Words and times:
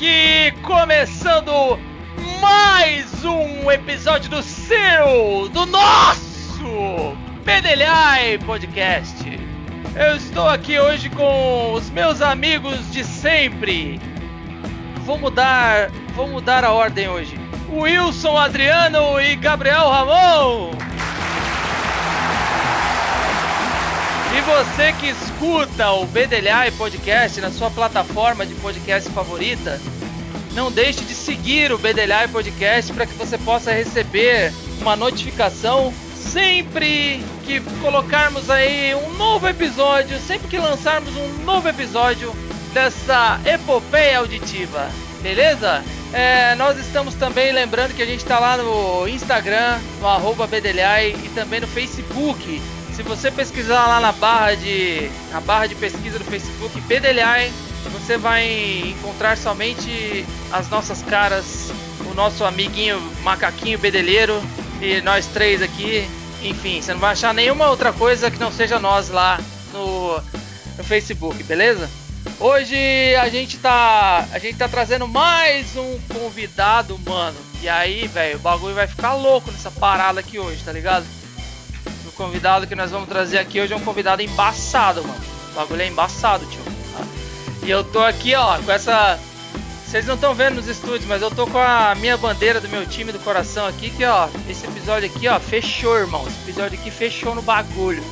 aqui, 0.00 0.50
começando 0.62 1.78
mais 2.40 3.22
um 3.22 3.70
episódio 3.70 4.30
do 4.30 4.42
seu, 4.42 5.46
do 5.50 5.66
nosso 5.66 7.14
Pedelhai 7.44 8.38
Podcast. 8.38 9.22
Eu 9.94 10.16
estou 10.16 10.48
aqui 10.48 10.78
hoje 10.78 11.10
com 11.10 11.74
os 11.74 11.90
meus 11.90 12.22
amigos 12.22 12.90
de 12.90 13.04
sempre. 13.04 14.00
Vou 15.04 15.18
mudar, 15.18 15.90
vou 16.14 16.26
mudar 16.26 16.64
a 16.64 16.72
ordem 16.72 17.06
hoje. 17.06 17.38
Wilson 17.70 18.38
Adriano 18.38 19.20
e 19.20 19.36
Gabriel 19.36 19.90
Ramon. 19.90 20.70
E 24.32 24.40
você 24.42 24.92
que 24.92 25.08
escuta 25.08 25.90
o 25.90 26.06
Bedelhai 26.06 26.70
Podcast 26.70 27.40
na 27.40 27.50
sua 27.50 27.68
plataforma 27.68 28.46
de 28.46 28.54
podcast 28.54 29.10
favorita, 29.10 29.80
não 30.54 30.70
deixe 30.70 31.04
de 31.04 31.14
seguir 31.14 31.72
o 31.72 31.78
Bedelhai 31.78 32.28
Podcast 32.28 32.92
para 32.92 33.06
que 33.06 33.14
você 33.14 33.36
possa 33.36 33.72
receber 33.72 34.52
uma 34.80 34.94
notificação 34.94 35.92
sempre 36.14 37.24
que 37.44 37.60
colocarmos 37.82 38.48
aí 38.48 38.94
um 38.94 39.14
novo 39.14 39.48
episódio, 39.48 40.16
sempre 40.20 40.46
que 40.46 40.58
lançarmos 40.58 41.16
um 41.16 41.44
novo 41.44 41.68
episódio 41.68 42.32
dessa 42.72 43.40
epopeia 43.44 44.18
auditiva, 44.18 44.88
beleza? 45.20 45.82
É, 46.12 46.54
nós 46.54 46.78
estamos 46.78 47.14
também 47.14 47.50
lembrando 47.50 47.94
que 47.94 48.02
a 48.02 48.06
gente 48.06 48.20
está 48.20 48.38
lá 48.38 48.56
no 48.56 49.08
Instagram, 49.08 49.80
no 50.00 50.06
arroba 50.06 50.46
Bedelhai 50.46 51.16
e 51.24 51.28
também 51.30 51.60
no 51.60 51.66
Facebook 51.66 52.60
se 53.00 53.04
você 53.04 53.30
pesquisar 53.30 53.86
lá 53.86 53.98
na 53.98 54.12
barra 54.12 54.54
de 54.54 55.10
na 55.30 55.40
barra 55.40 55.66
de 55.66 55.74
pesquisa 55.74 56.18
do 56.18 56.24
Facebook 56.24 56.78
Bedelhai, 56.82 57.50
você 57.92 58.18
vai 58.18 58.46
encontrar 58.90 59.38
somente 59.38 60.26
as 60.52 60.68
nossas 60.68 61.00
caras, 61.00 61.72
o 62.10 62.14
nosso 62.14 62.44
amiguinho 62.44 63.00
macaquinho 63.22 63.78
bedelheiro 63.78 64.42
e 64.82 65.00
nós 65.00 65.26
três 65.26 65.62
aqui. 65.62 66.06
Enfim, 66.42 66.82
você 66.82 66.92
não 66.92 67.00
vai 67.00 67.12
achar 67.12 67.32
nenhuma 67.32 67.70
outra 67.70 67.90
coisa 67.90 68.30
que 68.30 68.38
não 68.38 68.52
seja 68.52 68.78
nós 68.78 69.08
lá 69.08 69.40
no, 69.72 70.20
no 70.76 70.84
Facebook, 70.84 71.42
beleza? 71.44 71.88
Hoje 72.38 72.76
a 73.16 73.30
gente 73.30 73.56
tá 73.56 74.28
a 74.30 74.38
gente 74.38 74.58
tá 74.58 74.68
trazendo 74.68 75.08
mais 75.08 75.74
um 75.74 75.98
convidado, 76.12 76.98
mano. 77.06 77.38
E 77.62 77.68
aí, 77.68 78.06
velho, 78.08 78.36
o 78.36 78.40
bagulho 78.40 78.74
vai 78.74 78.86
ficar 78.86 79.14
louco 79.14 79.50
nessa 79.50 79.70
parada 79.70 80.20
aqui 80.20 80.38
hoje, 80.38 80.62
tá 80.62 80.72
ligado? 80.72 81.06
Convidado 82.20 82.66
que 82.66 82.74
nós 82.74 82.90
vamos 82.90 83.08
trazer 83.08 83.38
aqui 83.38 83.58
hoje 83.58 83.72
é 83.72 83.76
um 83.76 83.80
convidado 83.80 84.20
embaçado, 84.20 85.02
mano. 85.02 85.24
O 85.52 85.54
bagulho 85.54 85.80
é 85.80 85.86
embaçado, 85.86 86.44
tio. 86.44 86.60
E 87.62 87.70
eu 87.70 87.82
tô 87.82 88.00
aqui, 88.00 88.34
ó, 88.34 88.58
com 88.58 88.70
essa. 88.70 89.18
Vocês 89.86 90.04
não 90.04 90.16
estão 90.16 90.34
vendo 90.34 90.56
nos 90.56 90.68
estúdios, 90.68 91.06
mas 91.06 91.22
eu 91.22 91.30
tô 91.30 91.46
com 91.46 91.58
a 91.58 91.94
minha 91.94 92.18
bandeira 92.18 92.60
do 92.60 92.68
meu 92.68 92.84
time 92.84 93.10
do 93.10 93.18
coração 93.20 93.66
aqui, 93.66 93.88
que 93.88 94.04
ó, 94.04 94.28
esse 94.48 94.66
episódio 94.66 95.08
aqui, 95.08 95.28
ó, 95.28 95.40
fechou, 95.40 95.96
irmão. 95.96 96.26
Esse 96.28 96.36
episódio 96.42 96.78
aqui 96.78 96.90
fechou 96.90 97.34
no 97.34 97.40
bagulho. 97.40 98.04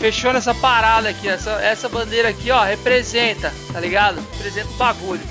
Fechou 0.00 0.32
nessa 0.32 0.52
parada 0.52 1.08
aqui, 1.08 1.28
essa, 1.28 1.52
essa 1.62 1.88
bandeira 1.88 2.30
aqui, 2.30 2.50
ó, 2.50 2.64
representa, 2.64 3.54
tá 3.72 3.78
ligado? 3.78 4.20
Representa 4.32 4.68
o 4.68 4.76
bagulho. 4.76 5.22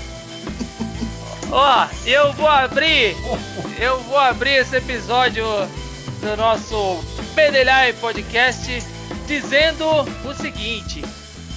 Ó, 1.52 1.86
eu 2.06 2.32
vou 2.32 2.48
abrir, 2.48 3.14
eu 3.78 4.00
vou 4.00 4.18
abrir 4.18 4.54
esse 4.54 4.76
episódio 4.76 5.44
do 6.26 6.36
nosso 6.36 6.98
Pedelhai 7.36 7.92
Podcast 7.92 8.82
dizendo 9.28 9.84
o 10.24 10.34
seguinte: 10.34 11.00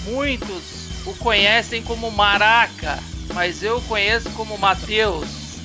muitos 0.06 1.08
o 1.08 1.16
conhecem 1.16 1.82
como 1.82 2.12
Maraca, 2.12 3.00
mas 3.34 3.64
eu 3.64 3.82
conheço 3.82 4.30
como 4.32 4.60
Mateus. 4.60 5.58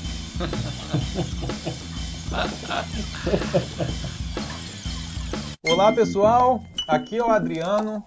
Olá 5.62 5.92
pessoal, 5.92 6.64
aqui 6.88 7.18
é 7.18 7.22
o 7.22 7.30
Adriano 7.30 8.02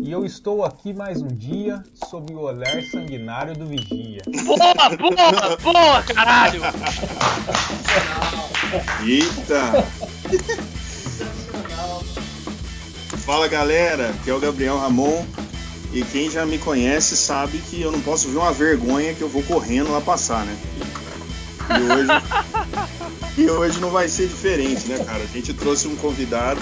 e 0.00 0.10
eu 0.10 0.24
estou 0.24 0.64
aqui 0.64 0.92
mais 0.92 1.20
um 1.20 1.28
dia 1.28 1.82
sob 2.08 2.32
o 2.32 2.40
olhar 2.40 2.82
sanguinário 2.90 3.54
do 3.54 3.66
Vigia. 3.66 4.22
Boa, 4.44 4.96
boa, 4.96 5.56
boa, 5.62 6.02
caralho! 6.02 6.62
Eita! 9.04 9.86
Fala 13.18 13.46
galera, 13.48 14.14
que 14.24 14.30
é 14.30 14.34
o 14.34 14.40
Gabriel 14.40 14.78
Ramon. 14.78 15.24
E 15.92 16.02
quem 16.04 16.30
já 16.30 16.46
me 16.46 16.58
conhece 16.58 17.16
sabe 17.16 17.58
que 17.58 17.82
eu 17.82 17.92
não 17.92 18.00
posso 18.00 18.28
ver 18.28 18.38
uma 18.38 18.52
vergonha 18.52 19.14
que 19.14 19.20
eu 19.20 19.28
vou 19.28 19.42
correndo 19.42 19.92
lá 19.92 20.00
passar, 20.00 20.46
né? 20.46 20.56
E 21.68 21.82
hoje, 21.92 22.08
e 23.36 23.50
hoje 23.50 23.78
não 23.78 23.90
vai 23.90 24.08
ser 24.08 24.26
diferente, 24.26 24.86
né, 24.88 25.04
cara? 25.04 25.22
A 25.22 25.26
gente 25.26 25.52
trouxe 25.52 25.86
um 25.86 25.96
convidado 25.96 26.60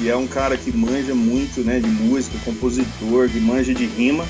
que 0.00 0.08
é 0.08 0.16
um 0.16 0.26
cara 0.26 0.56
que 0.56 0.74
manja 0.74 1.14
muito, 1.14 1.60
né, 1.60 1.78
de 1.78 1.86
música, 1.86 2.38
compositor, 2.42 3.28
que 3.28 3.38
manja 3.38 3.74
de 3.74 3.84
rima. 3.84 4.24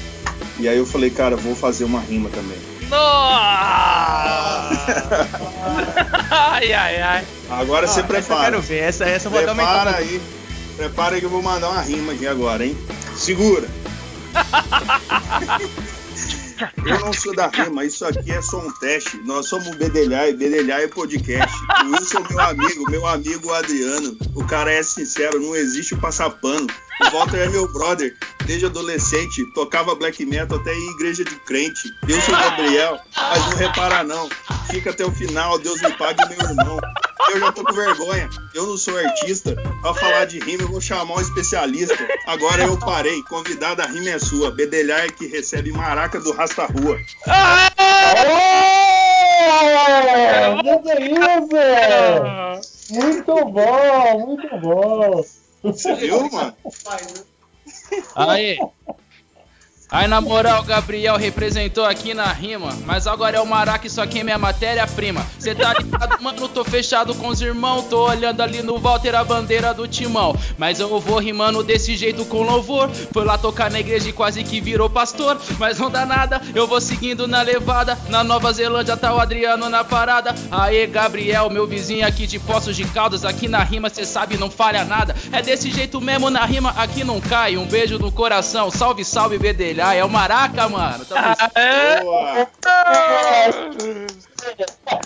E 0.59 0.69
aí 0.69 0.77
eu 0.77 0.85
falei, 0.85 1.11
cara, 1.11 1.37
vou 1.37 1.55
fazer 1.55 1.85
uma 1.85 2.01
rima 2.01 2.29
também. 2.29 2.59
Nossa! 2.89 2.99
ai, 6.29 6.73
ai, 6.73 7.01
ai. 7.01 7.25
Agora 7.49 7.87
você 7.87 8.03
prepara. 8.03 8.57
Eu 8.57 8.63
quero 8.63 8.63
ver, 8.63 8.79
essa, 8.79 9.05
essa 9.05 9.29
eu 9.29 9.31
vou 9.31 9.41
Prepara 9.41 9.97
aí. 9.97 10.21
Prepara 10.77 11.15
aí 11.15 11.21
que 11.21 11.27
eu 11.27 11.31
vou 11.31 11.41
mandar 11.41 11.71
uma 11.71 11.83
rima 11.83 12.15
aqui 12.15 12.27
agora, 12.27 12.67
hein? 12.67 12.77
Segura! 13.17 13.69
Eu 16.85 17.01
não 17.01 17.13
sou 17.13 17.35
da 17.35 17.49
rima, 17.49 17.85
isso 17.85 18.05
aqui 18.05 18.31
é 18.31 18.43
só 18.43 18.59
um 18.59 18.71
teste. 18.79 19.17
Nós 19.25 19.47
somos 19.47 19.75
Bedelhai, 19.77 20.33
Bedelhai 20.33 20.89
Podcast. 20.89 21.55
O 21.85 21.93
Wilson 21.93 22.25
meu 22.29 22.41
amigo, 22.41 22.91
meu 22.91 23.07
amigo 23.07 23.53
Adriano. 23.53 24.17
O 24.35 24.45
cara 24.47 24.73
é 24.73 24.83
sincero, 24.83 25.41
não 25.41 25.55
existe 25.57 25.97
passapano. 25.97 26.67
O 27.07 27.11
Walter 27.11 27.39
é 27.39 27.49
meu 27.49 27.67
brother. 27.73 28.15
Desde 28.45 28.67
adolescente, 28.67 29.45
tocava 29.55 29.95
black 29.95 30.25
metal 30.27 30.59
até 30.59 30.75
em 30.75 30.91
igreja 30.93 31.25
de 31.25 31.37
crente. 31.41 31.89
Eu 32.09 32.21
sou 32.21 32.35
Gabriel, 32.35 32.99
mas 33.17 33.47
não 33.47 33.57
repara 33.57 34.03
não. 34.03 34.29
Fica 34.71 34.91
até 34.91 35.05
o 35.05 35.13
final, 35.13 35.59
Deus 35.59 35.81
me 35.81 35.93
pague 35.93 36.21
meu 36.29 36.49
irmão. 36.49 36.81
Eu 37.33 37.39
já 37.39 37.53
tô 37.53 37.63
com 37.63 37.73
vergonha. 37.73 38.29
Eu 38.55 38.67
não 38.67 38.77
sou 38.77 38.99
artista. 38.99 39.55
Pra 39.81 39.95
falar 39.95 40.25
de 40.25 40.41
rima, 40.41 40.65
eu 40.65 40.69
vou 40.69 40.81
chamar 40.81 41.15
um 41.15 41.21
especialista. 41.21 41.97
Agora 42.27 42.63
eu 42.63 42.77
parei. 42.77 43.23
Convidada, 43.25 43.85
a 43.85 43.87
rima 43.87 44.11
é 44.11 44.19
sua. 44.19 44.51
Bedelhar 44.51 45.13
que 45.13 45.27
recebe 45.27 45.71
maraca 45.71 46.19
do 46.19 46.33
Rasta 46.33 46.67
Rua. 46.67 46.99
É, 47.27 47.71
isso! 51.01 52.95
Muito 52.95 53.45
bom, 53.45 54.27
muito 54.27 54.59
bom! 54.59 55.25
Você 55.63 55.95
viu, 55.95 56.31
mano? 56.31 56.57
Aí. 58.17 58.59
Aí, 59.91 60.07
na 60.07 60.21
moral, 60.21 60.63
Gabriel 60.63 61.17
representou 61.17 61.85
aqui 61.85 62.15
na 62.15 62.33
rima. 62.33 62.71
Mas 62.87 63.09
agora 63.09 63.39
é 63.39 63.41
o 63.41 63.47
Maraca, 63.47 63.89
isso 63.89 64.01
aqui 64.01 64.21
é 64.21 64.23
minha 64.23 64.39
matéria-prima. 64.39 65.27
Cê 65.37 65.53
tá 65.53 65.75
ligado, 65.75 66.17
mano? 66.23 66.49
Tô 66.49 66.63
fechado 66.65 67.13
com 67.17 67.27
os 67.27 67.41
irmãos. 67.41 67.87
Tô 67.87 68.09
olhando 68.09 68.41
ali 68.41 68.63
no 68.63 68.79
Walter 68.79 69.17
a 69.17 69.25
bandeira 69.25 69.75
do 69.75 69.89
timão. 69.89 70.37
Mas 70.57 70.79
eu 70.79 71.01
vou 71.01 71.19
rimando 71.19 71.65
desse 71.65 71.97
jeito 71.97 72.25
com 72.25 72.43
louvor. 72.43 72.89
Foi 73.13 73.25
lá 73.25 73.37
tocar 73.37 73.69
na 73.69 73.81
igreja 73.81 74.09
e 74.09 74.13
quase 74.13 74.45
que 74.45 74.61
virou 74.61 74.89
pastor. 74.89 75.37
Mas 75.59 75.81
não 75.81 75.91
dá 75.91 76.07
nada, 76.07 76.41
eu 76.55 76.69
vou 76.69 76.81
seguindo 76.81 77.27
na 77.27 77.43
levada. 77.43 77.99
Na 78.09 78.23
Nova 78.23 78.53
Zelândia 78.53 78.97
tá 78.97 79.13
o 79.13 79.19
Adriano 79.19 79.69
na 79.69 79.83
parada. 79.83 80.33
Aê, 80.53 80.87
Gabriel, 80.87 81.51
meu 81.51 81.67
vizinho 81.67 82.07
aqui 82.07 82.29
de 82.29 82.39
Poços 82.39 82.77
de 82.77 82.85
Caldas. 82.85 83.25
Aqui 83.25 83.49
na 83.49 83.65
rima, 83.65 83.91
cê 83.91 84.05
sabe, 84.05 84.37
não 84.37 84.51
falha 84.51 84.85
nada. 84.85 85.17
É 85.33 85.43
desse 85.43 85.69
jeito 85.69 86.01
mesmo 86.01 86.31
na 86.31 86.45
rima, 86.45 86.71
aqui 86.77 87.03
não 87.03 87.21
cai. 87.21 87.57
Um 87.57 87.67
beijo 87.67 87.99
no 87.99 88.13
coração. 88.13 88.71
Salve, 88.71 89.05
salve, 89.05 89.37
bedelha. 89.37 89.80
É 89.81 90.05
o 90.05 90.11
Maraca, 90.11 90.69
mano. 90.69 91.05
Tamo 91.07 91.23
Boa! 92.03 92.49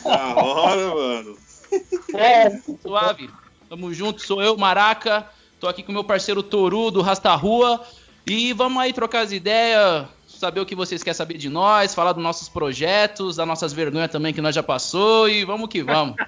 Da 0.05 0.35
hora, 0.37 0.95
mano. 0.95 1.37
suave. 2.83 3.31
Tamo 3.69 3.95
junto, 3.95 4.21
sou 4.27 4.43
eu, 4.43 4.57
Maraca. 4.57 5.27
Tô 5.61 5.69
aqui 5.69 5.83
com 5.83 5.93
meu 5.93 6.03
parceiro 6.03 6.43
Toru 6.43 6.91
do 6.91 7.03
Rasta 7.03 7.33
Rua. 7.35 7.85
E 8.27 8.53
vamos 8.53 8.83
aí 8.83 8.93
trocar 8.93 9.21
as 9.21 9.33
ideias, 9.33 10.07
saber 10.27 10.61
o 10.61 10.67
que 10.67 10.75
vocês 10.75 11.03
querem 11.03 11.17
saber 11.17 11.39
de 11.39 11.49
nós, 11.49 11.95
falar 11.95 12.13
dos 12.13 12.23
nossos 12.23 12.49
projetos, 12.49 13.37
das 13.37 13.47
nossas 13.47 13.73
vergonhas 13.73 14.11
também 14.11 14.33
que 14.33 14.41
nós 14.41 14.55
já 14.55 14.63
passou 14.63 15.29
e 15.29 15.45
vamos 15.45 15.69
que 15.69 15.83
vamos. 15.83 16.17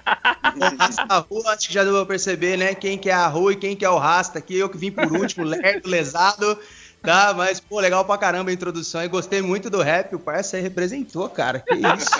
A 1.09 1.19
rua, 1.19 1.53
acho 1.53 1.67
que 1.67 1.73
já 1.73 1.83
deu 1.83 1.93
pra 1.93 2.05
perceber, 2.05 2.57
né? 2.57 2.73
Quem 2.73 2.97
que 2.97 3.09
é 3.09 3.13
a 3.13 3.27
rua 3.27 3.53
e 3.53 3.55
quem 3.55 3.75
que 3.75 3.85
é 3.85 3.89
o 3.89 3.97
rasta 3.97 4.39
aqui. 4.39 4.57
Eu 4.57 4.69
que 4.69 4.77
vim 4.77 4.91
por 4.91 5.11
último, 5.11 5.45
lerdo, 5.45 5.87
lesado. 5.87 6.57
Tá, 7.01 7.33
mas, 7.33 7.59
pô, 7.59 7.79
legal 7.79 8.03
pra 8.03 8.17
caramba 8.17 8.49
a 8.49 8.53
introdução 8.53 9.03
e 9.03 9.07
gostei 9.07 9.41
muito 9.41 9.69
do 9.69 9.81
rap. 9.81 10.15
O 10.15 10.19
parça 10.19 10.59
representou, 10.59 11.29
cara. 11.29 11.59
Que 11.59 11.75
isso. 11.75 12.11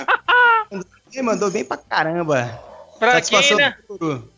Ele 1.12 1.22
mandou 1.24 1.50
bem 1.50 1.66
pra 1.66 1.78
caramba. 1.78 2.62
Pra 3.00 3.22
quem, 3.22 3.56
né? 3.56 3.76
do. 3.90 4.30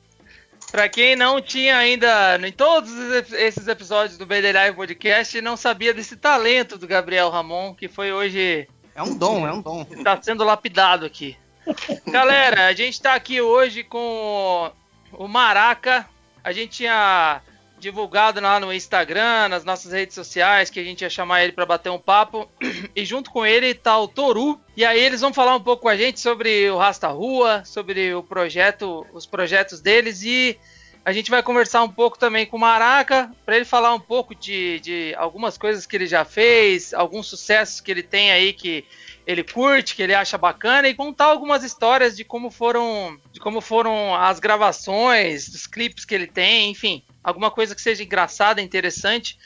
Pra 0.71 0.88
quem 0.88 1.15
não 1.15 1.41
tinha 1.41 1.77
ainda, 1.77 2.38
em 2.45 2.51
todos 2.51 2.91
esses 3.33 3.68
episódios 3.68 4.18
do 4.18 4.25
BD 4.25 4.51
Live 4.51 4.75
Podcast, 4.75 5.41
não 5.41 5.57
sabia 5.57 5.94
desse 5.94 6.15
talento 6.15 6.77
do 6.77 6.88
Gabriel 6.88 7.30
Ramon, 7.30 7.74
que 7.74 7.88
foi 7.88 8.12
hoje 8.12 8.68
É 8.94 9.01
um 9.01 9.18
dom, 9.18 9.47
é 9.47 9.51
um 9.51 9.62
dom. 9.62 9.83
Tá 10.03 10.19
sendo 10.21 10.44
lapidado 10.44 11.06
aqui. 11.06 11.36
Galera, 12.07 12.68
a 12.68 12.74
gente 12.74 13.01
tá 13.01 13.15
aqui 13.15 13.41
hoje 13.41 13.83
com 13.83 14.71
o 15.13 15.27
Maraca. 15.27 16.07
A 16.44 16.51
gente 16.51 16.77
tinha 16.77 17.41
divulgado 17.79 18.41
lá 18.41 18.59
no 18.59 18.73
Instagram, 18.73 19.49
nas 19.49 19.63
nossas 19.63 19.91
redes 19.91 20.15
sociais, 20.15 20.69
que 20.69 20.79
a 20.79 20.83
gente 20.83 21.01
ia 21.01 21.09
chamar 21.09 21.43
ele 21.43 21.53
para 21.53 21.65
bater 21.65 21.89
um 21.89 21.99
papo. 21.99 22.49
E 22.95 23.05
junto 23.05 23.31
com 23.31 23.45
ele 23.45 23.73
tá 23.73 23.97
o 23.97 24.07
Toru. 24.07 24.59
E 24.75 24.83
aí 24.83 24.99
eles 24.99 25.21
vão 25.21 25.33
falar 25.33 25.55
um 25.55 25.61
pouco 25.61 25.83
com 25.83 25.89
a 25.89 25.95
gente 25.95 26.19
sobre 26.19 26.69
o 26.69 26.77
Rasta 26.77 27.07
Rua, 27.07 27.63
sobre 27.63 28.13
o 28.13 28.23
projeto, 28.23 29.05
os 29.13 29.25
projetos 29.25 29.79
deles 29.79 30.23
e 30.23 30.57
a 31.05 31.11
gente 31.11 31.31
vai 31.31 31.41
conversar 31.41 31.81
um 31.81 31.89
pouco 31.89 32.19
também 32.19 32.45
com 32.45 32.57
o 32.57 32.59
Maraca, 32.59 33.31
para 33.45 33.55
ele 33.55 33.65
falar 33.65 33.93
um 33.93 33.99
pouco 33.99 34.35
de, 34.35 34.79
de 34.79 35.15
algumas 35.17 35.57
coisas 35.57 35.85
que 35.85 35.95
ele 35.95 36.05
já 36.05 36.25
fez, 36.25 36.93
alguns 36.93 37.27
sucessos 37.27 37.81
que 37.81 37.89
ele 37.89 38.03
tem 38.03 38.31
aí 38.31 38.53
que 38.53 38.85
ele 39.25 39.43
curte, 39.43 39.95
que 39.95 40.03
ele 40.03 40.13
acha 40.13 40.37
bacana 40.37 40.87
e 40.87 40.93
contar 40.93 41.25
algumas 41.25 41.63
histórias 41.63 42.15
de 42.17 42.23
como 42.23 42.51
foram, 42.51 43.17
de 43.31 43.39
como 43.39 43.61
foram 43.61 44.13
as 44.15 44.39
gravações, 44.39 45.49
dos 45.49 45.65
clipes 45.65 46.03
que 46.03 46.13
ele 46.13 46.27
tem, 46.27 46.71
enfim, 46.71 47.03
alguma 47.24 47.51
coisa 47.51 47.75
que 47.75 47.81
seja 47.81 48.04
engraçada, 48.04 48.62
interessante. 48.62 49.38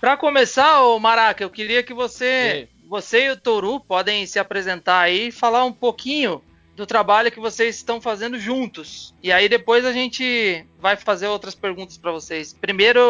Para 0.00 0.16
começar, 0.16 0.82
o 0.82 0.98
Maraca, 0.98 1.44
eu 1.44 1.50
queria 1.50 1.82
que 1.82 1.92
você, 1.92 2.68
você 2.88 3.26
e 3.26 3.30
o 3.30 3.36
Toru 3.36 3.80
podem 3.80 4.26
se 4.26 4.38
apresentar 4.38 5.00
aí 5.00 5.28
e 5.28 5.32
falar 5.32 5.64
um 5.64 5.72
pouquinho 5.72 6.42
do 6.74 6.86
trabalho 6.86 7.30
que 7.30 7.38
vocês 7.38 7.76
estão 7.76 8.00
fazendo 8.00 8.38
juntos. 8.38 9.14
E 9.22 9.30
aí 9.30 9.48
depois 9.48 9.84
a 9.84 9.92
gente 9.92 10.64
vai 10.78 10.96
fazer 10.96 11.28
outras 11.28 11.54
perguntas 11.54 11.98
para 11.98 12.10
vocês. 12.10 12.54
Primeiro, 12.54 13.00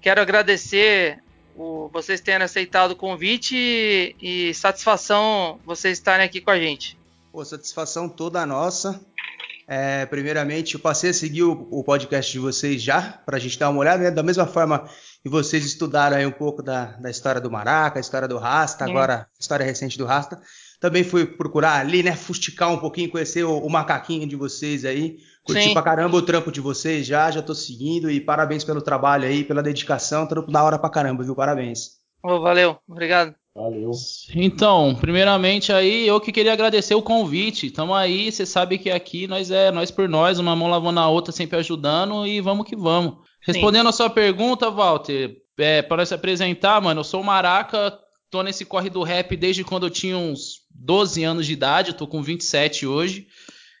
quero 0.00 0.20
agradecer 0.20 1.22
o, 1.54 1.88
vocês 1.92 2.20
terem 2.20 2.44
aceitado 2.44 2.92
o 2.92 2.96
convite 2.96 3.54
e, 3.54 4.48
e 4.48 4.54
satisfação 4.54 5.60
vocês 5.64 5.98
estarem 5.98 6.24
aqui 6.24 6.40
com 6.40 6.50
a 6.50 6.58
gente. 6.58 6.98
Pô, 7.30 7.44
satisfação 7.44 8.08
toda 8.08 8.46
nossa. 8.46 8.98
É, 9.68 10.06
primeiramente, 10.06 10.74
eu 10.74 10.80
passei 10.80 11.10
a 11.10 11.14
seguir 11.14 11.42
o, 11.42 11.68
o 11.70 11.82
podcast 11.82 12.30
de 12.30 12.38
vocês 12.38 12.80
já, 12.80 13.20
para 13.26 13.36
a 13.36 13.40
gente 13.40 13.58
dar 13.58 13.68
uma 13.68 13.80
olhada, 13.80 14.04
né? 14.04 14.10
Da 14.12 14.22
mesma 14.22 14.46
forma 14.46 14.88
que 15.22 15.28
vocês 15.28 15.64
estudaram 15.64 16.16
aí 16.16 16.24
um 16.24 16.30
pouco 16.30 16.62
da, 16.62 16.92
da 16.92 17.10
história 17.10 17.40
do 17.40 17.50
Maraca, 17.50 17.98
a 17.98 18.00
história 18.00 18.28
do 18.28 18.38
Rasta, 18.38 18.84
agora 18.84 19.14
a 19.22 19.26
história 19.40 19.66
recente 19.66 19.98
do 19.98 20.04
Rasta. 20.04 20.40
Também 20.80 21.02
fui 21.02 21.26
procurar 21.26 21.80
ali, 21.80 22.02
né? 22.02 22.14
Fusticar 22.14 22.70
um 22.70 22.78
pouquinho, 22.78 23.10
conhecer 23.10 23.42
o, 23.42 23.58
o 23.58 23.68
macaquinho 23.68 24.28
de 24.28 24.36
vocês 24.36 24.84
aí. 24.84 25.16
Curti 25.42 25.62
Sim. 25.62 25.72
pra 25.72 25.82
caramba 25.82 26.16
o 26.16 26.22
trampo 26.22 26.52
de 26.52 26.60
vocês 26.60 27.06
já, 27.06 27.30
já 27.30 27.42
tô 27.42 27.54
seguindo 27.54 28.10
e 28.10 28.20
parabéns 28.20 28.62
pelo 28.62 28.82
trabalho 28.82 29.24
aí, 29.24 29.42
pela 29.42 29.62
dedicação, 29.62 30.26
trampo 30.26 30.50
da 30.50 30.62
hora 30.62 30.78
pra 30.78 30.90
caramba, 30.90 31.24
viu? 31.24 31.34
Parabéns. 31.34 32.00
Oh, 32.22 32.40
valeu, 32.40 32.78
obrigado. 32.86 33.34
Valeu. 33.56 33.90
Então, 34.34 34.94
primeiramente 34.94 35.72
aí, 35.72 36.06
eu 36.06 36.20
que 36.20 36.30
queria 36.30 36.52
agradecer 36.52 36.94
o 36.94 37.00
convite. 37.00 37.70
Tamo 37.70 37.94
aí, 37.94 38.30
você 38.30 38.44
sabe 38.44 38.76
que 38.76 38.90
aqui 38.90 39.26
nós 39.26 39.50
é 39.50 39.72
nós 39.72 39.90
por 39.90 40.06
nós, 40.06 40.38
uma 40.38 40.54
mão 40.54 40.68
lavando 40.68 41.00
a 41.00 41.08
outra, 41.08 41.32
sempre 41.32 41.58
ajudando 41.58 42.26
e 42.26 42.38
vamos 42.38 42.66
que 42.66 42.76
vamos. 42.76 43.14
Respondendo 43.40 43.88
a 43.88 43.92
sua 43.92 44.10
pergunta, 44.10 44.70
Walter, 44.70 45.38
é, 45.56 45.80
para 45.80 46.04
se 46.04 46.12
apresentar, 46.12 46.82
mano, 46.82 47.00
eu 47.00 47.04
sou 47.04 47.22
o 47.22 47.24
Maraca, 47.24 47.98
tô 48.30 48.42
nesse 48.42 48.62
corre 48.66 48.90
do 48.90 49.02
rap 49.02 49.34
desde 49.34 49.64
quando 49.64 49.86
eu 49.86 49.90
tinha 49.90 50.18
uns 50.18 50.66
12 50.70 51.24
anos 51.24 51.46
de 51.46 51.54
idade, 51.54 51.92
eu 51.92 51.96
tô 51.96 52.06
com 52.06 52.22
27 52.22 52.86
hoje. 52.86 53.26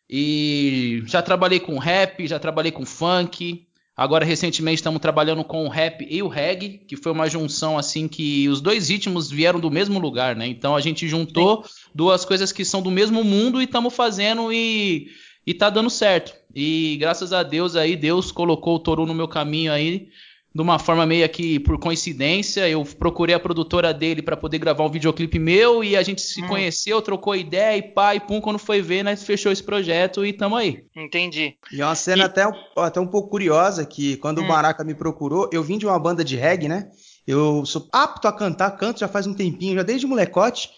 E 0.08 1.02
já 1.04 1.20
trabalhei 1.20 1.60
com 1.60 1.76
rap, 1.76 2.26
já 2.26 2.38
trabalhei 2.38 2.72
com 2.72 2.86
funk. 2.86 3.65
Agora, 3.96 4.26
recentemente, 4.26 4.76
estamos 4.76 5.00
trabalhando 5.00 5.42
com 5.42 5.64
o 5.64 5.68
rap 5.68 6.06
e 6.08 6.22
o 6.22 6.28
reggae, 6.28 6.82
que 6.86 6.96
foi 6.96 7.12
uma 7.12 7.30
junção 7.30 7.78
assim 7.78 8.06
que 8.06 8.46
os 8.46 8.60
dois 8.60 8.90
ritmos 8.90 9.30
vieram 9.30 9.58
do 9.58 9.70
mesmo 9.70 9.98
lugar, 9.98 10.36
né? 10.36 10.46
Então 10.46 10.76
a 10.76 10.80
gente 10.82 11.08
juntou 11.08 11.64
duas 11.94 12.22
coisas 12.22 12.52
que 12.52 12.62
são 12.62 12.82
do 12.82 12.90
mesmo 12.90 13.24
mundo 13.24 13.58
e 13.58 13.64
estamos 13.64 13.94
fazendo 13.94 14.52
e, 14.52 15.08
e 15.46 15.54
tá 15.54 15.70
dando 15.70 15.88
certo. 15.88 16.34
E 16.54 16.98
graças 17.00 17.32
a 17.32 17.42
Deus 17.42 17.74
aí, 17.74 17.96
Deus 17.96 18.30
colocou 18.30 18.76
o 18.76 18.78
Toru 18.78 19.06
no 19.06 19.14
meu 19.14 19.28
caminho 19.28 19.72
aí 19.72 20.08
de 20.56 20.62
uma 20.62 20.78
forma 20.78 21.04
meio 21.04 21.28
que 21.28 21.60
por 21.60 21.78
coincidência, 21.78 22.66
eu 22.66 22.82
procurei 22.98 23.34
a 23.34 23.38
produtora 23.38 23.92
dele 23.92 24.22
para 24.22 24.36
poder 24.36 24.56
gravar 24.58 24.84
um 24.84 24.90
videoclipe 24.90 25.38
meu 25.38 25.84
e 25.84 25.94
a 25.94 26.02
gente 26.02 26.22
se 26.22 26.42
Hum. 26.42 26.46
conheceu, 26.48 27.02
trocou 27.02 27.36
ideia 27.36 27.76
e 27.76 27.82
pá, 27.82 28.14
e 28.14 28.20
pum, 28.20 28.40
quando 28.40 28.58
foi 28.58 28.80
ver, 28.80 29.02
nós 29.04 29.22
fechou 29.22 29.52
esse 29.52 29.62
projeto 29.62 30.24
e 30.24 30.32
tamo 30.32 30.56
aí. 30.56 30.82
Entendi. 30.96 31.54
E 31.70 31.82
é 31.82 31.84
uma 31.84 31.94
cena 31.94 32.22
E- 32.22 32.24
até, 32.26 32.48
um- 32.48 32.54
até 32.78 32.98
um 32.98 33.06
pouco 33.06 33.28
curiosa, 33.28 33.84
que 33.84 34.16
quando 34.16 34.40
Hum. 34.40 34.44
o 34.44 34.48
Maraca 34.48 34.82
me 34.82 34.94
procurou, 34.94 35.50
eu 35.52 35.62
vim 35.62 35.76
de 35.76 35.84
uma 35.84 35.98
banda 35.98 36.24
de 36.24 36.36
reggae, 36.36 36.68
né? 36.68 36.88
Eu 37.26 37.66
sou 37.66 37.86
apto 37.92 38.26
a 38.26 38.32
cantar, 38.32 38.70
canto 38.72 39.00
já 39.00 39.08
faz 39.08 39.26
um 39.26 39.34
tempinho, 39.34 39.74
já 39.74 39.82
desde 39.82 40.06
molecote, 40.06 40.70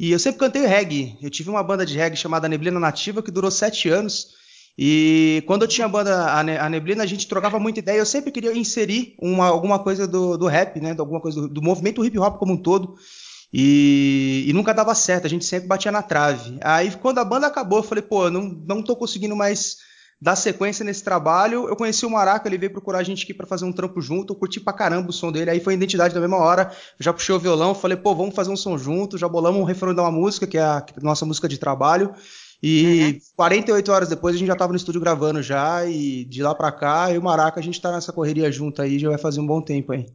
e 0.00 0.10
eu 0.12 0.18
sempre 0.18 0.40
cantei 0.40 0.64
reggae. 0.64 1.16
Eu 1.20 1.28
tive 1.28 1.50
uma 1.50 1.62
banda 1.62 1.84
de 1.84 1.94
reggae 1.96 2.16
chamada 2.16 2.48
Neblina 2.48 2.80
Nativa, 2.80 3.22
que 3.22 3.30
durou 3.30 3.50
sete 3.50 3.88
anos, 3.90 4.28
e 4.78 5.42
quando 5.46 5.62
eu 5.62 5.68
tinha 5.68 5.86
a 5.86 5.88
banda, 5.88 6.32
a, 6.32 6.42
Ne- 6.42 6.58
a 6.58 6.68
Neblina, 6.68 7.02
a 7.02 7.06
gente 7.06 7.26
trocava 7.26 7.58
muita 7.58 7.78
ideia, 7.78 7.98
eu 7.98 8.06
sempre 8.06 8.30
queria 8.30 8.52
inserir 8.56 9.14
uma- 9.20 9.46
alguma 9.46 9.78
coisa 9.78 10.06
do, 10.06 10.36
do 10.36 10.46
rap, 10.46 10.78
né? 10.80 10.94
Alguma 10.98 11.20
coisa 11.20 11.40
do, 11.42 11.48
do 11.48 11.62
movimento 11.62 12.04
hip 12.04 12.18
hop 12.18 12.38
como 12.38 12.52
um 12.52 12.56
todo. 12.62 12.94
E, 13.52 14.44
e 14.48 14.52
nunca 14.52 14.74
dava 14.74 14.94
certo, 14.94 15.26
a 15.26 15.30
gente 15.30 15.44
sempre 15.44 15.68
batia 15.68 15.90
na 15.92 16.02
trave. 16.02 16.58
Aí 16.62 16.90
quando 17.00 17.18
a 17.18 17.24
banda 17.24 17.46
acabou, 17.46 17.78
eu 17.78 17.82
falei, 17.82 18.02
pô, 18.02 18.28
não, 18.30 18.42
não 18.42 18.82
tô 18.82 18.96
conseguindo 18.96 19.36
mais 19.36 19.76
dar 20.20 20.34
sequência 20.36 20.84
nesse 20.84 21.02
trabalho. 21.04 21.68
Eu 21.68 21.76
conheci 21.76 22.04
o 22.04 22.10
Maraca, 22.10 22.48
ele 22.48 22.58
veio 22.58 22.72
procurar 22.72 22.98
a 22.98 23.02
gente 23.02 23.24
aqui 23.24 23.32
pra 23.34 23.46
fazer 23.46 23.64
um 23.64 23.72
trampo 23.72 24.00
junto, 24.00 24.32
eu 24.32 24.36
curti 24.38 24.60
pra 24.60 24.72
caramba 24.72 25.10
o 25.10 25.12
som 25.12 25.30
dele, 25.30 25.50
aí 25.50 25.60
foi 25.60 25.74
a 25.74 25.76
identidade 25.76 26.14
da 26.14 26.20
mesma 26.20 26.38
hora. 26.38 26.70
Eu 26.98 27.04
já 27.04 27.12
puxei 27.12 27.34
o 27.34 27.38
violão, 27.38 27.74
falei, 27.74 27.96
pô, 27.96 28.14
vamos 28.14 28.34
fazer 28.34 28.50
um 28.50 28.56
som 28.56 28.76
junto, 28.76 29.16
já 29.18 29.28
bolamos 29.28 29.60
um 29.60 29.64
refrão 29.64 29.94
de 29.94 30.00
uma 30.00 30.10
música, 30.10 30.46
que 30.46 30.58
é 30.58 30.62
a 30.62 30.80
que 30.80 30.92
é 30.94 30.96
a 31.00 31.04
nossa 31.04 31.24
música 31.24 31.48
de 31.48 31.58
trabalho. 31.58 32.14
E 32.62 33.18
48 33.36 33.92
horas 33.92 34.08
depois 34.08 34.34
a 34.34 34.38
gente 34.38 34.48
já 34.48 34.56
tava 34.56 34.72
no 34.72 34.76
estúdio 34.76 35.00
gravando 35.00 35.42
já, 35.42 35.84
e 35.86 36.24
de 36.24 36.42
lá 36.42 36.54
pra 36.54 36.72
cá, 36.72 37.10
eu 37.10 37.16
e 37.16 37.18
o 37.18 37.22
Maraca, 37.22 37.60
a 37.60 37.62
gente 37.62 37.80
tá 37.80 37.92
nessa 37.92 38.12
correria 38.12 38.50
junto 38.50 38.80
aí, 38.82 38.98
já 38.98 39.08
vai 39.08 39.18
fazer 39.18 39.40
um 39.40 39.46
bom 39.46 39.60
tempo 39.60 39.92
aí. 39.92 40.06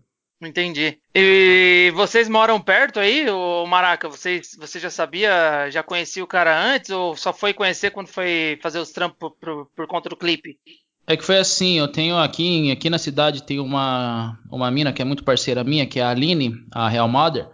Entendi. 0.41 0.97
E 1.13 1.91
vocês 1.93 2.27
moram 2.27 2.59
perto 2.59 2.99
aí, 2.99 3.29
o 3.29 3.65
Maraca? 3.67 4.09
Vocês, 4.09 4.57
você 4.59 4.79
já 4.79 4.89
sabia, 4.89 5.69
já 5.69 5.83
conhecia 5.83 6.23
o 6.23 6.27
cara 6.27 6.59
antes 6.73 6.89
ou 6.89 7.15
só 7.15 7.31
foi 7.31 7.53
conhecer 7.53 7.91
quando 7.91 8.07
foi 8.07 8.57
fazer 8.61 8.79
os 8.79 8.89
trampos 8.91 9.17
por, 9.19 9.31
por- 9.39 9.67
por 9.75 9.88
conta 9.88 10.09
do 10.09 10.15
clipe? 10.17 10.57
É 11.05 11.15
que 11.15 11.23
foi 11.23 11.38
assim, 11.38 11.77
eu 11.77 11.88
tenho 11.88 12.17
aqui, 12.17 12.71
aqui 12.71 12.89
na 12.89 12.97
cidade 12.97 13.43
tem 13.43 13.59
uma, 13.59 14.39
uma 14.51 14.71
mina 14.71 14.91
que 14.91 15.01
é 15.01 15.05
muito 15.05 15.24
parceira 15.24 15.63
minha, 15.63 15.86
que 15.86 16.00
é 16.00 16.03
a 16.03 16.10
Aline, 16.10 16.53
a 16.71 16.89
Real 16.89 17.07
Mother, 17.07 17.48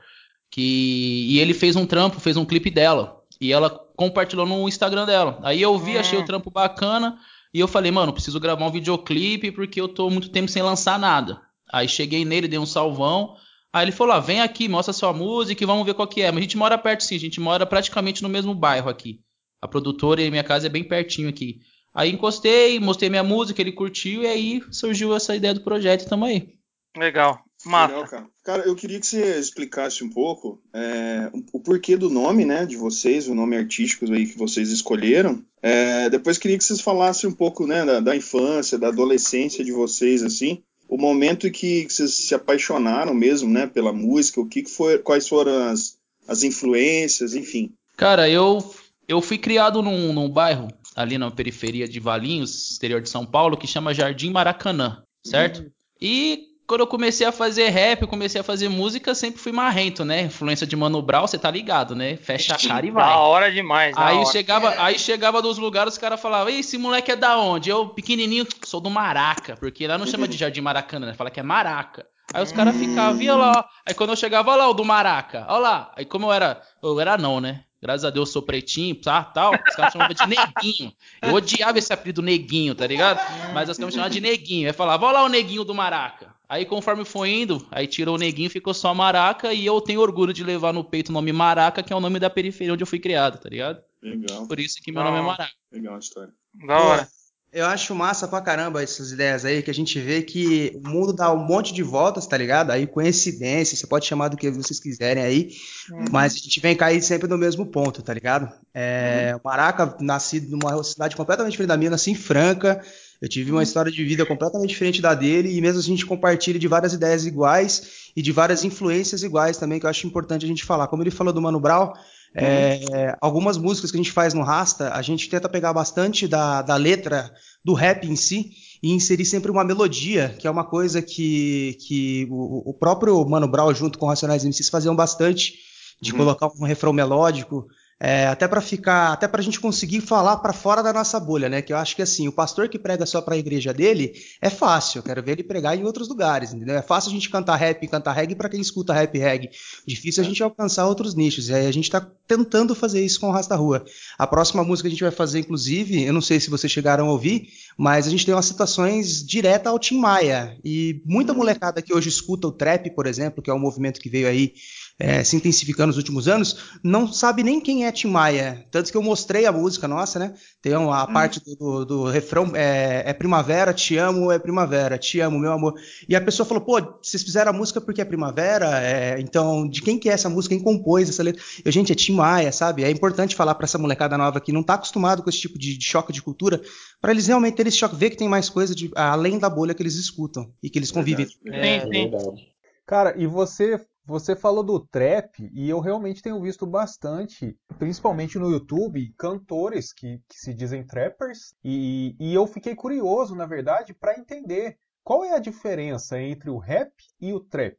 que 0.50 1.26
e 1.30 1.40
ele 1.40 1.54
fez 1.54 1.76
um 1.76 1.86
trampo, 1.86 2.20
fez 2.20 2.38
um 2.38 2.46
clipe 2.46 2.70
dela, 2.70 3.22
e 3.42 3.52
ela 3.52 3.70
compartilhou 3.98 4.46
no 4.46 4.66
Instagram 4.70 5.06
dela. 5.06 5.40
Aí 5.44 5.62
eu 5.62 5.78
vi, 5.78 5.98
Hum. 5.98 6.00
achei 6.00 6.18
o 6.20 6.24
trampo 6.24 6.50
bacana, 6.50 7.20
e 7.54 7.60
eu 7.60 7.68
falei, 7.68 7.92
mano, 7.92 8.14
preciso 8.14 8.40
gravar 8.40 8.66
um 8.66 8.72
videoclipe 8.72 9.52
porque 9.52 9.82
eu 9.82 9.88
tô 9.90 10.10
muito 10.10 10.30
tempo 10.30 10.48
sem 10.50 10.62
lançar 10.62 10.98
nada. 10.98 11.42
Aí 11.74 11.90
cheguei 11.90 12.24
nele, 12.24 12.48
dei 12.48 12.60
um 12.60 12.66
salvão, 12.66 13.36
aí 13.74 13.84
ele 13.84 13.92
falou, 13.92 14.14
ah, 14.14 14.20
vem 14.20 14.40
aqui, 14.40 14.70
mostra 14.70 14.94
sua 14.94 15.12
música 15.12 15.62
e 15.62 15.68
vamos 15.68 15.86
ver 15.86 15.96
qual 15.96 16.08
que 16.08 16.22
é. 16.22 16.32
Mas 16.32 16.38
a 16.38 16.42
gente 16.44 16.58
mora 16.58 16.78
perto 16.78 17.04
sim, 17.04 17.16
a 17.16 17.20
gente 17.20 17.40
mora 17.42 17.66
praticamente 17.66 18.22
no 18.24 18.30
mesmo 18.30 18.54
bairro 18.54 18.90
aqui. 18.90 19.20
A 19.62 19.68
produtora 19.68 20.22
e 20.22 20.30
minha 20.30 20.44
casa 20.44 20.68
é 20.68 20.70
bem 20.70 20.84
pertinho 20.84 21.28
aqui. 21.28 21.60
Aí 21.94 22.12
encostei, 22.12 22.80
mostrei 22.80 23.10
minha 23.10 23.24
música, 23.24 23.60
ele 23.60 23.72
curtiu 23.72 24.22
e 24.22 24.28
aí 24.28 24.62
surgiu 24.72 25.16
essa 25.16 25.36
ideia 25.36 25.56
do 25.56 25.62
projeto 25.62 26.04
e 26.04 26.08
tamo 26.08 26.26
aí. 26.26 26.54
Legal. 26.96 27.40
Mata. 27.66 27.94
Legal, 27.94 28.10
cara. 28.10 28.28
Cara, 28.44 28.64
eu 28.64 28.76
queria 28.76 29.00
que 29.00 29.06
você 29.06 29.40
explicasse 29.40 30.04
um 30.04 30.10
pouco 30.10 30.62
é, 30.74 31.30
o 31.52 31.60
porquê 31.60 31.98
do 31.98 32.10
nome, 32.10 32.46
né, 32.46 32.66
de 32.66 32.78
vocês, 32.78 33.28
o 33.28 33.36
nome 33.36 33.58
artístico 33.58 34.12
aí 34.12 34.28
que 34.28 34.38
vocês 34.38 34.70
escolheram. 34.70 35.44
É, 35.62 36.10
depois 36.10 36.38
queria 36.38 36.58
que 36.58 36.64
vocês 36.64 36.80
falassem 36.82 37.30
um 37.30 37.34
pouco, 37.34 37.66
né, 37.66 37.84
da, 37.86 38.00
da 38.00 38.16
infância, 38.16 38.78
da 38.78 38.88
adolescência 38.88 39.64
de 39.64 39.72
vocês, 39.72 40.24
assim, 40.24 40.62
o 40.88 40.98
momento 40.98 41.52
que, 41.52 41.86
que 41.86 41.94
vocês 41.94 42.14
se 42.14 42.34
apaixonaram 42.34 43.14
mesmo, 43.14 43.50
né, 43.50 43.68
pela 43.68 43.92
música, 43.92 44.40
o 44.40 44.48
que, 44.48 44.64
que 44.64 44.72
foi, 44.72 45.00
quais 45.00 45.28
foram 45.28 45.70
as, 45.70 45.98
as 46.28 46.44
influências, 46.44 47.34
enfim. 47.34 47.74
Cara, 47.98 48.30
eu, 48.30 48.60
eu 49.08 49.22
fui 49.22 49.38
criado 49.38 49.82
num, 49.82 50.14
num 50.14 50.30
bairro 50.30 50.68
ali 50.96 51.18
na 51.18 51.30
periferia 51.30 51.88
de 51.88 52.00
Valinhos, 52.00 52.72
exterior 52.72 53.02
de 53.02 53.10
São 53.10 53.26
Paulo, 53.26 53.58
que 53.58 53.68
chama 53.68 53.94
Jardim 53.94 54.32
Maracanã, 54.32 55.04
certo? 55.24 55.72
E 56.02 56.47
quando 56.68 56.82
eu 56.82 56.88
comecei 56.88 57.26
a 57.26 57.32
fazer 57.32 57.70
rap, 57.70 58.02
eu 58.02 58.08
comecei 58.10 58.42
a 58.42 58.44
fazer 58.44 58.68
música, 58.68 59.16
sempre 59.16 59.40
fui 59.40 59.54
marrento, 59.54 60.04
né? 60.04 60.24
Influência 60.24 60.68
de 60.68 60.76
Mano 60.76 61.02
Brown, 61.02 61.26
você 61.26 61.38
tá 61.40 61.50
ligado, 61.50 61.96
né? 61.96 62.18
Fecha 62.18 62.56
a 62.56 62.58
cara 62.60 62.86
e 62.86 62.92
vai. 62.92 63.06
Da 63.06 63.16
hora 63.18 63.50
demais. 63.50 63.96
da 63.96 64.06
Aí 64.06 64.18
hora. 64.18 64.26
chegava, 64.26 64.76
aí 64.78 65.00
chegava 65.00 65.42
dos 65.42 65.58
lugares, 65.58 65.94
os 65.94 65.98
caras 65.98 66.20
falavam, 66.20 66.52
Ei, 66.52 66.60
esse 66.60 66.78
moleque 66.78 67.10
é 67.10 67.16
da 67.16 67.38
onde? 67.40 67.70
Eu, 67.70 67.88
pequenininho, 67.88 68.46
sou 68.66 68.82
do 68.82 68.90
Maraca, 68.90 69.56
porque 69.56 69.88
lá 69.88 69.98
não 69.98 70.06
chama 70.06 70.28
de 70.28 70.36
Jardim 70.36 70.60
Maracanã, 70.60 71.08
né? 71.08 71.14
Fala 71.14 71.32
que 71.32 71.40
é 71.40 71.44
Maraca. 71.44 72.06
Aí 72.34 72.44
os 72.44 72.52
caras 72.52 72.76
ficavam, 72.76 73.18
via 73.18 73.34
lá, 73.34 73.52
ó. 73.60 73.64
Aí 73.88 73.94
quando 73.94 74.10
eu 74.10 74.18
chegava, 74.18 74.52
olha 74.52 74.64
lá 74.64 74.70
o 74.70 74.74
do 74.74 74.84
Maraca, 74.84 75.46
olha 75.48 75.60
lá. 75.60 75.94
Aí 75.96 76.04
como 76.04 76.26
eu 76.26 76.34
era, 76.34 76.62
eu 76.84 77.00
era 77.00 77.18
não, 77.18 77.40
né? 77.40 77.64
Graças 77.82 78.04
a 78.04 78.10
Deus 78.10 78.28
eu 78.28 78.34
sou 78.34 78.42
pretinho, 78.42 78.96
tá, 78.96 79.24
tal. 79.24 79.54
Os 79.54 79.76
caras 79.76 79.94
chamavam 79.94 80.14
de 80.14 80.28
neguinho. 80.28 80.92
Eu 81.22 81.34
odiava 81.34 81.78
esse 81.78 81.94
apelido 81.94 82.22
neguinho, 82.22 82.76
tá 82.76 82.86
ligado? 82.86 83.20
Mas 83.54 83.70
os 83.70 83.78
caras 83.78 83.86
me 83.86 83.92
chamavam 83.92 84.10
de 84.10 84.20
neguinho. 84.20 84.68
Aí 84.68 84.74
falava, 84.74 85.06
olha 85.06 85.20
lá 85.20 85.24
o 85.24 85.30
neguinho 85.30 85.64
do 85.64 85.74
Maraca. 85.74 86.36
Aí 86.50 86.66
conforme 86.66 87.04
foi 87.04 87.30
indo, 87.30 87.66
aí 87.70 87.88
tirou 87.88 88.16
o 88.16 88.18
neguinho, 88.18 88.50
ficou 88.50 88.74
só 88.74 88.94
Maraca, 88.94 89.54
e 89.54 89.66
eu 89.66 89.82
tenho 89.82 90.00
orgulho 90.00 90.32
de 90.32 90.44
levar 90.44 90.74
no 90.74 90.84
peito 90.84 91.10
o 91.10 91.14
nome 91.14 91.34
Maraca, 91.34 91.84
que 91.84 91.92
é 91.92 91.96
o 91.96 92.00
nome 92.00 92.20
da 92.20 92.30
periferia 92.30 92.74
onde 92.74 92.84
eu 92.84 92.88
fui 92.88 93.00
criado, 93.00 93.38
tá 93.38 93.50
ligado? 93.50 93.82
Legal. 94.02 94.48
Por 94.48 94.60
isso 94.60 94.78
que 94.82 94.92
meu 94.92 95.04
nome 95.04 95.18
é 95.18 95.22
Maraca. 95.22 95.52
Legal 95.72 95.96
a 95.96 96.00
história. 96.00 96.34
Da 96.66 96.80
hora. 96.80 97.08
Eu 97.52 97.66
acho 97.66 97.96
massa 97.96 98.28
pra 98.28 98.42
caramba 98.42 98.84
essas 98.84 99.12
ideias 99.12 99.46
aí, 99.46 99.64
que 99.64 99.72
a 99.72 99.74
gente 99.74 99.98
vê 100.00 100.22
que 100.22 100.74
o 100.76 100.88
mundo 100.90 101.14
dá 101.14 101.34
um 101.34 101.38
monte 101.38 101.74
de 101.74 101.82
voltas, 101.82 102.28
tá 102.28 102.38
ligado? 102.38 102.72
Aí 102.72 102.86
coincidência, 102.86 103.76
você 103.76 103.88
pode 103.88 104.06
chamar 104.06 104.28
do 104.28 104.38
que 104.38 104.52
vocês 104.52 104.80
quiserem 104.80 105.24
aí, 105.24 105.50
Uhum. 105.90 106.06
mas 106.12 106.34
a 106.34 106.38
gente 106.38 106.60
vem 106.60 106.76
cair 106.76 107.02
sempre 107.02 107.28
no 107.28 107.38
mesmo 107.38 107.66
ponto, 107.66 108.02
tá 108.04 108.14
ligado? 108.14 108.52
É, 108.74 109.34
O 109.38 109.48
Maraca, 109.48 109.98
nascido 110.02 110.58
numa 110.58 110.84
cidade 110.84 111.16
completamente 111.16 111.52
diferente 111.52 111.70
da 111.70 111.78
minha, 111.78 111.90
nasci 111.92 112.12
em 112.12 112.16
Franca, 112.16 112.84
eu 113.22 113.28
tive 113.28 113.52
uma 113.52 113.64
história 113.64 113.92
de 113.92 114.04
vida 114.04 114.26
completamente 114.26 114.70
diferente 114.70 115.02
da 115.02 115.14
dele, 115.14 115.56
e 115.56 115.62
mesmo 115.62 115.80
assim 115.80 115.94
a 115.94 115.96
gente 115.96 116.06
compartilha 116.06 116.60
de 116.60 116.68
várias 116.68 116.94
ideias 116.94 117.26
iguais 117.26 118.12
e 118.16 118.22
de 118.22 118.32
várias 118.32 118.64
influências 118.64 119.24
iguais 119.24 119.58
também, 119.58 119.80
que 119.80 119.86
eu 119.86 119.90
acho 119.90 120.06
importante 120.06 120.46
a 120.46 120.48
gente 120.48 120.64
falar. 120.64 120.88
Como 120.88 121.04
ele 121.04 121.12
falou 121.12 121.34
do 121.34 121.42
Mano 121.42 121.60
Brown, 121.60 121.92
é, 122.36 123.16
algumas 123.22 123.58
músicas 123.58 123.90
que 123.90 123.98
a 123.98 124.02
gente 124.02 124.12
faz 124.12 124.34
no 124.34 124.44
Rasta, 124.44 124.94
a 124.94 125.02
gente 125.02 125.30
tenta 125.30 125.50
pegar 125.50 125.74
bastante 125.74 126.28
da, 126.28 126.62
da 126.62 126.76
letra 126.76 127.32
do 127.64 127.74
rap 127.74 128.06
em 128.08 128.16
si 128.16 128.52
e 128.84 128.92
inserir 128.92 129.26
sempre 129.26 129.50
uma 129.50 129.64
melodia, 129.64 130.36
que 130.38 130.48
é 130.48 130.52
uma 130.52 130.64
coisa 130.64 131.02
que, 131.02 131.78
que 131.88 132.28
o, 132.30 132.70
o 132.70 132.74
próprio 132.74 133.28
Mano 133.28 133.48
Brown 133.48 133.74
junto 133.74 133.98
com 133.98 134.06
o 134.06 134.10
Racionais 134.10 134.46
MCs 134.46 134.70
faziam 134.70 134.96
bastante, 134.96 135.54
de 136.00 136.12
Uhum. 136.12 136.18
colocar 136.20 136.48
um 136.60 136.64
refrão 136.64 136.94
melódico, 136.94 137.68
é, 138.00 138.28
até 138.28 138.48
para 138.48 138.62
ficar, 138.62 139.14
até 139.14 139.28
para 139.28 139.42
a 139.42 139.44
gente 139.44 139.60
conseguir 139.60 140.02
falar 140.02 140.38
para 140.38 140.54
fora 140.54 140.84
da 140.84 140.94
nossa 140.94 141.20
bolha, 141.20 141.50
né? 141.50 141.64
Que 141.64 141.74
eu 141.74 141.78
acho 141.78 141.96
que 141.96 142.02
assim, 142.02 142.28
o 142.28 142.32
pastor 142.32 142.70
que 142.70 142.78
prega 142.78 143.06
só 143.08 143.22
para 143.22 143.34
a 143.34 143.38
igreja 143.38 143.74
dele 143.74 144.14
é 144.40 144.50
fácil. 144.50 145.00
Eu 145.00 145.04
quero 145.04 145.24
ver 145.24 145.32
ele 145.32 145.44
pregar 145.44 145.76
em 145.76 145.84
outros 145.84 146.08
lugares, 146.08 146.54
entendeu? 146.54 146.76
É 146.76 146.82
fácil 146.82 147.10
a 147.10 147.14
gente 147.14 147.30
cantar 147.30 147.56
rap 147.56 147.84
e 147.84 147.88
cantar 147.88 148.14
reggae 148.14 148.36
para 148.36 148.50
quem 148.50 148.62
escuta 148.62 148.94
rap 148.94 149.16
e 149.16 149.20
reggae. 149.20 149.50
Difícil 149.86 150.24
a 150.24 150.26
gente 150.26 150.44
alcançar 150.44 150.86
outros 150.86 151.16
nichos. 151.16 151.50
E 151.50 151.56
aí 151.56 151.66
a 151.66 151.72
gente 151.72 151.86
está 151.86 152.00
tentando 152.28 152.76
fazer 152.76 153.04
isso 153.04 153.20
com 153.20 153.30
o 153.30 153.32
Rasta 153.32 153.56
Rua. 153.56 153.84
A 154.18 154.28
próxima 154.28 154.64
música 154.64 154.88
que 154.88 154.94
a 154.94 154.96
gente 154.96 155.04
vai 155.04 155.12
fazer, 155.12 155.40
inclusive, 155.40 156.04
eu 156.04 156.14
não 156.14 156.22
sei 156.22 156.40
se 156.40 156.52
vocês 156.52 156.72
chegaram 156.72 157.08
a 157.08 157.12
ouvir, 157.12 157.48
mas 157.76 158.06
a 158.06 158.12
gente 158.12 158.26
tem 158.26 158.36
umas 158.36 158.46
citações 158.46 159.26
direta 159.26 159.72
ao 159.72 159.80
Tim 159.80 159.98
Maia. 160.00 160.56
E 160.64 161.02
muita 161.04 161.34
molecada 161.34 161.82
que 161.82 161.94
hoje 161.94 162.10
escuta 162.10 162.48
o 162.48 162.52
trap, 162.52 162.92
por 162.92 163.08
exemplo, 163.08 163.42
que 163.42 163.50
é 163.50 163.54
um 163.54 163.60
movimento 163.60 164.00
que 164.00 164.10
veio 164.10 164.28
aí 164.28 164.54
é, 165.00 165.24
se 165.24 165.36
intensificando 165.36 165.88
nos 165.88 165.98
últimos 165.98 166.28
anos, 166.28 166.80
não 166.84 167.12
sabe 167.12 167.44
nem 167.44 167.62
quem 167.62 167.86
é 167.86 167.92
Tim 167.92 168.08
Maia. 168.08 168.66
Tanto 168.72 168.92
que 168.92 168.98
eu 168.98 169.04
mostrei 169.04 169.46
a 169.46 169.52
música 169.52 169.88
nossa, 169.88 170.18
né? 170.18 170.34
Tem 170.62 170.76
uma 170.76 171.04
a 171.04 171.08
parte 171.08 171.40
do, 171.44 171.56
do, 171.56 171.86
do 171.86 172.04
refrão, 172.06 172.52
é, 172.56 173.04
é 173.06 173.14
primavera, 173.14 173.74
te 173.74 173.96
amo, 173.96 174.32
é 174.32 174.40
primavera, 174.40 174.98
te 174.98 175.20
amo, 175.20 175.38
meu 175.38 175.52
amor. 175.52 175.76
E 176.10 176.16
a 176.16 176.22
pessoa 176.22 176.48
falou, 176.48 176.64
pô, 176.64 176.82
vocês 177.02 177.22
fizeram 177.22 177.52
a 177.52 177.54
música 177.54 177.80
porque 177.80 178.02
é 178.02 178.06
primavera? 178.06 178.82
É, 178.82 179.20
então, 179.20 179.68
de 179.70 179.82
quem 179.82 180.00
que 180.00 180.10
é 180.10 180.14
essa 180.14 180.30
música? 180.30 180.56
Quem 180.56 180.64
compôs 180.64 181.10
essa 181.10 181.22
letra? 181.22 181.42
Eu, 181.64 181.72
gente, 181.72 181.92
é 181.92 181.96
Tim 181.96 182.14
Maia, 182.14 182.52
sabe? 182.52 182.84
É 182.84 182.90
importante 182.90 183.36
falar 183.36 183.54
para 183.54 183.66
essa 183.66 183.78
molecada 183.78 184.18
nova 184.18 184.42
que 184.42 184.52
não 184.52 184.64
tá 184.64 184.74
acostumado 184.74 185.22
com 185.22 185.30
esse 185.30 185.40
tipo 185.40 185.60
de, 185.60 185.78
de 185.78 185.86
choque 185.86 186.12
de 186.12 186.24
cultura, 186.24 186.60
para 187.00 187.12
eles 187.12 187.28
realmente 187.28 187.56
terem 187.56 187.70
esse 187.70 187.78
choque, 187.78 187.96
ver 187.96 188.10
que 188.10 188.18
tem 188.18 188.28
mais 188.28 188.50
coisa 188.50 188.74
de, 188.74 188.90
além 188.96 189.38
da 189.38 189.50
bolha 189.50 189.76
que 189.76 189.84
eles 189.84 189.96
escutam 189.96 190.52
e 190.62 190.72
que 190.72 190.80
eles 190.80 190.92
convivem. 190.92 191.28
Verdade, 191.44 191.82
Sim, 191.82 191.82
sim. 191.82 192.10
verdade. 192.10 192.48
Cara, 192.88 193.14
e 193.18 193.28
você 193.28 193.86
você 194.08 194.36
falou 194.36 194.64
do 194.64 194.80
trap 194.80 195.50
e 195.54 195.70
eu 195.70 195.82
realmente 195.82 196.22
tenho 196.22 196.42
visto 196.42 196.66
bastante, 196.66 197.58
principalmente 197.78 198.40
no 198.40 198.50
YouTube, 198.50 199.14
cantores 199.18 199.92
que, 199.92 200.22
que 200.30 200.40
se 200.40 200.54
dizem 200.54 200.86
trappers 200.86 201.54
e, 201.64 202.16
e 202.18 202.34
eu 202.34 202.48
fiquei 202.48 202.74
curioso, 202.74 203.36
na 203.36 203.46
verdade, 203.46 203.94
para 203.94 204.18
entender 204.18 204.78
qual 205.04 205.26
é 205.26 205.34
a 205.34 205.40
diferença 205.40 206.20
entre 206.22 206.50
o 206.50 206.58
rap 206.58 206.92
e 207.20 207.34
o 207.34 207.40
trap. 207.42 207.78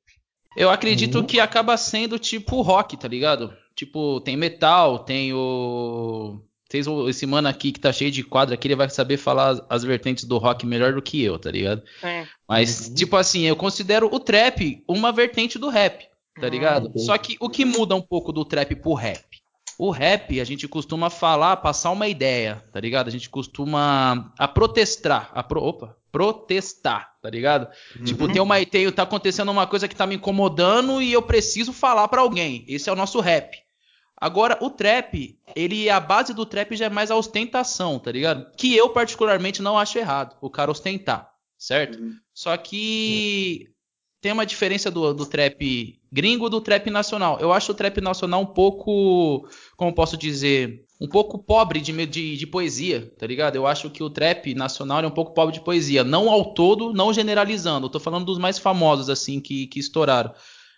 Eu 0.55 0.71
acredito 0.71 1.25
que 1.25 1.41
acaba 1.41 1.77
sendo 1.77 2.19
tipo 2.19 2.61
rock, 2.63 2.97
tá 2.97 3.09
ligado? 3.09 3.57
Tipo, 3.75 4.21
tem 4.21 4.37
metal, 4.37 4.99
tem 4.99 5.33
o. 5.33 6.43
Vocês, 6.69 6.87
esse 7.09 7.27
mano 7.27 7.49
aqui 7.49 7.73
que 7.73 7.81
tá 7.81 7.91
cheio 7.93 8.11
de 8.11 8.23
quadro 8.23 8.55
aqui, 8.55 8.69
ele 8.69 8.77
vai 8.77 8.91
saber 8.91 9.17
falar 9.17 9.49
as, 9.49 9.63
as 9.71 9.85
vertentes 9.85 10.25
do 10.25 10.37
rock 10.37 10.67
melhor 10.67 10.93
do 10.93 11.01
que 11.01 11.23
eu, 11.23 11.39
tá 11.39 11.51
ligado? 11.51 11.83
Sim. 12.01 12.27
Mas, 12.47 12.91
tipo 12.91 13.17
assim, 13.17 13.43
eu 13.43 13.57
considero 13.57 14.13
o 14.13 14.21
trap 14.21 14.83
uma 14.87 15.11
vertente 15.11 15.59
do 15.59 15.71
rap, 15.71 16.07
tá 16.41 16.49
ligado? 16.49 16.89
entendi. 16.89 17.05
Só 17.05 17.17
que 17.19 17.37
o 17.41 17.49
que 17.49 17.65
muda 17.65 17.95
um 17.95 18.03
pouco 18.03 18.33
do 18.33 18.45
trap 18.45 18.75
pro 18.77 18.95
rap? 18.95 19.25
O 19.79 19.91
rap, 19.91 20.41
a 20.41 20.45
gente 20.45 20.67
costuma 20.67 21.09
falar, 21.09 21.57
passar 21.59 21.91
uma 21.91 22.09
ideia, 22.09 22.65
tá 22.73 22.81
ligado? 22.81 23.07
A 23.07 23.13
gente 23.13 23.31
costuma 23.31 24.33
a 24.37 24.49
protestar, 24.49 25.31
a 25.33 25.41
pro, 25.41 25.63
opa, 25.63 25.97
protestar, 26.11 27.13
tá 27.23 27.31
ligado? 27.31 27.69
Tipo, 28.05 28.27
tem 28.27 28.43
uma 28.43 28.65
tem, 28.67 28.91
tá 28.91 29.05
acontecendo 29.05 29.53
uma 29.53 29.69
coisa 29.69 29.87
que 29.87 29.95
tá 29.95 30.05
me 30.05 30.17
incomodando 30.17 31.01
e 31.01 31.13
eu 31.13 31.23
preciso 31.23 31.73
falar 31.73 32.09
pra 32.09 32.23
alguém. 32.23 32.65
Esse 32.67 32.91
é 32.91 32.93
o 32.93 32.97
nosso 32.97 33.21
rap. 33.21 33.57
Agora, 34.21 34.59
o 34.61 34.69
trap, 34.69 35.39
ele 35.55 35.89
a 35.89 36.01
base 36.01 36.35
do 36.35 36.45
trap 36.45 36.75
já 36.75 36.87
é 36.87 36.91
mais 36.91 37.13
a 37.13 37.17
ostentação, 37.17 38.01
tá 38.01 38.11
ligado? 38.11 38.51
Que 38.57 38.77
eu 38.77 38.89
particularmente 38.91 39.63
não 39.63 39.79
acho 39.79 39.97
errado, 39.97 40.37
o 40.41 40.51
cara 40.51 40.73
ostentar, 40.73 41.31
certo? 41.57 42.01
Uhum. 42.01 42.17
Só 42.35 42.57
que 42.57 43.71
tem 44.21 44.33
uma 44.33 44.47
diferença 44.47 44.91
do, 44.91 45.15
do 45.15 45.27
trap 45.27 45.99
gringo 46.11 46.49
do 46.49 46.61
trap 46.61 46.91
nacional. 46.91 47.39
Eu 47.41 47.53
acho 47.53 47.73
o 47.73 47.75
trap 47.75 48.01
nacional 48.01 48.41
um 48.41 48.47
pouco, 48.47 49.49
como 49.77 49.95
posso 49.95 50.17
dizer, 50.17 50.85
um 51.01 51.09
pouco 51.09 51.39
pobre 51.39 51.81
de, 51.81 52.07
de, 52.07 52.37
de 52.37 52.47
poesia, 52.47 53.13
tá 53.19 53.27
ligado? 53.27 53.57
Eu 53.57 53.67
acho 53.67 53.89
que 53.91 54.03
o 54.03 54.11
trap 54.11 54.55
nacional 54.55 55.01
é 55.01 55.07
um 55.07 55.13
pouco 55.13 55.33
pobre 55.33 55.55
de 55.55 55.61
poesia. 55.61 56.03
Não 56.03 56.29
ao 56.31 56.53
todo, 56.55 56.93
não 56.93 57.13
generalizando. 57.13 57.87
Eu 57.87 57.91
tô 57.91 58.01
falando 58.01 58.25
dos 58.25 58.39
mais 58.39 58.59
famosos, 58.59 59.09
assim, 59.09 59.41
que, 59.41 59.67
que 59.69 59.79
estouraram. 59.79 60.33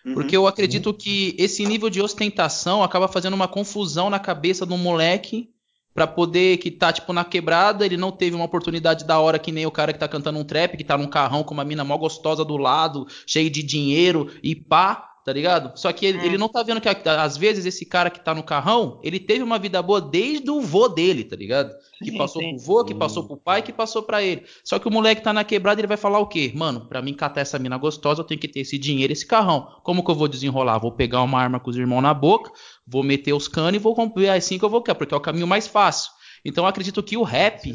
Uhum. 0.05 0.13
Porque 0.13 0.37
eu 0.37 0.45
acredito 0.45 0.93
que 0.93 1.35
esse 1.39 1.65
nível 1.65 1.89
de 1.89 2.01
ostentação 2.01 2.83
acaba 2.83 3.07
fazendo 3.07 3.33
uma 3.33 3.47
confusão 3.47 4.09
na 4.09 4.19
cabeça 4.19 4.65
do 4.65 4.77
moleque 4.77 5.49
pra 5.93 6.07
poder 6.07 6.57
que 6.57 6.71
tá 6.71 6.91
tipo 6.91 7.11
na 7.13 7.25
quebrada, 7.25 7.85
ele 7.85 7.97
não 7.97 8.11
teve 8.11 8.35
uma 8.35 8.45
oportunidade 8.45 9.05
da 9.05 9.19
hora 9.19 9.39
que 9.39 9.51
nem 9.51 9.65
o 9.65 9.71
cara 9.71 9.93
que 9.93 9.99
tá 9.99 10.07
cantando 10.07 10.39
um 10.39 10.43
trap, 10.43 10.77
que 10.77 10.83
tá 10.83 10.97
num 10.97 11.07
carrão 11.07 11.43
com 11.43 11.53
uma 11.53 11.65
mina 11.65 11.83
mó 11.83 11.97
gostosa 11.97 12.45
do 12.45 12.57
lado, 12.57 13.07
cheio 13.25 13.49
de 13.49 13.61
dinheiro 13.61 14.31
e 14.41 14.55
pá, 14.55 15.10
tá 15.23 15.31
ligado? 15.31 15.77
Só 15.77 15.91
que 15.93 16.05
ele, 16.05 16.17
Hum. 16.19 16.23
ele 16.23 16.37
não 16.37 16.49
tá 16.49 16.63
vendo 16.63 16.81
que 16.81 16.89
às 16.89 17.37
vezes 17.37 17.65
esse 17.65 17.85
cara 17.85 18.09
que 18.09 18.19
tá 18.23 18.33
no 18.33 18.43
carrão, 18.43 18.99
ele 19.03 19.19
teve 19.19 19.43
uma 19.43 19.59
vida 19.59 19.81
boa 19.81 20.01
desde 20.01 20.49
o 20.49 20.61
vô 20.61 20.87
dele, 20.87 21.23
tá 21.23 21.35
ligado? 21.35 21.71
Que 22.03 22.11
Sim, 22.11 22.17
passou 22.17 22.41
sim. 22.41 22.55
pro 22.55 22.65
vô, 22.65 22.83
que 22.83 22.95
passou 22.95 23.27
pro 23.27 23.37
pai, 23.37 23.61
que 23.61 23.71
passou 23.71 24.01
pra 24.03 24.23
ele. 24.23 24.43
Só 24.63 24.79
que 24.79 24.87
o 24.87 24.91
moleque 24.91 25.21
tá 25.21 25.31
na 25.31 25.43
quebrada, 25.43 25.79
ele 25.79 25.87
vai 25.87 25.97
falar 25.97 26.19
o 26.19 26.25
quê? 26.27 26.51
Mano, 26.55 26.87
pra 26.87 27.01
mim 27.01 27.13
catar 27.13 27.41
essa 27.41 27.59
mina 27.59 27.77
gostosa, 27.77 28.21
eu 28.21 28.25
tenho 28.25 28.39
que 28.39 28.47
ter 28.47 28.61
esse 28.61 28.77
dinheiro, 28.77 29.13
esse 29.13 29.25
carrão. 29.25 29.67
Como 29.83 30.03
que 30.03 30.09
eu 30.09 30.15
vou 30.15 30.27
desenrolar? 30.27 30.79
Vou 30.79 30.91
pegar 30.91 31.21
uma 31.21 31.39
arma 31.39 31.59
com 31.59 31.69
os 31.69 31.77
irmãos 31.77 32.01
na 32.01 32.13
boca, 32.13 32.51
vou 32.87 33.03
meter 33.03 33.33
os 33.33 33.47
canos 33.47 33.75
e 33.75 33.79
vou 33.79 33.93
comprar 33.93 34.23
é 34.23 34.29
assim 34.37 34.57
que 34.57 34.65
eu 34.65 34.69
vou 34.69 34.81
querer, 34.81 34.97
porque 34.97 35.13
é 35.13 35.17
o 35.17 35.21
caminho 35.21 35.45
mais 35.47 35.67
fácil. 35.67 36.11
Então 36.43 36.63
eu 36.63 36.67
acredito 36.67 37.03
que 37.03 37.15
o 37.15 37.23
rap, 37.23 37.71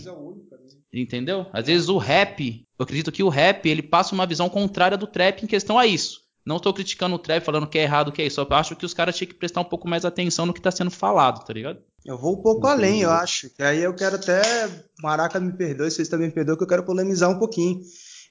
entendeu? 0.93 1.47
Às 1.53 1.67
vezes 1.67 1.89
o 1.89 1.99
rap, 1.99 2.65
eu 2.79 2.83
acredito 2.83 3.13
que 3.13 3.23
o 3.23 3.29
rap, 3.29 3.67
ele 3.69 3.83
passa 3.83 4.15
uma 4.15 4.27
visão 4.27 4.49
contrária 4.49 4.97
do 4.97 5.07
trap 5.07 5.43
em 5.43 5.47
questão 5.47 5.79
a 5.79 5.87
isso. 5.87 6.26
Não 6.47 6.61
tô 6.61 6.73
criticando 6.73 7.17
o 7.17 7.19
trap 7.19 7.45
falando 7.45 7.67
que 7.67 7.77
é 7.77 7.83
errado, 7.83 8.13
que 8.13 8.23
é 8.23 8.27
isso. 8.27 8.41
Eu 8.41 8.47
acho 8.51 8.77
que 8.77 8.87
os 8.87 8.95
caras 8.95 9.17
tinham 9.17 9.29
que 9.29 9.35
prestar 9.35 9.61
um 9.61 9.65
pouco 9.65 9.89
mais 9.89 10.05
atenção 10.05 10.47
no 10.47 10.55
que 10.55 10.61
tá 10.61 10.71
sendo 10.71 10.93
falado, 10.93 11.45
tá 11.45 11.53
ligado? 11.53 11.81
Eu 12.05 12.17
vou 12.17 12.35
um 12.35 12.43
pouco 12.43 12.69
além, 12.69 13.03
eu 13.03 13.11
acho. 13.11 13.51
Que 13.51 13.65
aí 13.65 13.83
eu 13.83 13.93
quero 13.93 14.15
até. 14.15 14.41
Maraca 15.03 15.41
me 15.41 15.53
perdoe, 15.53 15.91
vocês 15.91 16.09
também 16.09 16.29
me 16.29 16.33
perdoem, 16.33 16.57
que 16.57 16.63
eu 16.63 16.69
quero 16.69 16.85
polemizar 16.85 17.29
um 17.29 17.39
pouquinho. 17.39 17.81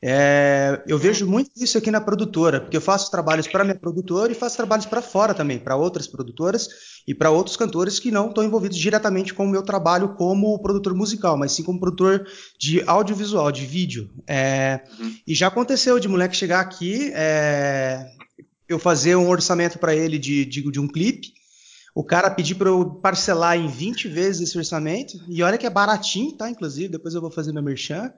É, 0.01 0.83
eu 0.87 0.97
vejo 0.97 1.25
muito 1.25 1.51
isso 1.57 1.77
aqui 1.77 1.89
na 1.89 2.01
produtora, 2.01 2.61
porque 2.61 2.77
eu 2.77 2.81
faço 2.81 3.09
trabalhos 3.09 3.47
para 3.47 3.63
minha 3.63 3.77
produtora 3.77 4.31
e 4.31 4.35
faço 4.35 4.57
trabalhos 4.57 4.85
para 4.85 5.01
fora 5.01 5.33
também, 5.33 5.57
para 5.57 5.75
outras 5.75 6.07
produtoras 6.07 6.67
e 7.07 7.13
para 7.13 7.31
outros 7.31 7.55
cantores 7.55 7.99
que 7.99 8.11
não 8.11 8.29
estão 8.29 8.43
envolvidos 8.43 8.77
diretamente 8.77 9.33
com 9.33 9.45
o 9.45 9.49
meu 9.49 9.63
trabalho 9.63 10.09
como 10.15 10.59
produtor 10.59 10.93
musical, 10.93 11.37
mas 11.37 11.53
sim 11.53 11.63
como 11.63 11.79
produtor 11.79 12.27
de 12.59 12.83
audiovisual, 12.85 13.51
de 13.51 13.65
vídeo. 13.65 14.09
É, 14.27 14.81
E 15.25 15.33
já 15.33 15.47
aconteceu 15.47 15.99
de 15.99 16.07
moleque 16.07 16.35
chegar 16.35 16.59
aqui, 16.59 17.11
é, 17.13 18.05
eu 18.67 18.79
fazer 18.79 19.15
um 19.15 19.29
orçamento 19.29 19.77
para 19.79 19.95
ele 19.95 20.17
de, 20.17 20.45
de, 20.45 20.71
de 20.71 20.79
um 20.79 20.87
clipe. 20.87 21.33
O 21.93 22.03
cara 22.03 22.29
pedir 22.29 22.55
para 22.55 22.67
eu 22.67 22.85
parcelar 22.85 23.57
em 23.57 23.67
20 23.67 24.09
vezes 24.09 24.49
esse 24.49 24.57
orçamento. 24.57 25.17
E 25.29 25.41
olha 25.41 25.57
que 25.57 25.65
é 25.65 25.69
baratinho, 25.69 26.33
tá? 26.33 26.49
Inclusive, 26.49 26.89
depois 26.89 27.13
eu 27.13 27.21
vou 27.21 27.31
fazer 27.31 27.53
meu 27.53 27.63
merchan. 27.63 28.11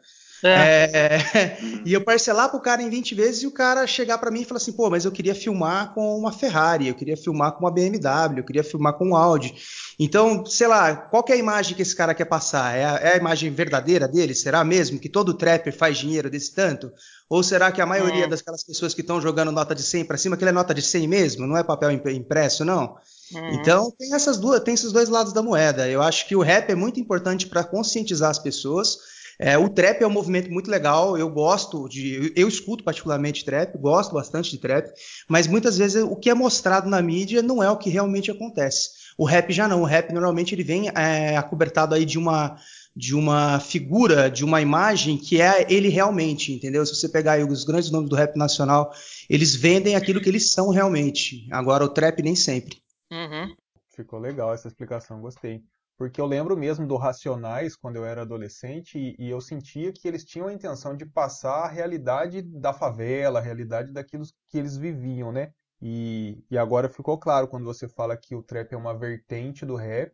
É. 0.43 0.77
É, 0.89 1.17
e 1.85 1.93
eu 1.93 2.03
parcelar 2.03 2.49
pro 2.49 2.59
cara 2.61 2.81
em 2.81 2.89
20 2.89 3.13
vezes 3.13 3.43
e 3.43 3.47
o 3.47 3.51
cara 3.51 3.85
chegar 3.85 4.17
para 4.17 4.31
mim 4.31 4.41
e 4.41 4.45
falar 4.45 4.57
assim: 4.57 4.71
pô, 4.71 4.89
mas 4.89 5.05
eu 5.05 5.11
queria 5.11 5.35
filmar 5.35 5.93
com 5.93 6.17
uma 6.17 6.31
Ferrari, 6.31 6.87
eu 6.87 6.95
queria 6.95 7.17
filmar 7.17 7.51
com 7.53 7.59
uma 7.65 7.71
BMW, 7.71 8.39
eu 8.41 8.45
queria 8.45 8.63
filmar 8.63 8.93
com 8.93 9.09
um 9.09 9.15
Audi. 9.15 9.53
Então, 9.99 10.45
sei 10.45 10.67
lá, 10.67 10.95
qual 10.95 11.23
é 11.29 11.33
a 11.33 11.37
imagem 11.37 11.75
que 11.75 11.81
esse 11.81 11.95
cara 11.95 12.13
quer 12.13 12.25
passar? 12.25 12.75
É 12.75 12.85
a, 12.85 12.95
é 12.97 13.13
a 13.13 13.17
imagem 13.17 13.51
verdadeira 13.51 14.07
dele? 14.07 14.33
Será 14.35 14.63
mesmo 14.63 14.99
que 14.99 15.09
todo 15.09 15.33
trapper 15.33 15.75
faz 15.75 15.97
dinheiro 15.97 16.29
desse 16.29 16.53
tanto? 16.53 16.91
Ou 17.29 17.43
será 17.43 17.71
que 17.71 17.81
a 17.81 17.85
maioria 17.85 18.27
Hum. 18.27 18.29
daquelas 18.29 18.63
pessoas 18.63 18.93
que 18.93 19.01
estão 19.01 19.19
jogando 19.21 19.51
nota 19.51 19.75
de 19.75 19.83
100 19.83 20.05
para 20.05 20.17
cima, 20.17 20.35
aquilo 20.35 20.49
é 20.49 20.53
nota 20.53 20.73
de 20.73 20.81
100 20.81 21.07
mesmo? 21.07 21.45
Não 21.45 21.57
é 21.57 21.63
papel 21.63 21.91
imp- 21.91 22.07
impresso, 22.09 22.63
não? 22.63 22.97
Uhum. 23.31 23.41
Então 23.49 23.91
tem 23.97 24.13
essas 24.13 24.37
duas, 24.37 24.61
tem 24.61 24.73
esses 24.73 24.91
dois 24.91 25.09
lados 25.09 25.33
da 25.33 25.41
moeda. 25.43 25.87
Eu 25.89 26.01
acho 26.01 26.27
que 26.27 26.35
o 26.35 26.41
rap 26.41 26.69
é 26.69 26.75
muito 26.75 26.99
importante 26.99 27.47
para 27.47 27.63
conscientizar 27.63 28.29
as 28.29 28.39
pessoas. 28.39 28.97
É, 29.39 29.57
o 29.57 29.69
trap 29.69 30.01
é 30.01 30.07
um 30.07 30.11
movimento 30.11 30.51
muito 30.51 30.69
legal, 30.69 31.17
eu 31.17 31.29
gosto 31.29 31.87
de. 31.87 32.33
Eu 32.35 32.47
escuto 32.47 32.83
particularmente 32.83 33.45
trap, 33.45 33.77
gosto 33.77 34.13
bastante 34.13 34.49
de 34.49 34.57
trap, 34.57 34.91
mas 35.29 35.45
muitas 35.45 35.77
vezes 35.77 36.03
o 36.03 36.15
que 36.15 36.29
é 36.29 36.33
mostrado 36.33 36.89
na 36.89 37.01
mídia 37.01 37.41
não 37.41 37.61
é 37.61 37.69
o 37.69 37.77
que 37.77 37.89
realmente 37.89 38.31
acontece. 38.31 38.89
O 39.17 39.25
rap 39.25 39.51
já 39.51 39.67
não, 39.67 39.81
o 39.81 39.85
rap 39.85 40.11
normalmente 40.11 40.55
ele 40.55 40.63
vem 40.63 40.89
é, 40.89 41.37
acobertado 41.37 41.93
aí 41.93 42.05
de 42.05 42.17
uma 42.17 42.57
de 42.95 43.13
uma 43.13 43.59
figura, 43.59 44.27
de 44.27 44.43
uma 44.43 44.59
imagem 44.59 45.19
que 45.19 45.39
é 45.39 45.71
ele 45.71 45.87
realmente, 45.87 46.51
entendeu? 46.51 46.83
Se 46.83 46.95
você 46.95 47.07
pegar 47.07 47.33
aí 47.33 47.43
os 47.43 47.63
grandes 47.63 47.91
nomes 47.91 48.09
do 48.09 48.15
rap 48.15 48.35
nacional, 48.35 48.91
eles 49.29 49.55
vendem 49.55 49.95
aquilo 49.95 50.19
que 50.19 50.27
eles 50.27 50.51
são 50.51 50.71
realmente. 50.71 51.47
Agora 51.51 51.85
o 51.85 51.89
trap 51.89 52.23
nem 52.23 52.35
sempre. 52.35 52.81
Uhum. 53.11 53.55
Ficou 53.95 54.17
legal 54.17 54.51
essa 54.51 54.67
explicação, 54.67 55.21
gostei. 55.21 55.61
Porque 55.97 56.21
eu 56.21 56.25
lembro 56.27 56.55
mesmo 56.55 56.85
do 56.85 56.95
Racionais 56.95 57.75
quando 57.75 57.95
eu 57.95 58.05
era 58.05 58.21
adolescente 58.21 58.99
e, 58.99 59.15
e, 59.17 59.29
eu 59.29 59.41
sentia 59.41 59.91
que 59.91 60.07
eles 60.07 60.23
tinham 60.23 60.47
a 60.47 60.53
intenção 60.53 60.95
de 60.95 61.05
passar 61.05 61.63
a 61.63 61.67
realidade 61.67 62.41
da 62.41 62.71
favela, 62.71 63.39
a 63.39 63.41
realidade 63.41 63.91
daquilo 63.91 64.23
que 64.47 64.57
eles 64.57 64.77
viviam, 64.77 65.31
né? 65.31 65.51
E, 65.81 66.37
e 66.49 66.57
agora 66.57 66.87
ficou 66.89 67.17
claro 67.17 67.47
quando 67.47 67.65
você 67.65 67.87
fala 67.87 68.15
que 68.15 68.35
o 68.35 68.43
trap 68.43 68.73
é 68.73 68.77
uma 68.77 68.97
vertente 68.97 69.65
do 69.65 69.75
rap, 69.75 70.13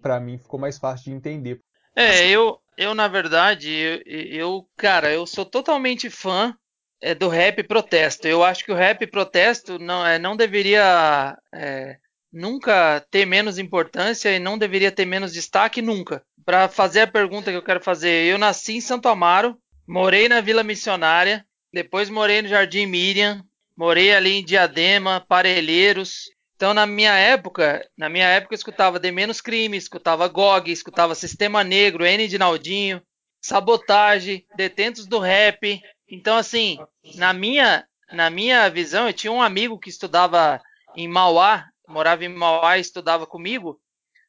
para 0.00 0.20
mim 0.20 0.38
ficou 0.38 0.58
mais 0.58 0.78
fácil 0.78 1.06
de 1.06 1.12
entender. 1.12 1.60
É, 1.96 2.28
eu, 2.28 2.58
eu 2.76 2.94
na 2.94 3.08
verdade, 3.08 3.70
eu, 3.70 4.02
eu 4.06 4.68
cara, 4.76 5.12
eu 5.12 5.26
sou 5.26 5.44
totalmente 5.44 6.10
fã 6.10 6.56
é, 7.00 7.14
do 7.14 7.28
rap 7.28 7.62
protesto. 7.64 8.26
Eu 8.26 8.42
acho 8.42 8.64
que 8.64 8.72
o 8.72 8.76
rap 8.76 9.06
protesto 9.06 9.78
não, 9.78 10.06
é, 10.06 10.18
não 10.18 10.36
deveria 10.36 11.36
é, 11.52 11.96
nunca 12.34 13.00
ter 13.10 13.24
menos 13.24 13.58
importância 13.58 14.34
e 14.34 14.38
não 14.38 14.58
deveria 14.58 14.92
ter 14.92 15.06
menos 15.06 15.32
destaque 15.32 15.80
nunca. 15.80 16.22
Para 16.44 16.68
fazer 16.68 17.02
a 17.02 17.06
pergunta 17.06 17.50
que 17.50 17.56
eu 17.56 17.62
quero 17.62 17.80
fazer, 17.80 18.26
eu 18.26 18.36
nasci 18.36 18.74
em 18.74 18.80
Santo 18.80 19.08
Amaro, 19.08 19.56
morei 19.86 20.28
na 20.28 20.40
Vila 20.40 20.62
Missionária, 20.62 21.46
depois 21.72 22.10
morei 22.10 22.42
no 22.42 22.48
Jardim 22.48 22.86
Miriam, 22.86 23.42
morei 23.76 24.12
ali 24.12 24.40
em 24.40 24.44
Diadema, 24.44 25.24
Parelheiros, 25.26 26.24
então, 26.56 26.72
na 26.72 26.86
minha 26.86 27.12
época, 27.12 27.86
na 27.96 28.08
minha 28.08 28.26
época 28.26 28.54
eu 28.54 28.56
escutava 28.56 29.00
De 29.00 29.10
Menos 29.10 29.40
Crime, 29.40 29.76
escutava 29.76 30.28
GOG, 30.28 30.70
escutava 30.70 31.14
Sistema 31.14 31.64
Negro, 31.64 32.06
N 32.06 32.28
de 32.28 32.38
Naldinho, 32.38 33.02
Sabotagem, 33.42 34.46
Detentos 34.56 35.06
do 35.06 35.18
Rap. 35.18 35.80
Então, 36.08 36.36
assim, 36.36 36.78
na 37.16 37.32
minha, 37.32 37.84
na 38.12 38.30
minha 38.30 38.68
visão, 38.70 39.08
eu 39.08 39.12
tinha 39.12 39.32
um 39.32 39.42
amigo 39.42 39.78
que 39.78 39.90
estudava 39.90 40.60
em 40.96 41.08
Mauá, 41.08 41.66
morava 41.86 42.24
em 42.24 42.28
Mauá 42.28 42.78
e 42.78 42.80
estudava 42.80 43.26
comigo. 43.26 43.80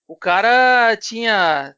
O 0.07 0.15
cara 0.15 0.95
tinha, 0.97 1.75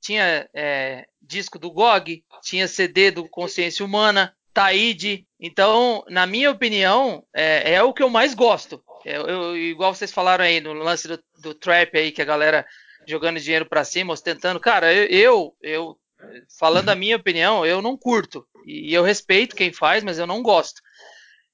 tinha 0.00 0.48
é, 0.54 1.06
disco 1.20 1.58
do 1.58 1.70
GOG, 1.70 2.24
tinha 2.42 2.66
CD 2.66 3.10
do 3.10 3.28
Consciência 3.28 3.84
Humana, 3.84 4.34
Taíde. 4.52 5.26
Então, 5.38 6.04
na 6.08 6.26
minha 6.26 6.50
opinião, 6.50 7.24
é, 7.32 7.74
é 7.74 7.82
o 7.82 7.92
que 7.92 8.02
eu 8.02 8.10
mais 8.10 8.34
gosto. 8.34 8.82
Eu, 9.04 9.26
eu, 9.26 9.56
igual 9.56 9.94
vocês 9.94 10.12
falaram 10.12 10.44
aí 10.44 10.60
no 10.60 10.72
lance 10.72 11.06
do, 11.06 11.22
do, 11.40 11.54
trap 11.54 11.96
aí, 11.96 12.10
que 12.10 12.20
a 12.20 12.24
galera 12.24 12.66
jogando 13.06 13.38
dinheiro 13.38 13.66
para 13.66 13.84
cima, 13.84 14.12
ostentando. 14.12 14.58
Cara, 14.58 14.92
eu, 14.92 15.54
eu, 15.62 15.96
falando 16.58 16.88
a 16.88 16.94
minha 16.94 17.16
opinião, 17.16 17.64
eu 17.64 17.80
não 17.80 17.96
curto. 17.96 18.46
E 18.66 18.92
eu 18.92 19.02
respeito 19.02 19.54
quem 19.54 19.72
faz, 19.72 20.02
mas 20.02 20.18
eu 20.18 20.26
não 20.26 20.42
gosto. 20.42 20.82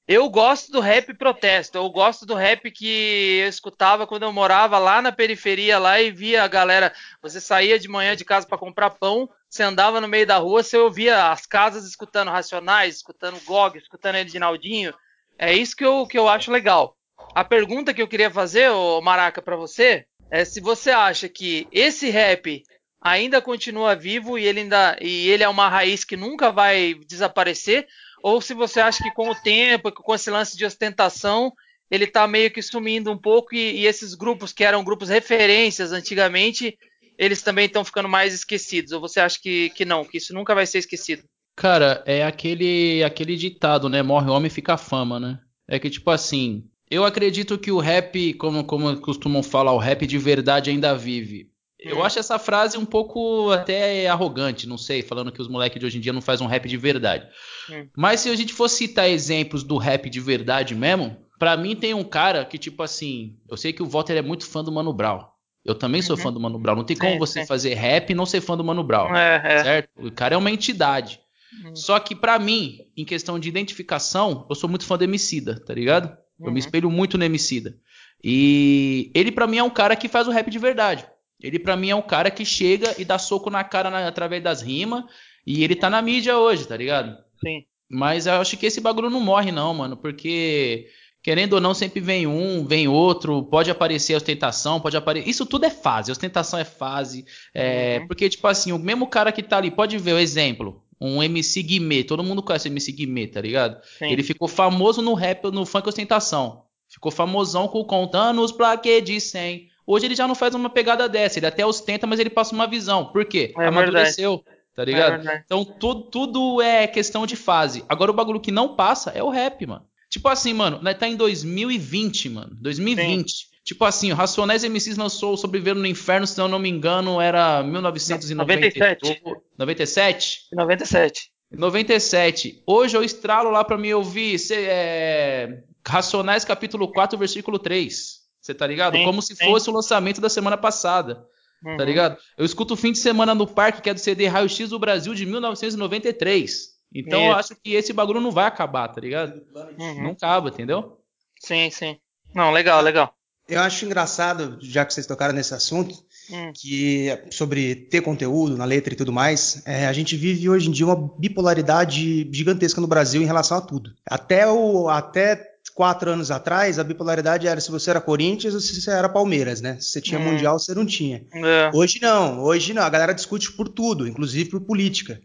Eu 0.06 0.28
gosto 0.28 0.70
do 0.70 0.80
rap 0.80 1.14
protesto. 1.14 1.78
Eu 1.78 1.88
gosto 1.88 2.26
do 2.26 2.34
rap 2.34 2.70
que 2.70 3.38
eu 3.42 3.49
escutava 3.49 4.06
quando 4.06 4.25
eu 4.25 4.32
morava 4.32 4.78
lá 4.78 5.00
na 5.00 5.11
periferia 5.11 5.78
lá 5.78 5.99
e 5.99 6.11
via 6.11 6.42
a 6.42 6.49
galera. 6.49 6.92
Você 7.23 7.40
saía 7.40 7.78
de 7.78 7.88
manhã 7.88 8.14
de 8.14 8.25
casa 8.25 8.46
para 8.46 8.58
comprar 8.58 8.90
pão, 8.90 9.30
você 9.49 9.62
andava 9.62 10.02
no 10.02 10.08
meio 10.08 10.26
da 10.26 10.37
rua, 10.37 10.62
você 10.62 10.76
ouvia 10.76 11.30
as 11.30 11.46
casas 11.46 11.87
escutando 11.87 12.30
Racionais, 12.30 12.96
escutando 12.96 13.40
Gog, 13.46 13.78
escutando 13.78 14.16
Edinaldinho. 14.16 14.92
É 15.38 15.54
isso 15.54 15.75
que 15.75 15.84
eu, 15.84 16.06
que 16.06 16.18
eu 16.18 16.28
acho 16.28 16.52
legal. 16.52 16.96
A 17.34 17.42
pergunta 17.42 17.94
que 17.94 18.02
eu 18.02 18.09
queria 18.09 18.31
fazer, 18.31 18.70
ô 18.70 19.00
Maraca, 19.00 19.40
para 19.40 19.57
você 19.57 20.07
é 20.31 20.44
se 20.44 20.61
você 20.61 20.90
acha 20.90 21.28
que 21.31 21.66
esse 21.72 22.11
rap 22.11 22.62
ainda 23.00 23.40
continua 23.40 23.94
vivo 23.94 24.38
e 24.38 24.44
ele 24.44 24.61
ainda 24.61 24.96
e 25.00 25.31
ele 25.31 25.42
é 25.42 25.48
uma 25.48 25.68
raiz 25.68 26.05
que 26.05 26.16
nunca 26.16 26.50
vai 26.50 26.94
desaparecer, 27.07 27.87
ou 28.24 28.40
se 28.40 28.54
você 28.54 28.80
acha 28.80 29.04
que 29.04 29.10
com 29.10 29.28
o 29.28 29.34
tempo, 29.34 29.92
com 29.92 30.14
esse 30.14 30.30
lance 30.30 30.56
de 30.56 30.64
ostentação, 30.64 31.52
ele 31.90 32.04
está 32.04 32.26
meio 32.26 32.50
que 32.50 32.62
sumindo 32.62 33.12
um 33.12 33.18
pouco 33.18 33.54
e, 33.54 33.82
e, 33.82 33.87
esses 33.87 34.14
grupos 34.14 34.50
que 34.50 34.64
eram 34.64 34.82
grupos 34.82 35.10
referências 35.10 35.92
antigamente, 35.92 36.78
eles 37.18 37.42
também 37.42 37.66
estão 37.66 37.84
ficando 37.84 38.08
mais 38.08 38.32
esquecidos? 38.32 38.92
Ou 38.92 39.00
você 39.02 39.20
acha 39.20 39.38
que, 39.38 39.68
que 39.76 39.84
não, 39.84 40.06
que 40.06 40.16
isso 40.16 40.32
nunca 40.32 40.54
vai 40.54 40.64
ser 40.64 40.78
esquecido? 40.78 41.22
Cara, 41.54 42.02
é 42.06 42.24
aquele 42.24 43.04
aquele 43.04 43.37
ditado, 43.37 43.90
né? 43.90 44.02
Morre 44.02 44.30
homem 44.30 44.50
fica 44.50 44.78
fama, 44.78 45.20
né? 45.20 45.38
É 45.68 45.78
que 45.78 45.90
tipo 45.90 46.10
assim, 46.10 46.64
eu 46.90 47.04
acredito 47.04 47.58
que 47.58 47.70
o 47.70 47.78
rap, 47.78 48.32
como, 48.34 48.64
como 48.64 48.96
costumam 49.02 49.42
falar, 49.42 49.72
o 49.72 49.78
rap 49.78 50.06
de 50.06 50.16
verdade 50.16 50.70
ainda 50.70 50.96
vive. 50.96 51.50
Eu 51.85 51.99
hum. 51.99 52.05
acho 52.05 52.18
essa 52.18 52.38
frase 52.38 52.79
um 52.79 52.85
pouco 52.85 53.51
até 53.51 54.09
arrogante, 54.09 54.66
não 54.66 54.79
sei, 54.79 55.03
falando 55.03 55.31
que 55.31 55.40
os 55.40 55.49
moleques 55.49 55.79
de 55.79 55.87
hoje 55.87 55.99
em 55.99 56.01
dia 56.01 56.12
não 56.12 56.23
fazem 56.23 56.47
um 56.47 56.51
rap 56.51 56.68
de 56.68 56.77
verdade. 56.77 57.27
Hum. 57.70 57.87
Mas 57.97 58.20
se 58.20 58.31
a 58.31 58.37
gente 58.37 58.53
for 58.53 58.68
citar 58.68 59.09
exemplos 59.09 59.62
do 59.62 59.77
rap 59.77 60.09
de 60.09 60.20
verdade 60.20 60.75
mesmo, 60.75 61.16
para 61.38 61.57
mim 61.57 61.77
tem 61.77 61.94
um 61.94 62.05
cara 62.05 62.44
que, 62.44 62.59
tipo 62.59 62.83
assim, 62.83 63.37
eu 63.51 63.57
sei 63.57 63.73
que 63.73 63.83
o 63.83 63.87
Walter 63.87 64.14
é 64.14 64.23
muito 64.23 64.47
fã 64.47 64.64
do 64.64 64.73
Mano 64.73 64.92
Brown. 64.92 65.25
Eu 65.64 65.75
também 65.75 66.03
sou 66.03 66.16
uhum. 66.16 66.23
fã 66.23 66.33
do 66.33 66.40
Mano 66.40 66.59
Brown. 66.59 66.77
Não 66.77 66.85
tem 66.85 66.97
como 66.97 67.18
você 67.18 67.40
é. 67.40 67.47
fazer 67.47 67.75
rap 67.75 68.11
e 68.11 68.14
não 68.14 68.27
ser 68.27 68.40
fã 68.40 68.57
do 68.57 68.64
Mano 68.64 68.85
Brown. 68.85 69.14
É, 69.14 69.40
é. 69.44 69.62
Certo? 69.62 69.88
O 69.97 70.12
cara 70.12 70.35
é 70.35 70.38
uma 70.38 70.51
entidade. 70.51 71.20
Uhum. 71.64 71.75
Só 71.75 71.99
que 71.99 72.14
para 72.14 72.38
mim, 72.38 72.81
em 72.97 73.05
questão 73.05 73.38
de 73.38 73.49
identificação, 73.49 74.47
eu 74.49 74.55
sou 74.55 74.68
muito 74.68 74.85
fã 74.85 74.99
do 74.99 75.05
Emicida, 75.05 75.59
tá 75.61 75.73
ligado? 75.73 76.14
Eu 76.38 76.47
me 76.47 76.53
uhum. 76.53 76.59
espelho 76.59 76.90
muito 76.90 77.16
no 77.16 77.25
Emicida. 77.25 77.77
E 78.23 79.11
ele 79.14 79.31
para 79.31 79.47
mim 79.47 79.59
é 79.59 79.62
um 79.62 79.70
cara 79.70 79.97
que 79.97 80.09
faz 80.09 80.27
o 80.27 80.31
rap 80.31 80.51
de 80.51 80.59
verdade. 80.59 81.07
Ele 81.44 81.59
para 81.59 81.76
mim 81.76 81.90
é 81.90 81.94
um 81.94 82.00
cara 82.00 82.30
que 82.30 82.44
chega 82.44 82.94
e 82.98 83.04
dá 83.04 83.18
soco 83.18 83.50
na 83.50 83.62
cara 83.62 83.90
na, 83.90 84.09
através 84.09 84.42
das 84.42 84.62
rimas. 84.62 85.04
E 85.46 85.62
ele 85.62 85.76
tá 85.76 85.90
na 85.90 86.00
mídia 86.00 86.38
hoje, 86.38 86.66
tá 86.66 86.74
ligado? 86.74 87.18
Sim. 87.38 87.64
Mas 87.87 88.26
eu 88.26 88.40
acho 88.40 88.57
que 88.57 88.64
esse 88.64 88.80
bagulho 88.80 89.11
não 89.11 89.20
morre, 89.20 89.52
não, 89.52 89.74
mano. 89.74 89.94
Porque, 89.94 90.88
querendo 91.22 91.52
ou 91.52 91.61
não, 91.61 91.74
sempre 91.74 92.00
vem 92.00 92.26
um, 92.26 92.64
vem 92.64 92.88
outro. 92.88 93.42
Pode 93.42 93.70
aparecer 93.70 94.14
a 94.14 94.16
ostentação, 94.16 94.80
pode 94.80 94.96
aparecer. 94.96 95.28
Isso 95.28 95.44
tudo 95.44 95.66
é 95.66 95.70
fase. 95.70 96.11
ostentação 96.11 96.59
é 96.59 96.64
fase. 96.64 97.26
É... 97.52 97.98
Uhum. 98.00 98.07
Porque, 98.07 98.30
tipo 98.30 98.46
assim, 98.46 98.72
o 98.72 98.78
mesmo 98.78 99.07
cara 99.07 99.30
que 99.30 99.42
tá 99.42 99.59
ali, 99.59 99.70
pode 99.70 99.98
ver 99.98 100.14
o 100.14 100.18
exemplo 100.18 100.83
um 101.00 101.22
MC 101.22 101.62
Guimê, 101.62 102.02
todo 102.02 102.24
mundo 102.24 102.42
conhece 102.42 102.68
o 102.68 102.70
MC 102.70 102.92
Guimê, 102.92 103.26
tá 103.26 103.40
ligado? 103.40 103.78
Sim. 103.98 104.07
Ele 104.07 104.22
ficou 104.22 104.48
famoso 104.48 105.02
no 105.02 105.12
rap, 105.12 105.44
no 105.50 105.66
funk 105.66 105.87
ostentação. 105.87 106.64
Ficou 106.88 107.12
famosão 107.12 107.68
com 107.68 107.85
contando 107.85 108.40
os 108.40 108.52
plaquê 108.52 109.02
de 109.02 109.20
100. 109.20 109.68
Hoje 109.87 110.07
ele 110.07 110.14
já 110.14 110.27
não 110.27 110.35
faz 110.35 110.55
uma 110.55 110.70
pegada 110.70 111.09
dessa, 111.09 111.38
ele 111.38 111.47
até 111.47 111.64
ostenta, 111.64 112.07
mas 112.07 112.18
ele 112.18 112.31
passa 112.31 112.55
uma 112.55 112.66
visão. 112.66 113.07
Por 113.07 113.25
quê? 113.25 113.53
É 113.59 113.66
Amadureceu, 113.66 114.37
verdade. 114.37 114.64
tá 114.75 114.85
ligado? 114.85 115.29
É 115.29 115.42
então 115.44 115.64
tudo, 115.64 116.03
tudo 116.03 116.62
é 116.62 116.87
questão 116.87 117.27
de 117.27 117.37
fase. 117.37 117.85
Agora 117.88 118.11
o 118.11 118.14
bagulho 118.14 118.40
que 118.40 118.51
não 118.51 118.75
passa 118.75 119.11
é 119.11 119.23
o 119.23 119.31
rap, 119.31 119.66
mano. 119.66 119.85
Tipo 120.09 120.29
assim, 120.29 120.53
mano, 120.53 120.79
nós 120.81 120.97
tá 120.97 121.09
em 121.09 121.16
2020, 121.16 122.29
mano. 122.29 122.57
2020. 122.61 123.31
Sim. 123.31 123.55
Tipo 123.64 123.85
assim, 123.85 124.12
o 124.12 124.14
Racionais 124.14 124.62
MCs 124.62 124.99
lançou 124.99 125.37
Sobreviver 125.37 125.75
no 125.75 125.87
Inferno, 125.87 126.27
se 126.27 126.38
eu 126.38 126.47
não 126.47 126.59
me 126.59 126.68
engano, 126.68 127.18
era 127.20 127.62
1997. 127.62 129.11
97? 129.57 130.49
97. 130.53 131.31
97. 131.51 132.62
Hoje 132.66 132.97
eu 132.97 133.03
estralo 133.03 133.51
lá 133.51 133.64
pra 133.64 133.79
me 133.79 133.92
ouvir 133.94 134.38
cê, 134.38 134.66
é, 134.68 135.62
Racionais 135.87 136.44
capítulo 136.44 136.88
4, 136.92 137.18
versículo 137.18 137.59
3. 137.59 138.23
Você 138.44 138.52
tá 138.52 138.66
ligado? 138.66 138.98
Sim, 138.98 139.04
Como 139.04 139.22
se 139.22 139.35
sim. 139.35 139.46
fosse 139.46 139.70
o 139.70 139.72
lançamento 139.72 140.20
da 140.20 140.28
semana 140.28 140.59
passada. 140.59 141.14
Tá 141.14 141.70
uhum. 141.70 141.76
Tá 141.78 141.85
ligado? 141.85 142.18
Eu 142.37 142.44
escuto 142.44 142.74
o 142.74 142.76
fim 142.76 142.92
de 142.92 142.98
semana 142.98 143.35
no 143.35 143.46
parque, 143.46 143.80
que 143.80 143.88
é 143.88 143.94
do 143.94 144.00
CD 144.00 144.26
Raio 144.26 144.50
X 144.50 144.68
do 144.68 144.78
Brasil 144.78 145.14
de 145.14 145.24
1993. 145.24 146.74
Então 146.94 147.20
Isso. 147.20 147.30
eu 147.30 147.35
acho 147.35 147.57
que 147.57 147.72
esse 147.72 147.94
bagulho 147.94 148.20
não 148.20 148.30
vai 148.30 148.44
acabar, 148.44 148.88
tá 148.88 149.00
ligado? 149.00 149.40
Uhum. 149.78 150.02
Não 150.02 150.11
acaba, 150.11 150.50
entendeu? 150.50 151.00
Sim, 151.40 151.70
sim. 151.70 151.96
Não, 152.35 152.50
legal, 152.50 152.83
legal. 152.83 153.14
Eu 153.48 153.61
acho 153.61 153.87
engraçado, 153.87 154.59
já 154.61 154.85
que 154.85 154.92
vocês 154.92 155.07
tocaram 155.07 155.33
nesse 155.33 155.54
assunto, 155.54 155.94
hum. 156.30 156.52
que 156.54 157.09
sobre 157.30 157.74
ter 157.74 158.02
conteúdo 158.02 158.59
na 158.59 158.64
letra 158.66 158.92
e 158.92 158.96
tudo 158.96 159.12
mais, 159.12 159.62
é, 159.66 159.87
a 159.87 159.92
gente 159.92 160.16
vive 160.16 160.50
hoje 160.50 160.68
em 160.68 160.72
dia 160.72 160.87
uma 160.87 161.11
bipolaridade 161.18 162.30
gigantesca 162.30 162.80
no 162.80 162.87
Brasil 162.87 163.22
em 163.22 163.26
relação 163.26 163.57
a 163.57 163.62
tudo. 163.62 163.90
Até 164.07 164.46
o 164.50 164.88
até 164.88 165.53
quatro 165.74 166.10
anos 166.10 166.30
atrás, 166.30 166.78
a 166.78 166.84
bipolaridade 166.84 167.48
era 167.48 167.60
se 167.60 167.70
você 167.70 167.90
era 167.90 168.00
Corinthians 168.00 168.54
ou 168.54 168.60
se 168.60 168.80
você 168.80 168.90
era 168.90 169.08
Palmeiras, 169.08 169.60
né? 169.60 169.76
Se 169.80 169.90
você 169.90 170.00
tinha 170.00 170.20
hum. 170.20 170.24
Mundial, 170.24 170.58
você 170.58 170.74
não 170.74 170.87
tinha. 170.87 171.26
É. 171.34 171.70
Hoje 171.74 171.98
não, 172.00 172.40
hoje 172.40 172.72
não. 172.72 172.82
A 172.82 172.88
galera 172.88 173.12
discute 173.12 173.52
por 173.52 173.68
tudo, 173.68 174.06
inclusive 174.06 174.50
por 174.50 174.60
política. 174.60 175.20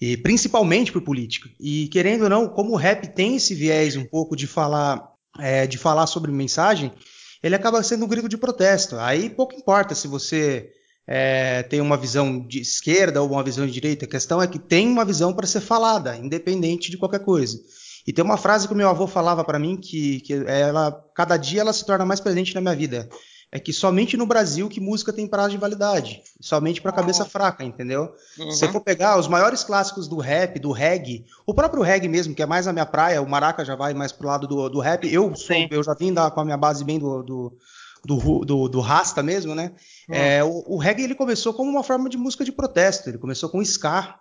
E 0.00 0.16
principalmente 0.16 0.90
por 0.90 1.02
política. 1.02 1.48
E 1.60 1.86
querendo 1.88 2.22
ou 2.22 2.28
não, 2.28 2.48
como 2.48 2.72
o 2.72 2.76
rap 2.76 3.14
tem 3.14 3.36
esse 3.36 3.54
viés 3.54 3.94
um 3.94 4.04
pouco 4.04 4.34
de 4.34 4.48
falar, 4.48 5.00
é, 5.38 5.66
de 5.66 5.78
falar 5.78 6.08
sobre 6.08 6.32
mensagem, 6.32 6.92
ele 7.40 7.54
acaba 7.54 7.82
sendo 7.84 8.04
um 8.04 8.08
grito 8.08 8.28
de 8.28 8.36
protesto. 8.36 8.96
Aí 8.96 9.30
pouco 9.30 9.54
importa 9.54 9.94
se 9.94 10.08
você 10.08 10.68
é, 11.06 11.62
tem 11.62 11.80
uma 11.80 11.96
visão 11.96 12.44
de 12.44 12.60
esquerda 12.60 13.22
ou 13.22 13.30
uma 13.30 13.44
visão 13.44 13.64
de 13.64 13.72
direita. 13.72 14.04
A 14.04 14.08
questão 14.08 14.42
é 14.42 14.48
que 14.48 14.58
tem 14.58 14.88
uma 14.88 15.04
visão 15.04 15.32
para 15.32 15.46
ser 15.46 15.60
falada, 15.60 16.16
independente 16.16 16.90
de 16.90 16.98
qualquer 16.98 17.20
coisa. 17.20 17.60
E 18.06 18.12
tem 18.12 18.24
uma 18.24 18.36
frase 18.36 18.66
que 18.66 18.74
o 18.74 18.76
meu 18.76 18.88
avô 18.88 19.06
falava 19.06 19.44
para 19.44 19.58
mim 19.58 19.76
que, 19.76 20.20
que 20.20 20.34
ela, 20.46 20.92
cada 21.14 21.36
dia 21.36 21.60
ela 21.60 21.72
se 21.72 21.84
torna 21.86 22.04
mais 22.04 22.20
presente 22.20 22.54
na 22.54 22.60
minha 22.60 22.74
vida. 22.74 23.08
É 23.54 23.60
que 23.60 23.70
somente 23.70 24.16
no 24.16 24.24
Brasil 24.24 24.66
que 24.66 24.80
música 24.80 25.12
tem 25.12 25.26
prazo 25.26 25.50
de 25.50 25.58
validade. 25.58 26.22
Somente 26.40 26.80
para 26.80 26.90
cabeça 26.90 27.22
fraca, 27.26 27.62
entendeu? 27.62 28.14
Uhum. 28.38 28.50
Se 28.50 28.60
você 28.60 28.68
for 28.68 28.80
pegar 28.80 29.18
os 29.18 29.28
maiores 29.28 29.62
clássicos 29.62 30.08
do 30.08 30.16
rap, 30.16 30.58
do 30.58 30.72
reggae, 30.72 31.26
o 31.46 31.52
próprio 31.52 31.82
reggae 31.82 32.08
mesmo, 32.08 32.34
que 32.34 32.42
é 32.42 32.46
mais 32.46 32.66
a 32.66 32.72
minha 32.72 32.86
praia, 32.86 33.20
o 33.20 33.28
maraca 33.28 33.62
já 33.62 33.76
vai 33.76 33.92
mais 33.92 34.10
pro 34.10 34.26
lado 34.26 34.46
do, 34.46 34.70
do 34.70 34.80
rap. 34.80 35.06
Eu 35.06 35.36
sou, 35.36 35.54
eu 35.70 35.84
já 35.84 35.92
vim 35.92 36.14
da, 36.14 36.30
com 36.30 36.40
a 36.40 36.44
minha 36.46 36.56
base 36.56 36.82
bem 36.82 36.98
do, 36.98 37.22
do, 37.22 37.58
do, 38.02 38.44
do, 38.46 38.68
do 38.70 38.80
rasta 38.80 39.22
mesmo, 39.22 39.54
né? 39.54 39.72
Uhum. 40.08 40.14
É, 40.14 40.42
o, 40.42 40.64
o 40.66 40.78
reggae 40.78 41.04
ele 41.04 41.14
começou 41.14 41.52
como 41.52 41.70
uma 41.70 41.84
forma 41.84 42.08
de 42.08 42.16
música 42.16 42.46
de 42.46 42.52
protesto. 42.52 43.10
Ele 43.10 43.18
começou 43.18 43.50
com 43.50 43.60
ska, 43.60 44.18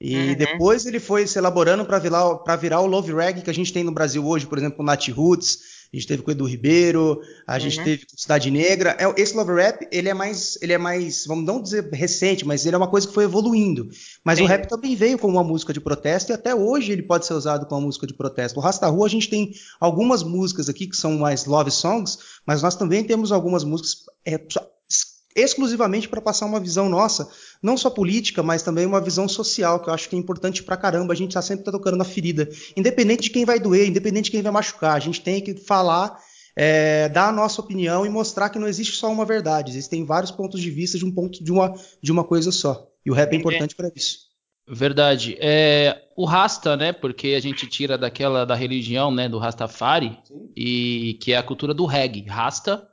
e 0.00 0.16
uhum. 0.16 0.34
depois 0.34 0.86
ele 0.86 0.98
foi 0.98 1.26
se 1.26 1.38
elaborando 1.38 1.84
para 1.84 1.98
virar, 1.98 2.56
virar 2.60 2.80
o 2.80 2.86
Love 2.86 3.12
Reggae 3.12 3.42
que 3.42 3.50
a 3.50 3.54
gente 3.54 3.72
tem 3.72 3.84
no 3.84 3.92
Brasil 3.92 4.26
hoje, 4.26 4.46
por 4.46 4.58
exemplo, 4.58 4.78
o 4.80 4.84
Nat 4.84 5.08
Roots, 5.08 5.74
a 5.92 5.96
gente 5.96 6.08
teve 6.08 6.22
com 6.22 6.30
o 6.30 6.32
Edu 6.32 6.44
Ribeiro, 6.44 7.20
a 7.46 7.54
uhum. 7.54 7.60
gente 7.60 7.82
teve 7.82 8.04
com 8.04 8.16
Cidade 8.16 8.50
Negra. 8.50 8.96
É, 8.98 9.20
esse 9.20 9.36
Love 9.36 9.52
Rap, 9.52 9.86
ele 9.92 10.08
é 10.08 10.14
mais, 10.14 10.58
ele 10.60 10.72
é 10.72 10.78
mais, 10.78 11.24
vamos 11.24 11.44
não 11.44 11.62
dizer 11.62 11.88
recente, 11.92 12.44
mas 12.44 12.66
ele 12.66 12.74
é 12.74 12.78
uma 12.78 12.90
coisa 12.90 13.06
que 13.06 13.14
foi 13.14 13.24
evoluindo. 13.24 13.88
Mas 14.24 14.38
Sim. 14.38 14.44
o 14.44 14.48
rap 14.48 14.68
também 14.68 14.96
veio 14.96 15.16
como 15.16 15.34
uma 15.34 15.44
música 15.44 15.72
de 15.72 15.80
protesto 15.80 16.32
e 16.32 16.34
até 16.34 16.52
hoje 16.52 16.90
ele 16.90 17.02
pode 17.02 17.26
ser 17.26 17.34
usado 17.34 17.64
como 17.66 17.80
uma 17.80 17.86
música 17.86 18.08
de 18.08 18.14
protesto. 18.14 18.58
O 18.58 18.62
Rasta 18.62 18.88
Rua 18.88 19.06
a 19.06 19.10
gente 19.10 19.30
tem 19.30 19.52
algumas 19.78 20.24
músicas 20.24 20.68
aqui 20.68 20.88
que 20.88 20.96
são 20.96 21.16
mais 21.16 21.44
love 21.44 21.70
songs, 21.70 22.18
mas 22.44 22.60
nós 22.60 22.74
também 22.74 23.04
temos 23.04 23.30
algumas 23.30 23.62
músicas 23.62 24.06
é, 24.26 24.36
exclusivamente 25.36 26.08
para 26.08 26.20
passar 26.20 26.46
uma 26.46 26.60
visão 26.60 26.88
nossa, 26.88 27.28
não 27.62 27.76
só 27.76 27.90
política, 27.90 28.42
mas 28.42 28.62
também 28.62 28.86
uma 28.86 29.00
visão 29.00 29.28
social, 29.28 29.80
que 29.80 29.88
eu 29.88 29.94
acho 29.94 30.08
que 30.08 30.16
é 30.16 30.18
importante 30.18 30.62
pra 30.62 30.76
caramba. 30.76 31.12
A 31.12 31.16
gente 31.16 31.34
tá 31.34 31.42
sempre 31.42 31.64
tá 31.64 31.72
tocando 31.72 31.96
na 31.96 32.04
ferida. 32.04 32.48
Independente 32.76 33.22
de 33.22 33.30
quem 33.30 33.44
vai 33.44 33.58
doer, 33.58 33.88
independente 33.88 34.26
de 34.26 34.30
quem 34.32 34.42
vai 34.42 34.52
machucar, 34.52 34.96
a 34.96 35.00
gente 35.00 35.20
tem 35.20 35.40
que 35.40 35.54
falar, 35.54 36.18
é, 36.56 37.08
dar 37.08 37.28
a 37.28 37.32
nossa 37.32 37.60
opinião 37.60 38.04
e 38.04 38.08
mostrar 38.08 38.50
que 38.50 38.58
não 38.58 38.68
existe 38.68 38.96
só 38.96 39.10
uma 39.10 39.24
verdade. 39.24 39.70
Existem 39.70 40.04
vários 40.04 40.30
pontos 40.30 40.60
de 40.60 40.70
vista 40.70 40.98
de 40.98 41.04
um 41.04 41.10
ponto 41.10 41.42
de 41.42 41.52
uma, 41.52 41.74
de 42.02 42.12
uma 42.12 42.24
coisa 42.24 42.52
só. 42.52 42.86
E 43.04 43.10
o 43.10 43.14
rap 43.14 43.32
é 43.32 43.36
importante 43.36 43.74
para 43.74 43.90
isso. 43.94 44.34
Verdade. 44.66 45.36
É, 45.40 46.02
o 46.16 46.24
Rasta, 46.24 46.76
né? 46.76 46.92
Porque 46.92 47.28
a 47.28 47.40
gente 47.40 47.66
tira 47.66 47.98
daquela 47.98 48.46
da 48.46 48.54
religião, 48.54 49.10
né? 49.10 49.28
Do 49.28 49.38
Rastafari, 49.38 50.18
Sim. 50.24 50.50
e 50.56 51.18
que 51.20 51.32
é 51.32 51.36
a 51.36 51.42
cultura 51.42 51.74
do 51.74 51.84
reggae. 51.84 52.24
Rasta 52.26 52.86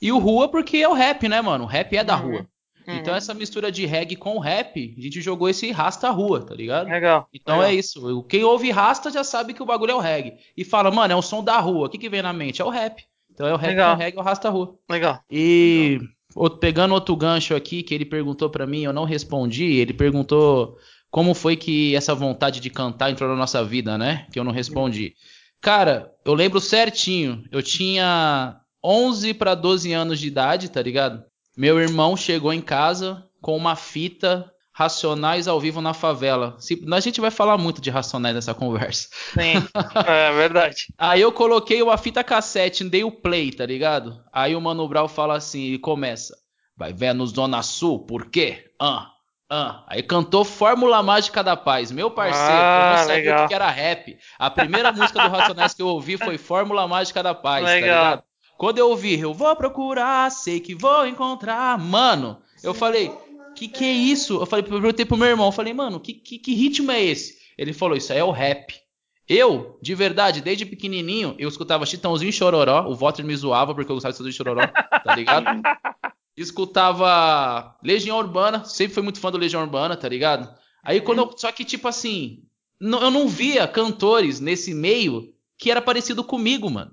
e 0.00 0.10
o 0.10 0.18
rua 0.18 0.50
porque 0.50 0.78
é 0.78 0.88
o 0.88 0.94
rap, 0.94 1.28
né, 1.28 1.40
mano? 1.40 1.62
O 1.62 1.66
rap 1.66 1.96
é 1.96 2.02
da 2.02 2.20
uhum. 2.20 2.30
rua. 2.30 2.46
Uhum. 2.86 2.94
Então 2.96 3.14
essa 3.14 3.32
mistura 3.32 3.70
de 3.70 3.86
reggae 3.86 4.16
com 4.16 4.38
rap, 4.38 4.94
a 4.96 5.00
gente 5.00 5.20
jogou 5.20 5.48
esse 5.48 5.70
rasta 5.70 6.10
rua, 6.10 6.44
tá 6.44 6.54
ligado? 6.54 6.88
Legal. 6.88 7.28
Então 7.32 7.58
legal. 7.58 7.70
é 7.70 7.74
isso. 7.74 8.22
Quem 8.24 8.44
ouve 8.44 8.70
rasta 8.70 9.10
já 9.10 9.22
sabe 9.22 9.54
que 9.54 9.62
o 9.62 9.66
bagulho 9.66 9.92
é 9.92 9.94
o 9.94 10.00
reggae. 10.00 10.34
E 10.56 10.64
fala, 10.64 10.90
mano, 10.90 11.12
é 11.12 11.16
um 11.16 11.22
som 11.22 11.42
da 11.42 11.58
rua. 11.58 11.86
O 11.86 11.90
que, 11.90 11.98
que 11.98 12.08
vem 12.08 12.22
na 12.22 12.32
mente? 12.32 12.60
É 12.60 12.64
o 12.64 12.70
rap. 12.70 13.04
Então 13.30 13.46
é 13.46 13.52
o 13.52 13.56
rap 13.56 13.70
legal. 13.70 13.90
com 13.90 13.96
o 13.96 14.04
reggae, 14.04 14.18
é 14.18 14.20
o 14.20 14.24
rasta 14.24 14.50
rua. 14.50 14.74
Legal. 14.90 15.20
E 15.30 16.00
legal. 16.36 16.58
pegando 16.58 16.94
outro 16.94 17.16
gancho 17.16 17.54
aqui 17.54 17.82
que 17.82 17.94
ele 17.94 18.04
perguntou 18.04 18.50
para 18.50 18.66
mim, 18.66 18.82
eu 18.82 18.92
não 18.92 19.04
respondi. 19.04 19.64
Ele 19.64 19.92
perguntou 19.92 20.76
como 21.10 21.34
foi 21.34 21.56
que 21.56 21.94
essa 21.94 22.14
vontade 22.14 22.58
de 22.58 22.70
cantar 22.70 23.10
entrou 23.10 23.28
na 23.28 23.36
nossa 23.36 23.64
vida, 23.64 23.96
né? 23.96 24.26
Que 24.32 24.38
eu 24.38 24.44
não 24.44 24.52
respondi. 24.52 25.14
Cara, 25.60 26.10
eu 26.24 26.34
lembro 26.34 26.60
certinho. 26.60 27.44
Eu 27.52 27.62
tinha 27.62 28.56
11 28.84 29.34
para 29.34 29.54
12 29.54 29.92
anos 29.92 30.18
de 30.18 30.26
idade, 30.26 30.68
tá 30.68 30.82
ligado? 30.82 31.22
Meu 31.56 31.78
irmão 31.80 32.16
chegou 32.16 32.52
em 32.52 32.60
casa 32.60 33.26
com 33.40 33.56
uma 33.56 33.76
fita 33.76 34.50
Racionais 34.74 35.46
ao 35.46 35.60
vivo 35.60 35.82
na 35.82 35.92
favela. 35.92 36.56
Se, 36.58 36.82
a 36.90 37.00
gente 37.00 37.20
vai 37.20 37.30
falar 37.30 37.58
muito 37.58 37.80
de 37.80 37.90
Racionais 37.90 38.34
nessa 38.34 38.54
conversa. 38.54 39.08
Sim, 39.34 39.62
é 40.06 40.32
verdade. 40.32 40.86
Aí 40.96 41.20
eu 41.20 41.30
coloquei 41.30 41.82
uma 41.82 41.98
fita 41.98 42.24
cassete, 42.24 42.82
dei 42.82 43.04
o 43.04 43.12
play, 43.12 43.52
tá 43.52 43.66
ligado? 43.66 44.24
Aí 44.32 44.56
o 44.56 44.60
Mano 44.62 44.88
Brown 44.88 45.08
fala 45.08 45.36
assim, 45.36 45.72
e 45.72 45.78
começa. 45.78 46.34
Vai 46.74 46.92
ver 46.94 47.12
no 47.12 47.26
Zona 47.26 47.62
Sul, 47.62 48.06
por 48.06 48.30
quê? 48.30 48.64
Ah, 48.80 49.10
ah. 49.50 49.84
Aí 49.88 50.02
cantou 50.02 50.42
Fórmula 50.42 51.02
Mágica 51.02 51.44
da 51.44 51.54
Paz. 51.54 51.92
Meu 51.92 52.10
parceiro, 52.10 52.48
ah, 52.48 52.92
eu 52.94 52.98
não 52.98 53.06
sabia 53.06 53.14
legal. 53.16 53.48
que 53.48 53.54
era 53.54 53.70
rap. 53.70 54.18
A 54.38 54.50
primeira 54.50 54.90
música 54.90 55.22
do 55.22 55.28
Racionais 55.28 55.74
que 55.74 55.82
eu 55.82 55.88
ouvi 55.88 56.16
foi 56.16 56.38
Fórmula 56.38 56.88
Mágica 56.88 57.22
da 57.22 57.34
Paz, 57.34 57.62
tá 57.62 57.70
legal. 57.72 58.04
tá 58.04 58.10
ligado? 58.10 58.31
Quando 58.62 58.78
eu 58.78 58.90
ouvi, 58.90 59.18
eu 59.18 59.34
vou 59.34 59.56
procurar, 59.56 60.30
sei 60.30 60.60
que 60.60 60.72
vou 60.72 61.04
encontrar. 61.04 61.76
Mano, 61.76 62.40
eu 62.62 62.72
falei, 62.72 63.10
que 63.56 63.66
que 63.66 63.84
é 63.84 63.90
isso? 63.90 64.40
Eu 64.40 64.46
falei, 64.46 64.64
perguntei 64.64 65.04
pro 65.04 65.16
meu 65.16 65.26
irmão, 65.26 65.46
eu 65.46 65.52
falei, 65.52 65.74
mano, 65.74 65.98
que, 65.98 66.12
que, 66.14 66.38
que 66.38 66.54
ritmo 66.54 66.92
é 66.92 67.02
esse? 67.02 67.38
Ele 67.58 67.72
falou, 67.72 67.96
isso 67.96 68.12
aí 68.12 68.20
é 68.20 68.24
o 68.24 68.30
rap. 68.30 68.72
Eu, 69.28 69.80
de 69.82 69.96
verdade, 69.96 70.40
desde 70.40 70.64
pequenininho, 70.64 71.34
eu 71.40 71.48
escutava 71.48 71.84
Chitãozinho 71.84 72.32
Chororó. 72.32 72.88
O 72.88 72.94
Walter 72.94 73.24
me 73.24 73.34
zoava 73.34 73.74
porque 73.74 73.90
eu 73.90 73.96
gostava 73.96 74.12
de 74.12 74.18
Chitãozinho 74.18 74.36
Chororó, 74.36 74.68
tá 74.68 75.16
ligado? 75.16 75.60
escutava 76.38 77.76
Legião 77.82 78.16
Urbana, 78.16 78.64
sempre 78.64 78.94
fui 78.94 79.02
muito 79.02 79.18
fã 79.18 79.32
do 79.32 79.38
Legião 79.38 79.62
Urbana, 79.62 79.96
tá 79.96 80.08
ligado? 80.08 80.48
Aí 80.84 81.00
quando 81.00 81.18
eu, 81.18 81.34
só 81.36 81.50
que 81.50 81.64
tipo 81.64 81.88
assim, 81.88 82.44
eu 82.80 83.10
não 83.10 83.26
via 83.26 83.66
cantores 83.66 84.38
nesse 84.38 84.72
meio 84.72 85.34
que 85.58 85.68
era 85.68 85.82
parecido 85.82 86.22
comigo, 86.22 86.70
mano. 86.70 86.92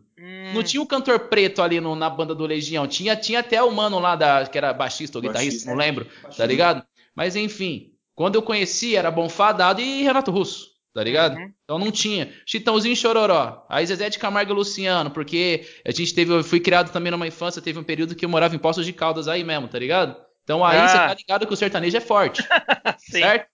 Não 0.53 0.63
tinha 0.63 0.81
um 0.81 0.85
cantor 0.85 1.19
preto 1.19 1.61
ali 1.61 1.79
no, 1.79 1.95
na 1.95 2.09
banda 2.09 2.33
do 2.35 2.45
Legião. 2.45 2.87
Tinha, 2.87 3.15
tinha 3.15 3.39
até 3.39 3.61
o 3.61 3.71
mano 3.71 3.99
lá 3.99 4.15
da, 4.15 4.45
que 4.45 4.57
era 4.57 4.73
baixista 4.73 5.17
ou 5.17 5.21
guitarrista, 5.21 5.69
não 5.69 5.77
lembro, 5.77 6.05
baixista. 6.05 6.43
tá 6.43 6.45
ligado? 6.45 6.83
Mas 7.15 7.35
enfim, 7.35 7.91
quando 8.15 8.35
eu 8.35 8.41
conheci 8.41 8.95
era 8.95 9.11
Bonfadado 9.11 9.81
e 9.81 10.03
Renato 10.03 10.31
Russo, 10.31 10.71
tá 10.93 11.03
ligado? 11.03 11.37
Uhum. 11.37 11.53
Então 11.63 11.79
não 11.79 11.91
tinha. 11.91 12.33
Chitãozinho 12.45 12.95
Chororó. 12.95 13.65
Aí 13.69 13.85
Zezé 13.85 14.09
de 14.09 14.19
Camargo 14.19 14.51
e 14.51 14.55
Luciano, 14.55 15.11
porque 15.11 15.65
a 15.85 15.91
gente 15.91 16.13
teve, 16.13 16.33
eu 16.33 16.43
fui 16.43 16.59
criado 16.59 16.91
também 16.91 17.11
numa 17.11 17.27
infância, 17.27 17.61
teve 17.61 17.79
um 17.79 17.83
período 17.83 18.15
que 18.15 18.25
eu 18.25 18.29
morava 18.29 18.55
em 18.55 18.59
Poços 18.59 18.85
de 18.85 18.93
Caldas 18.93 19.27
aí 19.27 19.43
mesmo, 19.43 19.67
tá 19.67 19.79
ligado? 19.79 20.15
Então 20.43 20.65
aí 20.65 20.77
você 20.77 20.97
ah. 20.97 21.07
tá 21.07 21.13
ligado 21.13 21.47
que 21.47 21.53
o 21.53 21.57
sertanejo 21.57 21.97
é 21.97 22.01
forte, 22.01 22.43
certo? 22.97 23.47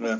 É. 0.00 0.14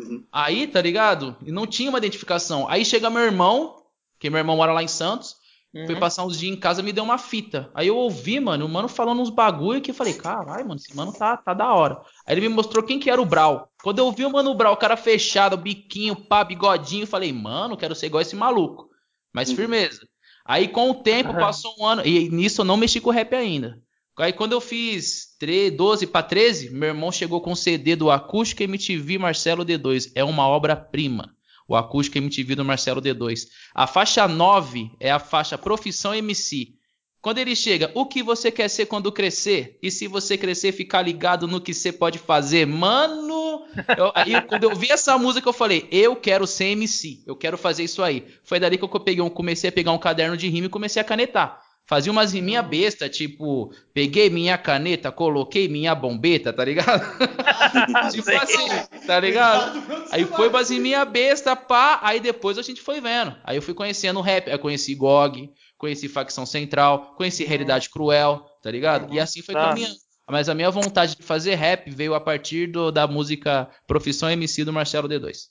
Uhum. 0.00 0.26
Aí, 0.32 0.66
tá 0.66 0.80
ligado? 0.80 1.36
E 1.44 1.52
não 1.52 1.66
tinha 1.66 1.90
uma 1.90 1.98
identificação. 1.98 2.68
Aí 2.68 2.84
chega 2.84 3.10
meu 3.10 3.22
irmão, 3.22 3.84
que 4.18 4.30
meu 4.30 4.38
irmão 4.38 4.56
mora 4.56 4.72
lá 4.72 4.82
em 4.82 4.88
Santos, 4.88 5.36
Uhum. 5.74 5.86
Fui 5.86 5.96
passar 5.96 6.24
uns 6.24 6.38
dias 6.38 6.52
em 6.52 6.58
casa, 6.58 6.82
me 6.82 6.92
deu 6.92 7.04
uma 7.04 7.18
fita. 7.18 7.70
Aí 7.74 7.88
eu 7.88 7.96
ouvi, 7.96 8.40
mano, 8.40 8.64
o 8.64 8.68
mano 8.68 8.88
falando 8.88 9.20
uns 9.20 9.30
bagulho 9.30 9.82
que 9.82 9.90
eu 9.90 9.94
falei, 9.94 10.14
caralho, 10.14 10.66
mano, 10.66 10.80
esse 10.80 10.96
mano 10.96 11.12
tá, 11.12 11.36
tá 11.36 11.52
da 11.52 11.72
hora. 11.74 12.00
Aí 12.26 12.34
ele 12.34 12.48
me 12.48 12.54
mostrou 12.54 12.82
quem 12.82 12.98
que 12.98 13.10
era 13.10 13.20
o 13.20 13.26
Brau. 13.26 13.70
Quando 13.82 13.98
eu 13.98 14.10
vi 14.10 14.24
o 14.24 14.30
mano 14.30 14.54
Brau, 14.54 14.72
o 14.72 14.78
cara 14.78 14.96
fechado, 14.96 15.56
biquinho, 15.56 16.16
pá, 16.16 16.42
bigodinho, 16.42 17.06
falei, 17.06 17.32
mano, 17.32 17.76
quero 17.76 17.94
ser 17.94 18.06
igual 18.06 18.22
esse 18.22 18.34
maluco. 18.34 18.88
Mas 19.32 19.50
uhum. 19.50 19.56
firmeza. 19.56 20.00
Aí 20.44 20.68
com 20.68 20.90
o 20.90 20.94
tempo, 20.94 21.30
uhum. 21.30 21.38
passou 21.38 21.74
um 21.78 21.84
ano, 21.84 22.06
e 22.06 22.30
nisso 22.30 22.62
eu 22.62 22.64
não 22.64 22.78
mexi 22.78 23.00
com 23.00 23.10
o 23.10 23.12
rap 23.12 23.34
ainda. 23.34 23.78
Aí 24.18 24.32
quando 24.32 24.52
eu 24.52 24.60
fiz 24.60 25.36
3, 25.38 25.76
12 25.76 26.06
para 26.06 26.26
13, 26.26 26.70
meu 26.70 26.88
irmão 26.88 27.12
chegou 27.12 27.40
com 27.40 27.52
o 27.52 27.56
CD 27.56 27.94
do 27.94 28.10
Acústica 28.10 28.64
MTV 28.64 29.18
Marcelo 29.18 29.64
D2. 29.64 30.10
É 30.14 30.24
uma 30.24 30.48
obra-prima 30.48 31.37
o 31.68 31.76
acústico 31.76 32.16
MTV 32.16 32.54
do 32.54 32.64
Marcelo 32.64 33.02
D2. 33.02 33.46
A 33.74 33.86
faixa 33.86 34.26
9 34.26 34.90
é 34.98 35.10
a 35.10 35.18
faixa 35.18 35.58
Profissão 35.58 36.14
MC. 36.14 36.78
Quando 37.20 37.38
ele 37.38 37.54
chega, 37.54 37.90
o 37.94 38.06
que 38.06 38.22
você 38.22 38.50
quer 38.50 38.68
ser 38.68 38.86
quando 38.86 39.12
crescer? 39.12 39.78
E 39.82 39.90
se 39.90 40.06
você 40.06 40.38
crescer, 40.38 40.72
ficar 40.72 41.02
ligado 41.02 41.46
no 41.48 41.60
que 41.60 41.74
você 41.74 41.92
pode 41.92 42.18
fazer? 42.18 42.64
Mano! 42.64 43.66
Eu, 43.96 44.12
aí, 44.14 44.40
quando 44.42 44.64
eu 44.64 44.74
vi 44.74 44.90
essa 44.90 45.18
música, 45.18 45.48
eu 45.48 45.52
falei, 45.52 45.86
eu 45.90 46.16
quero 46.16 46.46
ser 46.46 46.66
MC, 46.66 47.22
eu 47.26 47.36
quero 47.36 47.58
fazer 47.58 47.82
isso 47.82 48.02
aí. 48.02 48.24
Foi 48.44 48.58
dali 48.58 48.78
que 48.78 48.84
eu 48.84 49.00
peguei 49.00 49.22
um, 49.22 49.28
comecei 49.28 49.68
a 49.68 49.72
pegar 49.72 49.92
um 49.92 49.98
caderno 49.98 50.36
de 50.36 50.48
rima 50.48 50.68
e 50.68 50.70
comecei 50.70 51.02
a 51.02 51.04
canetar. 51.04 51.60
Fazia 51.88 52.12
umas 52.12 52.34
riminha 52.34 52.62
besta, 52.62 53.08
tipo, 53.08 53.72
peguei 53.94 54.28
minha 54.28 54.58
caneta, 54.58 55.10
coloquei 55.10 55.68
minha 55.68 55.94
bombeta, 55.94 56.52
tá 56.52 56.62
ligado? 56.62 57.00
tipo 58.12 58.30
assim, 58.30 59.06
tá 59.06 59.18
ligado? 59.18 59.82
Aí 60.10 60.26
foi 60.26 60.50
umas 60.50 60.68
riminha 60.68 61.02
besta, 61.06 61.56
pá, 61.56 61.98
aí 62.02 62.20
depois 62.20 62.58
a 62.58 62.62
gente 62.62 62.82
foi 62.82 63.00
vendo. 63.00 63.34
Aí 63.42 63.56
eu 63.56 63.62
fui 63.62 63.72
conhecendo 63.72 64.18
o 64.18 64.22
rap, 64.22 64.50
aí 64.50 64.58
conheci 64.58 64.94
GOG, 64.94 65.50
conheci 65.78 66.08
Facção 66.08 66.44
Central, 66.44 67.14
conheci 67.16 67.42
Realidade 67.44 67.88
Cruel, 67.88 68.44
tá 68.62 68.70
ligado? 68.70 69.14
E 69.14 69.18
assim 69.18 69.40
foi 69.40 69.54
caminhando. 69.54 69.96
Mas 70.30 70.50
a 70.50 70.54
minha 70.54 70.70
vontade 70.70 71.16
de 71.16 71.22
fazer 71.22 71.54
rap 71.54 71.90
veio 71.90 72.14
a 72.14 72.20
partir 72.20 72.66
do, 72.66 72.92
da 72.92 73.06
música 73.06 73.66
Profissão 73.86 74.30
MC 74.30 74.62
do 74.62 74.74
Marcelo 74.74 75.08
D2. 75.08 75.48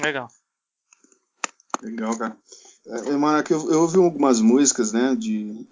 Legal. 0.00 0.28
Legal, 1.82 2.16
cara. 2.16 2.36
É, 2.88 3.16
Maraca, 3.16 3.52
eu, 3.52 3.70
eu 3.70 3.82
ouvi 3.82 3.98
algumas 3.98 4.40
músicas, 4.40 4.92
né, 4.92 5.14
de 5.14 5.66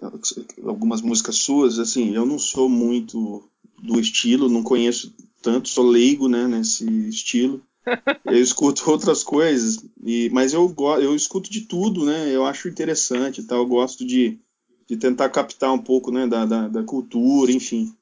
algumas 0.63 1.01
músicas 1.01 1.37
suas, 1.37 1.79
assim, 1.79 2.13
eu 2.15 2.25
não 2.25 2.37
sou 2.37 2.69
muito 2.69 3.43
do 3.81 3.99
estilo, 3.99 4.47
não 4.49 4.61
conheço 4.61 5.13
tanto, 5.41 5.67
sou 5.69 5.87
leigo, 5.87 6.27
né, 6.27 6.47
nesse 6.47 6.85
estilo. 7.07 7.61
Eu 8.25 8.41
escuto 8.41 8.91
outras 8.91 9.23
coisas, 9.23 9.79
e, 10.03 10.29
mas 10.31 10.51
eu, 10.51 10.75
eu 11.01 11.15
escuto 11.15 11.49
de 11.49 11.61
tudo, 11.61 12.05
né, 12.05 12.35
eu 12.35 12.45
acho 12.45 12.67
interessante, 12.67 13.41
tá, 13.43 13.55
eu 13.55 13.65
gosto 13.65 14.05
de, 14.05 14.37
de 14.85 14.97
tentar 14.97 15.29
captar 15.29 15.71
um 15.73 15.79
pouco, 15.79 16.11
né, 16.11 16.27
da, 16.27 16.45
da, 16.45 16.67
da 16.67 16.83
cultura, 16.83 17.49
enfim. 17.49 17.93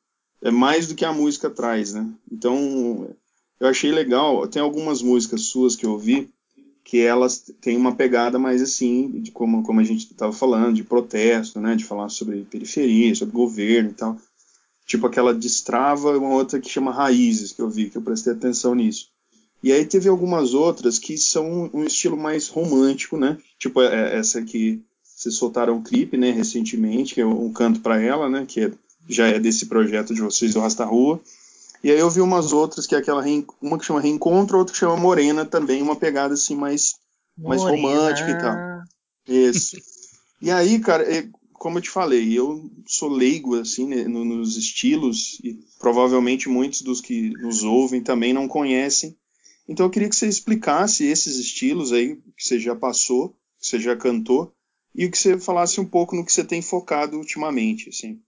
é 0.42 0.50
mais 0.50 0.88
do 0.88 0.96
que 0.96 1.06
a 1.06 1.14
música 1.14 1.52
traz, 1.52 1.94
né? 1.94 2.10
Então, 2.32 3.08
eu 3.60 3.68
achei 3.68 3.92
legal. 3.92 4.48
Tem 4.48 4.60
algumas 4.62 5.04
músicas 5.04 5.42
suas 5.44 5.76
que 5.76 5.86
eu 5.86 5.92
ouvi 5.92 6.34
que 6.86 7.02
elas 7.02 7.44
têm 7.60 7.76
uma 7.76 7.96
pegada 7.96 8.38
mais 8.38 8.62
assim, 8.62 9.10
de 9.20 9.32
como, 9.32 9.64
como 9.64 9.80
a 9.80 9.84
gente 9.84 10.06
estava 10.06 10.32
falando, 10.32 10.76
de 10.76 10.84
protesto, 10.84 11.60
né? 11.60 11.76
De 11.76 11.84
falar 11.84 12.10
sobre 12.10 12.44
periferia, 12.44 13.14
sobre 13.16 13.34
governo 13.34 13.90
e 13.90 13.94
tal. 13.94 14.18
Tipo 14.86 15.08
aquela 15.08 15.34
Destrava, 15.34 16.16
uma 16.16 16.30
outra 16.30 16.60
que 16.60 16.70
chama 16.70 16.94
Raízes, 16.94 17.52
que 17.52 17.62
eu 17.62 17.68
vi, 17.68 17.90
que 17.90 17.98
eu 17.98 18.04
prestei 18.04 18.34
atenção 18.34 18.76
nisso. 18.76 19.10
E 19.64 19.72
aí 19.72 19.84
teve 19.84 20.08
algumas 20.08 20.54
outras 20.54 21.00
que 21.00 21.18
são 21.18 21.72
um 21.74 21.84
estilo 21.84 22.16
mais 22.16 22.48
romântico, 22.48 23.18
né? 23.18 23.40
Tipo 23.58 23.82
é, 23.82 24.16
essa 24.16 24.44
que 24.44 24.80
vocês 25.04 25.34
soltaram 25.34 25.78
um 25.78 25.84
clipe, 25.84 26.18
né, 26.18 26.30
recentemente, 26.30 27.16
que 27.16 27.22
é 27.22 27.26
um 27.26 27.52
canto 27.52 27.80
para 27.80 28.00
ela, 28.00 28.30
né, 28.30 28.46
que 28.46 28.60
é, 28.60 28.72
já 29.10 29.28
é 29.28 29.40
desse 29.40 29.66
projeto 29.66 30.14
de 30.14 30.22
vocês 30.22 30.54
do 30.54 30.60
Rasta 30.60 30.86
Rua. 30.86 31.20
E 31.86 31.92
aí 31.92 32.00
eu 32.00 32.10
vi 32.10 32.20
umas 32.20 32.52
outras, 32.52 32.88
que 32.88 32.96
é 32.96 32.98
aquela, 32.98 33.24
uma 33.62 33.78
que 33.78 33.86
chama 33.86 34.02
Reencontro, 34.02 34.58
outra 34.58 34.74
que 34.74 34.80
chama 34.80 34.98
Morena 34.98 35.46
também, 35.46 35.84
uma 35.84 35.96
pegada 35.96 36.34
assim 36.34 36.56
mais, 36.56 36.96
mais 37.38 37.62
romântica 37.62 38.32
e 38.32 38.38
tal. 38.40 38.58
Isso. 39.28 39.78
e 40.42 40.50
aí, 40.50 40.80
cara, 40.80 41.04
é, 41.04 41.30
como 41.54 41.78
eu 41.78 41.84
te 41.84 41.92
falei, 41.92 42.34
eu 42.34 42.72
sou 42.88 43.08
leigo 43.08 43.56
assim 43.56 43.86
né, 43.86 44.04
nos 44.06 44.58
estilos 44.58 45.40
e 45.44 45.60
provavelmente 45.78 46.50
muitos 46.50 46.82
dos 46.82 47.02
que 47.02 47.30
nos 47.34 47.62
ouvem 47.62 48.02
também 48.02 48.34
não 48.34 48.48
conhecem. 48.48 49.16
Então 49.70 49.86
eu 49.86 49.92
queria 49.92 50.10
que 50.10 50.16
você 50.16 50.26
explicasse 50.28 51.06
esses 51.06 51.38
estilos 51.38 51.94
aí 51.94 52.16
que 52.36 52.44
você 52.44 52.60
já 52.60 52.76
passou, 52.76 53.30
que 53.60 53.68
você 53.68 53.80
já 53.80 53.96
cantou, 53.96 54.52
e 54.96 55.08
que 55.08 55.20
você 55.20 55.38
falasse 55.38 55.80
um 55.80 55.86
pouco 55.86 56.16
no 56.16 56.26
que 56.26 56.34
você 56.34 56.44
tem 56.44 56.64
focado 56.64 57.16
ultimamente, 57.16 57.90
assim. 57.90 58.20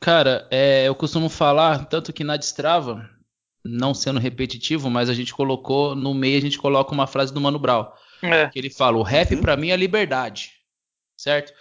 Cara, 0.00 0.46
é, 0.50 0.86
eu 0.86 0.94
costumo 0.94 1.28
falar, 1.28 1.86
tanto 1.86 2.12
que 2.12 2.22
na 2.22 2.36
Destrava, 2.36 3.08
não 3.64 3.92
sendo 3.92 4.20
repetitivo, 4.20 4.88
mas 4.88 5.10
a 5.10 5.14
gente 5.14 5.34
colocou, 5.34 5.94
no 5.94 6.14
meio 6.14 6.38
a 6.38 6.40
gente 6.40 6.58
coloca 6.58 6.92
uma 6.92 7.06
frase 7.06 7.32
do 7.32 7.40
Mano 7.40 7.58
Brown, 7.58 7.86
é. 8.22 8.48
que 8.48 8.58
ele 8.58 8.70
fala, 8.70 8.96
o 8.96 9.02
rap 9.02 9.34
uhum. 9.34 9.40
para 9.40 9.56
mim 9.56 9.70
é 9.70 9.76
liberdade, 9.76 10.52
certo? 11.16 11.52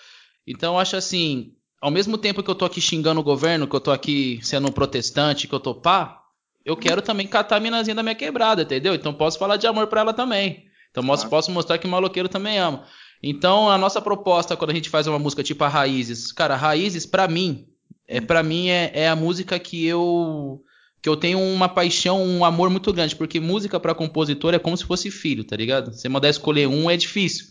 Então 0.45 0.75
eu 0.75 0.79
acho 0.79 0.95
assim, 0.95 1.53
ao 1.81 1.91
mesmo 1.91 2.17
tempo 2.17 2.43
que 2.43 2.49
eu 2.49 2.55
tô 2.55 2.65
aqui 2.65 2.79
xingando 2.79 3.19
o 3.19 3.23
governo, 3.23 3.67
que 3.67 3.75
eu 3.75 3.81
tô 3.81 3.91
aqui 3.91 4.39
sendo 4.43 4.67
um 4.67 4.71
protestante, 4.71 5.47
que 5.47 5.53
eu 5.53 5.59
tô 5.59 5.73
pá, 5.73 6.21
eu 6.63 6.77
quero 6.77 7.01
também 7.01 7.27
catar 7.27 7.57
a 7.57 7.59
minazinha 7.59 7.95
da 7.95 8.03
minha 8.03 8.15
quebrada, 8.15 8.61
entendeu? 8.61 8.93
Então 8.93 9.13
posso 9.13 9.39
falar 9.39 9.57
de 9.57 9.65
amor 9.65 9.87
para 9.87 10.01
ela 10.01 10.13
também. 10.13 10.65
Então 10.91 11.05
posso, 11.05 11.29
posso 11.29 11.51
mostrar 11.51 11.77
que 11.77 11.87
o 11.87 11.89
maloqueiro 11.89 12.29
também 12.29 12.57
ama. 12.57 12.85
Então, 13.21 13.69
a 13.69 13.77
nossa 13.77 14.01
proposta 14.01 14.55
quando 14.55 14.71
a 14.71 14.73
gente 14.73 14.89
faz 14.89 15.07
uma 15.07 15.17
música 15.17 15.43
tipo 15.43 15.63
a 15.63 15.67
Raízes, 15.67 16.31
cara, 16.31 16.55
Raízes 16.55 17.05
para 17.05 17.27
mim, 17.27 17.66
é 18.07 18.21
para 18.21 18.41
mim 18.41 18.69
é, 18.69 18.91
é, 18.93 19.09
a 19.09 19.15
música 19.15 19.59
que 19.59 19.85
eu 19.85 20.63
que 21.01 21.09
eu 21.09 21.15
tenho 21.15 21.39
uma 21.39 21.69
paixão, 21.69 22.23
um 22.23 22.43
amor 22.43 22.69
muito 22.69 22.91
grande, 22.91 23.15
porque 23.15 23.39
música 23.39 23.79
para 23.79 23.93
compositor 23.93 24.53
é 24.53 24.59
como 24.59 24.75
se 24.75 24.83
fosse 24.83 25.11
filho, 25.11 25.43
tá 25.43 25.55
ligado? 25.55 25.93
Você 25.93 26.09
mandar 26.09 26.29
escolher 26.29 26.67
um 26.67 26.89
é 26.89 26.97
difícil. 26.97 27.45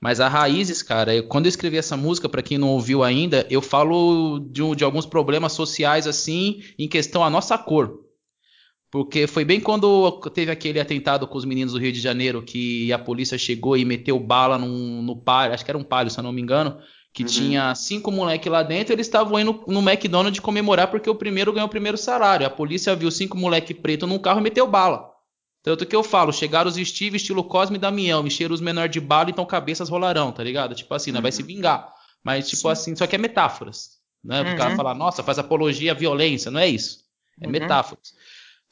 Mas 0.00 0.20
a 0.20 0.28
Raízes, 0.28 0.82
cara, 0.82 1.14
eu, 1.14 1.26
quando 1.26 1.46
eu 1.46 1.48
escrevi 1.48 1.78
essa 1.78 1.96
música, 1.96 2.28
para 2.28 2.42
quem 2.42 2.58
não 2.58 2.68
ouviu 2.68 3.02
ainda, 3.02 3.46
eu 3.48 3.62
falo 3.62 4.40
de, 4.40 4.60
de 4.76 4.84
alguns 4.84 5.06
problemas 5.06 5.52
sociais 5.52 6.06
assim, 6.06 6.60
em 6.78 6.88
questão 6.88 7.24
à 7.24 7.30
nossa 7.30 7.56
cor. 7.56 8.00
Porque 8.90 9.26
foi 9.26 9.44
bem 9.44 9.58
quando 9.58 10.20
teve 10.34 10.50
aquele 10.50 10.78
atentado 10.78 11.26
com 11.26 11.38
os 11.38 11.46
meninos 11.46 11.72
do 11.72 11.78
Rio 11.78 11.92
de 11.92 12.00
Janeiro 12.00 12.42
que 12.42 12.92
a 12.92 12.98
polícia 12.98 13.38
chegou 13.38 13.76
e 13.76 13.84
meteu 13.84 14.20
bala 14.20 14.58
num, 14.58 15.00
no 15.02 15.16
palio, 15.16 15.54
acho 15.54 15.64
que 15.64 15.70
era 15.70 15.78
um 15.78 15.84
palio, 15.84 16.10
se 16.10 16.18
eu 16.18 16.24
não 16.24 16.32
me 16.32 16.42
engano, 16.42 16.76
que 17.12 17.22
uhum. 17.22 17.28
tinha 17.28 17.74
cinco 17.74 18.10
moleques 18.10 18.50
lá 18.50 18.62
dentro, 18.62 18.94
eles 18.94 19.06
estavam 19.06 19.38
indo 19.38 19.62
no 19.66 19.80
McDonald's 19.80 20.40
comemorar 20.40 20.90
porque 20.90 21.10
o 21.10 21.14
primeiro 21.14 21.52
ganhou 21.52 21.66
o 21.66 21.70
primeiro 21.70 21.98
salário. 21.98 22.46
A 22.46 22.50
polícia 22.50 22.96
viu 22.96 23.10
cinco 23.10 23.36
moleques 23.36 23.76
pretos 23.78 24.08
num 24.08 24.18
carro 24.18 24.40
e 24.40 24.42
meteu 24.42 24.66
bala. 24.66 25.12
Tanto 25.62 25.86
que 25.86 25.94
eu 25.94 26.02
falo, 26.02 26.32
chegaram 26.32 26.68
os 26.68 26.76
Steve, 26.76 27.18
estilo 27.18 27.44
Cosme 27.44 27.76
e 27.76 27.80
Damião, 27.80 28.26
encheram 28.26 28.54
os 28.54 28.60
menores 28.60 28.90
de 28.90 29.00
bala, 29.00 29.30
então 29.30 29.44
cabeças 29.44 29.88
rolarão, 29.88 30.32
tá 30.32 30.42
ligado? 30.42 30.74
Tipo 30.74 30.92
assim, 30.94 31.12
uhum. 31.12 31.20
vai 31.20 31.30
se 31.30 31.42
vingar. 31.42 31.92
Mas, 32.24 32.48
tipo 32.48 32.62
Sim. 32.62 32.68
assim, 32.68 32.96
só 32.96 33.06
que 33.06 33.14
é 33.14 33.18
metáforas. 33.18 33.90
Né? 34.24 34.40
Uhum. 34.40 34.54
O 34.54 34.56
cara 34.56 34.70
uhum. 34.70 34.76
falar, 34.76 34.94
nossa, 34.94 35.22
faz 35.22 35.38
apologia 35.38 35.92
à 35.92 35.94
violência, 35.94 36.50
não 36.50 36.60
é 36.60 36.68
isso. 36.68 37.04
É 37.40 37.46
uhum. 37.46 37.52
metáforas. 37.52 38.14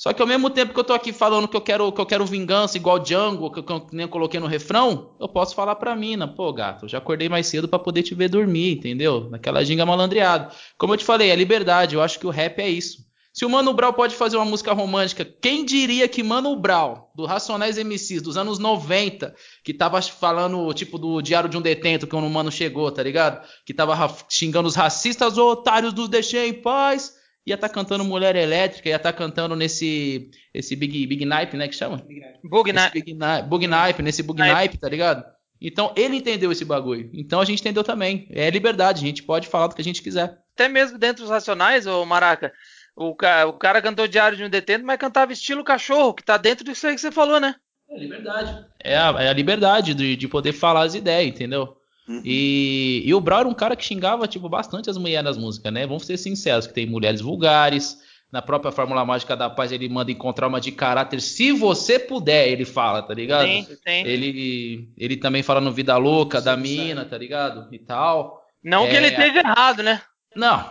Só 0.01 0.15
que 0.15 0.23
ao 0.23 0.27
mesmo 0.27 0.49
tempo 0.49 0.73
que 0.73 0.81
eu 0.81 0.85
tô 0.85 0.95
aqui 0.95 1.13
falando 1.13 1.47
que 1.47 1.55
eu 1.55 1.61
quero, 1.61 1.93
que 1.93 2.01
eu 2.01 2.07
quero 2.07 2.25
vingança 2.25 2.79
igual 2.79 2.99
Django, 2.99 3.51
que 3.51 3.59
eu, 3.59 3.87
nem 3.93 4.09
coloquei 4.09 4.41
no 4.41 4.47
refrão, 4.47 5.11
eu 5.21 5.29
posso 5.29 5.55
falar 5.55 5.75
pra 5.75 5.95
mina, 5.95 6.27
pô, 6.27 6.51
gato, 6.55 6.87
eu 6.87 6.89
já 6.89 6.97
acordei 6.97 7.29
mais 7.29 7.49
cedo 7.49 7.69
para 7.69 7.79
poder 7.79 8.03
te 8.03 8.15
ver 8.15 8.31
dormir, 8.31 8.79
entendeu? 8.79 9.29
Naquela 9.29 9.63
ginga 9.63 9.85
malandreada. 9.85 10.51
Como 10.79 10.95
eu 10.95 10.97
te 10.97 11.05
falei, 11.05 11.29
é 11.29 11.37
liberdade, 11.37 11.97
eu 11.97 12.01
acho 12.01 12.19
que 12.19 12.27
o 12.27 12.31
rap 12.31 12.61
é 12.61 12.69
isso. 12.71 13.05
Se 13.31 13.45
o 13.45 13.51
Mano 13.51 13.75
Brown 13.75 13.93
pode 13.93 14.15
fazer 14.15 14.39
uma 14.39 14.47
música 14.47 14.73
romântica, 14.73 15.23
quem 15.23 15.67
diria 15.67 16.09
que 16.09 16.23
Mano 16.23 16.57
Brown, 16.57 17.03
do 17.15 17.27
Racionais 17.27 17.77
MCs, 17.77 18.23
dos 18.23 18.39
anos 18.39 18.59
90, 18.59 19.35
que 19.63 19.75
tava 19.75 20.01
falando, 20.01 20.73
tipo, 20.73 20.97
do 20.97 21.21
Diário 21.21 21.51
de 21.51 21.59
um 21.59 21.61
Detento, 21.61 22.07
que 22.07 22.17
o 22.17 22.31
Mano 22.31 22.51
chegou, 22.51 22.91
tá 22.91 23.03
ligado? 23.03 23.47
Que 23.67 23.75
tava 23.75 24.17
xingando 24.31 24.67
os 24.67 24.75
racistas, 24.75 25.37
otários 25.37 25.93
dos 25.93 26.09
deixei 26.09 26.49
em 26.49 26.55
paz 26.55 27.20
ia 27.47 27.55
estar 27.55 27.69
tá 27.69 27.75
cantando 27.75 28.05
Mulher 28.05 28.37
Elétrica, 28.37 28.89
ia 28.89 28.97
estar 28.97 29.13
tá 29.13 29.19
cantando 29.19 29.57
nesse 29.57 30.31
esse 30.53 30.77
Big 30.77 31.07
Big 31.07 31.25
Nipe, 31.25 31.57
né, 31.57 31.69
que 31.69 31.75
chama? 31.75 32.05
Bug 32.45 32.73
Nipe. 32.73 33.17
Bug 33.49 33.67
Nipe, 33.67 34.03
nesse 34.03 34.23
Bug 34.23 34.41
Nipe, 34.43 34.79
tá 34.79 34.89
ligado? 34.89 35.25
Então 35.61 35.93
ele 35.97 36.17
entendeu 36.17 36.51
esse 36.51 36.65
bagulho. 36.65 37.11
Então 37.13 37.41
a 37.41 37.45
gente 37.45 37.61
entendeu 37.61 37.85
também. 37.85 38.27
É 38.31 38.49
liberdade, 38.49 39.05
a 39.05 39.07
gente 39.07 39.23
pode 39.23 39.47
falar 39.47 39.67
do 39.67 39.75
que 39.75 39.83
a 39.83 39.85
gente 39.85 40.03
quiser. 40.03 40.39
Até 40.55 40.69
mesmo 40.69 40.99
dentro 40.99 41.23
dos 41.23 41.31
Racionais, 41.31 41.87
ô 41.87 42.05
Maraca, 42.07 42.53
o 42.97 43.15
cara, 43.15 43.49
o 43.49 43.53
cara 43.53 43.83
cantou 43.83 44.09
Diário 44.09 44.37
de 44.37 44.45
um 44.45 44.51
Detento, 44.51 44.85
mas 44.85 44.99
cantava 44.99 45.33
estilo 45.33 45.65
cachorro, 45.65 46.15
que 46.15 46.25
tá 46.25 46.37
dentro 46.37 46.65
disso 46.65 46.87
aí 46.87 46.95
que 46.95 47.01
você 47.01 47.13
falou, 47.13 47.39
né? 47.39 47.55
É 47.91 47.99
liberdade. 47.99 48.67
É 48.83 48.97
a, 48.97 49.15
é 49.19 49.29
a 49.29 49.33
liberdade 49.33 49.95
de, 49.95 50.17
de 50.17 50.29
poder 50.29 50.53
falar 50.53 50.83
as 50.83 50.95
ideias, 50.95 51.29
entendeu? 51.35 51.77
Uhum. 52.11 52.23
E, 52.25 53.05
e, 53.07 53.15
o 53.15 53.21
Brau 53.21 53.39
era 53.39 53.49
um 53.49 53.55
cara 53.55 53.77
que 53.77 53.85
xingava, 53.85 54.27
tipo, 54.27 54.49
bastante 54.49 54.91
as 54.91 54.99
mulheres 54.99 55.25
nas 55.25 55.39
músicas, 55.39 55.73
né? 55.73 55.87
Vamos 55.87 56.05
ser 56.05 56.17
sinceros, 56.17 56.67
que 56.67 56.75
tem 56.75 56.85
mulheres 56.85 57.21
vulgares. 57.21 57.97
Na 58.33 58.43
própria 58.43 58.73
Fórmula 58.73 59.05
Mágica 59.05 59.37
da 59.37 59.49
Paz, 59.49 59.71
ele 59.71 59.89
manda 59.89 60.11
encontrar 60.11 60.49
uma 60.49 60.61
de 60.61 60.73
caráter, 60.73 61.21
se 61.21 61.53
você 61.53 61.99
puder, 61.99 62.49
ele 62.49 62.65
fala, 62.65 63.03
tá 63.03 63.15
ligado? 63.15 63.47
Sim, 63.47 63.65
sim. 63.65 63.77
Ele, 63.87 64.89
ele 64.97 65.17
também 65.17 65.43
fala 65.43 65.61
no 65.61 65.73
Vida 65.73 65.97
Louca, 65.97 66.41
da 66.41 66.57
mina, 66.57 67.05
tá 67.05 67.17
ligado? 67.17 67.73
E 67.73 67.79
tal. 67.79 68.41
Não 68.63 68.87
é... 68.87 68.91
que 68.91 68.97
ele 68.97 69.07
esteja 69.09 69.41
errado, 69.41 69.83
né? 69.83 70.01
Não, 70.35 70.65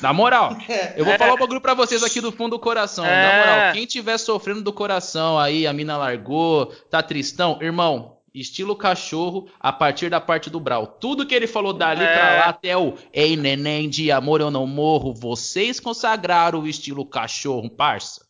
na 0.00 0.12
moral, 0.12 0.56
eu 0.96 1.04
vou 1.04 1.14
é. 1.14 1.18
falar 1.18 1.34
um 1.34 1.38
bagulho 1.38 1.60
pra 1.60 1.74
vocês 1.74 2.02
aqui 2.02 2.20
do 2.20 2.32
fundo 2.32 2.50
do 2.50 2.58
coração. 2.58 3.04
É. 3.04 3.22
Na 3.22 3.38
moral, 3.38 3.72
quem 3.72 3.86
tiver 3.86 4.18
sofrendo 4.18 4.62
do 4.62 4.72
coração 4.72 5.38
aí, 5.38 5.66
a 5.66 5.72
mina 5.72 5.96
largou, 5.96 6.66
tá 6.90 7.00
tristão, 7.00 7.58
irmão, 7.60 8.16
Estilo 8.34 8.74
cachorro 8.74 9.48
a 9.60 9.72
partir 9.72 10.08
da 10.08 10.20
parte 10.20 10.48
do 10.48 10.58
Brau. 10.58 10.86
Tudo 10.86 11.26
que 11.26 11.34
ele 11.34 11.46
falou 11.46 11.72
dali 11.72 12.02
é. 12.02 12.14
pra 12.14 12.34
lá 12.36 12.44
até 12.46 12.76
o 12.76 12.94
Ei 13.12 13.36
neném, 13.36 13.88
de 13.88 14.10
amor 14.10 14.40
eu 14.40 14.50
não 14.50 14.66
morro. 14.66 15.12
Vocês 15.12 15.78
consagraram 15.78 16.60
o 16.60 16.68
estilo 16.68 17.04
cachorro, 17.04 17.68
parça. 17.68 18.24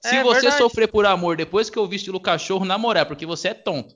Se 0.00 0.16
é, 0.16 0.22
você 0.22 0.42
verdade. 0.42 0.58
sofrer 0.58 0.88
por 0.88 1.06
amor 1.06 1.36
depois 1.36 1.70
que 1.70 1.78
eu 1.78 1.86
vi 1.86 1.96
estilo 1.96 2.20
cachorro, 2.20 2.64
na 2.64 2.76
moral, 2.76 3.02
é 3.02 3.04
porque 3.04 3.26
você 3.26 3.48
é 3.48 3.54
tonto. 3.54 3.94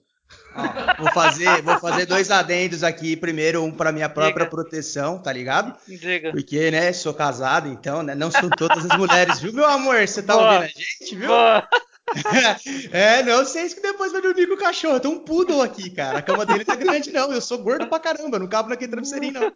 vou 0.99 1.13
fazer, 1.13 1.63
vou 1.63 1.79
fazer 1.79 2.07
dois 2.07 2.31
adendos 2.31 2.83
aqui. 2.83 3.17
Primeiro, 3.17 3.63
um 3.63 3.71
para 3.71 3.93
minha 3.93 4.09
própria 4.09 4.45
Diga. 4.45 4.51
proteção, 4.51 5.19
tá 5.21 5.33
ligado? 5.33 5.77
Diga. 5.87 6.33
Porque, 6.33 6.71
né, 6.71 6.93
sou 6.93 7.13
casado, 7.13 7.69
então, 7.69 8.03
né, 8.03 8.15
não 8.15 8.31
são 8.31 8.49
todas 8.51 8.85
as 8.85 8.99
mulheres, 8.99 9.41
viu, 9.41 9.53
meu 9.53 9.67
amor? 9.67 10.07
Você 10.07 10.23
tá 10.23 10.35
Boa. 10.35 10.47
ouvindo 10.47 10.65
a 10.65 10.67
gente, 10.69 11.15
viu? 11.15 11.29
Boa. 11.29 11.69
É, 12.93 13.23
não 13.25 13.45
sei 13.45 13.69
se 13.69 13.83
depois 13.83 14.13
vai 14.13 14.23
dormir 14.23 14.47
com 14.47 14.55
o 14.55 14.59
cachorro. 14.59 15.01
Tem 15.01 15.11
um 15.11 15.19
poodle 15.19 15.61
aqui, 15.61 15.91
cara. 15.91 16.19
A 16.19 16.23
cama 16.23 16.47
dele 16.47 16.65
tá 16.65 16.77
grande, 16.77 17.11
não. 17.11 17.33
Eu 17.33 17.41
sou 17.41 17.59
gordo 17.59 17.89
pra 17.89 17.99
caramba, 17.99 18.39
não 18.39 18.47
cabo 18.47 18.69
naquele 18.69 18.93
travesseirinho, 18.93 19.35
não. 19.35 19.53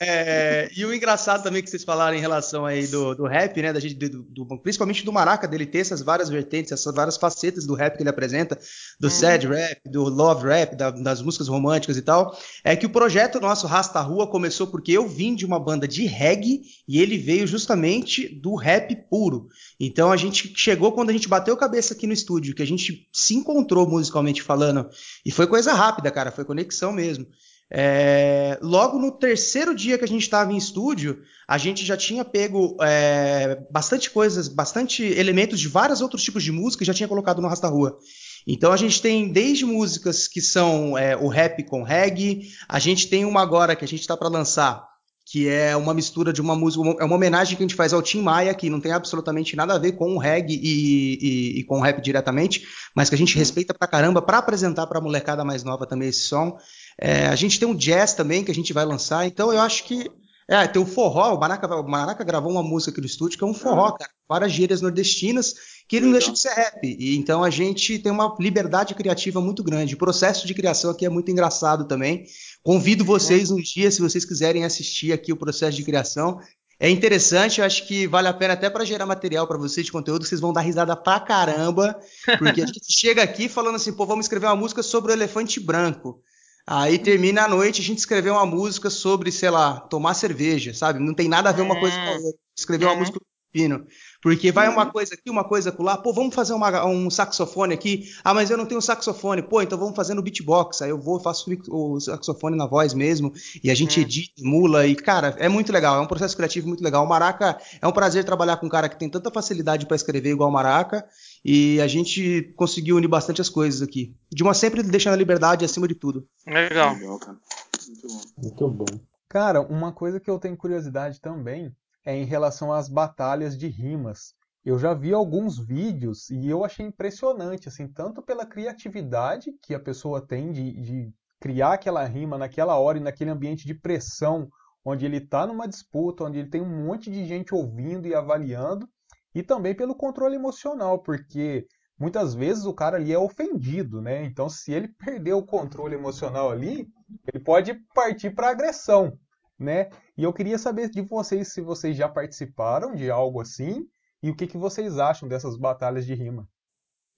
É, 0.00 0.68
e 0.76 0.84
o 0.84 0.94
engraçado 0.94 1.42
também 1.42 1.62
que 1.62 1.70
vocês 1.70 1.84
falaram 1.84 2.16
em 2.16 2.20
relação 2.20 2.66
aí 2.66 2.86
do, 2.86 3.14
do 3.14 3.26
rap, 3.26 3.60
né? 3.60 3.72
Da 3.72 3.80
gente, 3.80 3.94
do, 3.94 4.22
do, 4.22 4.58
principalmente 4.58 5.04
do 5.04 5.12
Maraca, 5.12 5.46
dele 5.46 5.66
ter 5.66 5.78
essas 5.78 6.02
várias 6.02 6.28
vertentes, 6.28 6.72
essas 6.72 6.94
várias 6.94 7.16
facetas 7.16 7.66
do 7.66 7.74
rap 7.74 7.96
que 7.96 8.02
ele 8.02 8.10
apresenta, 8.10 8.58
do 8.98 9.10
sad 9.10 9.46
rap, 9.46 9.80
do 9.88 10.04
love 10.04 10.46
rap, 10.46 10.74
da, 10.74 10.90
das 10.90 11.20
músicas 11.20 11.48
românticas 11.48 11.96
e 11.96 12.02
tal. 12.02 12.36
É 12.64 12.74
que 12.74 12.86
o 12.86 12.90
projeto 12.90 13.40
nosso 13.40 13.66
Rasta 13.66 14.00
Rua 14.00 14.26
começou 14.26 14.66
porque 14.66 14.92
eu 14.92 15.06
vim 15.06 15.34
de 15.34 15.44
uma 15.44 15.60
banda 15.60 15.86
de 15.86 16.06
reggae 16.06 16.62
e 16.88 17.00
ele 17.00 17.18
veio 17.18 17.46
justamente 17.46 18.28
do 18.28 18.54
rap 18.54 18.96
puro. 19.10 19.48
Então 19.78 20.10
a 20.10 20.16
gente 20.16 20.52
chegou 20.56 20.92
quando 20.92 21.10
a 21.10 21.12
gente 21.12 21.28
bateu 21.28 21.56
cabeça 21.56 21.94
aqui 21.94 22.06
no 22.06 22.12
estúdio, 22.12 22.54
que 22.54 22.62
a 22.62 22.66
gente 22.66 23.06
se 23.12 23.34
encontrou 23.34 23.88
musicalmente 23.88 24.42
falando. 24.42 24.88
E 25.24 25.30
foi 25.30 25.46
coisa 25.46 25.74
rápida, 25.74 26.10
cara, 26.10 26.32
foi 26.32 26.44
conexão 26.44 26.92
mesmo. 26.92 27.26
É, 27.68 28.58
logo 28.62 28.96
no 28.98 29.10
terceiro 29.10 29.74
dia 29.74 29.98
que 29.98 30.04
a 30.04 30.08
gente 30.08 30.22
estava 30.22 30.52
em 30.52 30.56
estúdio, 30.56 31.22
a 31.48 31.58
gente 31.58 31.84
já 31.84 31.96
tinha 31.96 32.24
pego 32.24 32.76
é, 32.80 33.60
bastante 33.70 34.08
coisas, 34.10 34.46
bastante 34.46 35.02
elementos 35.02 35.58
de 35.58 35.68
vários 35.68 36.00
outros 36.00 36.22
tipos 36.22 36.44
de 36.44 36.52
música 36.52 36.84
e 36.84 36.86
já 36.86 36.94
tinha 36.94 37.08
colocado 37.08 37.42
no 37.42 37.48
Rasta 37.48 37.66
Rua. 37.68 37.98
Então 38.46 38.72
a 38.72 38.76
gente 38.76 39.02
tem 39.02 39.32
desde 39.32 39.64
músicas 39.64 40.28
que 40.28 40.40
são 40.40 40.96
é, 40.96 41.16
o 41.16 41.26
rap 41.26 41.64
com 41.64 41.82
reggae, 41.82 42.52
a 42.68 42.78
gente 42.78 43.08
tem 43.08 43.24
uma 43.24 43.42
agora 43.42 43.74
que 43.74 43.84
a 43.84 43.88
gente 43.88 44.00
está 44.00 44.16
para 44.16 44.28
lançar, 44.28 44.86
que 45.28 45.48
é 45.48 45.76
uma 45.76 45.92
mistura 45.92 46.32
de 46.32 46.40
uma 46.40 46.54
música, 46.54 46.84
é 47.00 47.04
uma 47.04 47.16
homenagem 47.16 47.56
que 47.56 47.62
a 47.62 47.66
gente 47.66 47.74
faz 47.74 47.92
ao 47.92 48.00
Tim 48.00 48.22
Maia, 48.22 48.54
que 48.54 48.70
não 48.70 48.80
tem 48.80 48.92
absolutamente 48.92 49.56
nada 49.56 49.74
a 49.74 49.78
ver 49.78 49.92
com 49.92 50.14
o 50.14 50.18
reggae 50.18 50.54
e, 50.54 51.18
e, 51.20 51.60
e 51.60 51.64
com 51.64 51.78
o 51.78 51.82
rap 51.82 52.00
diretamente, 52.00 52.62
mas 52.94 53.08
que 53.08 53.16
a 53.16 53.18
gente 53.18 53.34
uhum. 53.34 53.40
respeita 53.40 53.74
pra 53.74 53.88
caramba 53.88 54.22
para 54.22 54.38
apresentar 54.38 54.86
pra 54.86 55.00
molecada 55.00 55.44
mais 55.44 55.64
nova 55.64 55.84
também 55.84 56.08
esse 56.08 56.20
som. 56.20 56.56
É, 56.96 57.26
a 57.26 57.34
gente 57.34 57.58
tem 57.58 57.66
um 57.66 57.74
jazz 57.74 58.14
também 58.14 58.44
que 58.44 58.52
a 58.52 58.54
gente 58.54 58.72
vai 58.72 58.84
lançar, 58.84 59.26
então 59.26 59.52
eu 59.52 59.60
acho 59.60 59.84
que. 59.84 60.08
É, 60.48 60.64
tem 60.68 60.80
o 60.80 60.86
forró, 60.86 61.34
o 61.34 61.40
Maraca, 61.40 61.66
o 61.74 61.88
Maraca 61.88 62.22
gravou 62.22 62.52
uma 62.52 62.62
música 62.62 62.92
aqui 62.92 63.00
no 63.00 63.06
estúdio 63.08 63.36
que 63.36 63.42
é 63.42 63.46
um 63.48 63.52
forró, 63.52 63.90
cara, 63.90 64.12
várias 64.28 64.52
gírias 64.52 64.80
nordestinas, 64.80 65.56
que 65.88 65.96
ele 65.96 66.06
não 66.06 66.12
deixa 66.12 66.32
de 66.32 66.38
ser 66.38 66.50
rap. 66.50 66.80
E, 66.82 67.16
então 67.16 67.44
a 67.44 67.50
gente 67.50 67.98
tem 67.98 68.10
uma 68.10 68.34
liberdade 68.40 68.94
criativa 68.94 69.40
muito 69.40 69.62
grande. 69.62 69.94
O 69.94 69.98
processo 69.98 70.46
de 70.46 70.54
criação 70.54 70.90
aqui 70.90 71.06
é 71.06 71.08
muito 71.08 71.30
engraçado 71.30 71.86
também. 71.86 72.24
Convido 72.62 73.04
vocês 73.04 73.50
um 73.50 73.60
dia, 73.60 73.90
se 73.90 74.00
vocês 74.00 74.24
quiserem 74.24 74.64
assistir 74.64 75.12
aqui 75.12 75.32
o 75.32 75.36
processo 75.36 75.76
de 75.76 75.84
criação. 75.84 76.40
É 76.78 76.90
interessante, 76.90 77.60
eu 77.60 77.64
acho 77.64 77.86
que 77.86 78.06
vale 78.06 78.28
a 78.28 78.34
pena 78.34 78.52
até 78.52 78.68
para 78.68 78.84
gerar 78.84 79.06
material 79.06 79.46
para 79.46 79.56
vocês 79.56 79.86
de 79.86 79.92
conteúdo, 79.92 80.26
vocês 80.26 80.42
vão 80.42 80.52
dar 80.52 80.60
risada 80.60 80.94
pra 80.94 81.18
caramba, 81.18 81.98
porque 82.38 82.60
a 82.60 82.66
gente 82.66 82.80
chega 82.92 83.22
aqui 83.22 83.48
falando 83.48 83.76
assim, 83.76 83.94
pô, 83.94 84.04
vamos 84.04 84.26
escrever 84.26 84.46
uma 84.46 84.56
música 84.56 84.82
sobre 84.82 85.10
o 85.10 85.14
elefante 85.14 85.58
branco. 85.58 86.20
Aí 86.66 86.98
termina 86.98 87.44
a 87.44 87.48
noite, 87.48 87.80
a 87.80 87.84
gente 87.84 87.98
escreveu 87.98 88.34
uma 88.34 88.44
música 88.44 88.90
sobre, 88.90 89.32
sei 89.32 89.48
lá, 89.48 89.80
tomar 89.80 90.12
cerveja, 90.14 90.74
sabe? 90.74 90.98
Não 90.98 91.14
tem 91.14 91.28
nada 91.28 91.48
a 91.48 91.52
ver 91.52 91.62
uma 91.62 91.78
coisa 91.78 91.96
com 91.96 92.08
a 92.08 92.16
outra. 92.16 92.40
Escreveu 92.58 92.88
uma 92.88 92.94
uhum. 92.94 93.00
música 93.00 93.20
pino. 93.56 93.86
Porque 94.20 94.52
vai 94.52 94.68
uma 94.68 94.90
coisa 94.90 95.14
aqui, 95.14 95.30
uma 95.30 95.44
coisa 95.44 95.74
lá, 95.78 95.96
pô, 95.96 96.12
vamos 96.12 96.34
fazer 96.34 96.52
uma, 96.52 96.84
um 96.84 97.08
saxofone 97.08 97.72
aqui. 97.72 98.12
Ah, 98.22 98.34
mas 98.34 98.50
eu 98.50 98.58
não 98.58 98.66
tenho 98.66 98.82
saxofone. 98.82 99.40
Pô, 99.40 99.62
então 99.62 99.78
vamos 99.78 99.96
fazer 99.96 100.12
no 100.12 100.20
beatbox. 100.20 100.82
Aí 100.82 100.90
eu 100.90 101.00
vou, 101.00 101.18
faço 101.18 101.48
o 101.70 101.98
saxofone 101.98 102.56
na 102.56 102.66
voz 102.66 102.92
mesmo, 102.92 103.32
e 103.64 103.70
a 103.70 103.74
gente 103.74 103.98
hum. 103.98 104.02
edita, 104.02 104.34
emula, 104.38 104.86
e, 104.86 104.94
cara, 104.94 105.34
é 105.38 105.48
muito 105.48 105.72
legal, 105.72 105.96
é 105.96 106.00
um 106.00 106.06
processo 106.06 106.36
criativo 106.36 106.68
muito 106.68 106.84
legal. 106.84 107.04
O 107.04 107.08
Maraca, 107.08 107.58
é 107.80 107.86
um 107.86 107.92
prazer 107.92 108.24
trabalhar 108.24 108.58
com 108.58 108.66
um 108.66 108.68
cara 108.70 108.88
que 108.88 108.98
tem 108.98 109.08
tanta 109.08 109.30
facilidade 109.30 109.86
para 109.86 109.96
escrever 109.96 110.30
igual 110.30 110.50
o 110.50 110.52
Maraca, 110.52 111.06
e 111.44 111.80
a 111.80 111.86
gente 111.86 112.52
conseguiu 112.56 112.96
unir 112.96 113.08
bastante 113.08 113.40
as 113.40 113.48
coisas 113.48 113.80
aqui. 113.80 114.14
De 114.30 114.42
uma 114.42 114.52
sempre 114.52 114.82
deixando 114.82 115.14
a 115.14 115.16
liberdade 115.16 115.64
acima 115.64 115.88
de 115.88 115.94
tudo. 115.94 116.26
Legal. 116.46 116.94
Legal, 116.94 117.18
cara. 117.18 117.38
Muito 117.86 118.08
bom. 118.08 118.20
Muito 118.36 118.68
bom. 118.68 119.00
Cara, 119.28 119.60
uma 119.60 119.92
coisa 119.92 120.20
que 120.20 120.28
eu 120.28 120.38
tenho 120.38 120.56
curiosidade 120.56 121.20
também 121.20 121.72
é 122.06 122.16
em 122.16 122.24
relação 122.24 122.72
às 122.72 122.88
batalhas 122.88 123.58
de 123.58 123.66
rimas. 123.66 124.32
Eu 124.64 124.78
já 124.78 124.94
vi 124.94 125.12
alguns 125.12 125.58
vídeos 125.58 126.30
e 126.30 126.48
eu 126.48 126.64
achei 126.64 126.86
impressionante, 126.86 127.68
assim, 127.68 127.88
tanto 127.88 128.22
pela 128.22 128.46
criatividade 128.46 129.52
que 129.60 129.74
a 129.74 129.80
pessoa 129.80 130.24
tem 130.24 130.52
de, 130.52 130.80
de 130.80 131.12
criar 131.40 131.74
aquela 131.74 132.04
rima 132.04 132.38
naquela 132.38 132.76
hora 132.78 132.98
e 132.98 133.02
naquele 133.02 133.30
ambiente 133.30 133.66
de 133.66 133.74
pressão, 133.74 134.48
onde 134.84 135.04
ele 135.04 135.18
está 135.18 135.46
numa 135.46 135.66
disputa, 135.66 136.24
onde 136.24 136.38
ele 136.38 136.48
tem 136.48 136.60
um 136.60 136.86
monte 136.86 137.10
de 137.10 137.26
gente 137.26 137.52
ouvindo 137.52 138.06
e 138.06 138.14
avaliando, 138.14 138.88
e 139.34 139.42
também 139.42 139.74
pelo 139.74 139.94
controle 139.94 140.36
emocional, 140.36 141.00
porque 141.00 141.66
muitas 141.98 142.34
vezes 142.34 142.64
o 142.64 142.74
cara 142.74 142.96
ali 142.96 143.12
é 143.12 143.18
ofendido, 143.18 144.00
né? 144.00 144.24
Então, 144.24 144.48
se 144.48 144.72
ele 144.72 144.88
perder 144.98 145.32
o 145.32 145.44
controle 145.44 145.96
emocional 145.96 146.50
ali, 146.50 146.88
ele 147.32 147.42
pode 147.42 147.74
partir 147.94 148.30
para 148.30 148.50
agressão 148.50 149.18
né? 149.58 149.88
E 150.16 150.22
eu 150.22 150.32
queria 150.32 150.56
saber 150.56 150.88
de 150.88 151.02
vocês 151.02 151.48
se 151.52 151.60
vocês 151.60 151.96
já 151.96 152.08
participaram 152.08 152.94
de 152.94 153.10
algo 153.10 153.40
assim 153.40 153.86
e 154.22 154.30
o 154.30 154.34
que, 154.34 154.46
que 154.46 154.56
vocês 154.56 154.98
acham 154.98 155.28
dessas 155.28 155.58
batalhas 155.58 156.06
de 156.06 156.14
rima. 156.14 156.48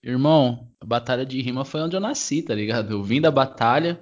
Irmão, 0.03 0.69
a 0.81 0.87
batalha 0.87 1.25
de 1.25 1.41
rima 1.41 1.65
foi 1.65 1.81
onde 1.81 1.97
eu 1.97 2.01
nasci, 2.01 2.43
tá 2.43 2.55
ligado? 2.55 2.93
Eu 2.93 3.03
vim 3.03 3.21
da 3.21 3.31
batalha, 3.31 4.01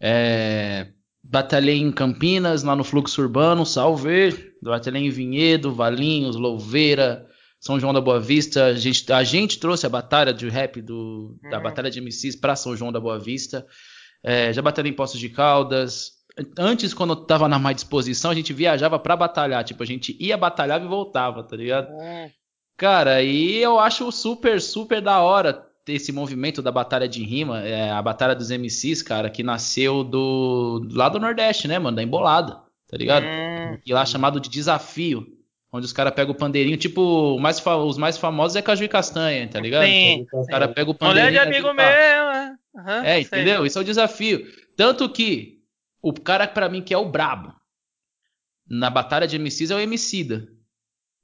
é... 0.00 0.92
batalhei 1.22 1.78
em 1.78 1.92
Campinas, 1.92 2.62
lá 2.62 2.76
no 2.76 2.84
Fluxo 2.84 3.20
Urbano, 3.20 3.64
salve! 3.64 4.54
Batalhei 4.62 5.06
em 5.06 5.10
Vinhedo, 5.10 5.74
Valinhos, 5.74 6.36
Louveira, 6.36 7.26
São 7.60 7.78
João 7.78 7.94
da 7.94 8.00
Boa 8.00 8.20
Vista. 8.20 8.66
A 8.66 8.74
gente, 8.74 9.10
a 9.12 9.22
gente 9.22 9.58
trouxe 9.58 9.86
a 9.86 9.90
batalha 9.90 10.34
de 10.34 10.48
rap 10.48 10.82
do, 10.82 11.38
da 11.50 11.58
uhum. 11.58 11.62
batalha 11.62 11.90
de 11.90 12.00
MCs 12.00 12.36
para 12.36 12.56
São 12.56 12.76
João 12.76 12.92
da 12.92 13.00
Boa 13.00 13.18
Vista. 13.18 13.66
É, 14.22 14.52
já 14.52 14.60
batalhei 14.60 14.90
em 14.90 14.96
Poços 14.96 15.20
de 15.20 15.28
Caldas, 15.28 16.17
Antes, 16.58 16.94
quando 16.94 17.10
eu 17.14 17.16
tava 17.16 17.48
na 17.48 17.58
má 17.58 17.72
disposição, 17.72 18.30
a 18.30 18.34
gente 18.34 18.52
viajava 18.52 18.98
para 18.98 19.16
batalhar. 19.16 19.64
Tipo, 19.64 19.82
a 19.82 19.86
gente 19.86 20.16
ia 20.20 20.36
batalhar 20.36 20.82
e 20.82 20.86
voltava, 20.86 21.42
tá 21.42 21.56
ligado? 21.56 21.88
É. 22.00 22.30
Cara, 22.76 23.22
e 23.22 23.56
eu 23.56 23.78
acho 23.78 24.10
super, 24.12 24.60
super 24.60 25.00
da 25.00 25.20
hora 25.20 25.66
esse 25.86 26.12
movimento 26.12 26.60
da 26.60 26.70
batalha 26.70 27.08
de 27.08 27.24
rima, 27.24 27.62
é, 27.62 27.90
a 27.90 28.02
batalha 28.02 28.34
dos 28.34 28.50
MCs, 28.50 29.02
cara, 29.02 29.30
que 29.30 29.42
nasceu 29.42 30.04
do 30.04 30.86
lá 30.92 31.08
do 31.08 31.18
Nordeste, 31.18 31.66
né, 31.66 31.78
mano, 31.78 31.96
da 31.96 32.02
embolada, 32.02 32.60
tá 32.86 32.96
ligado? 32.96 33.24
É. 33.24 33.78
E 33.84 33.92
lá 33.92 34.04
chamado 34.04 34.38
de 34.38 34.50
desafio, 34.50 35.26
onde 35.72 35.86
os 35.86 35.92
caras 35.92 36.12
pegam 36.14 36.34
o 36.34 36.36
pandeirinho, 36.36 36.76
tipo, 36.76 37.38
mais 37.40 37.64
os 37.64 37.98
mais 37.98 38.18
famosos 38.18 38.56
é 38.56 38.62
Caju 38.62 38.84
e 38.84 38.88
Castanha, 38.88 39.48
tá 39.48 39.60
ligado? 39.60 39.86
Sim. 39.86 40.26
O 40.32 40.46
cara 40.46 40.68
pega 40.68 40.90
o 40.90 40.94
pandeirinho. 40.94 41.32
Mulher 41.32 41.42
de 41.42 41.56
amigo 41.56 41.72
meu, 41.74 41.84
é. 41.86 42.54
Uhum, 42.74 43.04
é, 43.04 43.20
entendeu? 43.20 43.66
Isso 43.66 43.78
é 43.78 43.82
o 43.82 43.84
desafio. 43.84 44.46
Tanto 44.76 45.08
que 45.08 45.57
o 46.02 46.12
cara 46.12 46.46
para 46.46 46.68
mim 46.68 46.82
que 46.82 46.94
é 46.94 46.98
o 46.98 47.10
brabo 47.10 47.54
na 48.68 48.90
batalha 48.90 49.26
de 49.26 49.38
MCs 49.38 49.70
é 49.70 49.74
o 49.74 49.80
Emicida. 49.80 50.48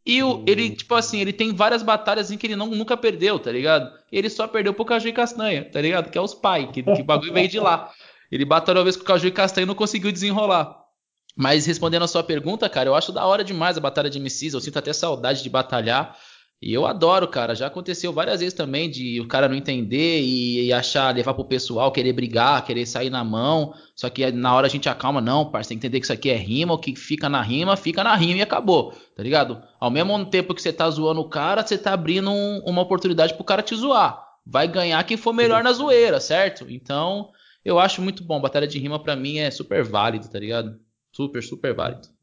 E 0.06 0.22
o, 0.22 0.36
uhum. 0.36 0.44
ele, 0.46 0.70
tipo 0.70 0.94
assim, 0.94 1.20
ele 1.20 1.32
tem 1.32 1.54
várias 1.54 1.82
batalhas 1.82 2.30
em 2.30 2.36
que 2.36 2.46
ele 2.46 2.56
não, 2.56 2.66
nunca 2.68 2.96
perdeu, 2.96 3.38
tá 3.38 3.50
ligado? 3.50 3.90
Ele 4.12 4.28
só 4.28 4.46
perdeu 4.46 4.74
pro 4.74 4.84
Caju 4.84 5.08
e 5.08 5.12
Castanha, 5.12 5.64
tá 5.70 5.80
ligado? 5.80 6.10
Que 6.10 6.18
é 6.18 6.20
os 6.20 6.34
pai, 6.34 6.70
que, 6.70 6.82
que 6.82 7.02
o 7.02 7.04
bagulho 7.04 7.32
veio 7.32 7.48
de 7.48 7.58
lá. 7.58 7.90
Ele 8.30 8.44
batalhou 8.44 8.80
uma 8.80 8.84
vez 8.84 8.96
com 8.96 9.02
o 9.02 9.06
Caju 9.06 9.26
e 9.26 9.30
Castanha 9.30 9.64
e 9.64 9.66
não 9.66 9.74
conseguiu 9.74 10.12
desenrolar. 10.12 10.78
Mas 11.36 11.66
respondendo 11.66 12.02
a 12.02 12.08
sua 12.08 12.22
pergunta, 12.22 12.68
cara, 12.68 12.88
eu 12.88 12.94
acho 12.94 13.12
da 13.12 13.24
hora 13.24 13.42
demais 13.42 13.76
a 13.76 13.80
batalha 13.80 14.10
de 14.10 14.20
MCs. 14.20 14.54
Eu 14.54 14.60
sinto 14.60 14.78
até 14.78 14.92
saudade 14.92 15.42
de 15.42 15.48
batalhar. 15.48 16.16
E 16.64 16.72
eu 16.72 16.86
adoro, 16.86 17.28
cara. 17.28 17.54
Já 17.54 17.66
aconteceu 17.66 18.10
várias 18.10 18.40
vezes 18.40 18.54
também 18.54 18.88
de 18.88 19.20
o 19.20 19.28
cara 19.28 19.46
não 19.46 19.54
entender 19.54 20.22
e, 20.22 20.64
e, 20.64 20.72
achar, 20.72 21.14
levar 21.14 21.34
pro 21.34 21.44
pessoal, 21.44 21.92
querer 21.92 22.14
brigar, 22.14 22.64
querer 22.64 22.86
sair 22.86 23.10
na 23.10 23.22
mão. 23.22 23.74
Só 23.94 24.08
que 24.08 24.32
na 24.32 24.54
hora 24.54 24.66
a 24.66 24.70
gente 24.70 24.88
acalma, 24.88 25.20
não, 25.20 25.50
parceiro, 25.50 25.68
tem 25.68 25.78
que 25.78 25.86
entender 25.86 26.00
que 26.00 26.06
isso 26.06 26.12
aqui 26.14 26.30
é 26.30 26.36
rima, 26.36 26.72
o 26.72 26.78
que 26.78 26.96
fica 26.96 27.28
na 27.28 27.42
rima, 27.42 27.76
fica 27.76 28.02
na 28.02 28.16
rima 28.16 28.38
e 28.38 28.42
acabou, 28.42 28.92
tá 29.14 29.22
ligado? 29.22 29.62
Ao 29.78 29.90
mesmo 29.90 30.24
tempo 30.24 30.54
que 30.54 30.62
você 30.62 30.72
tá 30.72 30.88
zoando 30.88 31.20
o 31.20 31.28
cara, 31.28 31.62
você 31.62 31.76
tá 31.76 31.92
abrindo 31.92 32.30
um, 32.30 32.62
uma 32.64 32.80
oportunidade 32.80 33.34
pro 33.34 33.44
cara 33.44 33.60
te 33.60 33.76
zoar. 33.76 34.26
Vai 34.46 34.66
ganhar 34.66 35.04
quem 35.04 35.18
for 35.18 35.34
melhor 35.34 35.62
na 35.62 35.72
zoeira, 35.72 36.18
certo? 36.18 36.64
Então, 36.70 37.28
eu 37.62 37.78
acho 37.78 38.00
muito 38.00 38.24
bom. 38.24 38.40
Batalha 38.40 38.66
de 38.66 38.78
rima 38.78 38.98
para 38.98 39.14
mim 39.14 39.36
é 39.36 39.50
super 39.50 39.84
válido, 39.84 40.30
tá 40.30 40.38
ligado? 40.38 40.80
Super, 41.12 41.42
super 41.42 41.74
válido. 41.74 42.13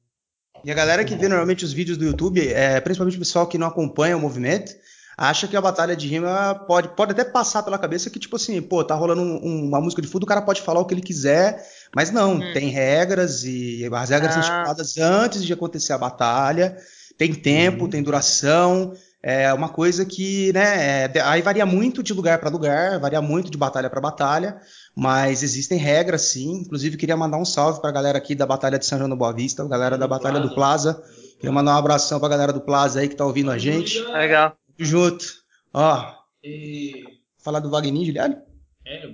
E 0.63 0.71
a 0.71 0.73
galera 0.73 1.03
que 1.03 1.15
vê 1.15 1.27
normalmente 1.27 1.65
os 1.65 1.73
vídeos 1.73 1.97
do 1.97 2.05
YouTube, 2.05 2.47
é, 2.47 2.79
principalmente 2.79 3.15
o 3.15 3.19
pessoal 3.19 3.47
que 3.47 3.57
não 3.57 3.67
acompanha 3.67 4.15
o 4.15 4.19
movimento, 4.19 4.73
acha 5.17 5.47
que 5.47 5.55
a 5.55 5.61
batalha 5.61 5.95
de 5.95 6.07
rima 6.07 6.55
pode, 6.67 6.89
pode 6.89 7.11
até 7.11 7.23
passar 7.23 7.63
pela 7.63 7.77
cabeça 7.77 8.09
que, 8.09 8.19
tipo 8.19 8.35
assim, 8.35 8.61
pô, 8.61 8.83
tá 8.83 8.95
rolando 8.95 9.21
um, 9.21 9.67
uma 9.67 9.79
música 9.81 10.01
de 10.01 10.07
fundo, 10.07 10.23
o 10.23 10.27
cara 10.27 10.41
pode 10.41 10.61
falar 10.61 10.79
o 10.79 10.85
que 10.85 10.93
ele 10.93 11.01
quiser, 11.01 11.63
mas 11.95 12.11
não, 12.11 12.35
hum. 12.35 12.53
tem 12.53 12.69
regras 12.69 13.43
e 13.43 13.87
as 13.91 14.09
regras 14.09 14.31
ah. 14.31 14.33
são 14.33 14.41
estipuladas 14.41 14.97
antes 14.97 15.43
de 15.43 15.53
acontecer 15.53 15.93
a 15.93 15.97
batalha, 15.97 16.77
tem 17.17 17.33
tempo, 17.33 17.85
hum. 17.85 17.89
tem 17.89 18.01
duração, 18.01 18.93
é 19.23 19.53
uma 19.53 19.69
coisa 19.69 20.03
que, 20.03 20.51
né, 20.53 21.05
é, 21.13 21.21
aí 21.21 21.41
varia 21.43 21.65
muito 21.65 22.01
de 22.01 22.13
lugar 22.13 22.39
para 22.39 22.49
lugar, 22.49 22.99
varia 22.99 23.21
muito 23.21 23.51
de 23.51 23.57
batalha 23.57 23.89
para 23.89 24.01
batalha, 24.01 24.57
mas 24.95 25.43
existem 25.43 25.77
regras 25.77 26.23
sim. 26.23 26.61
Inclusive, 26.61 26.97
queria 26.97 27.17
mandar 27.17 27.37
um 27.37 27.45
salve 27.45 27.79
para 27.79 27.89
a 27.89 27.93
galera 27.93 28.17
aqui 28.17 28.35
da 28.35 28.45
Batalha 28.45 28.77
de 28.77 28.85
São 28.85 28.97
João 28.97 29.09
do 29.09 29.15
Boa 29.15 29.33
Vista, 29.33 29.63
a 29.63 29.67
galera 29.67 29.97
da 29.97 30.07
Batalha 30.07 30.39
do 30.39 30.53
Plaza. 30.53 31.01
Queria 31.37 31.51
mandar 31.51 31.75
um 31.75 31.77
abração 31.77 32.19
para 32.19 32.27
a 32.27 32.31
galera 32.31 32.53
do 32.53 32.61
Plaza 32.61 32.99
aí 32.99 33.07
que 33.07 33.15
tá 33.15 33.25
ouvindo 33.25 33.51
a 33.51 33.57
gente. 33.57 33.99
Legal. 33.99 34.55
Junto. 34.77 35.25
Ó. 35.73 36.13
E... 36.43 37.03
Falar 37.43 37.59
do 37.59 37.69
Wagner, 37.69 38.05
Juliano? 38.05 38.37
É, 38.85 39.07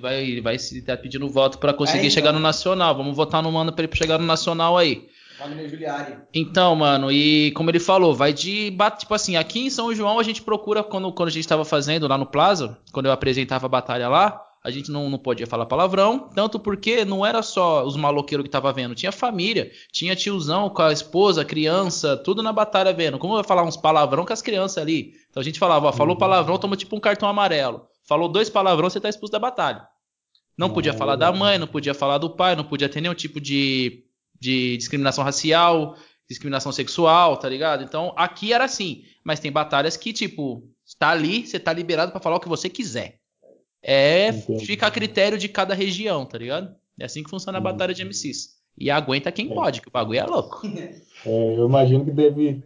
vai, 0.00 0.40
vai 0.40 0.58
se 0.58 0.82
tá 0.82 0.96
pedindo 0.96 1.28
voto 1.28 1.58
para 1.58 1.72
conseguir 1.72 1.98
é, 1.98 2.02
então. 2.02 2.14
chegar 2.14 2.32
no 2.32 2.38
Nacional. 2.38 2.96
Vamos 2.96 3.16
votar 3.16 3.42
no 3.42 3.50
mano 3.50 3.72
para 3.72 3.84
ele 3.84 3.96
chegar 3.96 4.18
no 4.18 4.26
Nacional 4.26 4.76
aí. 4.76 5.08
Wagner 5.38 5.68
Giuliani. 5.68 6.16
Então, 6.32 6.76
mano, 6.76 7.10
e 7.10 7.50
como 7.52 7.70
ele 7.70 7.80
falou, 7.80 8.14
vai 8.14 8.32
de. 8.32 8.76
Tipo 8.98 9.14
assim, 9.14 9.36
aqui 9.36 9.60
em 9.60 9.70
São 9.70 9.94
João 9.94 10.18
a 10.18 10.22
gente 10.22 10.42
procura, 10.42 10.82
quando, 10.82 11.12
quando 11.12 11.28
a 11.28 11.32
gente 11.32 11.44
estava 11.44 11.64
fazendo 11.64 12.06
lá 12.06 12.16
no 12.16 12.26
Plaza, 12.26 12.78
quando 12.92 13.06
eu 13.06 13.12
apresentava 13.12 13.66
a 13.66 13.68
batalha 13.68 14.08
lá, 14.08 14.40
a 14.64 14.70
gente 14.70 14.90
não, 14.92 15.10
não 15.10 15.18
podia 15.18 15.46
falar 15.46 15.66
palavrão, 15.66 16.30
tanto 16.34 16.58
porque 16.58 17.04
não 17.04 17.26
era 17.26 17.42
só 17.42 17.84
os 17.84 17.96
maloqueiros 17.96 18.44
que 18.44 18.50
tava 18.50 18.72
vendo, 18.72 18.94
tinha 18.94 19.10
família, 19.10 19.72
tinha 19.90 20.14
tiozão 20.14 20.70
com 20.70 20.82
a 20.82 20.92
esposa, 20.92 21.44
criança, 21.44 22.16
tudo 22.16 22.42
na 22.42 22.52
batalha 22.52 22.92
vendo. 22.92 23.18
Como 23.18 23.34
vai 23.34 23.42
falar 23.42 23.64
uns 23.64 23.76
palavrão 23.76 24.24
com 24.24 24.32
as 24.32 24.40
crianças 24.40 24.78
ali? 24.78 25.14
Então 25.28 25.40
a 25.40 25.44
gente 25.44 25.58
falava, 25.58 25.88
ó, 25.88 25.92
falou 25.92 26.14
uhum. 26.14 26.20
palavrão, 26.20 26.58
toma 26.58 26.76
tipo 26.76 26.94
um 26.94 27.00
cartão 27.00 27.28
amarelo. 27.28 27.88
Falou 28.04 28.28
dois 28.28 28.48
palavrão, 28.48 28.88
você 28.88 29.00
tá 29.00 29.08
expulso 29.08 29.32
da 29.32 29.38
batalha. 29.38 29.86
Não 30.56 30.70
podia 30.70 30.92
falar 30.92 31.16
da 31.16 31.32
mãe, 31.32 31.58
não 31.58 31.66
podia 31.66 31.94
falar 31.94 32.18
do 32.18 32.30
pai, 32.30 32.54
não 32.54 32.64
podia 32.64 32.88
ter 32.88 33.00
nenhum 33.00 33.14
tipo 33.14 33.40
de, 33.40 34.04
de 34.38 34.76
discriminação 34.76 35.24
racial, 35.24 35.96
discriminação 36.28 36.70
sexual, 36.70 37.36
tá 37.36 37.48
ligado? 37.48 37.82
Então 37.82 38.12
aqui 38.16 38.52
era 38.52 38.64
assim, 38.64 39.02
mas 39.24 39.40
tem 39.40 39.50
batalhas 39.50 39.96
que, 39.96 40.12
tipo, 40.12 40.68
está 40.86 41.08
ali, 41.08 41.46
você 41.46 41.58
tá 41.58 41.72
liberado 41.72 42.12
para 42.12 42.20
falar 42.20 42.36
o 42.36 42.40
que 42.40 42.48
você 42.48 42.68
quiser. 42.68 43.21
É, 43.82 44.28
Entendi. 44.28 44.64
fica 44.64 44.86
a 44.86 44.90
critério 44.90 45.36
de 45.36 45.48
cada 45.48 45.74
região, 45.74 46.24
tá 46.24 46.38
ligado? 46.38 46.74
É 46.98 47.04
assim 47.04 47.22
que 47.22 47.30
funciona 47.30 47.58
a 47.58 47.60
batalha 47.60 47.92
de 47.92 48.02
MCs. 48.02 48.56
E 48.78 48.90
aguenta 48.90 49.32
quem 49.32 49.50
É. 49.50 49.54
pode, 49.54 49.80
que 49.82 49.88
o 49.88 49.90
bagulho 49.90 50.18
é 50.20 50.24
louco. 50.24 50.60
É, 51.24 51.56
eu 51.56 51.68
imagino 51.68 52.04
que 52.04 52.10
deve. 52.10 52.64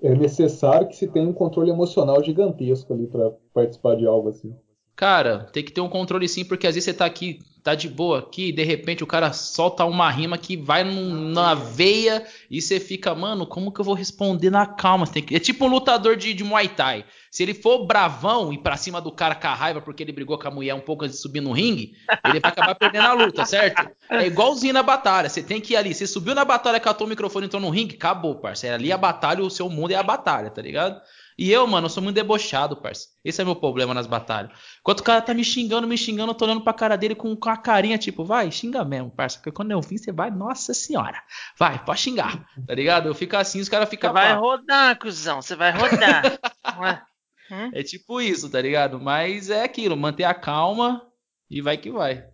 É 0.00 0.14
necessário 0.14 0.86
que 0.86 0.94
se 0.94 1.08
tenha 1.08 1.28
um 1.28 1.32
controle 1.32 1.70
emocional 1.70 2.22
gigantesco 2.22 2.92
ali 2.94 3.08
pra 3.08 3.32
participar 3.52 3.96
de 3.96 4.06
algo 4.06 4.28
assim. 4.28 4.54
Cara, 4.94 5.40
tem 5.52 5.64
que 5.64 5.72
ter 5.72 5.80
um 5.80 5.88
controle 5.88 6.28
sim, 6.28 6.44
porque 6.44 6.68
às 6.68 6.74
vezes 6.76 6.84
você 6.84 6.94
tá 6.94 7.04
aqui, 7.04 7.40
tá 7.64 7.74
de 7.74 7.88
boa 7.88 8.18
aqui, 8.18 8.48
e 8.48 8.52
de 8.52 8.62
repente 8.62 9.02
o 9.02 9.06
cara 9.06 9.32
solta 9.32 9.84
uma 9.86 10.10
rima 10.10 10.36
que 10.36 10.54
vai 10.56 10.84
num- 10.84 11.30
na 11.30 11.54
veia 11.54 12.24
e 12.50 12.60
você 12.60 12.78
fica, 12.78 13.14
mano, 13.14 13.46
como 13.46 13.72
que 13.72 13.80
eu 13.80 13.84
vou 13.84 13.94
responder 13.94 14.50
na 14.50 14.66
calma? 14.66 15.06
Que- 15.06 15.34
É 15.34 15.40
tipo 15.40 15.64
um 15.64 15.68
lutador 15.68 16.14
de, 16.14 16.34
de 16.34 16.44
Muay 16.44 16.68
Thai. 16.68 17.06
Se 17.30 17.42
ele 17.42 17.54
for 17.54 17.86
bravão 17.86 18.52
e 18.52 18.58
pra 18.58 18.76
cima 18.76 19.00
do 19.00 19.10
cara 19.10 19.34
com 19.34 19.46
a 19.48 19.54
raiva 19.54 19.80
porque 19.80 20.02
ele 20.02 20.12
brigou 20.12 20.38
com 20.38 20.46
a 20.46 20.50
mulher 20.50 20.74
um 20.74 20.80
pouco 20.80 21.04
antes 21.04 21.16
de 21.16 21.22
subir 21.22 21.40
no 21.40 21.52
ringue, 21.52 21.94
ele 22.24 22.38
vai 22.38 22.52
acabar 22.52 22.74
perdendo 22.74 23.06
a 23.08 23.12
luta, 23.14 23.44
certo? 23.46 23.88
É 24.10 24.26
igualzinho 24.26 24.74
na 24.74 24.82
batalha. 24.82 25.28
Você 25.30 25.42
tem 25.42 25.60
que 25.60 25.72
ir 25.72 25.76
ali. 25.76 25.94
Você 25.94 26.06
subiu 26.06 26.34
na 26.34 26.44
batalha, 26.44 26.78
catou 26.78 27.06
o 27.06 27.10
microfone 27.10 27.44
e 27.44 27.48
entrou 27.48 27.60
no 27.62 27.70
ringue, 27.70 27.96
acabou, 27.96 28.36
parceiro. 28.36 28.76
Ali 28.76 28.92
a 28.92 28.98
batalha, 28.98 29.42
o 29.42 29.50
seu 29.50 29.68
mundo 29.70 29.90
é 29.90 29.96
a 29.96 30.02
batalha, 30.02 30.50
tá 30.50 30.60
ligado? 30.62 31.00
E 31.36 31.50
eu, 31.50 31.66
mano, 31.66 31.86
eu 31.86 31.90
sou 31.90 32.02
muito 32.02 32.14
debochado, 32.14 32.76
parceiro. 32.76 33.12
Esse 33.24 33.42
é 33.42 33.44
meu 33.44 33.56
problema 33.56 33.92
nas 33.92 34.06
batalhas. 34.06 34.52
Enquanto 34.80 35.00
o 35.00 35.02
cara 35.02 35.20
tá 35.20 35.34
me 35.34 35.42
xingando, 35.42 35.86
me 35.86 35.98
xingando, 35.98 36.30
eu 36.30 36.34
tô 36.34 36.44
olhando 36.44 36.60
pra 36.60 36.72
cara 36.72 36.96
dele 36.96 37.14
com, 37.14 37.34
com 37.34 37.48
a 37.48 37.56
carinha, 37.56 37.98
tipo, 37.98 38.24
vai, 38.24 38.50
xinga 38.52 38.84
mesmo, 38.84 39.10
parça. 39.10 39.38
Porque 39.38 39.50
quando 39.50 39.72
eu 39.72 39.80
vim, 39.80 39.96
você 39.96 40.12
vai, 40.12 40.30
nossa 40.30 40.72
senhora. 40.72 41.20
Vai, 41.58 41.84
pode 41.84 42.00
xingar, 42.00 42.46
tá 42.66 42.74
ligado? 42.74 43.08
Eu 43.08 43.14
fico 43.14 43.36
assim, 43.36 43.60
os 43.60 43.68
caras 43.68 43.88
Você 43.88 43.96
ficam. 43.96 44.12
vai 44.12 44.32
pá. 44.32 44.38
rodar, 44.38 44.98
cuzão. 44.98 45.42
Você 45.42 45.56
vai 45.56 45.72
rodar. 45.72 46.38
É 47.74 47.82
tipo 47.82 48.20
isso, 48.20 48.48
tá 48.48 48.60
ligado? 48.60 48.98
Mas 48.98 49.50
é 49.50 49.64
aquilo, 49.64 49.96
manter 49.96 50.24
a 50.24 50.32
calma 50.34 51.02
e 51.50 51.60
vai 51.60 51.76
que 51.76 51.90
vai. 51.90 52.24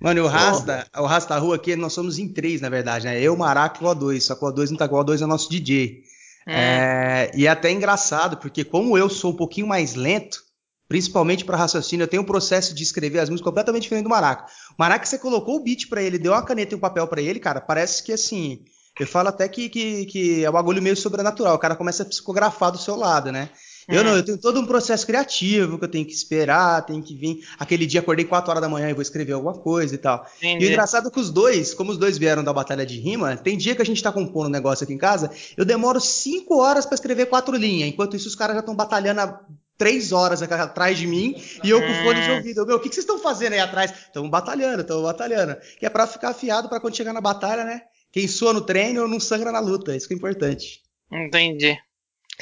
Mano, 0.00 0.18
e 0.18 0.22
o 0.22 0.26
Rasta, 0.26 0.88
o 0.96 1.04
Rasta 1.04 1.38
Rua 1.38 1.56
aqui, 1.56 1.76
nós 1.76 1.92
somos 1.92 2.18
em 2.18 2.32
três, 2.32 2.60
na 2.60 2.70
verdade, 2.70 3.04
né? 3.04 3.20
Eu, 3.20 3.36
Maraca 3.36 3.78
e 3.82 3.86
o 3.86 3.90
O2. 3.90 4.20
Só 4.22 4.34
que 4.34 4.44
o 4.44 4.48
O2 4.48 4.70
não 4.70 4.76
tá 4.78 4.88
com 4.88 4.96
o 4.96 5.04
O2 5.04 5.20
é 5.20 5.24
o 5.24 5.28
nosso 5.28 5.50
DJ. 5.50 6.02
Hum. 6.46 6.52
É, 6.52 7.30
e 7.34 7.46
é 7.46 7.50
até 7.50 7.70
engraçado, 7.70 8.36
porque 8.38 8.64
como 8.64 8.96
eu 8.96 9.08
sou 9.08 9.32
um 9.32 9.36
pouquinho 9.36 9.66
mais 9.66 9.94
lento, 9.94 10.42
principalmente 10.88 11.44
para 11.44 11.56
raciocínio, 11.56 12.04
eu 12.04 12.08
tenho 12.08 12.22
um 12.22 12.26
processo 12.26 12.74
de 12.74 12.82
escrever 12.82 13.20
as 13.20 13.28
músicas 13.28 13.48
completamente 13.48 13.82
diferente 13.82 14.04
do 14.04 14.10
Maraca. 14.10 14.46
O 14.72 14.74
Maraca, 14.78 15.06
você 15.06 15.18
colocou 15.18 15.56
o 15.56 15.62
beat 15.62 15.88
pra 15.88 16.02
ele, 16.02 16.18
deu 16.18 16.32
uma 16.32 16.44
caneta 16.44 16.74
e 16.74 16.76
um 16.76 16.80
papel 16.80 17.06
pra 17.06 17.22
ele, 17.22 17.38
cara, 17.38 17.60
parece 17.60 18.02
que 18.02 18.12
assim. 18.12 18.64
Eu 18.98 19.06
falo 19.06 19.28
até 19.28 19.48
que, 19.48 19.68
que, 19.68 20.04
que 20.06 20.44
é 20.44 20.50
um 20.50 20.52
bagulho 20.52 20.82
meio 20.82 20.96
sobrenatural. 20.96 21.54
O 21.54 21.58
cara 21.58 21.76
começa 21.76 22.02
a 22.02 22.06
psicografar 22.06 22.72
do 22.72 22.76
seu 22.76 22.96
lado, 22.96 23.30
né? 23.30 23.48
Eu 23.88 24.00
Hum. 24.00 24.04
não, 24.04 24.16
eu 24.16 24.24
tenho 24.24 24.38
todo 24.38 24.60
um 24.60 24.66
processo 24.66 25.06
criativo 25.06 25.78
que 25.78 25.84
eu 25.84 25.88
tenho 25.88 26.04
que 26.04 26.12
esperar, 26.12 26.84
tenho 26.86 27.02
que 27.02 27.14
vir. 27.14 27.46
Aquele 27.58 27.86
dia 27.86 28.00
acordei 28.00 28.24
4 28.24 28.50
horas 28.50 28.60
da 28.62 28.68
manhã 28.68 28.88
e 28.90 28.92
vou 28.92 29.02
escrever 29.02 29.32
alguma 29.32 29.54
coisa 29.54 29.94
e 29.94 29.98
tal. 29.98 30.26
E 30.40 30.46
o 30.46 30.48
Entendi. 30.48 30.66
engraçado 30.68 31.08
é 31.08 31.10
que 31.10 31.20
os 31.20 31.30
dois, 31.30 31.74
como 31.74 31.90
os 31.90 31.98
dois 31.98 32.18
vieram 32.18 32.44
da 32.44 32.52
batalha 32.52 32.84
de 32.84 32.98
rima, 32.98 33.36
tem 33.36 33.56
dia 33.56 33.74
que 33.74 33.82
a 33.82 33.86
gente 33.86 34.02
tá 34.02 34.12
compondo 34.12 34.46
um 34.46 34.50
negócio 34.50 34.84
aqui 34.84 34.92
em 34.92 34.98
casa, 34.98 35.30
eu 35.56 35.64
demoro 35.64 36.00
cinco 36.00 36.58
horas 36.58 36.84
pra 36.86 36.94
escrever 36.94 37.26
quatro 37.26 37.56
linhas, 37.56 37.88
enquanto 37.88 38.16
isso 38.16 38.28
os 38.28 38.34
caras 38.34 38.54
já 38.54 38.60
estão 38.60 38.74
batalhando 38.74 39.20
há 39.20 39.40
três 39.76 40.12
horas 40.12 40.42
atrás 40.42 40.98
de 40.98 41.06
mim 41.06 41.34
e 41.64 41.70
eu 41.70 41.80
com 41.80 41.94
fone 42.04 42.20
de 42.22 42.30
ouvido. 42.30 42.60
Eu, 42.60 42.66
Meu, 42.66 42.76
o 42.76 42.80
que, 42.80 42.90
que 42.90 42.94
vocês 42.94 43.04
estão 43.04 43.18
fazendo 43.18 43.54
aí 43.54 43.60
atrás? 43.60 43.90
Estamos 43.90 44.30
batalhando, 44.30 44.82
estamos 44.82 45.02
batalhando. 45.02 45.56
Que 45.78 45.86
é 45.86 45.88
pra 45.88 46.06
ficar 46.06 46.28
afiado 46.30 46.68
pra 46.68 46.78
quando 46.78 46.94
chegar 46.94 47.14
na 47.14 47.20
batalha, 47.20 47.64
né? 47.64 47.80
Quem 48.12 48.28
sua 48.28 48.52
no 48.52 48.60
treino 48.60 49.08
não 49.08 49.18
sangra 49.18 49.50
na 49.50 49.58
luta, 49.60 49.96
isso 49.96 50.06
que 50.06 50.12
é 50.12 50.16
importante. 50.16 50.82
Entendi. 51.10 51.78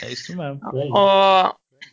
É 0.03 0.11
isso 0.11 0.37
mesmo. 0.37 0.61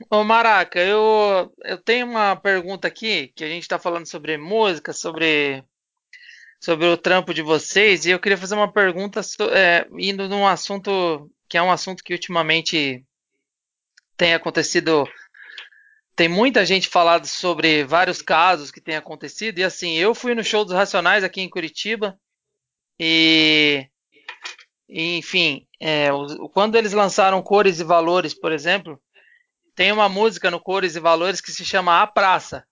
Ô, 0.09 0.23
Maraca, 0.23 0.79
eu, 0.79 1.53
eu 1.63 1.77
tenho 1.77 2.07
uma 2.07 2.35
pergunta 2.35 2.87
aqui, 2.87 3.31
que 3.35 3.43
a 3.43 3.47
gente 3.47 3.67
tá 3.67 3.79
falando 3.79 4.05
sobre 4.05 4.37
música, 4.37 4.91
sobre, 4.91 5.63
sobre 6.59 6.87
o 6.87 6.97
trampo 6.97 7.33
de 7.33 7.41
vocês, 7.41 8.05
e 8.05 8.11
eu 8.11 8.19
queria 8.19 8.37
fazer 8.37 8.55
uma 8.55 8.71
pergunta 8.71 9.21
é, 9.53 9.87
indo 9.97 10.27
num 10.27 10.45
assunto 10.45 11.31
que 11.47 11.57
é 11.57 11.61
um 11.61 11.71
assunto 11.71 12.03
que 12.03 12.13
ultimamente 12.13 13.05
tem 14.17 14.33
acontecido. 14.33 15.07
Tem 16.15 16.27
muita 16.27 16.65
gente 16.65 16.87
falado 16.87 17.27
sobre 17.27 17.83
vários 17.83 18.21
casos 18.21 18.71
que 18.71 18.81
têm 18.81 18.95
acontecido, 18.95 19.59
e 19.59 19.63
assim, 19.63 19.93
eu 19.95 20.15
fui 20.15 20.33
no 20.33 20.43
show 20.43 20.65
dos 20.65 20.73
Racionais 20.73 21.23
aqui 21.23 21.41
em 21.41 21.49
Curitiba, 21.49 22.19
e, 22.99 23.87
enfim, 24.87 25.67
é, 25.79 26.09
quando 26.53 26.75
eles 26.75 26.93
lançaram 26.93 27.41
Cores 27.41 27.79
e 27.79 27.83
Valores, 27.83 28.33
por 28.33 28.51
exemplo, 28.51 29.01
tem 29.75 29.91
uma 29.91 30.07
música 30.07 30.49
no 30.49 30.59
Cores 30.59 30.95
e 30.95 30.99
Valores 30.99 31.41
que 31.41 31.51
se 31.51 31.65
chama 31.65 32.01
A 32.01 32.07
Praça. 32.07 32.65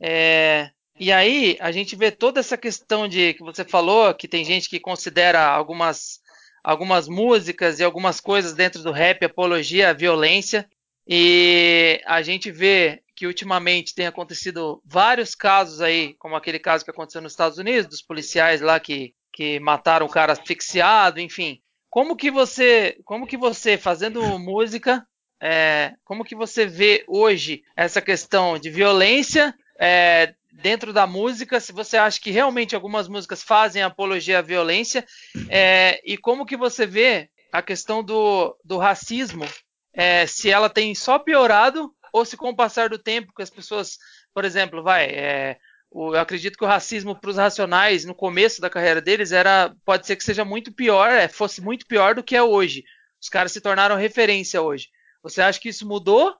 É, 0.00 0.70
e 0.98 1.10
aí 1.10 1.56
a 1.60 1.72
gente 1.72 1.96
vê 1.96 2.10
toda 2.10 2.40
essa 2.40 2.56
questão 2.56 3.08
de 3.08 3.34
que 3.34 3.42
você 3.42 3.64
falou, 3.64 4.12
que 4.14 4.28
tem 4.28 4.44
gente 4.44 4.68
que 4.68 4.80
considera 4.80 5.46
algumas, 5.46 6.20
algumas 6.62 7.08
músicas 7.08 7.78
e 7.78 7.84
algumas 7.84 8.20
coisas 8.20 8.52
dentro 8.52 8.82
do 8.82 8.92
rap 8.92 9.24
apologia 9.24 9.90
à 9.90 9.92
violência. 9.92 10.68
E 11.06 12.00
a 12.04 12.22
gente 12.22 12.50
vê 12.50 13.02
que 13.16 13.26
ultimamente 13.26 13.94
tem 13.94 14.06
acontecido 14.06 14.82
vários 14.84 15.34
casos 15.34 15.80
aí, 15.80 16.14
como 16.14 16.36
aquele 16.36 16.58
caso 16.58 16.84
que 16.84 16.90
aconteceu 16.90 17.20
nos 17.20 17.32
Estados 17.32 17.58
Unidos, 17.58 17.88
dos 17.88 18.02
policiais 18.02 18.60
lá 18.60 18.78
que, 18.78 19.14
que 19.32 19.58
mataram 19.60 20.06
o 20.06 20.10
cara 20.10 20.32
asfixiado, 20.32 21.20
enfim. 21.20 21.60
Como 21.90 22.16
que 22.16 22.30
você, 22.30 22.98
como 23.04 23.26
que 23.26 23.36
você 23.36 23.76
fazendo 23.76 24.22
música, 24.38 25.06
é, 25.40 25.92
como 26.04 26.24
que 26.24 26.34
você 26.34 26.66
vê 26.66 27.04
hoje 27.08 27.62
essa 27.76 28.00
questão 28.00 28.58
de 28.58 28.70
violência 28.70 29.54
é, 29.80 30.34
dentro 30.52 30.92
da 30.92 31.06
música? 31.06 31.60
Se 31.60 31.72
você 31.72 31.96
acha 31.96 32.20
que 32.20 32.30
realmente 32.30 32.74
algumas 32.74 33.08
músicas 33.08 33.42
fazem 33.42 33.82
apologia 33.82 34.38
à 34.38 34.42
violência 34.42 35.04
é, 35.48 36.00
e 36.04 36.16
como 36.16 36.46
que 36.46 36.56
você 36.56 36.86
vê 36.86 37.28
a 37.52 37.60
questão 37.60 38.02
do, 38.02 38.56
do 38.64 38.78
racismo? 38.78 39.44
é, 39.92 40.26
se 40.26 40.50
ela 40.50 40.70
tem 40.70 40.94
só 40.94 41.18
piorado 41.18 41.92
ou 42.12 42.24
se 42.24 42.36
com 42.36 42.50
o 42.50 42.56
passar 42.56 42.88
do 42.88 42.98
tempo 42.98 43.32
que 43.34 43.42
as 43.42 43.50
pessoas, 43.50 43.98
por 44.34 44.44
exemplo, 44.44 44.82
vai, 44.82 45.04
é, 45.04 45.58
eu 45.94 46.16
acredito 46.16 46.56
que 46.56 46.64
o 46.64 46.68
racismo 46.68 47.14
para 47.14 47.30
os 47.30 47.36
racionais 47.36 48.04
no 48.04 48.14
começo 48.14 48.60
da 48.60 48.70
carreira 48.70 49.00
deles 49.00 49.32
era, 49.32 49.74
pode 49.84 50.06
ser 50.06 50.16
que 50.16 50.24
seja 50.24 50.44
muito 50.44 50.72
pior, 50.72 51.10
é, 51.10 51.28
fosse 51.28 51.60
muito 51.60 51.86
pior 51.86 52.14
do 52.14 52.22
que 52.22 52.34
é 52.34 52.42
hoje. 52.42 52.84
Os 53.20 53.28
caras 53.28 53.52
se 53.52 53.60
tornaram 53.60 53.96
referência 53.96 54.62
hoje. 54.62 54.88
Você 55.22 55.40
acha 55.40 55.60
que 55.60 55.68
isso 55.68 55.86
mudou? 55.86 56.34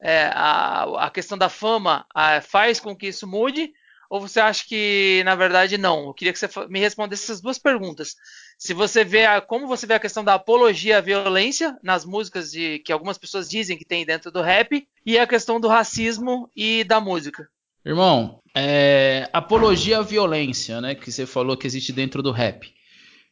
É, 0.00 0.30
a, 0.32 1.06
a 1.06 1.10
questão 1.10 1.38
da 1.38 1.48
fama 1.48 2.06
ah, 2.14 2.40
faz 2.40 2.80
com 2.80 2.96
que 2.96 3.08
isso 3.08 3.26
mude? 3.26 3.72
Ou 4.08 4.20
você 4.20 4.38
acha 4.40 4.64
que, 4.66 5.22
na 5.24 5.34
verdade, 5.34 5.76
não? 5.76 6.06
Eu 6.06 6.14
queria 6.14 6.32
que 6.32 6.38
você 6.38 6.48
me 6.68 6.78
respondesse 6.78 7.24
essas 7.24 7.40
duas 7.40 7.58
perguntas. 7.58 8.14
Se 8.56 8.72
você 8.72 9.04
vê 9.04 9.26
a, 9.26 9.40
como 9.40 9.66
você 9.66 9.86
vê 9.86 9.94
a 9.94 10.00
questão 10.00 10.22
da 10.24 10.34
apologia 10.34 10.98
à 10.98 11.00
violência 11.00 11.76
nas 11.82 12.04
músicas 12.04 12.50
de, 12.50 12.78
que 12.80 12.92
algumas 12.92 13.18
pessoas 13.18 13.48
dizem 13.48 13.76
que 13.76 13.84
tem 13.84 14.06
dentro 14.06 14.30
do 14.30 14.42
rap, 14.42 14.86
e 15.04 15.18
a 15.18 15.26
questão 15.26 15.60
do 15.60 15.68
racismo 15.68 16.50
e 16.54 16.84
da 16.84 17.00
música. 17.00 17.48
Irmão, 17.86 18.40
é, 18.54 19.28
apologia 19.32 19.98
à 19.98 20.02
violência, 20.02 20.80
né? 20.80 20.94
Que 20.94 21.10
você 21.12 21.24
falou 21.24 21.56
que 21.56 21.66
existe 21.66 21.92
dentro 21.92 22.22
do 22.22 22.32
rap. 22.32 22.74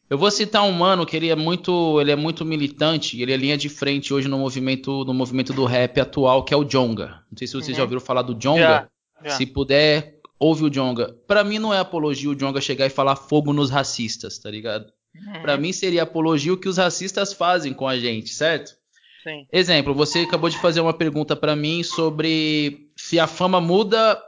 Eu 0.09 0.18
vou 0.18 0.30
citar 0.30 0.62
um 0.62 0.70
mano 0.70 1.05
que 1.07 1.16
ele 1.16 1.28
é 1.30 1.34
muito, 1.34 1.98
ele 2.00 2.11
é 2.12 2.16
muito 2.16 2.44
militante, 2.44 3.20
ele 3.20 3.32
é 3.32 3.36
linha 3.36 3.57
de 3.57 3.68
frente 3.68 4.12
hoje 4.12 4.28
no 4.28 4.38
movimento, 4.38 5.05
no 5.05 5.14
movimento 5.14 5.52
do 5.52 5.64
rap 5.64 5.98
atual, 6.00 6.44
que 6.44 6.52
é 6.52 6.57
o 6.57 6.62
Jonga. 6.64 7.22
Não 7.30 7.36
sei 7.38 7.46
se 7.48 7.55
vocês 7.55 7.68
Uhum. 7.70 7.74
já 7.74 7.82
ouviram 7.82 8.00
falar 8.00 8.22
do 8.22 8.34
Jonga. 8.34 8.61
Já, 8.61 8.88
já. 9.24 9.30
Se 9.36 9.46
puder, 9.46 10.18
ouve 10.38 10.64
o 10.64 10.70
Jonga. 10.70 11.16
Pra 11.26 11.42
mim 11.42 11.59
não 11.59 11.72
é 11.72 11.78
apologia 11.78 12.28
o 12.30 12.34
Jonga 12.34 12.61
chegar 12.61 12.86
e 12.86 12.90
falar 12.90 13.16
fogo 13.16 13.52
nos 13.52 13.70
racistas, 13.70 14.38
tá 14.38 14.50
ligado? 14.50 14.86
Uhum, 15.16 15.40
Pra 15.42 15.57
mim 15.57 15.72
seria 15.72 16.02
apologia 16.02 16.52
o 16.52 16.57
que 16.59 16.68
os 16.68 16.76
racistas 16.76 17.32
fazem 17.32 17.72
com 17.72 17.88
a 17.88 17.98
gente, 17.98 18.28
certo? 18.30 18.72
sim. 19.22 19.46
Exemplo, 19.50 19.94
você 19.94 20.18
acabou 20.20 20.50
de 20.50 20.59
fazer 20.59 20.80
uma 20.80 20.92
pergunta 20.92 21.34
pra 21.34 21.57
mim 21.57 21.82
sobre 21.82 22.90
se 22.94 23.18
a 23.18 23.26
fama 23.26 23.59
muda 23.59 24.20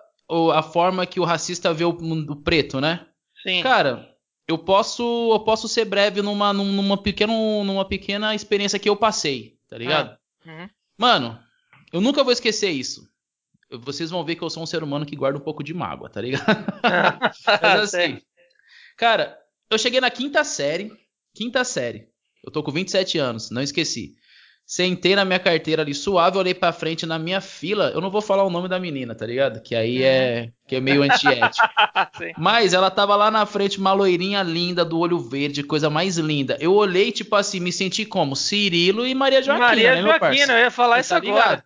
a 0.53 0.62
forma 0.62 1.07
que 1.07 1.20
o 1.20 1.24
racista 1.24 1.72
vê 1.72 1.85
o, 1.85 1.91
o 1.91 2.37
preto, 2.37 2.81
né? 2.81 3.07
Sim. 3.43 3.62
Cara, 3.62 4.16
eu 4.49 4.59
posso 4.59 5.33
eu 5.33 5.41
posso 5.41 5.68
ser 5.68 5.85
breve 5.85 6.22
numa, 6.22 6.53
numa, 6.53 7.01
pequeno, 7.01 7.64
numa 7.64 7.85
pequena 7.85 8.35
experiência 8.35 8.79
que 8.79 8.89
eu 8.89 8.97
passei, 8.97 9.59
tá 9.68 9.77
ligado? 9.79 10.16
Uhum. 10.45 10.68
Mano, 10.97 11.39
eu 11.93 12.01
nunca 12.01 12.22
vou 12.22 12.33
esquecer 12.33 12.70
isso. 12.70 13.09
Vocês 13.70 14.11
vão 14.11 14.24
ver 14.24 14.37
que 14.37 14.43
eu 14.43 14.51
sou 14.51 14.62
um 14.62 14.66
ser 14.66 14.83
humano 14.83 15.05
que 15.05 15.16
guarda 15.16 15.39
um 15.39 15.43
pouco 15.43 15.62
de 15.62 15.74
mágoa, 15.74 16.09
tá 16.09 16.20
ligado? 16.20 16.45
Mas 17.62 17.95
assim, 17.95 18.20
cara, 18.97 19.37
eu 19.68 19.79
cheguei 19.79 20.01
na 20.01 20.11
quinta 20.11 20.45
série, 20.45 20.93
quinta 21.35 21.64
série. 21.64 22.09
Eu 22.45 22.53
tô 22.53 22.62
com 22.62 22.70
27 22.70 23.18
anos, 23.18 23.51
não 23.51 23.61
esqueci. 23.61 24.14
Sentei 24.67 25.14
na 25.14 25.25
minha 25.25 25.39
carteira 25.39 25.83
ali 25.83 25.95
suave, 25.95 26.37
olhei 26.39 26.53
pra 26.53 26.73
frente 26.73 27.07
na 27.07 27.21
minha 27.21 27.41
fila. 27.41 27.93
Eu 27.95 28.01
não 28.01 28.11
vou 28.11 28.21
falar 28.21 28.43
o 28.43 28.51
nome 28.51 28.69
da 28.69 28.81
menina, 28.81 29.14
tá 29.14 29.25
ligado? 29.25 29.62
Que 29.62 29.77
aí 29.77 30.03
é 30.03 30.51
que 30.67 30.75
é 30.75 30.81
meio 30.81 31.03
antiético. 31.05 31.69
Mas 32.37 32.75
ela 32.75 32.91
tava 32.91 33.14
lá 33.14 33.31
na 33.31 33.47
frente, 33.47 33.79
uma 33.79 33.93
loirinha 33.93 34.43
linda, 34.43 34.85
do 34.85 34.99
olho 34.99 35.21
verde, 35.21 35.62
coisa 35.62 35.89
mais 35.89 36.19
linda. 36.19 36.57
Eu 36.61 36.75
olhei, 36.75 37.12
tipo 37.12 37.37
assim, 37.37 37.61
me 37.61 37.71
senti 37.71 38.05
como? 38.05 38.35
Cirilo 38.35 39.07
e 39.07 39.14
Maria 39.14 39.41
Joaquina, 39.41 39.69
Maria 39.69 39.95
né, 39.95 40.03
meu 40.03 40.07
Joaquina, 40.07 40.19
parceiro? 40.21 40.53
eu 40.53 40.59
ia 40.59 40.71
falar 40.73 40.97
Você 40.97 41.01
isso 41.03 41.09
tá 41.11 41.17
agora. 41.19 41.31
ligado? 41.51 41.62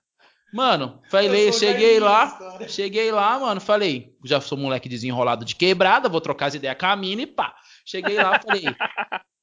Mano, 0.52 1.00
falei, 1.08 1.52
cheguei 1.52 2.00
lá, 2.00 2.58
cheguei 2.68 3.10
lá, 3.10 3.38
mano, 3.38 3.60
falei, 3.60 4.12
já 4.24 4.40
sou 4.42 4.58
moleque 4.58 4.88
desenrolado 4.90 5.44
de 5.44 5.54
quebrada, 5.56 6.08
vou 6.08 6.20
trocar 6.20 6.46
as 6.46 6.54
ideias 6.54 6.76
com 6.76 6.86
a 6.86 6.96
mina 6.96 7.22
e 7.22 7.26
pá. 7.26 7.54
Cheguei 7.86 8.16
lá, 8.16 8.38
falei, 8.40 8.64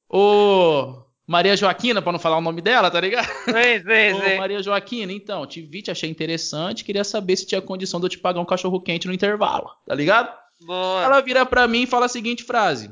ô 0.08 1.07
Maria 1.28 1.54
Joaquina, 1.56 2.00
pra 2.00 2.10
não 2.10 2.18
falar 2.18 2.38
o 2.38 2.40
nome 2.40 2.62
dela, 2.62 2.90
tá 2.90 2.98
ligado? 3.00 3.26
Sim, 3.26 3.52
sim, 3.84 4.12
Ô, 4.18 4.22
sim. 4.30 4.36
Maria 4.38 4.62
Joaquina, 4.62 5.12
então, 5.12 5.46
te 5.46 5.60
vi, 5.60 5.82
te 5.82 5.90
achei 5.90 6.08
interessante, 6.08 6.82
queria 6.84 7.04
saber 7.04 7.36
se 7.36 7.46
tinha 7.46 7.60
condição 7.60 8.00
de 8.00 8.06
eu 8.06 8.10
te 8.10 8.18
pagar 8.18 8.40
um 8.40 8.46
cachorro 8.46 8.80
quente 8.80 9.06
no 9.06 9.12
intervalo, 9.12 9.70
tá 9.86 9.94
ligado? 9.94 10.34
Boa. 10.62 11.04
Ela 11.04 11.20
vira 11.20 11.44
pra 11.44 11.68
mim 11.68 11.82
e 11.82 11.86
fala 11.86 12.06
a 12.06 12.08
seguinte 12.08 12.42
frase: 12.42 12.90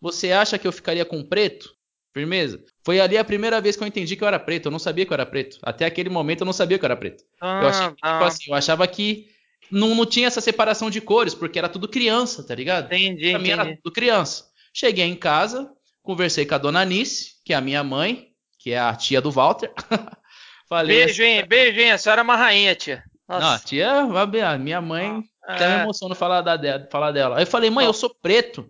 Você 0.00 0.32
acha 0.32 0.58
que 0.58 0.66
eu 0.66 0.72
ficaria 0.72 1.04
com 1.04 1.22
preto? 1.22 1.74
Firmeza. 2.12 2.62
Foi 2.84 2.98
ali 2.98 3.16
a 3.16 3.24
primeira 3.24 3.60
vez 3.60 3.76
que 3.76 3.82
eu 3.82 3.86
entendi 3.86 4.16
que 4.16 4.24
eu 4.24 4.28
era 4.28 4.38
preto. 4.38 4.66
Eu 4.66 4.72
não 4.72 4.78
sabia 4.78 5.04
que 5.06 5.12
eu 5.12 5.14
era 5.14 5.26
preto. 5.26 5.58
Até 5.62 5.84
aquele 5.84 6.08
momento 6.08 6.40
eu 6.40 6.44
não 6.46 6.52
sabia 6.52 6.78
que 6.78 6.84
eu 6.84 6.88
era 6.88 6.96
preto. 6.96 7.22
eu, 7.42 7.68
achei, 7.68 7.86
Ah, 7.86 7.90
que, 7.90 8.00
tá. 8.00 8.12
tipo 8.12 8.24
assim, 8.24 8.44
eu 8.50 8.54
achava 8.54 8.86
que 8.86 9.28
não, 9.70 9.94
não 9.94 10.06
tinha 10.06 10.26
essa 10.26 10.40
separação 10.40 10.88
de 10.90 11.00
cores, 11.00 11.34
porque 11.34 11.58
era 11.58 11.68
tudo 11.68 11.86
criança, 11.88 12.42
tá 12.42 12.54
ligado? 12.54 12.86
Entendi, 12.86 13.30
Pra 13.30 13.38
mim 13.38 13.50
era 13.50 13.62
entendi. 13.64 13.80
tudo 13.82 13.92
criança. 13.92 14.46
Cheguei 14.72 15.04
em 15.04 15.14
casa, 15.14 15.70
conversei 16.02 16.46
com 16.46 16.54
a 16.54 16.58
dona 16.58 16.84
Nice, 16.86 17.35
que 17.46 17.52
é 17.52 17.56
a 17.56 17.60
minha 17.60 17.84
mãe, 17.84 18.30
que 18.58 18.72
é 18.72 18.78
a 18.78 18.92
tia 18.96 19.20
do 19.20 19.30
Walter. 19.30 19.72
Falei 20.68 21.04
Beijo, 21.04 21.22
hein? 21.22 21.46
Beijo, 21.46 21.78
hein? 21.80 21.92
A 21.92 21.98
senhora 21.98 22.22
é 22.22 22.24
uma 22.24 22.34
rainha, 22.36 22.74
tia. 22.74 23.04
não, 23.28 23.36
a 23.36 23.40
Nossa. 23.40 23.64
tia, 23.64 23.88
a 24.00 24.58
minha 24.58 24.80
mãe, 24.80 25.22
até 25.46 25.68
me 25.68 25.74
É. 25.74 25.82
emociono 25.82 26.16
falar, 26.16 26.40
da, 26.42 26.88
falar 26.90 27.12
dela. 27.12 27.36
Aí 27.36 27.42
eu 27.44 27.46
falei, 27.46 27.70
mãe, 27.70 27.86
eu 27.86 27.92
sou 27.92 28.10
preto. 28.20 28.68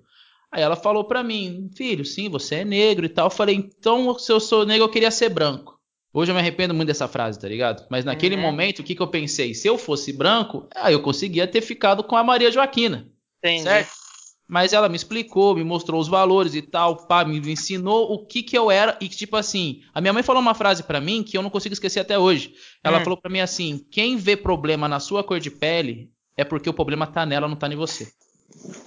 Aí 0.53 0.62
ela 0.62 0.77
falou 0.77 1.05
pra 1.05 1.22
mim, 1.24 1.70
filho, 1.74 2.05
sim, 2.05 2.29
você 2.29 2.57
é 2.57 2.64
negro 2.66 3.07
e 3.07 3.09
tal. 3.09 3.27
Eu 3.27 3.31
falei, 3.31 3.55
então 3.57 4.18
se 4.18 4.31
eu 4.31 4.39
sou 4.39 4.66
negro, 4.66 4.85
eu 4.85 4.91
queria 4.91 5.11
ser 5.11 5.31
branco. 5.31 5.81
Hoje 6.12 6.31
eu 6.31 6.35
me 6.35 6.41
arrependo 6.41 6.74
muito 6.74 6.89
dessa 6.89 7.09
frase, 7.09 7.39
tá 7.41 7.49
ligado? 7.49 7.87
Mas 7.91 8.05
naquele 8.05 8.37
Uhum. 8.37 8.43
momento, 8.43 8.81
o 8.81 8.83
que, 8.85 8.95
que 8.95 9.03
eu 9.03 9.09
pensei? 9.09 9.55
Se 9.55 9.66
eu 9.68 9.79
fosse 9.79 10.12
branco, 10.12 10.68
aí 10.74 10.93
eu 10.93 11.01
conseguia 11.03 11.47
ter 11.47 11.62
ficado 11.62 12.05
com 12.05 12.14
a 12.16 12.22
Maria 12.24 12.51
Joaquina, 12.53 13.09
Entendi. 13.43 13.62
certo? 13.62 13.91
Mas 14.49 14.72
ela 14.72 14.88
me 14.88 14.94
explicou, 14.97 15.57
me 15.57 15.64
mostrou 15.64 16.01
os 16.01 16.07
valores 16.07 16.55
e 16.55 16.62
tal, 16.62 17.07
pá, 17.09 17.24
me 17.24 17.38
ensinou 17.51 18.12
o 18.12 18.24
que 18.24 18.42
que 18.42 18.57
eu 18.57 18.70
era 18.70 18.97
e 19.01 19.09
que, 19.09 19.16
tipo 19.16 19.36
assim, 19.36 19.82
a 19.92 20.01
minha 20.01 20.12
mãe 20.12 20.22
falou 20.22 20.40
uma 20.40 20.55
frase 20.55 20.84
pra 20.84 21.01
mim 21.01 21.22
que 21.24 21.36
eu 21.36 21.42
não 21.42 21.51
consigo 21.51 21.72
esquecer 21.72 21.99
até 22.01 22.16
hoje. 22.18 22.55
Ela 22.84 23.01
Hum. 23.01 23.05
falou 23.05 23.20
pra 23.20 23.30
mim 23.30 23.40
assim: 23.40 23.84
quem 23.90 24.16
vê 24.16 24.36
problema 24.36 24.88
na 24.88 25.01
sua 25.01 25.24
cor 25.24 25.40
de 25.40 25.51
pele 25.51 26.11
é 26.36 26.44
porque 26.44 26.70
o 26.70 26.74
problema 26.74 27.07
tá 27.07 27.26
nela, 27.26 27.49
não 27.49 27.57
tá 27.57 27.66
em 27.66 27.74
você. 27.76 28.09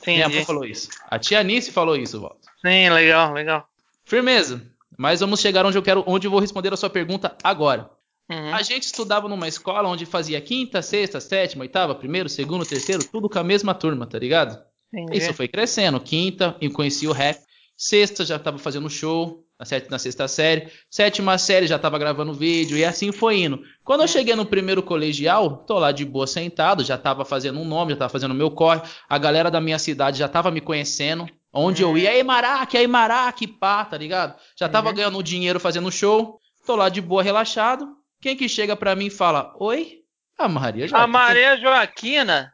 Minha 0.08 0.22
Entendi. 0.22 0.36
mãe 0.38 0.46
falou 0.46 0.66
isso. 0.66 0.90
A 1.10 1.20
tia 1.20 1.40
Anice 1.40 1.72
falou 1.72 1.96
isso, 1.98 2.20
Walter. 2.22 2.50
Sim, 2.66 2.90
legal, 2.90 3.34
legal. 3.34 3.68
Firmeza. 4.06 4.62
Mas 4.98 5.20
vamos 5.20 5.40
chegar 5.40 5.66
onde 5.66 5.78
eu 5.78 5.84
quero, 5.84 6.04
onde 6.08 6.26
eu 6.28 6.32
vou 6.32 6.40
responder 6.40 6.74
a 6.74 6.78
sua 6.78 6.90
pergunta 6.90 7.36
agora. 7.44 7.90
Uhum. 8.30 8.54
A 8.54 8.62
gente 8.62 8.84
estudava 8.84 9.28
numa 9.28 9.48
escola 9.48 9.90
onde 9.90 10.06
fazia 10.06 10.40
quinta, 10.42 10.82
sexta, 10.82 11.20
sétima, 11.20 11.64
oitava, 11.64 11.96
primeiro, 11.96 12.30
segundo, 12.30 12.66
terceiro, 12.66 13.04
tudo 13.04 13.30
com 13.30 13.40
a 13.40 13.44
mesma 13.44 13.74
turma, 13.74 14.06
tá 14.06 14.20
ligado? 14.20 14.60
Entendi. 14.94 15.18
Isso 15.18 15.34
foi 15.34 15.48
crescendo. 15.48 16.00
Quinta, 16.00 16.56
eu 16.62 16.72
conheci 16.72 17.08
o 17.08 17.12
rap. 17.12 17.40
Sexta, 17.78 18.26
já 18.26 18.38
tava 18.38 18.58
fazendo 18.58 18.90
show. 18.90 19.44
Na, 19.60 19.66
na 19.92 20.00
sexta 20.00 20.28
série. 20.28 20.70
Sétima 20.90 21.38
série, 21.38 21.68
já 21.68 21.78
tava 21.78 22.00
gravando 22.00 22.34
vídeo. 22.34 22.78
E 22.78 22.86
assim 22.86 23.12
foi 23.12 23.42
indo. 23.42 23.62
Quando 23.84 24.02
eu 24.02 24.08
cheguei 24.08 24.34
no 24.36 24.46
primeiro 24.46 24.82
colegial, 24.82 25.58
tô 25.66 25.78
lá 25.78 25.92
de 25.92 26.06
boa 26.06 26.26
sentado. 26.26 26.84
Já 26.84 26.98
tava 26.98 27.26
fazendo 27.26 27.60
um 27.60 27.66
nome, 27.66 27.92
já 27.92 27.98
tava 27.98 28.10
fazendo 28.10 28.34
meu 28.34 28.50
corre. 28.52 28.82
A 29.08 29.18
galera 29.18 29.52
da 29.52 29.60
minha 29.60 29.78
cidade 29.78 30.18
já 30.18 30.28
tava 30.28 30.50
me 30.50 30.62
conhecendo. 30.62 31.28
Onde 31.52 31.82
eu 31.82 31.98
ia, 31.98 32.12
aí 32.12 32.24
Maraque, 32.24 32.78
aí 32.78 32.88
Maraque, 32.88 33.48
pá, 33.48 33.84
tá 33.84 33.98
ligado? 33.98 34.36
Já 34.56 34.70
tava 34.70 34.90
Uhum. 34.90 34.96
ganhando 34.96 35.24
dinheiro 35.24 35.60
fazendo 35.60 35.92
show. 35.92 36.40
Tô 36.66 36.76
lá 36.76 36.90
de 36.90 37.02
boa, 37.02 37.24
relaxado. 37.24 37.88
Quem 38.22 38.36
que 38.38 38.48
chega 38.48 38.76
pra 38.76 38.96
mim 38.96 39.08
e 39.08 39.10
fala, 39.10 39.54
oi? 39.60 40.00
A 40.38 40.48
Maria 40.48 40.88
já 40.88 40.98
A 40.98 41.08
Maria 41.08 41.58
Joaquina. 41.58 42.54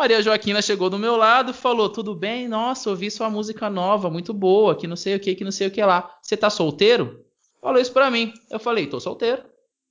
Maria 0.00 0.22
Joaquina 0.22 0.62
chegou 0.62 0.88
do 0.88 0.98
meu 0.98 1.14
lado, 1.14 1.52
falou: 1.52 1.86
Tudo 1.90 2.14
bem? 2.14 2.48
Nossa, 2.48 2.88
ouvi 2.88 3.10
sua 3.10 3.28
música 3.28 3.68
nova, 3.68 4.08
muito 4.08 4.32
boa, 4.32 4.74
que 4.74 4.86
não 4.86 4.96
sei 4.96 5.14
o 5.14 5.20
que, 5.20 5.34
que 5.34 5.44
não 5.44 5.52
sei 5.52 5.66
o 5.66 5.70
que 5.70 5.84
lá. 5.84 6.16
Você 6.22 6.38
tá 6.38 6.48
solteiro? 6.48 7.22
Falou 7.60 7.78
isso 7.78 7.92
pra 7.92 8.10
mim. 8.10 8.32
Eu 8.50 8.58
falei: 8.58 8.86
Tô 8.86 8.98
solteiro. 8.98 9.44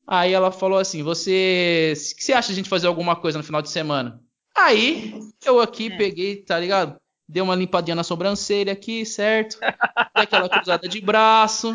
Aí 0.08 0.34
ela 0.34 0.52
falou 0.52 0.80
assim: 0.80 1.04
Você. 1.04 1.94
O 1.96 2.16
que 2.16 2.24
você 2.24 2.34
acha 2.34 2.48
de 2.48 2.54
a 2.54 2.56
gente 2.56 2.70
fazer 2.70 2.88
alguma 2.88 3.16
coisa 3.16 3.38
no 3.38 3.44
final 3.44 3.62
de 3.62 3.70
semana? 3.70 4.20
Aí 4.58 5.14
eu 5.46 5.60
aqui 5.60 5.96
peguei, 5.96 6.38
tá 6.38 6.60
ligado? 6.60 6.96
Dei 7.28 7.44
uma 7.44 7.54
limpadinha 7.54 7.94
na 7.94 8.04
sobrancelha 8.04 8.74
aqui, 8.74 9.06
certo? 9.06 9.60
Dei 9.60 10.24
aquela 10.24 10.50
cruzada 10.50 10.90
de 10.90 11.00
braço. 11.02 11.72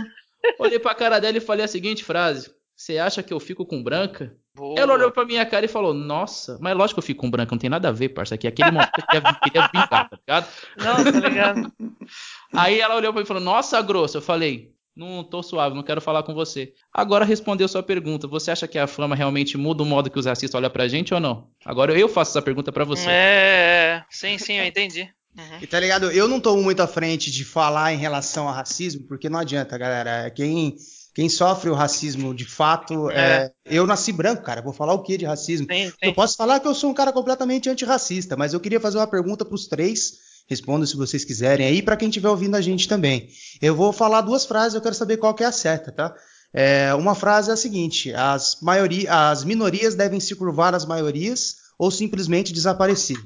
Olhei 0.58 0.80
pra 0.80 0.92
cara 0.92 1.20
dela 1.20 1.36
e 1.36 1.40
falei 1.40 1.64
a 1.64 1.68
seguinte 1.68 2.02
frase: 2.02 2.52
Você 2.74 2.98
acha 2.98 3.22
que 3.22 3.32
eu 3.32 3.38
fico 3.38 3.64
com 3.64 3.80
branca? 3.80 4.36
Boa. 4.54 4.78
Ela 4.78 4.94
olhou 4.94 5.10
pra 5.10 5.24
minha 5.24 5.44
cara 5.44 5.66
e 5.66 5.68
falou: 5.68 5.92
Nossa, 5.92 6.56
mas 6.60 6.76
lógico 6.76 7.00
que 7.00 7.04
eu 7.04 7.06
fico 7.06 7.20
com 7.22 7.30
branco, 7.30 7.52
não 7.54 7.58
tem 7.58 7.68
nada 7.68 7.88
a 7.88 7.92
ver, 7.92 8.10
parça. 8.10 8.36
Aqui, 8.36 8.46
aquele 8.46 8.70
momento 8.70 8.90
eu 8.96 9.04
queria, 9.04 9.34
queria 9.42 9.70
vingar, 9.72 10.08
tá 10.08 10.16
ligado? 10.16 10.48
Não, 10.78 11.12
tá 11.12 11.28
ligado? 11.28 11.72
Aí 12.54 12.80
ela 12.80 12.94
olhou 12.94 13.12
pra 13.12 13.20
mim 13.20 13.24
e 13.24 13.28
falou: 13.28 13.42
Nossa, 13.42 13.82
grosso. 13.82 14.16
Eu 14.16 14.22
falei: 14.22 14.72
Não 14.96 15.24
tô 15.24 15.42
suave, 15.42 15.74
não 15.74 15.82
quero 15.82 16.00
falar 16.00 16.22
com 16.22 16.32
você. 16.32 16.72
Agora 16.92 17.24
respondeu 17.24 17.66
sua 17.66 17.82
pergunta: 17.82 18.28
Você 18.28 18.52
acha 18.52 18.68
que 18.68 18.78
a 18.78 18.86
fama 18.86 19.16
realmente 19.16 19.58
muda 19.58 19.82
o 19.82 19.86
modo 19.86 20.08
que 20.08 20.18
os 20.18 20.26
racistas 20.26 20.56
olham 20.56 20.70
pra 20.70 20.86
gente 20.86 21.12
ou 21.12 21.18
não? 21.18 21.48
Agora 21.64 21.98
eu 21.98 22.08
faço 22.08 22.30
essa 22.30 22.42
pergunta 22.42 22.70
pra 22.70 22.84
você. 22.84 23.08
É, 23.08 23.12
é. 23.12 24.04
sim, 24.08 24.38
sim, 24.38 24.54
eu 24.54 24.64
entendi. 24.64 25.12
Uhum. 25.36 25.58
E 25.60 25.66
tá 25.66 25.80
ligado? 25.80 26.12
Eu 26.12 26.28
não 26.28 26.38
tô 26.38 26.56
muito 26.56 26.80
à 26.80 26.86
frente 26.86 27.30
de 27.30 27.44
falar 27.44 27.92
em 27.92 27.98
relação 27.98 28.48
a 28.48 28.52
racismo, 28.52 29.04
porque 29.08 29.28
não 29.28 29.40
adianta, 29.40 29.76
galera. 29.76 30.30
Quem, 30.30 30.76
quem 31.14 31.28
sofre 31.28 31.70
o 31.70 31.74
racismo 31.74 32.34
de 32.34 32.44
fato 32.44 33.08
é. 33.10 33.52
Eu 33.64 33.86
nasci 33.86 34.12
branco, 34.12 34.42
cara. 34.42 34.60
Vou 34.60 34.72
falar 34.72 34.94
o 34.94 35.02
que 35.02 35.16
de 35.16 35.24
racismo? 35.24 35.66
Sim, 35.70 35.84
Eu 36.02 36.08
sim. 36.08 36.14
posso 36.14 36.36
falar 36.36 36.58
que 36.58 36.66
eu 36.66 36.74
sou 36.74 36.90
um 36.90 36.94
cara 36.94 37.12
completamente 37.12 37.70
antirracista, 37.70 38.36
mas 38.36 38.52
eu 38.52 38.60
queria 38.60 38.80
fazer 38.80 38.98
uma 38.98 39.06
pergunta 39.06 39.44
pros 39.44 39.68
três. 39.68 40.34
Respondam 40.46 40.86
se 40.86 40.96
vocês 40.96 41.24
quiserem 41.24 41.66
aí, 41.66 41.80
pra 41.80 41.96
quem 41.96 42.08
estiver 42.08 42.28
ouvindo 42.28 42.56
a 42.56 42.60
gente 42.60 42.86
também. 42.88 43.28
Eu 43.62 43.74
vou 43.74 43.92
falar 43.92 44.20
duas 44.20 44.44
frases, 44.44 44.74
eu 44.74 44.80
quero 44.80 44.94
saber 44.94 45.16
qual 45.16 45.32
que 45.32 45.42
é 45.42 45.46
a 45.46 45.52
certa, 45.52 45.90
tá? 45.90 46.14
É, 46.52 46.92
uma 46.94 47.14
frase 47.14 47.48
é 47.48 47.54
a 47.54 47.56
seguinte: 47.56 48.12
as, 48.12 48.58
maioria, 48.60 49.30
as 49.30 49.44
minorias 49.44 49.94
devem 49.94 50.20
se 50.20 50.34
curvar 50.34 50.74
às 50.74 50.84
maiorias 50.84 51.56
ou 51.78 51.90
simplesmente 51.90 52.52
desaparecer. 52.52 53.16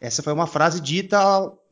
Essa 0.00 0.22
foi 0.22 0.32
uma 0.32 0.46
frase 0.46 0.80
dita 0.80 1.18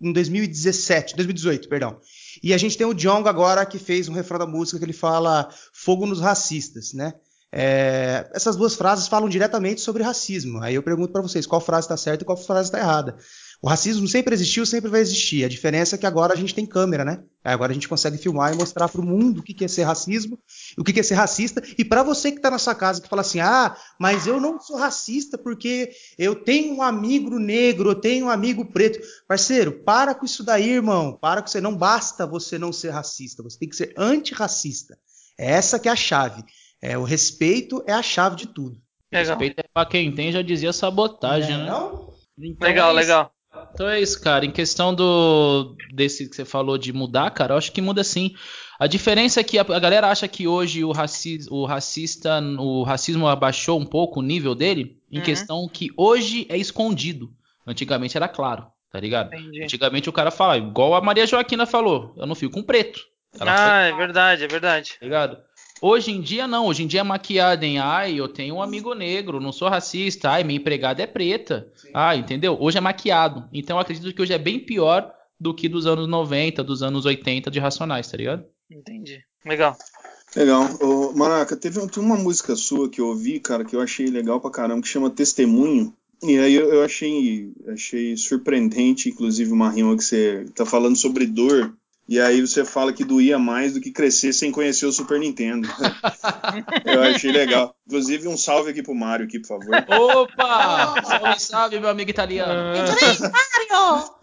em 0.00 0.12
2017, 0.12 1.14
2018, 1.14 1.68
perdão. 1.68 2.00
E 2.42 2.52
a 2.54 2.58
gente 2.58 2.76
tem 2.76 2.86
o 2.86 2.94
Djonga 2.94 3.30
agora 3.30 3.64
que 3.66 3.78
fez 3.78 4.08
um 4.08 4.12
refrão 4.12 4.38
da 4.38 4.46
música 4.46 4.78
que 4.78 4.84
ele 4.84 4.92
fala 4.92 5.48
fogo 5.72 6.06
nos 6.06 6.20
racistas, 6.20 6.92
né? 6.92 7.14
É, 7.52 8.28
essas 8.34 8.56
duas 8.56 8.74
frases 8.74 9.08
falam 9.08 9.28
diretamente 9.28 9.80
sobre 9.80 10.02
racismo. 10.02 10.60
Aí 10.60 10.74
eu 10.74 10.82
pergunto 10.82 11.12
para 11.12 11.22
vocês 11.22 11.46
qual 11.46 11.60
frase 11.60 11.86
está 11.86 11.96
certa 11.96 12.22
e 12.22 12.26
qual 12.26 12.36
frase 12.36 12.68
está 12.68 12.78
errada. 12.78 13.16
O 13.62 13.68
racismo 13.68 14.06
sempre 14.06 14.34
existiu, 14.34 14.66
sempre 14.66 14.90
vai 14.90 15.00
existir. 15.00 15.44
A 15.44 15.48
diferença 15.48 15.94
é 15.96 15.98
que 15.98 16.06
agora 16.06 16.34
a 16.34 16.36
gente 16.36 16.54
tem 16.54 16.66
câmera, 16.66 17.04
né? 17.04 17.22
Agora 17.42 17.72
a 17.72 17.74
gente 17.74 17.88
consegue 17.88 18.18
filmar 18.18 18.52
e 18.52 18.56
mostrar 18.56 18.88
para 18.88 19.00
o 19.00 19.04
mundo 19.04 19.38
o 19.40 19.42
que 19.42 19.54
que 19.54 19.64
é 19.64 19.68
ser 19.68 19.84
racismo, 19.84 20.38
o 20.76 20.84
que 20.84 20.92
que 20.92 21.00
é 21.00 21.02
ser 21.02 21.14
racista. 21.14 21.62
E 21.78 21.84
para 21.84 22.02
você 22.02 22.30
que 22.30 22.38
está 22.38 22.50
na 22.50 22.58
sua 22.58 22.74
casa 22.74 23.00
que 23.00 23.08
fala 23.08 23.22
assim, 23.22 23.40
ah, 23.40 23.76
mas 23.98 24.26
eu 24.26 24.40
não 24.40 24.60
sou 24.60 24.76
racista 24.76 25.38
porque 25.38 25.90
eu 26.18 26.34
tenho 26.34 26.74
um 26.74 26.82
amigo 26.82 27.38
negro, 27.38 27.90
eu 27.90 27.94
tenho 27.94 28.26
um 28.26 28.30
amigo 28.30 28.64
preto. 28.64 28.98
Parceiro, 29.26 29.72
para 29.84 30.14
com 30.14 30.26
isso 30.26 30.42
daí, 30.44 30.70
irmão. 30.70 31.16
Para 31.20 31.40
com 31.40 31.48
isso. 31.48 31.60
Não 31.60 31.76
basta 31.76 32.26
você 32.26 32.58
não 32.58 32.72
ser 32.72 32.90
racista, 32.90 33.42
você 33.42 33.58
tem 33.58 33.68
que 33.68 33.76
ser 33.76 33.94
antirracista. 33.96 34.98
É 35.38 35.52
essa 35.52 35.78
que 35.78 35.88
é 35.88 35.92
a 35.92 35.96
chave. 35.96 36.44
É, 36.82 36.96
o 36.98 37.04
respeito 37.04 37.82
é 37.86 37.92
a 37.92 38.02
chave 38.02 38.36
de 38.36 38.46
tudo. 38.46 38.78
Legal. 39.12 39.38
Respeito 39.38 39.60
é 39.60 39.64
pra 39.72 39.86
quem 39.86 40.12
tem, 40.14 40.30
já 40.32 40.42
dizia 40.42 40.72
sabotagem, 40.72 41.54
É, 41.54 41.58
né? 41.58 41.66
não? 41.66 42.12
Então 42.38 42.68
Legal, 42.68 42.90
é 42.90 42.92
legal. 42.92 43.32
Então 43.74 43.88
é 43.88 44.00
isso, 44.00 44.20
cara. 44.20 44.44
Em 44.44 44.50
questão 44.50 44.94
do 44.94 45.76
desse 45.92 46.28
que 46.28 46.36
você 46.36 46.44
falou 46.44 46.76
de 46.78 46.92
mudar, 46.92 47.30
cara, 47.30 47.54
eu 47.54 47.58
acho 47.58 47.72
que 47.72 47.80
muda 47.82 48.02
sim. 48.04 48.34
A 48.78 48.86
diferença 48.86 49.40
é 49.40 49.44
que 49.44 49.58
a, 49.58 49.62
a 49.62 49.78
galera 49.78 50.08
acha 50.10 50.28
que 50.28 50.46
hoje 50.46 50.84
o, 50.84 50.92
raci 50.92 51.38
o 51.50 51.64
racista, 51.64 52.40
o 52.58 52.82
racismo 52.82 53.26
abaixou 53.26 53.78
um 53.80 53.86
pouco 53.86 54.20
o 54.20 54.22
nível 54.22 54.54
dele, 54.54 54.98
em 55.10 55.18
Uhum. 55.18 55.24
questão 55.24 55.68
que 55.72 55.88
hoje 55.96 56.46
é 56.48 56.56
escondido. 56.58 57.30
Antigamente 57.66 58.16
era 58.16 58.28
claro, 58.28 58.66
tá 58.92 59.00
ligado? 59.00 59.34
Entendi. 59.34 59.62
Antigamente 59.64 60.08
o 60.08 60.12
cara 60.12 60.30
fala, 60.30 60.56
igual 60.58 60.94
a 60.94 61.00
Maria 61.00 61.26
Joaquina 61.26 61.64
falou, 61.66 62.14
eu 62.16 62.26
não 62.26 62.34
fico 62.34 62.52
com 62.54 62.62
preto. 62.62 63.00
Ela 63.38 63.56
foi 63.56 63.70
Ah, 63.70 63.80
é 63.82 63.92
verdade, 63.96 64.44
é 64.44 64.48
verdade. 64.48 64.90
tá 64.98 65.04
ligado? 65.04 65.38
Hoje 65.80 66.10
em 66.10 66.20
dia 66.20 66.46
não, 66.46 66.66
hoje 66.66 66.82
em 66.82 66.86
dia 66.86 67.00
é 67.00 67.02
maquiada 67.02 67.66
em 67.66 67.78
ai, 67.78 68.18
eu 68.18 68.28
tenho 68.28 68.56
um 68.56 68.62
amigo 68.62 68.94
negro, 68.94 69.40
não 69.40 69.52
sou 69.52 69.68
racista, 69.68 70.30
ai, 70.30 70.42
minha 70.42 70.58
empregada 70.58 71.02
é 71.02 71.06
preta. 71.06 71.70
Ah, 71.92 72.16
entendeu? 72.16 72.56
Hoje 72.58 72.78
é 72.78 72.80
maquiado. 72.80 73.48
Então 73.52 73.76
eu 73.76 73.80
acredito 73.80 74.14
que 74.14 74.22
hoje 74.22 74.32
é 74.32 74.38
bem 74.38 74.58
pior 74.58 75.12
do 75.38 75.54
que 75.54 75.68
dos 75.68 75.86
anos 75.86 76.08
90, 76.08 76.64
dos 76.64 76.82
anos 76.82 77.04
80 77.04 77.50
de 77.50 77.58
Racionais, 77.58 78.10
tá 78.10 78.16
ligado? 78.16 78.44
Entendi. 78.70 79.20
Legal. 79.44 79.76
Legal. 80.34 80.68
Ô, 80.80 81.12
Maraca, 81.12 81.56
teve 81.56 81.86
tem 81.88 82.02
uma 82.02 82.16
música 82.16 82.56
sua 82.56 82.88
que 82.88 83.00
eu 83.00 83.08
ouvi, 83.08 83.38
cara, 83.38 83.64
que 83.64 83.76
eu 83.76 83.80
achei 83.80 84.06
legal 84.06 84.40
pra 84.40 84.50
caramba, 84.50 84.82
que 84.82 84.88
chama 84.88 85.10
Testemunho. 85.10 85.94
E 86.22 86.38
aí 86.38 86.54
eu, 86.54 86.72
eu 86.72 86.82
achei, 86.82 87.52
achei 87.68 88.16
surpreendente, 88.16 89.10
inclusive, 89.10 89.52
uma 89.52 89.70
rima 89.70 89.96
que 89.96 90.02
você 90.02 90.46
tá 90.54 90.64
falando 90.64 90.96
sobre 90.96 91.26
dor. 91.26 91.74
E 92.08 92.20
aí 92.20 92.40
você 92.40 92.64
fala 92.64 92.92
que 92.92 93.04
doía 93.04 93.36
mais 93.36 93.74
do 93.74 93.80
que 93.80 93.90
crescer 93.90 94.32
sem 94.32 94.52
conhecer 94.52 94.86
o 94.86 94.92
Super 94.92 95.18
Nintendo. 95.18 95.68
Eu 96.86 97.02
achei 97.02 97.32
legal. 97.32 97.74
Inclusive, 97.84 98.28
um 98.28 98.36
salve 98.36 98.70
aqui 98.70 98.82
pro 98.82 98.94
Mário, 98.94 99.26
aqui, 99.26 99.40
por 99.40 99.48
favor. 99.48 99.74
Opa! 99.88 101.02
salve, 101.02 101.40
salve, 101.40 101.80
meu 101.80 101.88
amigo 101.88 102.10
italiano. 102.10 102.52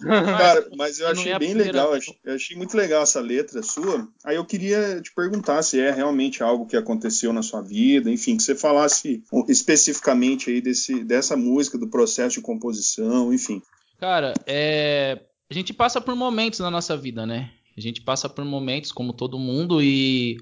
Cara, 0.03 0.67
mas 0.75 0.99
eu 0.99 1.07
achei 1.07 1.31
é 1.31 1.39
bem 1.39 1.53
legal. 1.53 1.85
Eu 1.87 1.91
vez. 1.91 2.03
achei, 2.03 2.19
eu 2.23 2.35
achei 2.35 2.57
muito 2.57 2.75
legal 2.75 3.03
essa 3.03 3.21
letra 3.21 3.61
sua. 3.63 4.07
Aí 4.25 4.35
eu 4.35 4.45
queria 4.45 5.01
te 5.01 5.13
perguntar 5.13 5.61
se 5.63 5.79
é 5.79 5.91
realmente 5.91 6.43
algo 6.43 6.65
que 6.65 6.75
aconteceu 6.75 7.31
na 7.31 7.41
sua 7.41 7.61
vida, 7.61 8.09
enfim, 8.09 8.35
que 8.35 8.43
você 8.43 8.55
falasse 8.55 9.23
especificamente 9.47 10.49
aí 10.49 10.61
desse, 10.61 11.03
dessa 11.03 11.37
música, 11.37 11.77
do 11.77 11.89
processo 11.89 12.35
de 12.35 12.41
composição, 12.41 13.33
enfim. 13.33 13.61
Cara, 13.99 14.33
é... 14.45 15.19
a 15.49 15.53
gente 15.53 15.73
passa 15.73 16.01
por 16.01 16.15
momentos 16.15 16.59
na 16.59 16.71
nossa 16.71 16.97
vida, 16.97 17.25
né? 17.25 17.49
A 17.77 17.81
gente 17.81 18.01
passa 18.01 18.29
por 18.29 18.45
momentos, 18.45 18.91
como 18.91 19.13
todo 19.13 19.39
mundo, 19.39 19.81
e 19.81 20.37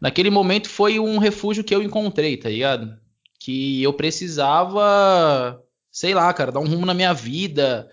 naquele 0.00 0.30
momento 0.30 0.68
foi 0.68 0.98
um 0.98 1.18
refúgio 1.18 1.64
que 1.64 1.74
eu 1.74 1.82
encontrei, 1.82 2.36
tá 2.36 2.48
ligado? 2.48 2.96
Que 3.40 3.82
eu 3.82 3.92
precisava, 3.92 5.60
sei 5.90 6.14
lá, 6.14 6.32
cara, 6.32 6.52
dar 6.52 6.60
um 6.60 6.68
rumo 6.68 6.86
na 6.86 6.94
minha 6.94 7.12
vida. 7.12 7.88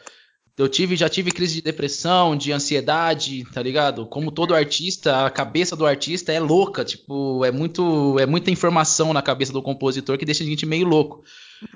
Eu 0.55 0.69
tive, 0.69 0.95
já 0.95 1.09
tive 1.09 1.31
crise 1.31 1.55
de 1.55 1.61
depressão, 1.63 2.37
de 2.37 2.51
ansiedade, 2.51 3.43
tá 3.51 3.63
ligado? 3.63 4.05
Como 4.05 4.31
todo 4.31 4.53
artista, 4.53 5.25
a 5.25 5.29
cabeça 5.31 5.75
do 5.75 5.83
artista 5.83 6.31
é 6.31 6.39
louca, 6.39 6.85
tipo, 6.85 7.43
é 7.43 7.51
muito, 7.51 8.19
é 8.19 8.27
muita 8.27 8.51
informação 8.51 9.11
na 9.13 9.21
cabeça 9.23 9.51
do 9.51 9.63
compositor 9.63 10.15
que 10.15 10.25
deixa 10.25 10.43
a 10.43 10.47
gente 10.47 10.63
meio 10.67 10.85
louco. 10.85 11.23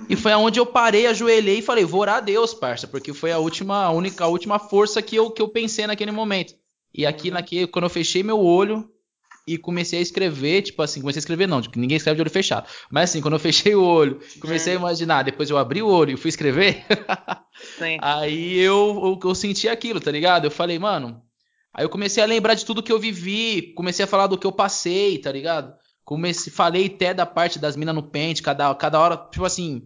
E 0.08 0.16
foi 0.16 0.32
aonde 0.32 0.60
eu 0.60 0.66
parei, 0.66 1.08
ajoelhei 1.08 1.60
e 1.60 1.64
falei, 1.64 1.86
vou 1.86 2.02
orar 2.02 2.18
a 2.18 2.22
Deus, 2.22 2.54
parça, 2.54 2.88
porque 2.88 3.14
foi 3.14 3.32
a 3.32 3.40
última, 3.40 3.86
a 3.86 3.90
única, 3.90 4.24
a 4.24 4.28
última 4.28 4.60
força 4.60 5.02
que 5.02 5.16
eu, 5.16 5.32
que 5.32 5.42
eu 5.42 5.48
pensei 5.48 5.88
naquele 5.88 6.12
momento. 6.12 6.54
E 6.98 7.06
aqui, 7.06 7.30
naquele, 7.32 7.68
quando 7.68 7.84
eu 7.86 7.90
fechei 7.90 8.24
meu 8.24 8.40
olho 8.40 8.90
e 9.48 9.58
comecei 9.58 10.00
a 10.00 10.02
escrever, 10.02 10.64
tipo 10.64 10.82
assim, 10.82 11.00
comecei 11.00 11.20
a 11.20 11.22
escrever 11.22 11.48
não, 11.48 11.62
tipo, 11.62 11.80
ninguém 11.80 11.96
escreve 11.96 12.16
de 12.18 12.22
olho 12.22 12.30
fechado. 12.32 12.68
Mas 12.92 13.10
assim, 13.12 13.22
quando 13.22 13.36
eu 13.36 13.40
fechei 13.40 13.76
o 13.76 13.84
olho, 13.84 14.20
comecei 14.42 14.74
a 14.74 14.76
imaginar, 14.76 15.24
depois 15.24 15.50
eu 15.50 15.58
abri 15.58 15.82
o 15.82 15.88
olho 15.88 16.12
e 16.14 16.18
fui 16.18 16.30
escrever, 16.30 16.84
aí 18.02 18.58
eu, 18.60 19.18
eu, 19.24 19.30
eu 19.30 19.36
senti 19.36 19.70
aquilo, 19.70 20.00
tá 20.02 20.12
ligado? 20.12 20.46
Eu 20.46 20.52
falei, 20.52 20.78
mano. 20.80 21.22
Aí 21.74 21.86
eu 21.86 21.90
comecei 21.90 22.24
a 22.24 22.26
lembrar 22.26 22.56
de 22.56 22.66
tudo 22.66 22.82
que 22.82 22.92
eu 22.92 22.98
vivi, 23.00 23.74
comecei 23.76 24.04
a 24.04 24.08
falar 24.08 24.26
do 24.28 24.38
que 24.38 24.48
eu 24.48 24.52
passei, 24.52 25.20
tá 25.20 25.32
ligado? 25.32 25.74
Comecei, 26.04 26.52
falei 26.52 26.88
até 26.88 27.14
da 27.14 27.26
parte 27.26 27.60
das 27.60 27.76
minas 27.76 27.94
no 27.94 28.02
pente, 28.04 28.42
cada, 28.42 28.74
cada 28.76 29.00
hora, 29.00 29.16
tipo 29.32 29.46
assim. 29.46 29.84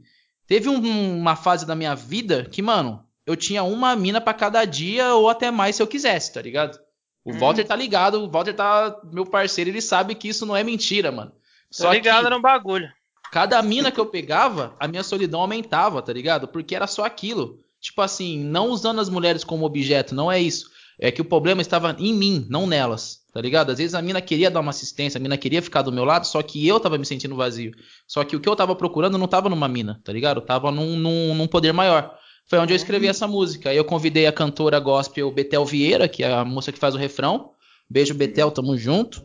Teve 0.48 0.70
um- 0.70 1.18
uma 1.18 1.36
fase 1.36 1.66
da 1.66 1.76
minha 1.76 1.94
vida 1.96 2.46
que, 2.50 2.62
mano, 2.62 3.04
eu 3.26 3.36
tinha 3.36 3.64
uma 3.64 3.96
mina 3.96 4.22
pra 4.22 4.34
cada 4.34 4.64
dia 4.66 5.14
ou 5.16 5.30
até 5.30 5.52
mais 5.52 5.76
se 5.76 5.82
eu 5.84 5.88
quisesse, 5.88 6.34
tá 6.34 6.42
ligado? 6.42 6.80
O 7.24 7.34
Hum. 7.34 7.38
Walter 7.38 7.64
tá 7.66 7.76
ligado, 7.76 8.24
o 8.24 8.30
Walter 8.30 8.54
tá 8.54 9.00
meu 9.12 9.26
parceiro, 9.26 9.70
ele 9.70 9.82
sabe 9.82 10.16
que 10.16 10.28
isso 10.28 10.46
não 10.46 10.56
é 10.56 10.64
mentira, 10.64 11.12
mano. 11.12 11.32
Tô 11.78 11.92
ligado 11.94 12.24
que 12.26 12.30
no 12.30 12.42
bagulho. 12.42 12.90
cada 13.32 13.62
mina 13.62 13.92
que 13.92 14.00
eu 14.00 14.06
pegava, 14.06 14.76
a 14.80 14.88
minha 14.88 15.04
solidão 15.04 15.42
aumentava, 15.42 16.02
tá 16.02 16.12
ligado? 16.12 16.48
Porque 16.48 16.76
era 16.76 16.88
só 16.88 17.04
aquilo. 17.06 17.60
Tipo 17.80 18.02
assim, 18.02 18.44
não 18.44 18.70
usando 18.70 19.00
as 19.02 19.10
mulheres 19.10 19.44
como 19.44 19.66
objeto, 19.66 20.14
não 20.14 20.32
é 20.32 20.40
isso. 20.40 20.70
É 21.00 21.10
que 21.12 21.22
o 21.22 21.26
problema 21.26 21.62
estava 21.62 21.96
em 21.98 22.14
mim, 22.14 22.46
não 22.50 22.68
nelas, 22.68 23.22
tá 23.34 23.42
ligado? 23.42 23.72
Às 23.72 23.80
vezes 23.80 23.96
a 23.96 24.02
mina 24.02 24.22
queria 24.22 24.52
dar 24.52 24.60
uma 24.60 24.70
assistência, 24.70 25.18
a 25.18 25.22
mina 25.22 25.36
queria 25.38 25.62
ficar 25.62 25.82
do 25.82 25.92
meu 25.92 26.04
lado, 26.06 26.28
só 26.28 26.44
que 26.44 26.68
eu 26.68 26.80
tava 26.80 26.98
me 26.98 27.06
sentindo 27.06 27.36
vazio. 27.36 27.72
Só 28.06 28.24
que 28.24 28.36
o 28.36 28.40
que 28.40 28.48
eu 28.48 28.56
tava 28.56 28.76
procurando 28.76 29.18
não 29.18 29.28
tava 29.28 29.50
numa 29.50 29.68
mina, 29.68 30.00
tá 30.04 30.14
ligado? 30.14 30.42
Tava 30.42 30.72
num, 30.72 30.96
num, 30.96 31.34
num 31.34 31.48
poder 31.48 31.72
maior. 31.74 32.16
Foi 32.46 32.60
onde 32.60 32.74
eu 32.74 32.76
escrevi 32.76 33.08
essa 33.08 33.28
música. 33.28 33.70
Aí 33.70 33.78
eu 33.78 33.86
convidei 33.86 34.28
a 34.28 34.32
cantora 34.32 34.80
gospel 34.80 35.32
Betel 35.32 35.66
Vieira, 35.66 36.08
que 36.08 36.24
é 36.24 36.32
a 36.32 36.44
moça 36.44 36.72
que 36.72 36.80
faz 36.80 36.94
o 36.94 36.98
refrão. 36.98 37.52
Beijo, 37.90 38.14
Betel, 38.14 38.52
tamo 38.52 38.78
junto. 38.78 39.24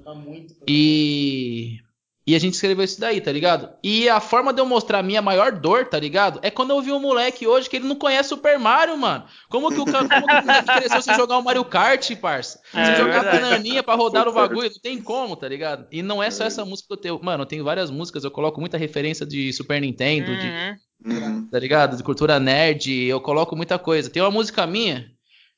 E. 0.66 1.78
E 2.27 2.35
a 2.35 2.41
gente 2.41 2.55
escreveu 2.55 2.85
isso 2.85 3.01
daí, 3.01 3.20
tá 3.20 3.31
ligado? 3.31 3.68
E 3.85 4.09
a 4.09 4.18
forma 4.18 4.53
de 4.53 4.61
eu 4.61 4.66
mostrar 4.66 4.99
a 4.99 5.03
minha 5.03 5.22
maior 5.22 5.53
dor, 5.53 5.87
tá 5.87 5.97
ligado? 5.99 6.41
É 6.43 6.51
quando 6.51 6.70
eu 6.70 6.83
vi 6.83 6.91
um 6.91 6.99
moleque 6.99 7.47
hoje 7.47 7.70
que 7.70 7.77
ele 7.77 7.87
não 7.87 7.95
conhece 7.95 8.31
Super 8.31 8.59
Mario, 8.59 8.99
mano. 8.99 9.24
Como 9.49 9.70
que 9.70 9.79
o 9.81 9.85
cara 9.85 10.09
como 10.09 10.27
que 10.27 10.35
o 10.35 10.43
moleque 10.47 10.66
cresceu 10.66 11.03
sem 11.03 11.14
jogar 11.14 11.39
o 11.39 11.43
Mario 11.45 11.64
Kart, 11.64 12.11
parça? 12.16 12.61
Sem 12.72 12.81
É 12.81 12.97
jogar 12.97 13.22
verdade. 13.22 13.43
bananinha 13.45 13.83
pra 13.83 13.95
rodar 13.95 14.27
o 14.27 14.33
bagulho, 14.33 14.68
não 14.68 14.81
tem 14.83 15.01
como, 15.01 15.37
tá 15.37 15.47
ligado? 15.49 15.87
E 15.93 16.03
não 16.03 16.20
é 16.20 16.31
só 16.31 16.45
essa 16.45 16.64
música 16.64 16.89
que 16.89 16.93
eu 16.95 16.97
tenho. 16.97 17.20
Mano, 17.22 17.43
eu 17.45 17.47
tenho 17.47 17.62
várias 17.62 17.91
músicas, 17.91 18.24
eu 18.24 18.31
coloco 18.31 18.61
muita 18.61 18.77
referência 18.77 19.24
de 19.24 19.53
Super 19.53 19.81
Nintendo, 19.81 20.37
de 20.37 20.47
Uhum. 20.47 20.77
Uhum. 21.12 21.49
tá 21.49 21.59
ligado? 21.59 21.97
De 21.97 22.03
cultura 22.03 22.41
nerd, 22.41 22.91
eu 23.05 23.20
coloco 23.20 23.55
muita 23.55 23.79
coisa. 23.79 24.11
Tem 24.11 24.22
uma 24.22 24.31
música 24.31 24.66
minha 24.66 25.07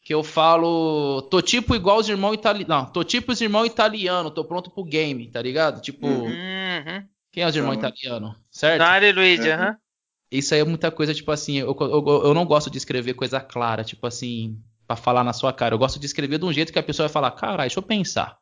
que 0.08 0.14
eu 0.14 0.24
falo, 0.24 1.20
tô 1.30 1.42
tipo 1.42 1.74
igual 1.74 1.98
os 1.98 2.08
irmãos 2.08 2.32
italianos, 2.32 2.66
não, 2.66 2.86
tô 2.86 3.04
tipo 3.04 3.30
os 3.30 3.42
irmãos 3.42 3.66
italianos, 3.66 4.32
tô 4.32 4.42
pronto 4.42 4.70
pro 4.70 4.82
game, 4.82 5.30
tá 5.30 5.42
ligado? 5.42 5.82
Tipo, 5.82 6.06
Uhum. 6.06 6.30
Uhum. 6.30 7.06
quem 7.30 7.42
é 7.42 7.46
os 7.46 7.54
irmãos 7.54 7.74
Então, 7.76 7.90
italianos? 7.90 8.34
Certo? 8.50 8.78
Dari 8.78 9.12
Luigi, 9.12 9.50
aham. 9.50 9.76
Isso 10.32 10.54
aí 10.54 10.60
é 10.60 10.64
muita 10.64 10.90
coisa, 10.90 11.12
tipo 11.12 11.30
assim, 11.30 11.58
eu, 11.58 11.76
eu, 11.78 12.22
eu 12.24 12.32
não 12.32 12.46
gosto 12.46 12.70
de 12.70 12.78
escrever 12.78 13.12
coisa 13.12 13.38
clara, 13.38 13.84
tipo 13.84 14.06
assim, 14.06 14.58
pra 14.86 14.96
falar 14.96 15.22
na 15.22 15.34
sua 15.34 15.52
cara. 15.52 15.74
Eu 15.74 15.78
gosto 15.78 16.00
de 16.00 16.06
escrever 16.06 16.38
de 16.38 16.44
um 16.46 16.54
jeito 16.54 16.72
que 16.72 16.78
a 16.78 16.82
pessoa 16.82 17.06
vai 17.06 17.12
falar, 17.12 17.32
caralho, 17.32 17.68
deixa 17.68 17.78
eu 17.78 17.82
pensar. 17.82 18.38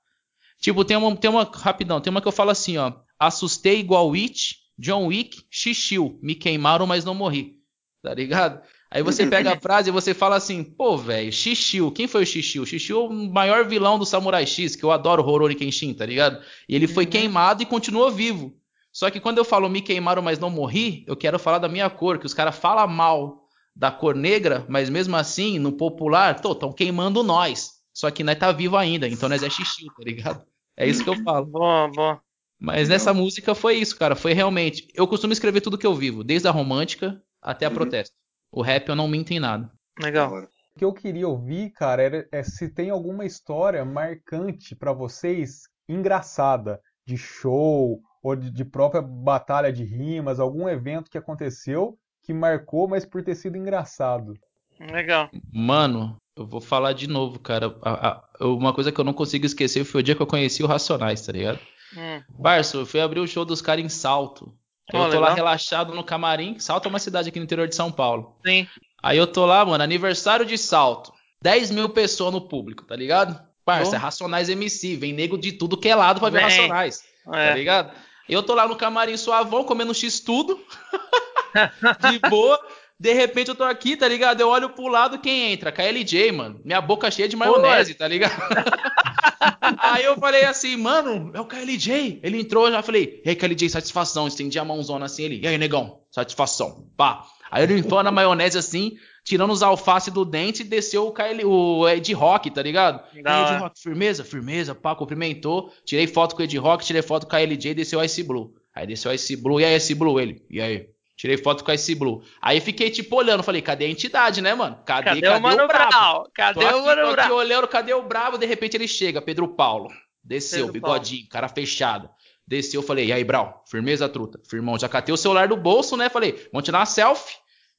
Tipo, 0.60 0.84
tem 0.84 0.96
uma, 0.96 1.16
tem 1.16 1.28
uma, 1.28 1.42
rapidão, 1.52 2.00
tem 2.00 2.12
uma 2.12 2.22
que 2.22 2.28
eu 2.28 2.32
falo 2.32 2.50
assim, 2.50 2.76
ó, 2.76 2.92
assustei 3.18 3.80
igual 3.80 4.12
It, 4.12 4.54
John 4.78 5.06
Wick, 5.06 5.44
xixiu, 5.50 6.16
me 6.22 6.36
queimaram, 6.36 6.86
mas 6.86 7.04
não 7.04 7.12
morri. 7.12 7.56
Tá 8.02 8.14
ligado? 8.14 8.62
Aí 8.90 9.02
você 9.02 9.26
pega 9.26 9.52
a 9.52 9.60
frase 9.60 9.88
e 9.88 9.92
você 9.92 10.14
fala 10.14 10.36
assim, 10.36 10.62
pô, 10.62 10.96
velho, 10.96 11.32
Xixiu, 11.32 11.90
quem 11.90 12.06
foi 12.06 12.22
o 12.22 12.26
Xixiu? 12.26 12.64
Xixiu 12.64 13.00
é 13.00 13.08
o 13.08 13.12
maior 13.12 13.66
vilão 13.66 13.98
do 13.98 14.06
Samurai 14.06 14.46
X, 14.46 14.76
que 14.76 14.84
eu 14.84 14.92
adoro 14.92 15.22
o 15.22 15.28
Horori 15.28 15.54
Kenshin, 15.54 15.92
tá 15.94 16.06
ligado? 16.06 16.42
E 16.68 16.74
ele 16.74 16.86
foi 16.86 17.04
Uhum. 17.04 17.10
queimado 17.10 17.62
e 17.62 17.66
continuou 17.66 18.10
vivo. 18.10 18.54
Só 18.92 19.10
que 19.10 19.20
quando 19.20 19.38
eu 19.38 19.44
falo 19.44 19.68
me 19.68 19.82
queimaram, 19.82 20.22
mas 20.22 20.38
não 20.38 20.48
morri, 20.48 21.04
eu 21.06 21.14
quero 21.16 21.38
falar 21.38 21.58
da 21.58 21.68
minha 21.68 21.90
cor, 21.90 22.18
que 22.18 22.24
os 22.26 22.32
caras 22.32 22.56
falam 22.56 22.86
mal 22.88 23.42
da 23.74 23.90
cor 23.90 24.14
negra, 24.14 24.64
mas 24.70 24.88
mesmo 24.88 25.14
assim, 25.16 25.58
no 25.58 25.70
popular, 25.72 26.40
tô, 26.40 26.54
tão 26.54 26.72
queimando 26.72 27.22
nós. 27.22 27.72
Só 27.92 28.10
que 28.10 28.24
nós 28.24 28.38
tá 28.38 28.52
vivo 28.52 28.76
ainda, 28.76 29.06
então 29.06 29.28
nós 29.28 29.42
é 29.42 29.50
Xixiu, 29.50 29.88
tá 29.94 30.02
ligado? 30.02 30.42
É 30.76 30.86
isso 30.88 31.02
que 31.04 31.10
eu 31.10 31.16
falo. 31.22 31.44
Boa, 31.46 31.88
boa. 31.88 32.20
Mas 32.58 32.88
nessa 32.88 33.12
música 33.12 33.54
foi 33.54 33.76
isso, 33.76 33.96
cara. 33.98 34.16
Foi 34.16 34.32
realmente. 34.32 34.88
Eu 34.94 35.06
costumo 35.06 35.32
escrever 35.32 35.60
tudo 35.60 35.76
que 35.76 35.86
eu 35.86 35.94
vivo, 35.94 36.24
desde 36.24 36.48
a 36.48 36.50
romântica 36.50 37.22
até 37.42 37.66
a 37.66 37.68
Uhum. 37.68 37.74
protesto. 37.74 38.14
O 38.56 38.62
rap 38.62 38.88
eu 38.88 38.96
não 38.96 39.06
minto 39.06 39.32
em 39.32 39.38
nada. 39.38 39.70
Legal. 40.02 40.32
O 40.34 40.48
que 40.78 40.84
eu 40.84 40.92
queria 40.94 41.28
ouvir, 41.28 41.70
cara, 41.72 42.02
era 42.02 42.28
é 42.32 42.42
se 42.42 42.70
tem 42.70 42.88
alguma 42.88 43.26
história 43.26 43.84
marcante 43.84 44.74
pra 44.74 44.94
vocês, 44.94 45.64
engraçada, 45.86 46.80
de 47.06 47.18
show 47.18 48.00
ou 48.22 48.34
de, 48.34 48.50
de 48.50 48.64
própria 48.64 49.02
batalha 49.02 49.70
de 49.70 49.84
rimas, 49.84 50.40
algum 50.40 50.66
evento 50.68 51.10
que 51.10 51.18
aconteceu 51.18 51.98
que 52.22 52.32
marcou, 52.32 52.88
mas 52.88 53.04
por 53.04 53.22
ter 53.22 53.34
sido 53.34 53.58
engraçado. 53.58 54.32
Legal. 54.80 55.28
Mano, 55.52 56.16
eu 56.34 56.46
vou 56.46 56.60
falar 56.60 56.94
de 56.94 57.06
novo, 57.06 57.38
cara. 57.38 57.76
A- 57.82 58.08
a- 58.40 58.46
uma 58.46 58.72
coisa 58.72 58.90
que 58.90 58.98
eu 58.98 59.04
não 59.04 59.12
consigo 59.12 59.44
esquecer 59.44 59.84
foi 59.84 60.00
o 60.00 60.04
dia 60.04 60.14
que 60.16 60.22
eu 60.22 60.26
conheci 60.26 60.62
o 60.62 60.66
Racionais, 60.66 61.20
tá 61.24 61.32
ligado? 61.32 61.58
Hum. 61.96 62.22
Barço, 62.38 62.78
eu 62.78 62.86
fui 62.86 63.00
abrir 63.00 63.20
o 63.20 63.26
show 63.26 63.44
dos 63.44 63.60
caras 63.62 63.84
em 63.84 63.88
Salto. 63.88 64.52
Eu 64.92 65.10
tô 65.10 65.20
lá 65.20 65.34
relaxado 65.34 65.94
no 65.94 66.04
camarim. 66.04 66.58
Salto 66.58 66.86
é 66.86 66.88
uma 66.88 66.98
cidade 66.98 67.28
aqui 67.28 67.38
no 67.38 67.44
interior 67.44 67.66
de 67.68 67.74
São 67.74 67.90
Paulo. 67.90 68.36
Sim. 68.46 68.66
Aí 69.02 69.18
eu 69.18 69.26
tô 69.26 69.44
lá, 69.46 69.64
mano, 69.64 69.82
aniversário 69.82 70.46
de 70.46 70.56
Salto. 70.56 71.12
10 71.42 71.70
mil 71.70 71.88
pessoas 71.88 72.32
no 72.32 72.40
público, 72.40 72.84
tá 72.84 72.94
ligado? 72.96 73.40
Parça, 73.64 73.92
Oh. 73.92 73.94
é 73.94 73.98
Racionais 73.98 74.48
MC. 74.48 74.96
Vem 74.96 75.12
nego 75.12 75.36
de 75.36 75.52
tudo 75.52 75.76
que 75.76 75.88
é 75.88 75.94
lado 75.94 76.20
pra 76.20 76.30
ver. 76.30 76.40
Racionais. 76.42 77.02
Tá 77.24 77.38
É. 77.38 77.54
ligado? 77.54 77.92
Eu 78.28 78.42
tô 78.42 78.54
lá 78.54 78.66
no 78.66 78.76
camarim 78.76 79.16
suavão, 79.16 79.64
comendo 79.64 79.92
X 79.94 80.20
tudo. 80.20 80.58
de 82.10 82.18
boa. 82.30 82.58
De 82.98 83.12
repente 83.12 83.48
eu 83.48 83.54
tô 83.54 83.64
aqui, 83.64 83.96
tá 83.96 84.08
ligado? 84.08 84.40
Eu 84.40 84.48
olho 84.48 84.70
pro 84.70 84.86
lado, 84.88 85.18
quem 85.18 85.52
entra? 85.52 85.70
KLJ, 85.70 86.32
mano. 86.32 86.60
Minha 86.64 86.80
boca 86.80 87.10
cheia 87.10 87.28
de 87.28 87.36
maionese, 87.36 87.94
tá 87.94 88.08
ligado? 88.08 88.32
Aí 89.78 90.04
eu 90.04 90.16
falei 90.16 90.44
assim, 90.44 90.76
mano, 90.76 91.30
é 91.34 91.40
o 91.40 91.46
KLJ. 91.46 92.20
Ele 92.22 92.40
entrou, 92.40 92.66
eu 92.66 92.72
já 92.72 92.82
falei, 92.82 93.20
e 93.24 93.30
aí, 93.30 93.36
KLJ, 93.36 93.68
satisfação. 93.68 94.28
Estendi 94.28 94.58
a 94.58 94.64
mãozona 94.64 95.06
assim, 95.06 95.24
ele, 95.24 95.40
e 95.42 95.46
aí, 95.46 95.58
negão, 95.58 96.00
satisfação. 96.10 96.86
Pá. 96.96 97.24
Aí 97.50 97.62
ele 97.62 97.78
entrou 97.78 98.02
na 98.02 98.10
maionese 98.10 98.58
assim, 98.58 98.96
tirando 99.24 99.52
os 99.52 99.62
alface 99.62 100.10
do 100.10 100.24
dente 100.24 100.62
e 100.62 100.64
desceu 100.64 101.06
o, 101.06 101.12
KL, 101.12 101.44
o 101.44 101.88
Ed 101.88 102.12
Rock, 102.12 102.50
tá 102.50 102.62
ligado? 102.62 103.00
Aí, 103.24 103.52
Ed. 103.52 103.60
Rock, 103.60 103.80
firmeza, 103.80 104.24
firmeza, 104.24 104.74
pá, 104.74 104.94
cumprimentou. 104.94 105.72
Tirei 105.84 106.06
foto 106.06 106.34
com 106.34 106.42
o 106.42 106.44
Ed 106.44 106.56
Rock, 106.58 106.84
tirei 106.84 107.02
foto 107.02 107.26
com 107.26 107.36
a 107.36 107.40
LJ 107.40 107.70
e 107.70 107.74
desceu 107.74 108.00
o 108.00 108.04
Ice 108.04 108.22
Blue. 108.22 108.54
Aí 108.74 108.86
desceu 108.86 109.10
o 109.10 109.14
Ice 109.14 109.36
Blue, 109.36 109.60
e 109.60 109.64
aí, 109.64 109.76
Ice 109.76 109.94
Blue? 109.94 110.20
Ele, 110.20 110.42
e 110.50 110.60
aí? 110.60 110.88
Tirei 111.16 111.38
foto 111.38 111.64
com 111.64 111.70
a 111.70 111.74
Ice 111.74 111.94
Blue. 111.94 112.22
Aí 112.42 112.60
fiquei 112.60 112.90
tipo 112.90 113.16
olhando, 113.16 113.42
falei, 113.42 113.62
cadê 113.62 113.86
a 113.86 113.88
entidade, 113.88 114.42
né, 114.42 114.54
mano? 114.54 114.78
Cadê, 114.84 115.20
Cadê, 115.20 115.28
o 115.28 115.40
Mano? 115.40 115.66
Brau? 115.66 116.24
Tô 116.24 116.30
Cadê 116.34 116.64
aqui, 116.64 116.74
o 116.74 116.84
Mano 116.84 117.02
tô 117.02 117.08
aqui 117.08 117.14
Brau? 117.14 117.34
olhando, 117.34 117.68
cadê 117.68 117.94
o 117.94 118.02
brabo? 118.02 118.36
De 118.36 118.44
repente 118.44 118.76
ele 118.76 118.86
chega, 118.86 119.22
Pedro 119.22 119.48
Paulo. 119.48 119.88
Desceu, 120.22 120.66
Pedro 120.66 120.72
bigodinho, 120.72 121.28
cara 121.28 121.48
fechado. 121.48 122.10
Desceu, 122.46 122.82
falei, 122.82 123.06
e 123.06 123.12
aí, 123.12 123.24
Brau? 123.24 123.64
Firmeza, 123.68 124.08
truta. 124.08 124.38
Firmão, 124.48 124.78
já 124.78 124.88
catei 124.88 125.12
o 125.12 125.16
celular 125.16 125.48
do 125.48 125.56
bolso, 125.56 125.96
né? 125.96 126.10
Falei, 126.10 126.48
vamos 126.52 126.64
tirar 126.64 126.80
uma 126.80 126.86
selfie. 126.86 127.34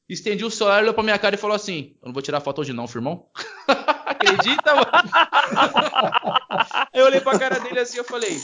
Estendi 0.09 0.43
o 0.43 0.49
celular, 0.49 0.81
olhou 0.81 0.93
pra 0.93 1.03
minha 1.03 1.19
cara 1.19 1.35
e 1.35 1.37
falou 1.37 1.55
assim: 1.55 1.95
Eu 2.01 2.07
não 2.07 2.13
vou 2.13 2.21
tirar 2.21 2.39
foto 2.39 2.61
hoje, 2.61 2.73
não, 2.73 2.87
firmão. 2.87 3.25
acredita, 4.07 4.73
mano? 4.73 4.87
Eu 6.93 7.05
olhei 7.05 7.21
pra 7.21 7.37
cara 7.37 7.59
dele 7.59 7.79
assim, 7.79 7.97
eu 7.97 8.03
falei, 8.03 8.37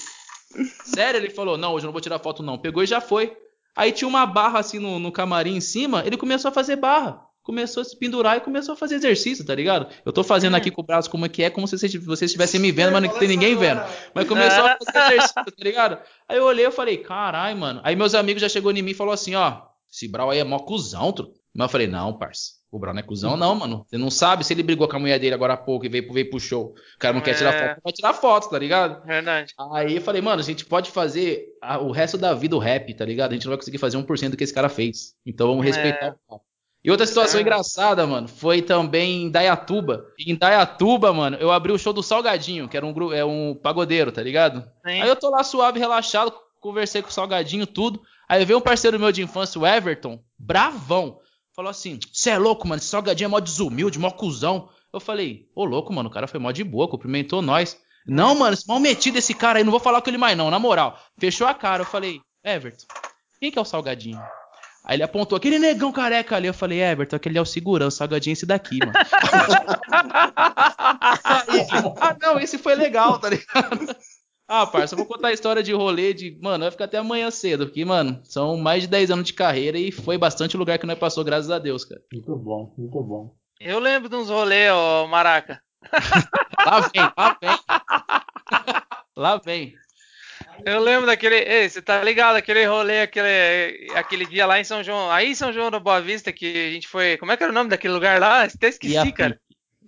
sério? 0.83 1.17
Ele 1.17 1.29
falou, 1.29 1.57
não, 1.57 1.73
hoje 1.73 1.85
eu 1.85 1.87
não 1.87 1.93
vou 1.93 2.01
tirar 2.01 2.19
foto 2.19 2.43
não. 2.43 2.57
Pegou 2.57 2.83
e 2.83 2.87
já 2.87 3.01
foi. 3.01 3.35
Aí 3.75 3.91
tinha 3.91 4.07
uma 4.07 4.25
barra 4.25 4.59
assim 4.59 4.79
no, 4.79 4.99
no 4.99 5.11
camarim 5.11 5.55
em 5.55 5.61
cima, 5.61 6.03
ele 6.05 6.17
começou 6.17 6.49
a 6.49 6.51
fazer 6.53 6.75
barra. 6.75 7.21
Começou 7.41 7.81
a 7.81 7.83
se 7.83 7.97
pendurar 7.97 8.37
e 8.37 8.41
começou 8.41 8.73
a 8.73 8.75
fazer 8.77 8.95
exercício, 8.95 9.45
tá 9.45 9.53
ligado? 9.53 9.87
Eu 10.05 10.13
tô 10.13 10.23
fazendo 10.23 10.55
aqui 10.55 10.71
com 10.71 10.81
o 10.81 10.85
braço 10.85 11.09
como 11.09 11.25
é 11.25 11.29
que 11.29 11.43
é, 11.43 11.49
como 11.49 11.67
se 11.67 11.75
vocês, 11.75 12.21
estivessem 12.21 12.59
me 12.59 12.71
vendo, 12.71 12.93
mas 12.93 13.03
não 13.03 13.09
tem 13.19 13.27
ninguém 13.27 13.53
vendo. 13.57 13.81
Mas 14.13 14.27
começou 14.27 14.65
a 14.65 14.77
fazer 14.77 15.13
exercício, 15.13 15.43
tá 15.43 15.51
ligado? 15.63 15.97
Aí 16.29 16.37
eu 16.37 16.45
olhei 16.45 16.65
e 16.65 16.71
falei, 16.71 16.97
carai, 16.97 17.53
mano. 17.53 17.81
Aí 17.83 17.97
meus 17.97 18.15
amigos 18.15 18.41
já 18.41 18.47
chegou 18.47 18.71
em 18.71 18.81
mim 18.81 18.91
e 18.91 18.95
falou 18.95 19.13
assim, 19.13 19.35
ó, 19.35 19.63
esse 19.91 20.07
Brau 20.07 20.29
aí 20.29 20.39
é 20.39 20.43
mó 20.45 20.57
cuzão, 20.59 21.11
truto. 21.11 21.33
Mas 21.53 21.65
eu 21.65 21.69
falei, 21.69 21.87
não, 21.87 22.17
parça. 22.17 22.62
O 22.75 22.79
não 22.79 22.97
é 22.97 23.03
cuzão, 23.03 23.37
não, 23.37 23.53
mano. 23.53 23.85
Você 23.87 23.99
não 23.99 24.09
sabe 24.09 24.43
se 24.43 24.51
ele 24.51 24.63
brigou 24.63 24.87
com 24.87 24.95
a 24.95 24.99
mulher 24.99 25.19
dele 25.19 25.35
agora 25.35 25.53
há 25.53 25.57
pouco 25.57 25.85
e 25.85 25.89
veio, 25.89 26.11
veio 26.11 26.27
pro 26.29 26.39
show. 26.39 26.73
O 26.95 26.99
cara 26.99 27.13
não 27.13 27.21
quer 27.21 27.35
tirar 27.37 27.53
É. 27.53 27.67
foto, 27.69 27.81
vai 27.83 27.93
tirar 27.93 28.13
foto, 28.15 28.49
tá 28.49 28.57
ligado? 28.57 29.05
Verdade. 29.05 29.53
Aí 29.73 29.95
eu 29.97 30.01
falei, 30.01 30.21
mano, 30.23 30.39
a 30.41 30.43
gente 30.43 30.65
pode 30.65 30.89
fazer 30.89 31.45
a- 31.61 31.77
o 31.77 31.91
resto 31.91 32.17
da 32.17 32.33
vida 32.33 32.55
o 32.55 32.59
rap, 32.59 32.91
tá 32.95 33.05
ligado? 33.05 33.29
A 33.31 33.33
gente 33.35 33.45
não 33.45 33.51
vai 33.51 33.57
conseguir 33.59 33.77
fazer 33.77 33.97
1% 33.97 34.31
do 34.31 34.37
que 34.37 34.43
esse 34.43 34.53
cara 34.53 34.69
fez. 34.69 35.13
Então 35.23 35.47
vamos 35.47 35.63
respeitar 35.63 36.05
É. 36.07 36.09
o 36.09 36.15
cara. 36.29 36.41
E 36.83 36.89
outra 36.89 37.05
situação 37.05 37.39
É. 37.39 37.41
engraçada, 37.43 38.07
mano, 38.07 38.27
foi 38.27 38.61
também 38.61 39.23
em 39.25 39.29
Dayatuba. 39.29 40.05
Em 40.19 40.35
Dayatuba, 40.35 41.13
mano, 41.13 41.37
eu 41.39 41.51
abri 41.51 41.71
o 41.71 41.77
show 41.77 41.93
do 41.93 42.01
Salgadinho, 42.01 42.67
que 42.67 42.75
era 42.75 42.85
um, 42.85 43.13
é 43.13 43.23
um 43.23 43.53
pagodeiro, 43.53 44.11
tá 44.11 44.21
ligado? 44.23 44.61
Sim. 44.85 44.99
Aí 45.01 45.07
eu 45.07 45.15
tô 45.15 45.29
lá 45.29 45.43
suave, 45.43 45.77
relaxado, 45.79 46.33
conversei 46.59 47.03
com 47.03 47.09
o 47.09 47.13
Salgadinho, 47.13 47.67
tudo. 47.67 48.01
Aí 48.27 48.43
veio 48.45 48.57
um 48.57 48.61
parceiro 48.61 48.99
meu 48.99 49.11
de 49.11 49.21
infância, 49.21 49.61
o 49.61 49.67
Everton, 49.67 50.19
bravão. 50.39 51.19
Falou 51.55 51.69
assim: 51.69 51.99
Você 52.11 52.31
é 52.31 52.37
louco, 52.37 52.67
mano, 52.67 52.79
esse 52.79 52.87
Salgadinho 52.87 53.27
é 53.27 53.29
mó 53.29 53.39
desumilde, 53.39 53.99
mó 53.99 54.09
cuzão. 54.11 54.69
Eu 54.91 54.99
falei: 54.99 55.47
Ô 55.55 55.65
louco, 55.65 55.93
mano, 55.93 56.09
o 56.09 56.11
cara 56.11 56.27
foi 56.27 56.39
mó 56.39 56.51
de 56.51 56.63
boa, 56.63 56.87
cumprimentou 56.87 57.41
nós. 57.41 57.77
Não, 58.05 58.35
mano, 58.35 58.53
esse 58.53 58.67
mal 58.67 58.79
metido 58.79 59.17
esse 59.17 59.33
cara 59.33 59.59
aí, 59.59 59.63
não 59.63 59.71
vou 59.71 59.79
falar 59.79 60.01
com 60.01 60.09
ele 60.09 60.17
mais 60.17 60.37
não, 60.37 60.51
na 60.51 60.59
moral. 60.59 60.99
Fechou 61.17 61.47
a 61.47 61.53
cara, 61.53 61.83
eu 61.83 61.87
falei: 61.87 62.19
Everton, 62.43 62.85
quem 63.39 63.51
que 63.51 63.59
é 63.59 63.61
o 63.61 63.65
Salgadinho? 63.65 64.21
Aí 64.85 64.97
ele 64.97 65.03
apontou 65.03 65.37
aquele 65.37 65.57
negão 65.57 65.93
careca 65.93 66.35
ali. 66.35 66.47
Eu 66.47 66.53
falei, 66.53 66.81
Everton, 66.81 67.15
aquele 67.15 67.37
é 67.37 67.41
o 67.41 67.45
segurança, 67.45 67.95
o 67.95 67.97
salgadinho 67.99 68.31
é 68.31 68.33
esse 68.33 68.45
daqui, 68.45 68.79
mano. 68.79 68.91
Ah, 71.99 72.15
não, 72.21 72.39
esse 72.39 72.57
foi 72.57 72.75
legal, 72.75 73.19
tá 73.19 73.29
ligado? 73.29 73.95
Ah, 74.47 74.67
parça, 74.67 74.93
eu 74.93 74.97
vou 74.97 75.05
contar 75.07 75.29
a 75.29 75.33
história 75.33 75.63
de 75.63 75.71
rolê 75.73 76.13
de. 76.13 76.37
Mano, 76.41 76.63
vai 76.65 76.71
ficar 76.71 76.85
até 76.85 76.97
amanhã 76.97 77.31
cedo, 77.31 77.65
porque, 77.65 77.83
mano, 77.85 78.19
são 78.23 78.57
mais 78.57 78.83
de 78.83 78.87
10 78.89 79.11
anos 79.11 79.25
de 79.25 79.33
carreira 79.33 79.77
e 79.77 79.91
foi 79.91 80.17
bastante 80.17 80.57
lugar 80.57 80.77
que 80.77 80.85
nós 80.85 80.99
passou, 80.99 81.23
graças 81.23 81.49
a 81.49 81.59
Deus, 81.59 81.85
cara. 81.85 82.01
Muito 82.11 82.35
bom, 82.35 82.73
muito 82.77 83.01
bom. 83.01 83.35
Eu 83.59 83.79
lembro 83.79 84.09
de 84.09 84.15
uns 84.15 84.29
rolês, 84.29 84.71
ô 84.71 85.07
Maraca. 85.07 85.61
Lá 86.65 86.79
vem, 86.79 87.11
lá 87.17 87.37
vem. 87.41 87.59
Lá 89.15 89.37
vem. 89.37 89.75
Eu 90.65 90.79
lembro 90.79 91.05
daquele. 91.05 91.35
Ei, 91.35 91.69
você 91.69 91.81
tá 91.81 92.01
ligado? 92.01 92.35
Aquele 92.35 92.65
rolê, 92.65 93.01
aquele, 93.01 93.91
aquele 93.95 94.25
dia 94.25 94.45
lá 94.45 94.59
em 94.59 94.63
São 94.63 94.83
João. 94.83 95.11
Aí 95.11 95.31
em 95.31 95.35
São 95.35 95.51
João 95.51 95.69
da 95.69 95.79
Boa 95.79 95.99
Vista 95.99 96.31
que 96.31 96.67
a 96.67 96.71
gente 96.71 96.87
foi. 96.87 97.17
Como 97.17 97.31
é 97.31 97.37
que 97.37 97.43
era 97.43 97.51
o 97.51 97.55
nome 97.55 97.69
daquele 97.69 97.93
lugar 97.93 98.19
lá? 98.19 98.43
Até 98.43 98.69
esqueci, 98.69 98.93
Iapi. 98.93 99.11
cara. 99.11 99.39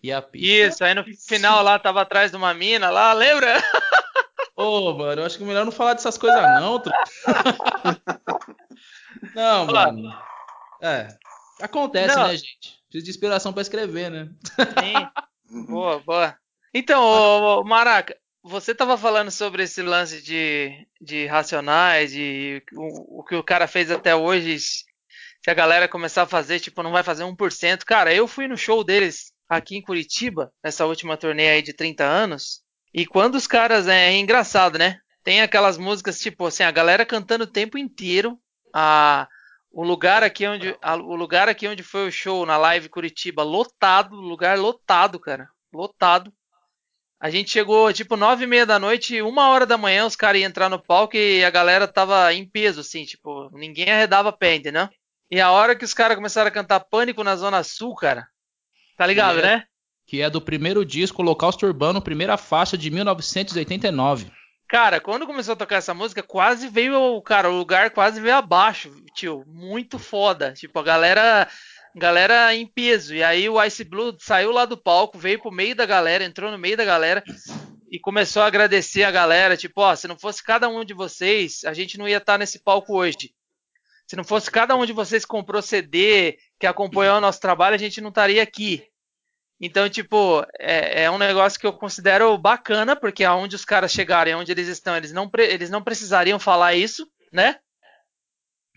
Iapi. 0.03 0.61
Isso, 0.61 0.83
aí 0.83 0.93
no 0.93 1.03
final 1.27 1.63
lá 1.63 1.79
tava 1.79 2.01
atrás 2.01 2.31
de 2.31 2.37
uma 2.37 2.53
mina 2.53 2.89
lá, 2.89 3.13
lembra? 3.13 3.55
Ô, 4.55 4.93
mano, 4.93 5.21
eu 5.21 5.25
acho 5.25 5.37
que 5.37 5.43
é 5.43 5.47
melhor 5.47 5.65
não 5.65 5.71
falar 5.71 5.93
dessas 5.93 6.17
coisas, 6.17 6.41
não, 6.41 6.79
tro... 6.79 6.93
Não, 9.33 9.63
Olha 9.63 9.71
lá. 9.71 9.91
mano. 9.91 10.13
É. 10.81 11.07
Acontece, 11.61 12.15
Não. 12.15 12.27
né, 12.27 12.37
gente? 12.37 12.79
Preciso 12.89 13.05
de 13.05 13.09
inspiração 13.09 13.53
pra 13.53 13.61
escrever, 13.61 14.09
né? 14.11 14.29
Sim. 14.55 15.07
Boa, 15.67 15.99
boa. 15.99 16.35
Então, 16.73 17.01
ô, 17.03 17.61
ô, 17.61 17.63
Maraca, 17.63 18.17
você 18.43 18.73
tava 18.73 18.97
falando 18.97 19.29
sobre 19.29 19.63
esse 19.63 19.81
lance 19.81 20.21
de, 20.21 20.85
de 20.99 21.27
racionais, 21.27 22.11
de 22.11 22.63
o, 22.73 23.19
o 23.19 23.23
que 23.23 23.35
o 23.35 23.43
cara 23.43 23.67
fez 23.67 23.89
até 23.91 24.15
hoje. 24.15 24.57
Se 24.59 24.83
a 25.47 25.53
galera 25.53 25.87
começar 25.87 26.23
a 26.23 26.27
fazer, 26.27 26.59
tipo, 26.59 26.81
não 26.81 26.91
vai 26.91 27.03
fazer 27.03 27.23
1%. 27.23 27.85
Cara, 27.85 28.13
eu 28.13 28.27
fui 28.27 28.47
no 28.47 28.57
show 28.57 28.83
deles 28.83 29.31
aqui 29.47 29.77
em 29.77 29.81
Curitiba, 29.81 30.51
nessa 30.63 30.85
última 30.87 31.15
turnê 31.15 31.47
aí 31.47 31.61
de 31.61 31.73
30 31.73 32.03
anos. 32.03 32.61
E 32.95 33.05
quando 33.05 33.35
os 33.35 33.45
caras. 33.45 33.87
É, 33.87 34.07
é 34.13 34.17
engraçado, 34.17 34.77
né? 34.79 34.99
Tem 35.23 35.41
aquelas 35.41 35.77
músicas, 35.77 36.19
tipo 36.19 36.45
assim, 36.45 36.63
a 36.63 36.71
galera 36.71 37.05
cantando 37.05 37.43
o 37.43 37.47
tempo 37.47 37.77
inteiro. 37.77 38.39
A, 38.73 39.27
o 39.71 39.83
lugar 39.83 40.23
aqui 40.23 40.47
onde. 40.47 40.75
a- 40.81 40.95
o 40.95 41.15
lugar 41.15 41.49
aqui 41.49 41.67
onde 41.67 41.83
foi 41.83 42.07
o 42.07 42.11
show 42.11 42.45
na 42.45 42.57
live 42.57 42.87
Curitiba, 42.89 43.43
lotado, 43.43 44.15
lugar 44.15 44.57
lotado, 44.57 45.19
cara. 45.19 45.49
Lotado. 45.73 46.31
A 47.19 47.29
gente 47.29 47.49
chegou 47.49 47.91
tipo 47.91 48.15
nove 48.15 48.43
e 48.43 48.47
meia 48.47 48.65
da 48.65 48.77
noite, 48.77 49.21
uma 49.21 49.49
hora 49.49 49.65
da 49.65 49.77
manhã, 49.77 50.05
os 50.05 50.15
caras 50.15 50.39
iam 50.41 50.47
entrar 50.49 50.69
no 50.69 50.77
palco 50.81 51.15
e 51.17 51.43
a 51.43 51.49
galera 51.49 51.87
tava 51.87 52.31
em 52.33 52.47
peso, 52.47 52.81
assim, 52.81 53.03
tipo, 53.05 53.49
ninguém 53.57 53.89
arredava 53.89 54.31
pé, 54.33 54.55
entendeu? 54.55 54.87
E 55.31 55.41
a 55.41 55.49
hora 55.49 55.75
que 55.75 55.83
os 55.85 55.93
caras 55.93 56.15
começaram 56.15 56.49
a 56.49 56.51
cantar 56.51 56.81
Pânico 56.81 57.23
na 57.23 57.35
Zona 57.35 57.63
Sul, 57.63 57.95
cara. 57.95 58.27
Tá 58.97 59.07
ligado, 59.07 59.39
É. 59.39 59.41
né? 59.41 59.63
Que 60.15 60.21
é 60.21 60.29
do 60.29 60.39
primeiro 60.39 60.85
disco 60.85 61.21
Holocausto 61.21 61.65
Urbano, 61.65 62.01
primeira 62.01 62.37
faixa 62.37 62.77
de 62.77 62.89
1989. 62.89 64.31
Cara, 64.65 65.01
quando 65.01 65.27
começou 65.27 65.51
a 65.51 65.57
tocar 65.57 65.75
essa 65.75 65.93
música, 65.93 66.23
quase 66.23 66.69
veio, 66.69 67.21
cara, 67.21 67.49
o 67.49 67.57
lugar 67.57 67.89
quase 67.89 68.21
veio 68.21 68.35
abaixo, 68.35 68.95
tio. 69.13 69.43
Muito 69.45 69.99
foda. 69.99 70.53
Tipo, 70.53 70.79
a 70.79 70.83
galera, 70.83 71.49
galera 71.93 72.55
em 72.55 72.65
peso. 72.65 73.13
E 73.13 73.21
aí 73.21 73.49
o 73.49 73.61
Ice 73.61 73.83
Blue 73.83 74.15
saiu 74.17 74.53
lá 74.53 74.63
do 74.63 74.77
palco, 74.77 75.19
veio 75.19 75.41
pro 75.41 75.51
meio 75.51 75.75
da 75.75 75.85
galera, 75.85 76.23
entrou 76.23 76.49
no 76.49 76.57
meio 76.57 76.77
da 76.77 76.85
galera 76.85 77.21
e 77.91 77.99
começou 77.99 78.41
a 78.41 78.47
agradecer 78.47 79.03
a 79.03 79.11
galera. 79.11 79.57
Tipo, 79.57 79.81
ó, 79.81 79.93
se 79.97 80.07
não 80.07 80.17
fosse 80.17 80.41
cada 80.41 80.69
um 80.69 80.85
de 80.85 80.93
vocês, 80.93 81.65
a 81.65 81.73
gente 81.73 81.97
não 81.97 82.07
ia 82.07 82.19
estar 82.19 82.39
nesse 82.39 82.63
palco 82.63 82.95
hoje. 82.95 83.35
Se 84.07 84.15
não 84.15 84.23
fosse 84.23 84.49
cada 84.49 84.77
um 84.77 84.85
de 84.85 84.93
vocês 84.93 85.25
que 85.25 85.29
comprou 85.29 85.61
CD, 85.61 86.37
que 86.57 86.65
acompanhou 86.65 87.17
o 87.17 87.21
nosso 87.21 87.41
trabalho, 87.41 87.75
a 87.75 87.79
gente 87.79 87.99
não 87.99 88.09
estaria 88.09 88.41
aqui. 88.41 88.87
Então, 89.59 89.89
tipo, 89.89 90.45
é, 90.59 91.03
é 91.03 91.11
um 91.11 91.17
negócio 91.17 91.59
que 91.59 91.65
eu 91.65 91.73
considero 91.73 92.37
bacana, 92.37 92.95
porque 92.95 93.23
aonde 93.23 93.55
os 93.55 93.63
caras 93.63 93.91
chegarem, 93.91 94.35
onde 94.35 94.51
eles 94.51 94.67
estão, 94.67 94.95
eles 94.95 95.13
não, 95.13 95.31
eles 95.37 95.69
não 95.69 95.81
precisariam 95.81 96.37
falar 96.37 96.75
isso, 96.75 97.09
né? 97.31 97.57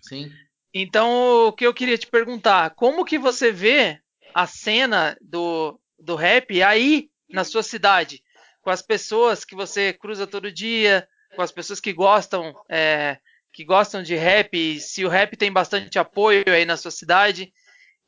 Sim. 0.00 0.30
Então, 0.72 1.48
o 1.48 1.52
que 1.52 1.66
eu 1.66 1.74
queria 1.74 1.98
te 1.98 2.06
perguntar, 2.06 2.70
como 2.70 3.04
que 3.04 3.18
você 3.18 3.50
vê 3.50 4.00
a 4.32 4.46
cena 4.46 5.16
do, 5.20 5.80
do 5.98 6.14
rap 6.14 6.62
aí 6.62 7.10
na 7.28 7.42
sua 7.42 7.62
cidade? 7.62 8.22
Com 8.62 8.70
as 8.70 8.82
pessoas 8.82 9.44
que 9.44 9.56
você 9.56 9.92
cruza 9.92 10.26
todo 10.26 10.52
dia, 10.52 11.08
com 11.34 11.42
as 11.42 11.50
pessoas 11.50 11.80
que 11.80 11.92
gostam, 11.92 12.54
é, 12.68 13.18
que 13.52 13.64
gostam 13.64 14.02
de 14.02 14.14
rap, 14.14 14.78
se 14.80 15.04
o 15.04 15.08
rap 15.08 15.36
tem 15.36 15.50
bastante 15.50 15.98
apoio 15.98 16.44
aí 16.46 16.64
na 16.64 16.76
sua 16.76 16.90
cidade. 16.90 17.52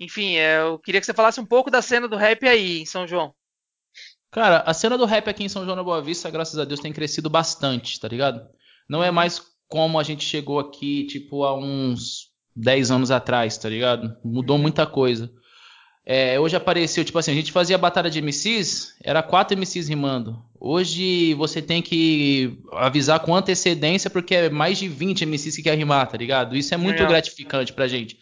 Enfim, 0.01 0.37
é, 0.37 0.63
eu 0.63 0.79
queria 0.79 0.99
que 0.99 1.07
você 1.07 1.13
falasse 1.13 1.39
um 1.39 1.45
pouco 1.45 1.71
da 1.71 1.83
cena 1.83 2.09
do 2.09 2.17
rap 2.17 2.49
aí 2.49 2.81
em 2.81 2.87
São 2.87 3.07
João. 3.07 3.35
Cara, 4.31 4.63
a 4.65 4.73
cena 4.73 4.97
do 4.97 5.05
rap 5.05 5.29
aqui 5.29 5.45
em 5.45 5.49
São 5.49 5.65
João 5.65 5.77
da 5.77 5.85
Boa 5.85 6.01
Vista, 6.01 6.31
graças 6.31 6.59
a 6.59 6.65
Deus, 6.65 6.81
tem 6.81 6.93
crescido 6.93 7.29
bastante, 7.29 8.01
tá 8.01 8.09
ligado? 8.09 8.49
Não 8.89 9.05
é 9.05 9.11
mais 9.11 9.43
como 9.69 10.01
a 10.01 10.03
gente 10.03 10.25
chegou 10.25 10.59
aqui, 10.59 11.05
tipo, 11.05 11.45
há 11.45 11.55
uns 11.55 12.31
10 12.57 12.91
anos 12.91 13.11
atrás, 13.11 13.59
tá 13.59 13.69
ligado? 13.69 14.17
Mudou 14.25 14.57
muita 14.57 14.87
coisa. 14.87 15.31
É, 16.07 16.41
hoje 16.41 16.57
apareceu, 16.57 17.05
tipo 17.05 17.19
assim, 17.19 17.33
a 17.33 17.35
gente 17.35 17.53
fazia 17.53 17.77
batalha 17.77 18.11
de 18.11 18.21
MCs, 18.23 18.97
era 19.03 19.23
quatro 19.23 19.57
MCs 19.57 19.89
rimando. 19.89 20.43
Hoje 20.59 21.35
você 21.35 21.61
tem 21.61 21.83
que 21.83 22.59
avisar 22.73 23.21
com 23.21 23.35
antecedência, 23.35 24.09
porque 24.09 24.35
é 24.35 24.51
mais 24.51 24.79
de 24.79 24.89
20 24.89 25.27
MCs 25.27 25.57
que 25.57 25.63
quer 25.63 25.77
rimar, 25.77 26.09
tá 26.09 26.17
ligado? 26.17 26.57
Isso 26.57 26.73
é 26.73 26.77
muito 26.77 26.97
Legal. 26.97 27.11
gratificante 27.11 27.73
pra 27.73 27.87
gente. 27.87 28.19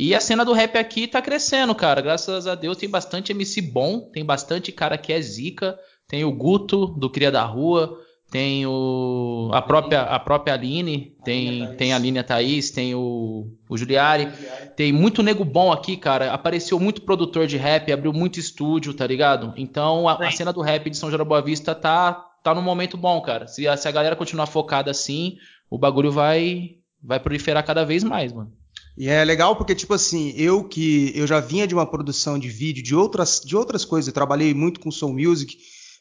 E 0.00 0.14
a 0.14 0.20
cena 0.20 0.44
do 0.44 0.52
rap 0.52 0.78
aqui 0.78 1.08
tá 1.08 1.20
crescendo, 1.20 1.74
cara. 1.74 2.00
Graças 2.00 2.46
a 2.46 2.54
Deus 2.54 2.76
tem 2.76 2.88
bastante 2.88 3.32
MC 3.32 3.60
bom, 3.60 4.08
tem 4.12 4.24
bastante 4.24 4.70
cara 4.70 4.96
que 4.96 5.12
é 5.12 5.20
zica. 5.20 5.76
Tem 6.06 6.24
o 6.24 6.30
Guto, 6.30 6.86
do 6.86 7.10
Cria 7.10 7.32
da 7.32 7.42
Rua, 7.42 7.98
tem 8.30 8.64
o 8.64 9.50
a 9.52 9.60
própria 9.60 10.02
a 10.02 10.20
própria 10.20 10.54
Aline, 10.54 11.16
tem 11.24 11.74
tem 11.74 11.92
a 11.92 11.96
Aline 11.96 12.20
a 12.20 12.22
Thaís, 12.22 12.70
tem 12.70 12.94
o, 12.94 13.50
o 13.68 13.76
Juliari. 13.76 14.28
Tem 14.76 14.92
muito 14.92 15.20
nego 15.20 15.44
bom 15.44 15.72
aqui, 15.72 15.96
cara. 15.96 16.32
Apareceu 16.32 16.78
muito 16.78 17.02
produtor 17.02 17.48
de 17.48 17.56
rap, 17.56 17.90
abriu 17.90 18.12
muito 18.12 18.38
estúdio, 18.38 18.94
tá 18.94 19.04
ligado? 19.04 19.52
Então 19.56 20.08
a, 20.08 20.12
a 20.12 20.30
cena 20.30 20.52
do 20.52 20.60
rap 20.60 20.88
de 20.88 20.96
São 20.96 21.10
João 21.10 21.18
da 21.18 21.24
Boa 21.24 21.42
Vista 21.42 21.74
tá 21.74 22.24
tá 22.40 22.54
num 22.54 22.62
momento 22.62 22.96
bom, 22.96 23.20
cara. 23.20 23.48
Se 23.48 23.66
a, 23.66 23.76
se 23.76 23.88
a 23.88 23.90
galera 23.90 24.14
continuar 24.14 24.46
focada 24.46 24.92
assim, 24.92 25.38
o 25.68 25.76
bagulho 25.76 26.12
vai 26.12 26.76
vai 27.02 27.18
proliferar 27.18 27.66
cada 27.66 27.84
vez 27.84 28.04
mais, 28.04 28.32
mano. 28.32 28.52
E 28.98 29.08
é 29.08 29.24
legal 29.24 29.54
porque, 29.54 29.76
tipo 29.76 29.94
assim, 29.94 30.34
eu 30.36 30.64
que 30.64 31.12
eu 31.14 31.24
já 31.24 31.38
vinha 31.38 31.68
de 31.68 31.74
uma 31.74 31.86
produção 31.86 32.36
de 32.36 32.48
vídeo, 32.48 32.82
de 32.82 32.96
outras, 32.96 33.40
de 33.44 33.54
outras 33.56 33.84
coisas, 33.84 34.08
eu 34.08 34.12
trabalhei 34.12 34.52
muito 34.52 34.80
com 34.80 34.90
Soul 34.90 35.12
Music, 35.12 35.56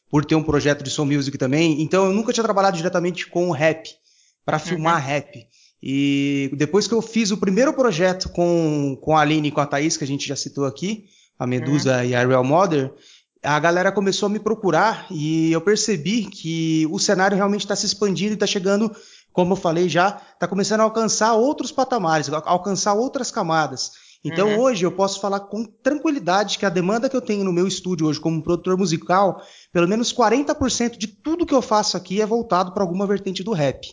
por 0.10 0.26
ter 0.26 0.34
um 0.34 0.42
projeto 0.42 0.84
de 0.84 0.90
Soul 0.90 1.08
Music 1.08 1.38
também, 1.38 1.80
então 1.82 2.06
eu 2.06 2.14
nunca 2.14 2.34
tinha 2.34 2.44
trabalhado 2.44 2.76
diretamente 2.76 3.28
com 3.28 3.50
o 3.50 3.52
rap, 3.52 3.88
para 4.44 4.58
filmar 4.58 5.00
rap. 5.06 5.46
E 5.84 6.50
depois 6.54 6.88
que 6.88 6.94
eu 6.94 7.02
fiz 7.02 7.30
o 7.30 7.38
primeiro 7.38 7.72
projeto 7.72 8.30
com, 8.30 8.98
com 9.00 9.16
a 9.16 9.22
Aline 9.22 9.50
e 9.50 9.52
com 9.52 9.62
a 9.62 9.66
Thaís, 9.68 9.96
que 9.96 10.04
a 10.04 10.08
gente 10.08 10.28
já 10.28 10.36
citou 10.36 10.66
aqui, 10.66 11.06
a 11.38 11.46
Medusa 11.46 12.04
e 12.04 12.16
a 12.16 12.26
Real 12.26 12.44
Mother, 12.44 12.92
a 13.44 13.60
galera 13.60 13.92
começou 13.92 14.28
a 14.28 14.30
me 14.30 14.40
procurar 14.40 15.06
e 15.12 15.52
eu 15.52 15.62
percebi 15.62 16.26
que 16.26 16.88
o 16.90 16.98
cenário 16.98 17.38
realmente 17.38 17.62
está 17.62 17.76
se 17.76 17.86
expandindo 17.86 18.32
e 18.32 18.34
está 18.34 18.48
chegando, 18.48 18.92
como 19.38 19.54
eu 19.54 19.56
falei 19.56 19.88
já, 19.88 20.20
está 20.34 20.48
começando 20.48 20.80
a 20.80 20.84
alcançar 20.84 21.36
outros 21.36 21.72
patamares, 21.72 22.28
alcançar 22.28 22.96
outras 22.96 23.30
camadas. 23.30 23.92
Então 24.26 24.56
Uhum. 24.56 24.62
hoje 24.62 24.84
eu 24.84 24.92
posso 24.92 25.22
falar 25.22 25.42
com 25.42 25.64
tranquilidade 25.64 26.58
que 26.58 26.66
a 26.66 26.70
demanda 26.70 27.08
que 27.08 27.16
eu 27.16 27.22
tenho 27.22 27.44
no 27.44 27.54
meu 27.54 27.68
estúdio 27.68 28.08
hoje 28.08 28.20
como 28.20 28.42
produtor 28.42 28.76
musical, 28.76 29.40
pelo 29.72 29.88
menos 29.88 30.12
40% 30.12 30.98
de 30.98 31.06
tudo 31.06 31.46
que 31.46 31.54
eu 31.54 31.62
faço 31.62 31.96
aqui 31.96 32.20
é 32.20 32.26
voltado 32.26 32.74
para 32.74 32.82
alguma 32.82 33.06
vertente 33.06 33.44
do 33.44 33.54
rap. 33.54 33.88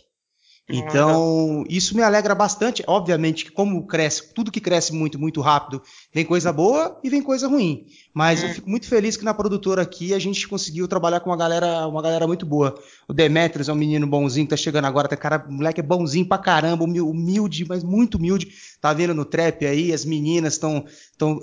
Então, 0.67 1.63
isso 1.69 1.95
me 1.95 2.01
alegra 2.01 2.33
bastante. 2.33 2.83
Obviamente 2.87 3.45
que 3.45 3.51
como 3.51 3.85
cresce, 3.85 4.33
tudo 4.33 4.51
que 4.51 4.59
cresce 4.59 4.93
muito, 4.93 5.19
muito 5.19 5.39
rápido, 5.41 5.81
vem 6.13 6.25
coisa 6.25 6.51
boa 6.51 6.99
e 7.03 7.09
vem 7.09 7.21
coisa 7.21 7.47
ruim. 7.47 7.85
Mas 8.13 8.41
eu 8.41 8.49
Hum. 8.49 8.53
fico 8.53 8.69
muito 8.69 8.87
feliz 8.87 9.15
que 9.15 9.23
na 9.23 9.33
produtora 9.33 9.83
aqui 9.83 10.13
a 10.13 10.19
gente 10.19 10.47
conseguiu 10.47 10.87
trabalhar 10.87 11.19
com 11.19 11.29
uma 11.29 11.37
galera, 11.37 11.87
uma 11.87 12.01
galera 12.01 12.25
muito 12.25 12.45
boa. 12.45 12.75
O 13.07 13.13
Demetrius 13.13 13.69
é 13.69 13.73
um 13.73 13.75
menino 13.75 14.07
bonzinho 14.07 14.45
que 14.47 14.49
tá 14.51 14.57
chegando 14.57 14.85
agora, 14.85 15.07
tá 15.07 15.15
cara, 15.15 15.45
o 15.47 15.53
moleque 15.53 15.79
é 15.81 15.83
bonzinho 15.83 16.27
pra 16.27 16.37
caramba, 16.39 16.83
humil- 16.83 17.07
humilde, 17.09 17.65
mas 17.67 17.83
muito 17.83 18.15
humilde. 18.17 18.47
Tá 18.81 18.91
vendo 18.93 19.13
no 19.13 19.25
trap 19.25 19.65
aí, 19.65 19.93
as 19.93 20.03
meninas 20.05 20.53
estão 20.53 20.85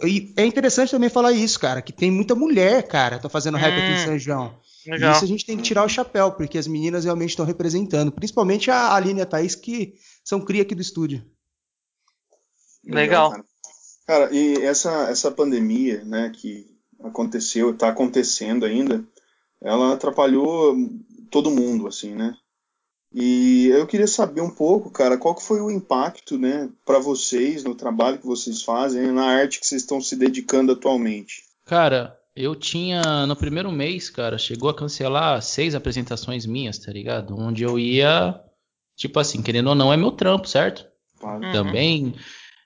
e 0.05 0.33
é 0.37 0.45
interessante 0.45 0.91
também 0.91 1.09
falar 1.09 1.33
isso, 1.33 1.59
cara, 1.61 1.81
que 1.81 1.93
tem 1.93 2.11
muita 2.11 2.35
mulher, 2.35 2.83
cara, 2.89 3.19
tá 3.19 3.29
fazendo 3.29 3.57
rap 3.57 3.79
aqui 3.79 3.91
em 3.93 3.95
Hum. 3.95 3.97
São 3.99 4.19
João. 4.19 4.55
Legal. 4.87 5.13
Isso 5.13 5.25
a 5.25 5.29
gente 5.29 5.47
tem 5.47 5.57
que 5.57 5.63
tirar 5.63 5.85
o 5.85 5.89
chapéu, 5.89 6.33
porque 6.33 6.59
as 6.59 6.67
meninas 6.67 7.05
realmente 7.05 7.31
estão 7.31 7.47
representando, 7.47 8.13
principalmente 8.13 8.71
a 8.71 8.95
Aline 8.95 9.21
e 9.21 9.23
a 9.23 9.27
Thaís, 9.27 9.55
que 9.55 9.95
são 10.25 10.41
cria 10.41 10.63
aqui 10.63 10.75
do 10.75 10.83
estúdio. 10.83 11.25
Legal. 12.85 13.31
Cara. 13.31 13.45
Cara, 14.07 14.35
e 14.35 14.57
essa, 14.63 15.09
essa 15.09 15.31
pandemia, 15.31 16.05
né, 16.05 16.31
que 16.35 16.67
aconteceu, 17.01 17.71
está 17.71 17.89
acontecendo 17.89 18.65
ainda, 18.65 19.05
ela 19.61 19.95
atrapalhou 19.95 20.77
todo 21.31 21.51
mundo, 21.51 21.87
assim, 21.87 22.15
né? 22.15 22.37
E 23.15 23.69
eu 23.69 23.87
queria 23.87 24.07
saber 24.07 24.41
um 24.41 24.51
pouco, 24.51 24.91
cara, 24.91 25.19
qual 25.19 25.35
que 25.35 25.43
foi 25.43 25.61
o 25.61 25.71
impacto, 25.71 26.39
né, 26.39 26.69
para 26.85 26.99
vocês 26.99 27.63
no 27.63 27.75
trabalho 27.75 28.19
que 28.19 28.27
vocês 28.27 28.63
fazem, 28.63 29.13
na 29.13 29.25
arte 29.25 29.61
que 29.61 29.67
vocês 29.67 29.83
estão 29.83 30.01
se 30.01 30.17
dedicando 30.17 30.73
atualmente. 30.73 31.45
Cara, 31.67 32.19
eu 32.35 32.55
tinha 32.55 33.27
no 33.27 33.37
primeiro 33.37 33.71
mês, 33.71 34.09
cara, 34.11 34.39
chegou 34.39 34.71
a 34.71 34.75
cancelar 34.75 35.41
seis 35.43 35.75
apresentações 35.75 36.47
minhas, 36.47 36.79
tá 36.79 36.91
ligado? 36.93 37.39
Onde 37.39 37.63
eu 37.63 37.79
ia, 37.79 38.41
tipo 38.97 39.19
assim, 39.21 39.43
querendo 39.43 39.69
ou 39.69 39.75
não, 39.75 39.93
é 39.93 39.97
meu 39.97 40.11
trampo, 40.11 40.49
certo? 40.49 40.87
Uhum. 41.23 41.53
Também. 41.53 42.15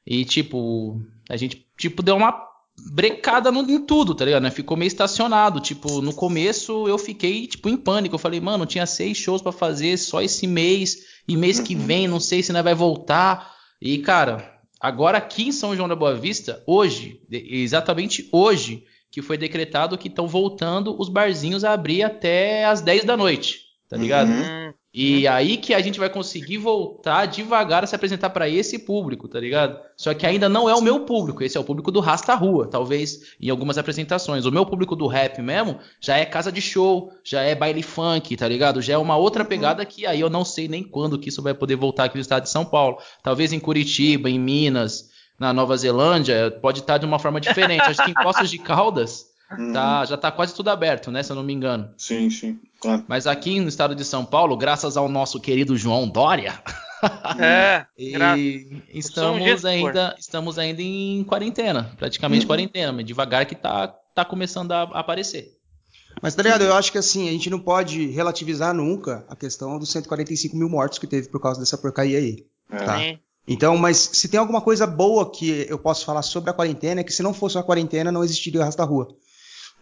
E 0.06 0.24
tipo, 0.24 1.00
a 1.28 1.36
gente 1.36 1.66
tipo 1.76 2.02
deu 2.02 2.16
uma 2.16 2.46
brecada 2.92 3.50
no, 3.50 3.62
em 3.68 3.84
tudo, 3.84 4.14
tá 4.14 4.24
ligado? 4.24 4.42
Né? 4.42 4.50
Ficou 4.50 4.76
meio 4.76 4.86
estacionado. 4.86 5.60
Tipo, 5.60 6.00
no 6.00 6.12
começo 6.14 6.86
eu 6.86 6.96
fiquei 6.98 7.46
tipo 7.46 7.68
em 7.68 7.76
pânico. 7.76 8.14
Eu 8.14 8.18
falei, 8.18 8.40
mano, 8.40 8.66
tinha 8.66 8.86
seis 8.86 9.16
shows 9.16 9.42
pra 9.42 9.50
fazer 9.52 9.96
só 9.96 10.22
esse 10.22 10.46
mês 10.46 10.98
e 11.26 11.36
mês 11.36 11.58
que 11.58 11.74
Uhum. 11.74 11.86
vem, 11.86 12.08
não 12.08 12.20
sei 12.20 12.42
se 12.42 12.52
nós 12.52 12.62
vai 12.62 12.74
voltar. 12.74 13.52
E 13.82 13.98
cara, 13.98 14.58
agora 14.80 15.18
aqui 15.18 15.48
em 15.48 15.52
São 15.52 15.74
João 15.74 15.88
da 15.88 15.96
Boa 15.96 16.14
Vista, 16.14 16.62
hoje, 16.66 17.20
exatamente 17.30 18.28
hoje, 18.32 18.84
que 19.16 19.22
foi 19.22 19.38
decretado 19.38 19.96
que 19.96 20.08
estão 20.08 20.28
voltando 20.28 20.94
os 21.00 21.08
barzinhos 21.08 21.64
a 21.64 21.72
abrir 21.72 22.02
até 22.02 22.66
as 22.66 22.82
10 22.82 23.04
da 23.04 23.16
noite, 23.16 23.62
tá 23.88 23.96
ligado? 23.96 24.28
Uhum. 24.28 24.68
Hum, 24.68 24.74
E 24.92 25.26
aí 25.26 25.56
que 25.56 25.72
a 25.72 25.80
gente 25.80 25.98
vai 25.98 26.10
conseguir 26.10 26.58
voltar 26.58 27.24
devagar 27.24 27.82
a 27.82 27.86
se 27.86 27.96
apresentar 27.96 28.28
para 28.28 28.46
esse 28.46 28.78
público, 28.78 29.26
tá 29.26 29.40
ligado? 29.40 29.80
Só 29.96 30.12
que 30.12 30.26
ainda 30.26 30.50
não 30.50 30.68
é 30.68 30.74
o 30.74 30.82
meu 30.82 31.06
público, 31.06 31.42
esse 31.42 31.56
é 31.56 31.60
o 31.60 31.64
público 31.64 31.90
do 31.90 31.98
Rasta 31.98 32.34
Rua, 32.34 32.68
talvez 32.68 33.34
em 33.40 33.48
algumas 33.48 33.78
apresentações. 33.78 34.44
O 34.44 34.52
meu 34.52 34.66
público 34.66 34.94
do 34.94 35.06
rap 35.06 35.40
mesmo 35.40 35.78
já 35.98 36.18
é 36.18 36.26
casa 36.26 36.52
de 36.52 36.60
show, 36.60 37.10
já 37.24 37.40
é 37.40 37.54
baile 37.54 37.82
funk, 37.82 38.36
tá 38.36 38.46
ligado? 38.46 38.82
Já 38.82 38.92
é 38.92 38.98
uma 38.98 39.16
outra 39.16 39.46
pegada 39.46 39.82
que 39.86 40.04
aí 40.04 40.20
eu 40.20 40.28
não 40.28 40.44
sei 40.44 40.68
nem 40.68 40.84
quando 40.84 41.18
que 41.18 41.30
isso 41.30 41.40
vai 41.42 41.54
poder 41.54 41.76
voltar 41.76 42.04
aqui 42.04 42.16
no 42.16 42.20
estado 42.20 42.42
de 42.42 42.50
São 42.50 42.66
Paulo. 42.66 42.98
Talvez 43.22 43.50
em 43.50 43.58
Curitiba, 43.60 44.28
em 44.28 44.38
Minas, 44.38 45.15
na 45.38 45.52
Nova 45.52 45.76
Zelândia, 45.76 46.50
pode 46.62 46.80
estar 46.80 46.98
de 46.98 47.06
uma 47.06 47.18
forma 47.18 47.40
diferente. 47.40 47.82
Acho 47.82 48.04
que 48.04 48.10
em 48.10 48.14
Poços 48.22 48.50
de 48.50 48.58
Caldas 48.58 49.26
Uhum. 49.56 49.72
tá, 49.72 50.04
já 50.04 50.16
tá 50.16 50.32
quase 50.32 50.52
tudo 50.52 50.70
aberto, 50.70 51.08
né? 51.08 51.22
Se 51.22 51.30
eu 51.30 51.36
não 51.36 51.42
me 51.44 51.52
engano. 51.52 51.88
Sim, 51.96 52.28
sim. 52.30 52.58
Claro. 52.80 53.04
Mas 53.06 53.28
aqui 53.28 53.60
no 53.60 53.68
estado 53.68 53.94
de 53.94 54.04
São 54.04 54.24
Paulo, 54.24 54.56
graças 54.56 54.96
ao 54.96 55.08
nosso 55.08 55.38
querido 55.38 55.76
João 55.76 56.08
Dória, 56.08 56.60
é, 57.38 57.86
e 57.96 58.82
estamos 58.92 59.64
ainda, 59.64 60.16
estamos 60.18 60.58
ainda 60.58 60.82
em 60.82 61.22
quarentena, 61.22 61.92
praticamente 61.96 62.42
Uhum. 62.42 62.48
quarentena, 62.48 62.92
mas 62.92 63.06
devagar 63.06 63.46
que 63.46 63.54
tá, 63.54 63.94
tá 64.14 64.24
começando 64.24 64.72
a 64.72 64.82
aparecer. 64.82 65.52
Mas 66.20 66.34
tá 66.34 66.42
ligado? 66.42 66.62
Eu 66.64 66.74
acho 66.74 66.90
que 66.90 66.98
assim, 66.98 67.28
a 67.28 67.32
gente 67.32 67.48
não 67.48 67.60
pode 67.60 68.06
relativizar 68.06 68.74
nunca 68.74 69.24
a 69.28 69.36
questão 69.36 69.78
dos 69.78 69.92
145 69.92 70.56
mil 70.56 70.68
mortos 70.68 70.98
que 70.98 71.06
teve 71.06 71.28
por 71.28 71.40
causa 71.40 71.60
dessa 71.60 71.78
porcaria 71.78 72.18
aí. 72.18 72.44
É. 72.68 72.76
Tá. 72.78 72.98
sim. 72.98 73.18
Então, 73.46 73.76
mas 73.76 74.10
se 74.12 74.28
tem 74.28 74.40
alguma 74.40 74.60
coisa 74.60 74.86
boa 74.86 75.30
que 75.30 75.66
eu 75.68 75.78
posso 75.78 76.04
falar 76.04 76.22
sobre 76.22 76.50
a 76.50 76.52
quarentena, 76.52 77.00
é 77.00 77.04
que 77.04 77.12
se 77.12 77.22
não 77.22 77.32
fosse 77.32 77.56
a 77.56 77.62
quarentena, 77.62 78.10
não 78.10 78.24
existiria 78.24 78.60
o 78.60 78.64
Rasta 78.64 78.84
Rua. 78.84 79.08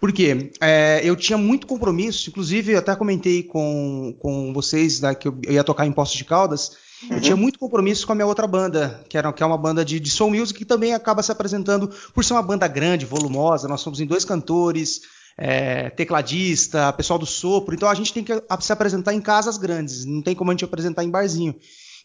Por 0.00 0.12
quê? 0.12 0.50
É, 0.60 1.00
eu 1.02 1.16
tinha 1.16 1.38
muito 1.38 1.66
compromisso, 1.66 2.28
inclusive 2.28 2.72
eu 2.72 2.78
até 2.78 2.94
comentei 2.94 3.42
com, 3.42 4.14
com 4.20 4.52
vocês 4.52 5.00
né, 5.00 5.14
que 5.14 5.28
eu 5.28 5.40
ia 5.48 5.64
tocar 5.64 5.86
em 5.86 5.92
Poços 5.92 6.16
de 6.16 6.24
Caldas, 6.24 6.72
eu 7.10 7.20
tinha 7.20 7.36
muito 7.36 7.58
compromisso 7.58 8.06
com 8.06 8.12
a 8.12 8.14
minha 8.14 8.26
outra 8.26 8.46
banda, 8.46 9.02
que, 9.08 9.16
era, 9.16 9.32
que 9.32 9.42
é 9.42 9.46
uma 9.46 9.56
banda 9.56 9.84
de, 9.84 9.98
de 9.98 10.10
soul 10.10 10.30
music, 10.30 10.58
que 10.58 10.64
também 10.64 10.92
acaba 10.92 11.22
se 11.22 11.32
apresentando 11.32 11.90
por 12.12 12.24
ser 12.24 12.34
uma 12.34 12.42
banda 12.42 12.68
grande, 12.68 13.06
volumosa, 13.06 13.68
nós 13.68 13.80
somos 13.80 14.00
em 14.00 14.06
dois 14.06 14.24
cantores, 14.24 15.00
é, 15.38 15.90
tecladista, 15.90 16.92
pessoal 16.92 17.18
do 17.18 17.26
sopro, 17.26 17.74
então 17.74 17.88
a 17.88 17.94
gente 17.94 18.12
tem 18.12 18.22
que 18.22 18.32
se 18.60 18.72
apresentar 18.72 19.14
em 19.14 19.20
casas 19.20 19.56
grandes, 19.56 20.04
não 20.04 20.22
tem 20.22 20.34
como 20.34 20.50
a 20.50 20.54
gente 20.54 20.64
apresentar 20.64 21.04
em 21.04 21.10
barzinho. 21.10 21.54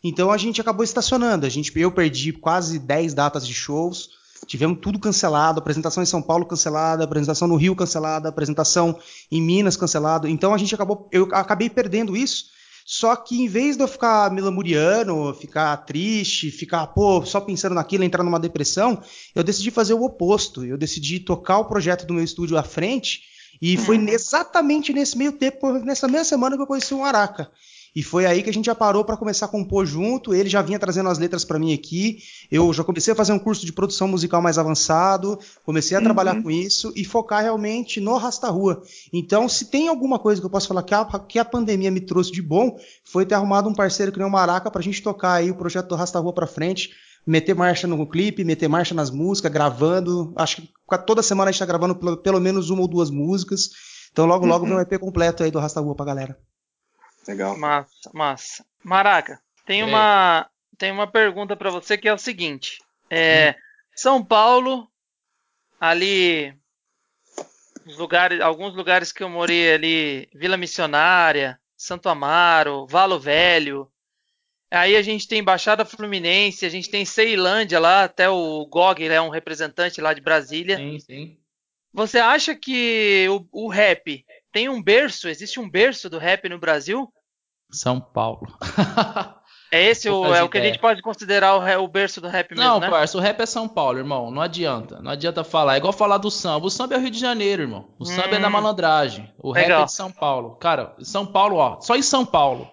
Então 0.03 0.31
a 0.31 0.37
gente 0.37 0.61
acabou 0.61 0.83
estacionando. 0.83 1.45
A 1.45 1.49
gente, 1.49 1.71
eu 1.77 1.91
perdi 1.91 2.31
quase 2.31 2.79
10 2.79 3.13
datas 3.13 3.45
de 3.45 3.53
shows. 3.53 4.09
Tivemos 4.45 4.79
tudo 4.81 4.97
cancelado, 4.97 5.59
apresentação 5.59 6.01
em 6.01 6.05
São 6.05 6.21
Paulo 6.21 6.45
cancelada, 6.45 7.03
apresentação 7.03 7.47
no 7.47 7.55
Rio 7.55 7.75
cancelada, 7.75 8.29
apresentação 8.29 8.97
em 9.29 9.41
Minas 9.41 9.75
cancelado. 9.75 10.27
Então 10.27 10.53
a 10.53 10.57
gente 10.57 10.73
acabou, 10.73 11.09
eu 11.11 11.27
acabei 11.33 11.69
perdendo 11.69 12.15
isso. 12.15 12.45
Só 12.85 13.15
que 13.15 13.39
em 13.39 13.47
vez 13.47 13.77
de 13.77 13.83
eu 13.83 13.87
ficar 13.87 14.31
me 14.31 14.41
lamuriando, 14.41 15.31
ficar 15.35 15.77
triste, 15.77 16.49
ficar, 16.49 16.87
pô, 16.87 17.23
só 17.23 17.39
pensando 17.39 17.75
naquilo, 17.75 18.03
entrar 18.03 18.23
numa 18.23 18.39
depressão, 18.39 18.99
eu 19.35 19.43
decidi 19.43 19.69
fazer 19.69 19.93
o 19.93 20.03
oposto. 20.03 20.65
Eu 20.65 20.75
decidi 20.77 21.19
tocar 21.19 21.59
o 21.59 21.65
projeto 21.65 22.07
do 22.07 22.15
meu 22.15 22.23
estúdio 22.23 22.57
à 22.57 22.63
frente. 22.63 23.21
E 23.61 23.77
foi 23.77 23.97
exatamente 24.09 24.91
nesse 24.91 25.17
meio 25.17 25.33
tempo, 25.33 25.73
nessa 25.73 26.07
mesma 26.07 26.23
semana 26.23 26.55
que 26.55 26.63
eu 26.63 26.67
conheci 26.67 26.93
o 26.93 27.03
Araca. 27.03 27.51
E 27.95 28.03
foi 28.03 28.25
aí 28.25 28.43
que 28.43 28.49
a 28.49 28.53
gente 28.53 28.65
já 28.65 28.75
parou 28.75 29.03
para 29.03 29.17
começar 29.17 29.45
a 29.45 29.49
compor 29.49 29.85
junto. 29.85 30.33
Ele 30.33 30.49
já 30.49 30.61
vinha 30.61 30.79
trazendo 30.79 31.09
as 31.09 31.17
letras 31.17 31.43
para 31.43 31.59
mim 31.59 31.73
aqui. 31.73 32.19
Eu 32.51 32.71
já 32.73 32.83
comecei 32.83 33.13
a 33.13 33.15
fazer 33.15 33.33
um 33.33 33.39
curso 33.39 33.65
de 33.65 33.73
produção 33.73 34.07
musical 34.07 34.41
mais 34.41 34.57
avançado. 34.57 35.39
Comecei 35.65 35.97
a 35.97 36.01
trabalhar 36.01 36.41
com 36.41 36.51
isso 36.51 36.93
e 36.95 37.03
focar 37.03 37.41
realmente 37.41 37.99
no 37.99 38.15
Rasta 38.17 38.49
Rua. 38.49 38.81
Então, 39.11 39.49
se 39.49 39.65
tem 39.65 39.87
alguma 39.87 40.19
coisa 40.19 40.39
que 40.39 40.45
eu 40.45 40.51
posso 40.51 40.67
falar 40.67 40.83
que 40.83 40.93
a, 40.93 41.05
que 41.05 41.39
a 41.39 41.45
pandemia 41.45 41.91
me 41.91 42.01
trouxe 42.01 42.31
de 42.31 42.41
bom, 42.41 42.77
foi 43.03 43.25
ter 43.25 43.35
arrumado 43.35 43.69
um 43.69 43.73
parceiro 43.73 44.11
que 44.11 44.17
nem 44.17 44.27
o 44.27 44.31
Maraca 44.31 44.69
pra 44.69 44.81
gente 44.81 45.01
tocar 45.01 45.33
aí 45.33 45.51
o 45.51 45.55
projeto 45.55 45.87
do 45.87 45.95
Rasta 45.95 46.19
Rua 46.19 46.33
pra 46.33 46.47
frente. 46.47 46.91
Meter 47.25 47.53
marcha 47.53 47.85
no 47.85 48.07
clipe, 48.07 48.43
meter 48.43 48.67
marcha 48.67 48.95
nas 48.95 49.11
músicas, 49.11 49.51
gravando. 49.51 50.33
Acho 50.35 50.61
que 50.61 50.69
toda 51.05 51.21
semana 51.21 51.49
a 51.49 51.51
gente 51.51 51.59
tá 51.59 51.65
gravando 51.65 51.95
pelo, 51.95 52.17
pelo 52.17 52.39
menos 52.39 52.69
uma 52.69 52.81
ou 52.81 52.87
duas 52.87 53.09
músicas. 53.09 53.69
Então, 54.11 54.25
logo, 54.25 54.45
logo 54.45 54.65
vem 54.65 54.75
um 54.75 54.79
EP 54.79 54.99
completo 54.99 55.43
aí 55.43 55.51
do 55.51 55.59
Rasta 55.59 55.79
Rua 55.79 55.95
pra 55.95 56.05
galera. 56.05 56.37
Legal. 57.27 57.57
Massa, 57.57 58.11
massa. 58.13 58.65
Maraca, 58.83 59.41
tem 59.65 59.83
uma, 59.83 60.49
tem 60.77 60.91
uma 60.91 61.05
pergunta 61.05 61.55
pra 61.55 61.69
você 61.69 61.97
que 61.97 62.07
é 62.07 62.13
o 62.13 62.17
seguinte. 62.17 62.79
É, 63.09 63.55
São 63.95 64.23
Paulo, 64.23 64.89
ali, 65.79 66.53
os 67.85 67.97
lugares, 67.97 68.41
alguns 68.41 68.75
lugares 68.75 69.11
que 69.11 69.23
eu 69.23 69.29
morei 69.29 69.73
ali, 69.73 70.29
Vila 70.33 70.57
Missionária, 70.57 71.59
Santo 71.75 72.09
Amaro, 72.09 72.87
Valo 72.87 73.19
Velho. 73.19 73.91
Aí 74.71 74.95
a 74.95 75.01
gente 75.01 75.27
tem 75.27 75.43
Baixada 75.43 75.83
Fluminense, 75.83 76.65
a 76.65 76.69
gente 76.69 76.89
tem 76.89 77.03
Ceilândia 77.03 77.79
lá, 77.79 78.03
até 78.03 78.29
o 78.29 78.65
Gog 78.67 79.03
é 79.03 79.21
um 79.21 79.29
representante 79.29 79.99
lá 79.99 80.13
de 80.13 80.21
Brasília. 80.21 80.77
Sim, 80.77 80.99
sim. 80.99 81.37
Você 81.91 82.19
acha 82.19 82.55
que 82.55 83.27
o, 83.29 83.65
o 83.65 83.67
rap 83.67 84.23
tem 84.51 84.69
um 84.69 84.81
berço? 84.81 85.27
Existe 85.29 85.59
um 85.59 85.69
berço 85.69 86.09
do 86.09 86.17
rap 86.17 86.47
no 86.49 86.59
Brasil? 86.59 87.11
São 87.71 87.99
Paulo. 87.99 88.47
É 89.71 89.83
esse 89.83 90.09
o, 90.09 90.33
é 90.33 90.41
o 90.41 90.49
que 90.49 90.57
a 90.57 90.63
gente 90.63 90.79
pode 90.79 91.01
considerar 91.01 91.55
o, 91.55 91.83
o 91.83 91.87
berço 91.87 92.19
do 92.19 92.27
rap 92.27 92.49
mesmo, 92.51 92.63
Não, 92.63 92.79
né? 92.79 92.89
parça, 92.89 93.17
o 93.17 93.21
rap 93.21 93.39
é 93.39 93.45
São 93.45 93.67
Paulo, 93.67 93.99
irmão. 93.99 94.31
Não 94.31 94.41
adianta. 94.41 94.99
Não 94.99 95.11
adianta 95.11 95.43
falar. 95.43 95.75
É 95.75 95.77
igual 95.77 95.93
falar 95.93 96.17
do 96.17 96.31
samba. 96.31 96.65
O 96.65 96.71
samba 96.71 96.95
é 96.95 96.97
o 96.97 97.01
Rio 97.01 97.11
de 97.11 97.19
Janeiro, 97.19 97.61
irmão. 97.61 97.93
O 97.99 98.05
samba 98.05 98.35
é 98.35 98.39
da 98.39 98.47
Hum. 98.47 98.51
malandragem. 98.51 99.31
O 99.37 99.51
rap 99.51 99.65
Legal. 99.65 99.83
é 99.83 99.85
de 99.85 99.93
São 99.93 100.11
Paulo. 100.11 100.55
Cara, 100.55 100.95
São 101.01 101.23
Paulo, 101.23 101.57
ó. 101.57 101.79
Só 101.81 101.95
em 101.95 102.01
São 102.01 102.25
Paulo. 102.25 102.67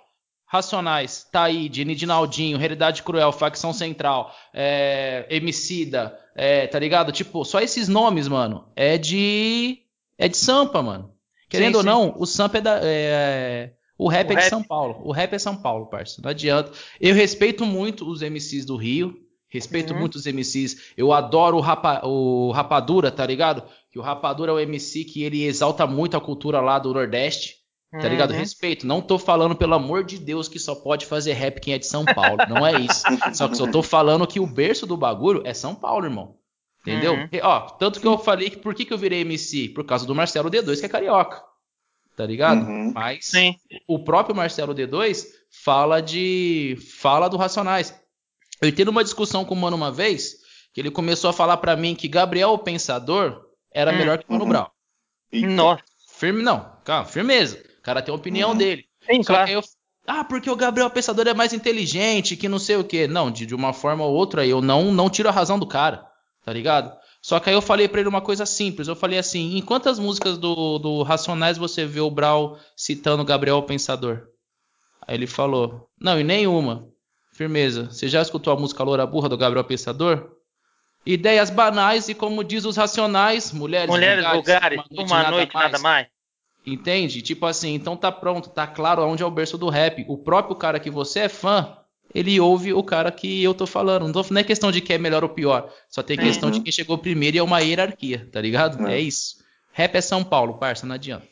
Racionais, 0.46 1.26
Taíde, 1.30 1.84
Nidinaldinho, 1.84 2.56
Realidade 2.56 3.02
Cruel, 3.02 3.32
Facção 3.32 3.72
Central, 3.72 4.32
é, 4.54 5.26
Emicida, 5.28 6.16
é, 6.34 6.66
tá 6.68 6.78
ligado? 6.78 7.10
Tipo, 7.12 7.44
só 7.44 7.60
esses 7.60 7.88
nomes, 7.88 8.28
mano, 8.28 8.70
é 8.76 8.96
de 8.96 9.82
é 10.16 10.28
de 10.28 10.36
Sampa, 10.36 10.80
mano. 10.82 11.12
Querendo 11.48 11.72
Sim, 11.72 11.76
ou 11.76 11.82
sim. 11.82 11.88
não, 11.88 12.14
o 12.18 12.26
Sampa 12.26 12.58
é 12.58 12.60
da. 12.60 12.80
é, 12.82 13.72
O 13.98 14.08
rap 14.08 14.28
O 14.28 14.32
é 14.32 14.36
de 14.36 14.40
rap. 14.42 14.50
São 14.50 14.62
Paulo. 14.62 15.00
O 15.04 15.12
rap 15.12 15.32
é 15.32 15.38
São 15.38 15.56
Paulo, 15.56 15.86
parça. 15.86 16.20
Não 16.22 16.30
adianta. 16.30 16.72
Eu 17.00 17.14
respeito 17.14 17.64
muito 17.64 18.08
os 18.08 18.20
MCs 18.22 18.64
do 18.64 18.76
Rio. 18.76 19.16
Respeito 19.48 19.92
Uhum. 19.94 20.00
muito 20.00 20.16
os 20.16 20.26
MCs. 20.26 20.92
Eu 20.96 21.12
adoro 21.12 21.56
o, 21.56 21.60
Rapa- 21.60 22.02
o 22.04 22.50
Rapadura, 22.50 23.10
tá 23.10 23.24
ligado? 23.24 23.62
Que 23.92 23.98
o 23.98 24.02
Rapadura 24.02 24.50
é 24.52 24.54
o 24.54 24.58
MC 24.58 25.04
que 25.04 25.22
ele 25.22 25.44
exalta 25.44 25.86
muito 25.86 26.16
a 26.16 26.20
cultura 26.20 26.60
lá 26.60 26.78
do 26.78 26.92
Nordeste. 26.92 27.54
Tá 27.92 28.08
ligado? 28.08 28.32
Uhum. 28.32 28.38
Respeito. 28.38 28.86
Não 28.86 29.00
tô 29.00 29.16
falando, 29.18 29.54
pelo 29.56 29.72
amor 29.74 30.04
de 30.04 30.18
Deus, 30.18 30.48
que 30.48 30.58
só 30.58 30.74
pode 30.74 31.06
fazer 31.06 31.32
rap 31.34 31.60
quem 31.60 31.72
é 31.72 31.78
de 31.78 31.86
São 31.86 32.04
Paulo. 32.04 32.36
Não 32.48 32.66
é 32.66 32.78
isso. 32.80 33.04
Só 33.32 33.48
que 33.48 33.56
só 33.56 33.66
tô 33.70 33.82
falando 33.82 34.26
que 34.26 34.40
o 34.40 34.46
berço 34.46 34.86
do 34.86 34.96
bagulho 34.96 35.40
é 35.46 35.54
São 35.54 35.74
Paulo, 35.74 36.04
irmão. 36.04 36.34
Entendeu? 36.86 37.14
Uhum. 37.14 37.28
E, 37.32 37.40
ó, 37.42 37.60
tanto 37.60 38.00
que 38.00 38.06
eu 38.06 38.16
falei 38.18 38.50
que 38.50 38.56
por 38.58 38.74
que, 38.74 38.84
que 38.84 38.92
eu 38.92 38.98
virei 38.98 39.20
MC? 39.22 39.68
Por 39.70 39.84
causa 39.84 40.06
do 40.06 40.14
Marcelo 40.14 40.50
D2, 40.50 40.78
que 40.78 40.86
é 40.86 40.88
carioca. 40.88 41.42
Tá 42.16 42.24
ligado? 42.24 42.66
Uhum. 42.66 42.92
Mas 42.94 43.26
Sim. 43.26 43.56
o 43.86 43.98
próprio 44.02 44.34
Marcelo 44.36 44.74
D2 44.74 45.26
fala 45.64 46.00
de. 46.00 46.76
fala 47.00 47.28
do 47.28 47.36
Racionais. 47.36 47.94
Eu 48.62 48.74
tendo 48.74 48.88
uma 48.88 49.04
discussão 49.04 49.44
com 49.44 49.54
o 49.54 49.56
Mano 49.56 49.76
uma 49.76 49.92
vez, 49.92 50.36
que 50.72 50.80
ele 50.80 50.90
começou 50.90 51.28
a 51.28 51.32
falar 51.32 51.56
pra 51.58 51.76
mim 51.76 51.94
que 51.94 52.08
Gabriel 52.08 52.50
o 52.50 52.58
Pensador 52.58 53.42
era 53.72 53.92
Hum. 53.92 53.96
melhor 53.98 54.18
que 54.18 54.30
Mano 54.30 54.44
Uhum. 54.44 54.50
Brown. 54.50 54.66
Nossa. 55.32 55.82
Firme 56.18 56.42
não, 56.42 56.72
calma, 56.84 57.04
firmeza. 57.04 57.62
O 57.78 57.82
cara 57.82 58.00
tem 58.00 58.12
a 58.12 58.16
opinião 58.16 58.50
Uhum. 58.52 58.56
dele. 58.56 58.84
Sim, 59.04 59.22
Só 59.22 59.34
claro. 59.34 59.50
eu. 59.50 59.60
Ah, 60.06 60.24
porque 60.24 60.48
o 60.48 60.56
Gabriel 60.56 60.88
Pensador 60.88 61.26
é 61.26 61.34
mais 61.34 61.52
inteligente, 61.52 62.36
que 62.36 62.48
não 62.48 62.58
sei 62.60 62.76
o 62.76 62.84
quê. 62.84 63.06
Não, 63.08 63.30
de, 63.30 63.44
de 63.44 63.54
uma 63.54 63.72
forma 63.72 64.04
ou 64.04 64.14
outra, 64.14 64.46
eu 64.46 64.62
não, 64.62 64.90
não 64.92 65.10
tiro 65.10 65.28
a 65.28 65.32
razão 65.32 65.58
do 65.58 65.66
cara, 65.66 66.06
tá 66.46 66.52
ligado? 66.52 66.96
Só 67.20 67.40
que 67.40 67.50
aí 67.50 67.56
eu 67.56 67.60
falei 67.60 67.88
pra 67.88 67.98
ele 67.98 68.08
uma 68.08 68.20
coisa 68.20 68.46
simples. 68.46 68.86
Eu 68.86 68.94
falei 68.94 69.18
assim: 69.18 69.56
em 69.56 69.60
quantas 69.60 69.98
músicas 69.98 70.38
do, 70.38 70.78
do 70.78 71.02
Racionais 71.02 71.58
você 71.58 71.84
vê 71.84 72.00
o 72.00 72.10
Brau 72.10 72.56
citando 72.76 73.24
Gabriel 73.24 73.60
Pensador? 73.64 74.28
Aí 75.04 75.16
ele 75.16 75.26
falou: 75.26 75.90
não, 76.00 76.18
em 76.18 76.24
nenhuma. 76.24 76.86
Firmeza. 77.32 77.90
Você 77.90 78.08
já 78.08 78.22
escutou 78.22 78.52
a 78.52 78.56
música 78.56 78.82
Loura 78.82 79.04
Burra 79.04 79.28
do 79.28 79.36
Gabriel 79.36 79.64
Pensador? 79.64 80.36
Ideias 81.04 81.50
banais 81.50 82.08
e, 82.08 82.14
como 82.14 82.42
diz 82.42 82.64
os 82.64 82.76
Racionais, 82.76 83.52
mulheres, 83.52 83.90
Mulheres 83.90 84.24
vulgares, 84.24 84.82
uma 84.90 85.30
noite, 85.30 85.52
mais. 85.52 85.72
nada 85.72 85.82
mais. 85.82 86.06
Entende? 86.64 87.20
Tipo 87.22 87.44
assim, 87.44 87.74
então 87.74 87.96
tá 87.96 88.10
pronto, 88.10 88.48
tá 88.48 88.66
claro 88.66 89.02
aonde 89.02 89.22
é 89.22 89.26
o 89.26 89.30
berço 89.30 89.58
do 89.58 89.68
rap. 89.68 90.04
O 90.08 90.16
próprio 90.16 90.56
cara 90.56 90.80
que 90.80 90.90
você 90.90 91.20
é 91.20 91.28
fã, 91.28 91.76
ele 92.14 92.38
ouve 92.40 92.72
o 92.72 92.82
cara 92.82 93.10
que 93.12 93.42
eu 93.42 93.52
tô 93.54 93.66
falando. 93.66 94.04
Não, 94.06 94.12
tô, 94.12 94.24
não 94.32 94.40
é 94.40 94.44
questão 94.44 94.70
de 94.72 94.80
quem 94.80 94.96
é 94.96 94.98
melhor 94.98 95.22
ou 95.22 95.28
pior. 95.30 95.72
Só 95.90 96.02
tem 96.02 96.16
questão 96.16 96.48
Uhum. 96.48 96.54
de 96.54 96.60
quem 96.60 96.72
chegou 96.72 96.96
primeiro 96.98 97.36
e 97.36 97.38
é 97.38 97.42
uma 97.42 97.60
hierarquia, 97.60 98.28
tá 98.32 98.40
ligado? 98.40 98.86
É. 98.86 98.94
É 98.96 99.00
isso. 99.00 99.36
Rap 99.72 99.94
é 99.94 100.00
São 100.00 100.24
Paulo, 100.24 100.54
parça, 100.58 100.86
não 100.86 100.94
adianta. 100.94 101.28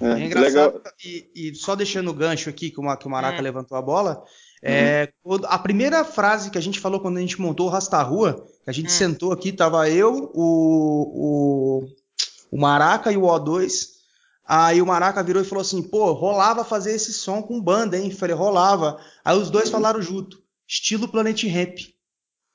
É, 0.00 0.12
É 0.22 0.24
engraçado, 0.24 0.80
e, 1.04 1.30
e 1.34 1.54
só 1.54 1.76
deixando 1.76 2.10
o 2.10 2.14
gancho 2.14 2.48
aqui, 2.50 2.70
que 2.70 2.80
o, 2.80 2.96
que 2.96 3.06
o 3.06 3.10
Maraca 3.10 3.38
Hum. 3.40 3.44
levantou 3.44 3.76
a 3.76 3.82
bola, 3.82 4.22
é, 4.62 5.10
quando- 5.22 5.44
a 5.46 5.58
primeira 5.58 6.04
frase 6.04 6.50
que 6.50 6.56
a 6.58 6.60
gente 6.62 6.80
falou 6.80 6.98
quando 7.00 7.18
a 7.18 7.20
gente 7.20 7.40
montou 7.40 7.66
o 7.66 7.70
Rasta 7.70 8.02
Rua, 8.02 8.44
que 8.64 8.70
a 8.70 8.72
gente 8.72 8.86
Hum. 8.86 8.90
sentou 8.90 9.30
aqui, 9.32 9.52
tava 9.52 9.88
eu, 9.90 10.30
o, 10.34 11.82
o, 11.82 12.56
o 12.56 12.60
Maraca 12.60 13.12
e 13.12 13.16
o 13.16 13.22
O2, 13.22 13.86
aí 14.46 14.80
o 14.82 14.86
Maraca 14.86 15.22
virou 15.22 15.42
e 15.42 15.44
falou 15.46 15.62
assim, 15.62 15.82
pô, 15.82 16.12
rolava 16.12 16.64
fazer 16.64 16.92
esse 16.94 17.12
som 17.12 17.42
com 17.42 17.60
banda, 17.60 17.96
hein? 17.98 18.10
Falei, 18.10 18.34
rolava. 18.36 18.98
Aí 19.24 19.36
os 19.36 19.50
dois 19.50 19.68
falaram 19.70 20.00
junto, 20.02 20.42
estilo 20.66 21.08
Planet 21.08 21.44
Ramp. 21.44 21.78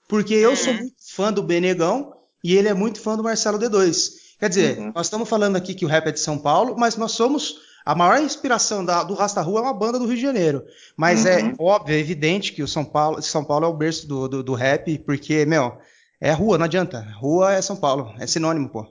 Porque 0.08 0.34
eu 0.34 0.56
sou 0.56 0.74
Uhum. 0.74 0.80
muito 0.80 0.96
fã 1.14 1.32
do 1.34 1.44
Benegão 1.44 2.14
e 2.44 2.56
ele 2.56 2.68
é 2.70 2.74
muito 2.74 3.00
fã 3.02 3.16
do 3.18 3.24
Marcelo 3.24 3.58
D2. 3.60 4.12
Quer 4.40 4.50
dizer, 4.50 4.78
Uhum. 4.80 4.92
nós 4.96 5.08
estamos 5.08 5.28
falando 5.28 5.56
aqui 5.56 5.74
que 5.74 5.86
o 5.86 5.88
rap 5.88 6.08
é 6.08 6.12
de 6.12 6.20
São 6.20 6.38
Paulo, 6.38 6.76
mas 6.78 6.96
nós 6.96 7.12
somos. 7.14 7.66
A 7.86 7.96
maior 7.96 8.22
inspiração 8.22 8.84
da- 8.84 9.02
do 9.02 9.14
Rasta 9.14 9.42
Rua 9.42 9.60
é 9.60 9.64
uma 9.64 9.74
banda 9.74 9.98
do 9.98 10.06
Rio 10.06 10.16
de 10.18 10.22
Janeiro. 10.22 10.62
Mas 10.98 11.26
é 11.26 11.42
Uhum. 11.42 11.54
óbvio, 11.58 11.96
é 11.96 12.00
evidente 12.00 12.52
que 12.52 12.62
o 12.62 12.68
São 12.68 12.84
Paulo, 12.84 13.22
São 13.22 13.46
Paulo 13.46 13.66
é 13.66 13.70
o 13.70 13.74
berço 13.74 14.06
do, 14.06 14.28
do, 14.28 14.44
do 14.44 14.54
rap, 14.54 14.98
porque, 15.00 15.46
meu, 15.46 15.78
é 16.20 16.32
rua, 16.34 16.58
não 16.58 16.66
adianta. 16.66 17.00
Rua 17.18 17.54
é 17.54 17.62
São 17.62 17.78
Paulo, 17.78 18.14
é 18.20 18.28
sinônimo, 18.28 18.68
pô. 18.70 18.86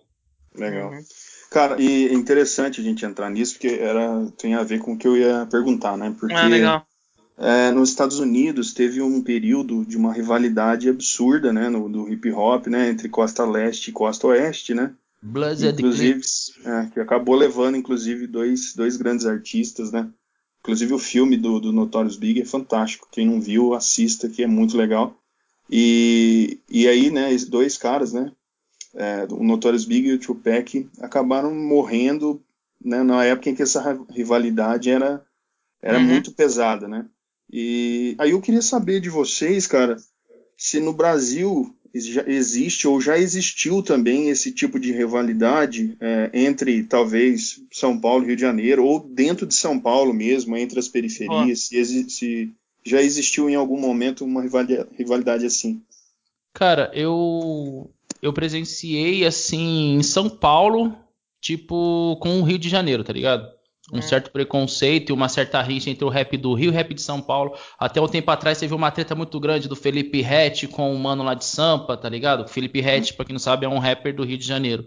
Legal. 0.54 0.90
Uhum. 0.90 1.00
Cara, 1.50 1.80
e 1.80 2.08
é 2.08 2.12
interessante 2.12 2.80
a 2.80 2.84
gente 2.84 3.04
entrar 3.04 3.30
nisso, 3.30 3.54
porque 3.54 3.68
era, 3.68 4.26
tem 4.36 4.54
a 4.54 4.62
ver 4.62 4.80
com 4.80 4.92
o 4.92 4.98
que 4.98 5.06
eu 5.06 5.16
ia 5.16 5.46
perguntar, 5.50 5.96
né? 5.96 6.14
Porque 6.18 6.34
Ah, 6.34 6.48
legal. 6.48 6.86
é, 7.38 7.70
nos 7.70 7.88
Estados 7.88 8.18
Unidos 8.18 8.74
teve 8.74 9.00
um 9.00 9.22
período 9.22 9.84
de 9.84 9.96
uma 9.96 10.12
rivalidade 10.12 10.88
absurda, 10.88 11.52
né? 11.52 11.68
No, 11.68 11.88
do 11.88 12.08
hip 12.12 12.30
hop, 12.32 12.66
né? 12.66 12.90
Entre 12.90 13.08
costa 13.08 13.44
leste 13.44 13.88
e 13.88 13.92
costa 13.92 14.26
oeste, 14.26 14.74
né? 14.74 14.92
Bloods 15.22 15.62
and 15.62 15.70
Inclusive, 15.70 16.20
é, 16.64 16.86
que 16.92 17.00
acabou 17.00 17.34
levando, 17.34 17.76
inclusive, 17.76 18.26
dois, 18.26 18.74
dois 18.74 18.96
grandes 18.96 19.26
artistas, 19.26 19.90
né? 19.90 20.08
Inclusive 20.60 20.94
o 20.94 20.98
filme 20.98 21.36
do, 21.36 21.60
do 21.60 21.72
Notorious 21.72 22.16
Big 22.16 22.40
é 22.40 22.44
fantástico. 22.44 23.08
Quem 23.10 23.26
não 23.26 23.40
viu, 23.40 23.72
assista, 23.72 24.28
que 24.28 24.42
é 24.42 24.46
muito 24.46 24.76
legal. 24.76 25.16
E, 25.70 26.60
e 26.68 26.86
aí, 26.88 27.10
né, 27.10 27.32
esses 27.32 27.48
dois 27.48 27.76
caras, 27.76 28.12
né? 28.12 28.32
É, 28.96 29.26
o 29.30 29.42
Notorious 29.44 29.84
Big 29.84 30.08
e 30.08 30.14
o 30.14 30.18
Tupac 30.18 30.88
acabaram 31.00 31.54
morrendo 31.54 32.42
né, 32.84 33.02
na 33.02 33.24
época 33.24 33.50
em 33.50 33.54
que 33.54 33.62
essa 33.62 33.80
ri- 33.80 34.04
rivalidade 34.10 34.90
era, 34.90 35.24
era 35.82 35.98
Uhum. 35.98 36.06
muito 36.08 36.32
pesada, 36.32 36.88
né? 36.88 37.06
E 37.52 38.14
aí 38.18 38.30
eu 38.32 38.40
queria 38.40 38.62
saber 38.62 39.00
de 39.00 39.08
vocês, 39.10 39.66
cara, 39.66 39.96
se 40.56 40.80
no 40.80 40.92
Brasil 40.92 41.74
existe 41.94 42.86
ou 42.86 43.00
já 43.00 43.18
existiu 43.18 43.82
também 43.82 44.28
esse 44.28 44.52
tipo 44.52 44.78
de 44.78 44.92
rivalidade 44.92 45.96
é, 45.98 46.30
entre 46.34 46.84
talvez 46.84 47.62
São 47.72 47.98
Paulo 47.98 48.24
e 48.24 48.26
Rio 48.28 48.36
de 48.36 48.42
Janeiro 48.42 48.84
ou 48.84 49.00
dentro 49.00 49.46
de 49.46 49.54
São 49.54 49.80
Paulo 49.80 50.12
mesmo, 50.12 50.56
entre 50.56 50.78
as 50.78 50.88
periferias, 50.88 51.66
se, 51.68 51.76
exi- 51.76 52.10
se 52.10 52.52
já 52.84 53.00
existiu 53.02 53.48
em 53.48 53.54
algum 53.54 53.80
momento 53.80 54.24
uma 54.24 54.42
rivali- 54.42 54.84
rivalidade 54.98 55.46
assim. 55.46 55.80
Cara, 56.52 56.90
eu 56.94 57.90
eu 58.22 58.32
presenciei 58.32 59.24
assim 59.24 59.94
em 59.94 60.02
São 60.02 60.28
Paulo, 60.28 60.96
tipo 61.40 62.16
com 62.20 62.40
o 62.40 62.44
Rio 62.44 62.58
de 62.58 62.68
Janeiro, 62.68 63.04
tá 63.04 63.12
ligado? 63.12 63.46
Um 63.92 63.98
Hum. 63.98 64.02
certo 64.02 64.32
preconceito 64.32 65.10
e 65.10 65.12
uma 65.12 65.28
certa 65.28 65.62
rixa 65.62 65.90
entre 65.90 66.04
o 66.04 66.08
rap 66.08 66.36
do 66.36 66.54
Rio 66.54 66.66
e 66.66 66.68
o 66.70 66.72
rap 66.72 66.92
de 66.92 67.00
São 67.00 67.20
Paulo. 67.20 67.54
Até 67.78 68.00
um 68.00 68.08
tempo 68.08 68.30
atrás 68.32 68.58
teve 68.58 68.74
uma 68.74 68.90
treta 68.90 69.14
muito 69.14 69.38
grande 69.38 69.68
do 69.68 69.76
Felipe 69.76 70.20
Rett 70.22 70.66
com 70.66 70.92
o 70.92 70.98
mano 70.98 71.22
lá 71.22 71.34
de 71.34 71.44
Sampa, 71.44 71.96
tá 71.96 72.08
ligado? 72.08 72.44
O 72.44 72.48
Felipe 72.48 72.80
Rett, 72.80 73.14
pra 73.14 73.24
quem 73.24 73.32
não 73.32 73.38
sabe, 73.38 73.64
é 73.64 73.68
um 73.68 73.78
rapper 73.78 74.14
do 74.14 74.24
Rio 74.24 74.38
de 74.38 74.46
Janeiro. 74.46 74.84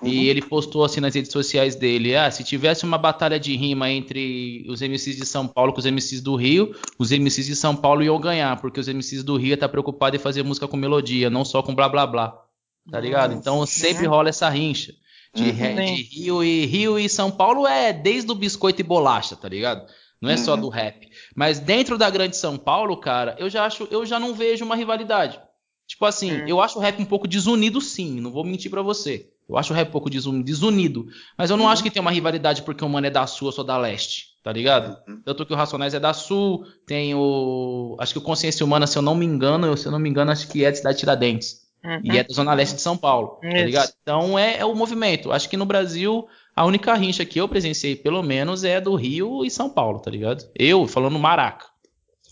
Uhum. 0.00 0.08
E 0.08 0.28
ele 0.28 0.42
postou 0.42 0.84
assim 0.84 1.00
nas 1.00 1.14
redes 1.14 1.32
sociais 1.32 1.74
dele: 1.74 2.14
ah, 2.14 2.30
se 2.30 2.44
tivesse 2.44 2.84
uma 2.84 2.98
batalha 2.98 3.40
de 3.40 3.56
rima 3.56 3.90
entre 3.90 4.64
os 4.68 4.80
MCs 4.80 5.16
de 5.16 5.26
São 5.26 5.48
Paulo 5.48 5.72
com 5.72 5.80
os 5.80 5.86
MCs 5.86 6.20
do 6.20 6.36
Rio, 6.36 6.72
os 6.98 7.10
MCs 7.10 7.46
de 7.46 7.56
São 7.56 7.74
Paulo 7.74 8.02
iam 8.02 8.20
ganhar, 8.20 8.60
porque 8.60 8.78
os 8.78 8.86
MCs 8.86 9.24
do 9.24 9.36
Rio 9.36 9.56
tá 9.56 9.68
preocupado 9.68 10.14
em 10.14 10.18
fazer 10.20 10.42
música 10.44 10.68
com 10.68 10.76
melodia, 10.76 11.30
não 11.30 11.44
só 11.44 11.62
com 11.62 11.74
blá 11.74 11.88
blá 11.88 12.06
blá. 12.06 12.45
Tá 12.90 13.00
ligado? 13.00 13.34
Então 13.34 13.64
sempre 13.66 14.06
rola 14.06 14.28
essa 14.28 14.48
rincha. 14.48 14.92
De, 15.34 15.42
Uhum. 15.50 15.74
de 15.74 16.02
Rio 16.02 16.44
e 16.44 16.64
Rio 16.66 16.98
e 16.98 17.08
São 17.08 17.30
Paulo 17.30 17.66
é 17.66 17.92
desde 17.92 18.30
o 18.30 18.34
biscoito 18.34 18.80
e 18.80 18.84
bolacha, 18.84 19.36
tá 19.36 19.48
ligado? 19.48 19.84
Não 20.20 20.30
é 20.30 20.36
só 20.36 20.54
Uhum. 20.54 20.60
do 20.62 20.68
rap. 20.70 21.06
Mas 21.34 21.58
dentro 21.58 21.98
da 21.98 22.08
grande 22.08 22.36
São 22.36 22.56
Paulo, 22.56 22.96
cara, 22.96 23.36
eu 23.38 23.50
já 23.50 23.66
acho, 23.66 23.86
eu 23.90 24.06
já 24.06 24.18
não 24.18 24.32
vejo 24.34 24.64
uma 24.64 24.74
rivalidade. 24.76 25.38
Tipo 25.86 26.06
assim, 26.06 26.32
Hum. 26.32 26.44
eu 26.48 26.60
acho 26.60 26.78
o 26.78 26.80
rap 26.82 26.98
um 27.00 27.04
pouco 27.04 27.28
desunido, 27.28 27.80
sim. 27.82 28.18
Não 28.20 28.30
vou 28.32 28.44
mentir 28.44 28.70
pra 28.70 28.80
você. 28.82 29.28
Eu 29.48 29.56
acho 29.58 29.72
o 29.72 29.76
rap 29.76 29.88
um 29.88 29.92
pouco 29.92 30.08
desun- 30.10 30.40
desunido. 30.42 31.06
Mas 31.36 31.50
eu 31.50 31.56
não 31.56 31.66
Uhum. 31.66 31.70
acho 31.70 31.82
que 31.82 31.90
tem 31.90 32.00
uma 32.00 32.10
rivalidade 32.10 32.62
porque 32.62 32.84
o 32.84 32.88
mano 32.88 33.06
é 33.06 33.10
da 33.10 33.26
sul, 33.26 33.48
eu 33.48 33.52
sou 33.52 33.62
da 33.64 33.76
leste. 33.76 34.34
Tá 34.42 34.52
ligado? 34.52 34.96
Uhum. 35.08 35.20
Tanto 35.24 35.44
que 35.44 35.52
o 35.52 35.56
Racionais 35.56 35.92
é 35.92 36.00
da 36.00 36.14
sul. 36.14 36.64
Tem 36.86 37.14
o. 37.14 37.96
Acho 38.00 38.12
que 38.14 38.18
o 38.18 38.22
Consciência 38.22 38.64
Humana, 38.64 38.86
se 38.86 38.96
eu 38.96 39.02
não 39.02 39.14
me 39.14 39.26
engano, 39.26 39.66
eu- 39.66 39.76
se 39.76 39.86
eu 39.86 39.92
não 39.92 39.98
me 39.98 40.08
engano, 40.08 40.30
acho 40.30 40.48
que 40.48 40.64
é 40.64 40.70
de 40.70 40.78
cidade 40.78 40.98
Tiradentes. 40.98 41.65
Uhum. 41.86 42.00
E 42.02 42.18
é 42.18 42.24
da 42.24 42.34
Zona 42.34 42.52
Leste 42.52 42.74
de 42.74 42.82
São 42.82 42.96
Paulo, 42.96 43.38
tá 43.40 43.48
ligado? 43.48 43.92
Então 44.02 44.36
é, 44.36 44.58
é 44.58 44.64
o 44.64 44.74
movimento. 44.74 45.30
Acho 45.30 45.48
que 45.48 45.56
no 45.56 45.64
Brasil, 45.64 46.26
a 46.54 46.64
única 46.64 46.92
rincha 46.94 47.24
que 47.24 47.40
eu 47.40 47.48
presenciei, 47.48 47.94
pelo 47.94 48.24
menos, 48.24 48.64
é 48.64 48.80
do 48.80 48.96
Rio 48.96 49.44
e 49.44 49.50
São 49.50 49.70
Paulo, 49.70 50.00
tá 50.00 50.10
ligado? 50.10 50.44
Eu, 50.58 50.88
falando 50.88 51.16
Maraca. 51.16 51.66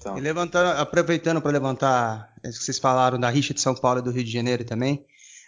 Tá. 0.03 0.19
E 0.19 0.21
levantando, 0.21 0.79
aproveitando 0.81 1.41
para 1.41 1.53
levantar 1.53 2.35
isso 2.45 2.59
que 2.59 2.65
vocês 2.65 2.81
falaram 2.81 3.19
da 3.19 3.31
rixa 3.31 3.55
de 3.55 3.61
São 3.61 3.77
Paulo 3.77 4.01
e 4.01 4.03
do 4.03 4.11
Rio 4.11 4.25
de 4.25 4.33
Janeiro 4.33 4.65
também. 4.65 5.07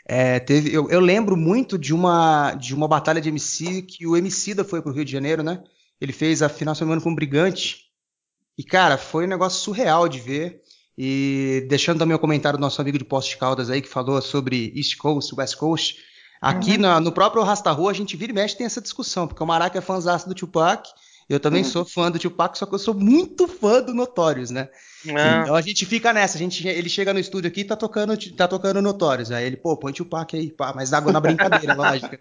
é, 0.09 0.39
teve, 0.39 0.73
eu, 0.73 0.89
eu 0.89 1.01
lembro 1.01 1.37
muito 1.37 1.77
de 1.77 1.93
uma, 1.93 2.55
de 2.55 2.75
uma 2.75 2.87
batalha 2.87 3.21
de 3.21 3.29
MC 3.29 3.83
que 3.83 4.07
o 4.07 4.17
Emicida 4.17 4.65
foi 4.65 4.81
pro 4.81 4.93
Rio 4.93 5.05
de 5.05 5.11
Janeiro, 5.11 5.43
né? 5.43 5.63
Ele 6.01 6.13
fez 6.13 6.43
a 6.43 6.49
final 6.49 6.73
de 6.73 6.79
semana 6.79 7.01
com 7.01 7.11
o 7.11 7.15
Brigante. 7.15 7.87
E, 8.57 8.63
cara, 8.63 8.97
foi 8.97 9.25
um 9.25 9.29
negócio 9.29 9.61
surreal 9.61 10.09
de 10.09 10.21
ver. 10.21 10.63
E 10.99 11.67
deixando 11.69 11.99
também 11.99 12.17
o 12.17 12.19
comentário 12.19 12.59
do 12.59 12.63
nosso 12.63 12.81
amigo 12.81 12.97
de 12.99 13.05
Poste 13.05 13.33
de 13.33 13.37
Caldas 13.37 13.69
aí, 13.71 13.83
que 13.83 13.89
falou 13.89 14.21
sobre 14.23 14.73
East 14.75 14.97
Coast, 14.97 15.35
West 15.37 15.57
Coast. 15.57 15.97
Aqui 16.41 16.73
Uhum. 16.73 16.79
na- 16.81 17.01
no 17.01 17.13
próprio 17.13 17.43
Rasta 17.43 17.71
Rua, 17.71 17.91
a 17.91 17.95
gente 17.95 18.17
vira 18.17 18.33
e 18.33 18.35
mexe 18.35 18.57
tem 18.57 18.67
essa 18.67 18.81
discussão, 18.81 19.27
porque 19.27 19.43
o 19.43 19.47
Maraca 19.47 19.79
é 19.79 19.81
fãzaço 19.83 20.29
do 20.29 20.35
Tupac, 20.35 20.89
eu 21.29 21.41
também 21.41 21.63
Uhum. 21.63 21.69
sou 21.69 21.85
fã 21.85 22.11
do 22.11 22.19
Tupac, 22.19 22.57
só 22.57 22.67
que 22.67 22.75
eu 22.75 22.79
sou 22.79 22.95
muito 22.95 23.49
fã 23.49 23.83
do 23.83 23.93
Notorious, 23.95 24.51
né? 24.51 24.69
Ah, 25.09 25.41
Então 25.43 25.55
a 25.55 25.61
gente 25.61 25.85
fica 25.87 26.13
nessa, 26.13 26.37
a 26.37 26.39
gente, 26.39 26.67
ele 26.67 26.89
chega 26.89 27.13
no 27.13 27.19
estúdio 27.21 27.49
aqui 27.49 27.61
e 27.61 27.65
tá 27.65 27.77
tocando, 27.77 28.17
tá 28.35 28.47
tocando 28.49 28.81
Notorious. 28.83 29.31
Aí 29.31 29.45
ele, 29.47 29.57
pô, 29.57 29.77
põe 29.77 29.93
Tupac 29.93 30.37
aí, 30.37 30.51
pá, 30.51 30.73
mas 30.75 30.93
água 30.93 31.13
na 31.13 31.21
brincadeira, 31.21 31.75
lógico. 31.77 32.17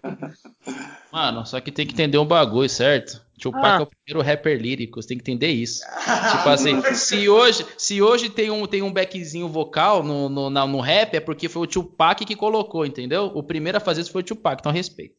Mano, 1.12 1.46
só 1.46 1.60
que 1.60 1.70
tem 1.72 1.86
que 1.86 1.92
entender 1.94 2.18
um 2.18 2.26
bagulho, 2.26 2.68
certo? 2.68 3.20
Tupac 3.38 3.64
Ah. 3.66 3.78
é 3.80 3.82
o 3.82 3.86
primeiro 3.86 4.26
rapper 4.26 4.60
lírico, 4.60 5.00
você 5.02 5.08
tem 5.08 5.18
que 5.18 5.22
entender 5.30 5.50
isso. 5.50 5.80
tipo 6.36 6.48
assim, 6.48 6.82
se 6.94 7.28
hoje, 7.28 7.66
se 7.76 8.00
hoje 8.00 8.28
tem 8.30 8.50
um, 8.50 8.66
tem 8.66 8.82
um 8.82 8.92
backzinho 8.92 9.48
vocal 9.48 10.02
no, 10.02 10.28
no, 10.28 10.50
na- 10.50 10.66
no 10.66 10.80
rap, 10.80 11.14
é 11.14 11.20
porque 11.20 11.48
foi 11.48 11.62
o 11.62 11.66
Tupac 11.66 12.24
que 12.24 12.34
colocou, 12.36 12.86
entendeu? 12.86 13.30
O 13.34 13.42
primeiro 13.42 13.78
a 13.78 13.80
fazer 13.80 14.00
isso 14.00 14.12
foi 14.12 14.22
o 14.22 14.24
Tupac, 14.24 14.60
então 14.60 14.72
respeito. 14.72 15.14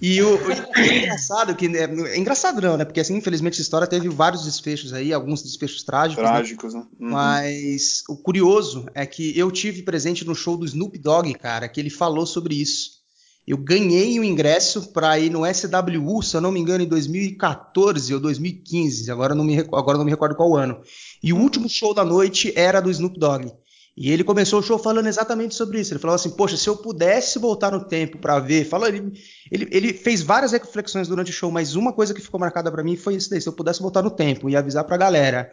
E 0.00 0.22
o, 0.22 0.36
o- 0.36 0.38
o 0.38 0.80
engraçado, 0.80 1.56
que 1.56 1.66
é, 1.66 1.82
é 1.84 2.16
engraçado 2.16 2.60
não, 2.60 2.76
né? 2.76 2.84
Porque 2.84 3.00
assim, 3.00 3.16
infelizmente 3.16 3.54
essa 3.54 3.62
história 3.62 3.86
teve 3.86 4.08
vários 4.08 4.44
desfechos 4.44 4.92
aí, 4.92 5.12
alguns 5.12 5.42
desfechos 5.42 5.82
trágicos. 5.82 6.22
né? 6.22 6.30
Trágicos, 6.30 6.72
né? 6.74 6.84
Uhum. 7.00 7.10
Mas 7.10 8.04
o 8.08 8.16
curioso 8.16 8.86
é 8.94 9.04
que 9.04 9.36
eu 9.36 9.50
tive 9.50 9.82
presente 9.82 10.24
no 10.24 10.36
show 10.36 10.56
do 10.56 10.64
Snoop 10.64 10.96
Dogg, 10.98 11.34
cara, 11.34 11.68
que 11.68 11.80
ele 11.80 11.90
falou 11.90 12.26
sobre 12.26 12.54
isso. 12.54 13.01
Eu 13.46 13.56
ganhei 13.56 14.20
o 14.20 14.24
ingresso 14.24 14.92
para 14.92 15.18
ir 15.18 15.30
no 15.30 15.42
SWU, 15.44 16.22
se 16.22 16.36
eu 16.36 16.40
não 16.40 16.52
me 16.52 16.60
engano, 16.60 16.84
em 16.84 16.88
2014 16.88 18.14
ou 18.14 18.20
2015, 18.20 19.10
agora 19.10 19.34
não 19.34 19.44
me, 19.44 19.58
agora 19.58 19.98
não 19.98 20.04
me 20.04 20.12
recordo 20.12 20.36
qual 20.36 20.56
ano. 20.56 20.80
E 21.22 21.32
o 21.32 21.38
último 21.38 21.68
show 21.68 21.92
da 21.92 22.04
noite 22.04 22.52
era 22.54 22.80
do 22.80 22.90
Snoop 22.90 23.18
Dogg. 23.18 23.52
E 23.96 24.10
ele 24.10 24.24
começou 24.24 24.60
o 24.60 24.62
show 24.62 24.78
falando 24.78 25.06
exatamente 25.06 25.54
sobre 25.54 25.80
isso. 25.80 25.92
Ele 25.92 26.00
falou 26.00 26.14
assim: 26.14 26.30
Poxa, 26.30 26.56
se 26.56 26.66
eu 26.66 26.76
pudesse 26.76 27.38
voltar 27.38 27.70
no 27.70 27.84
tempo 27.84 28.16
para 28.16 28.38
ver. 28.38 28.64
Falou, 28.64 28.88
ele, 28.88 29.12
ele, 29.50 29.68
ele 29.70 29.92
fez 29.92 30.22
várias 30.22 30.52
reflexões 30.52 31.08
durante 31.08 31.30
o 31.30 31.34
show, 31.34 31.50
mas 31.50 31.74
uma 31.74 31.92
coisa 31.92 32.14
que 32.14 32.22
ficou 32.22 32.40
marcada 32.40 32.70
para 32.72 32.82
mim 32.82 32.96
foi 32.96 33.16
isso 33.16 33.28
daí: 33.28 33.40
se 33.40 33.48
eu 33.48 33.52
pudesse 33.52 33.82
voltar 33.82 34.02
no 34.02 34.10
tempo 34.10 34.48
e 34.48 34.56
avisar 34.56 34.84
pra 34.84 34.96
galera 34.96 35.50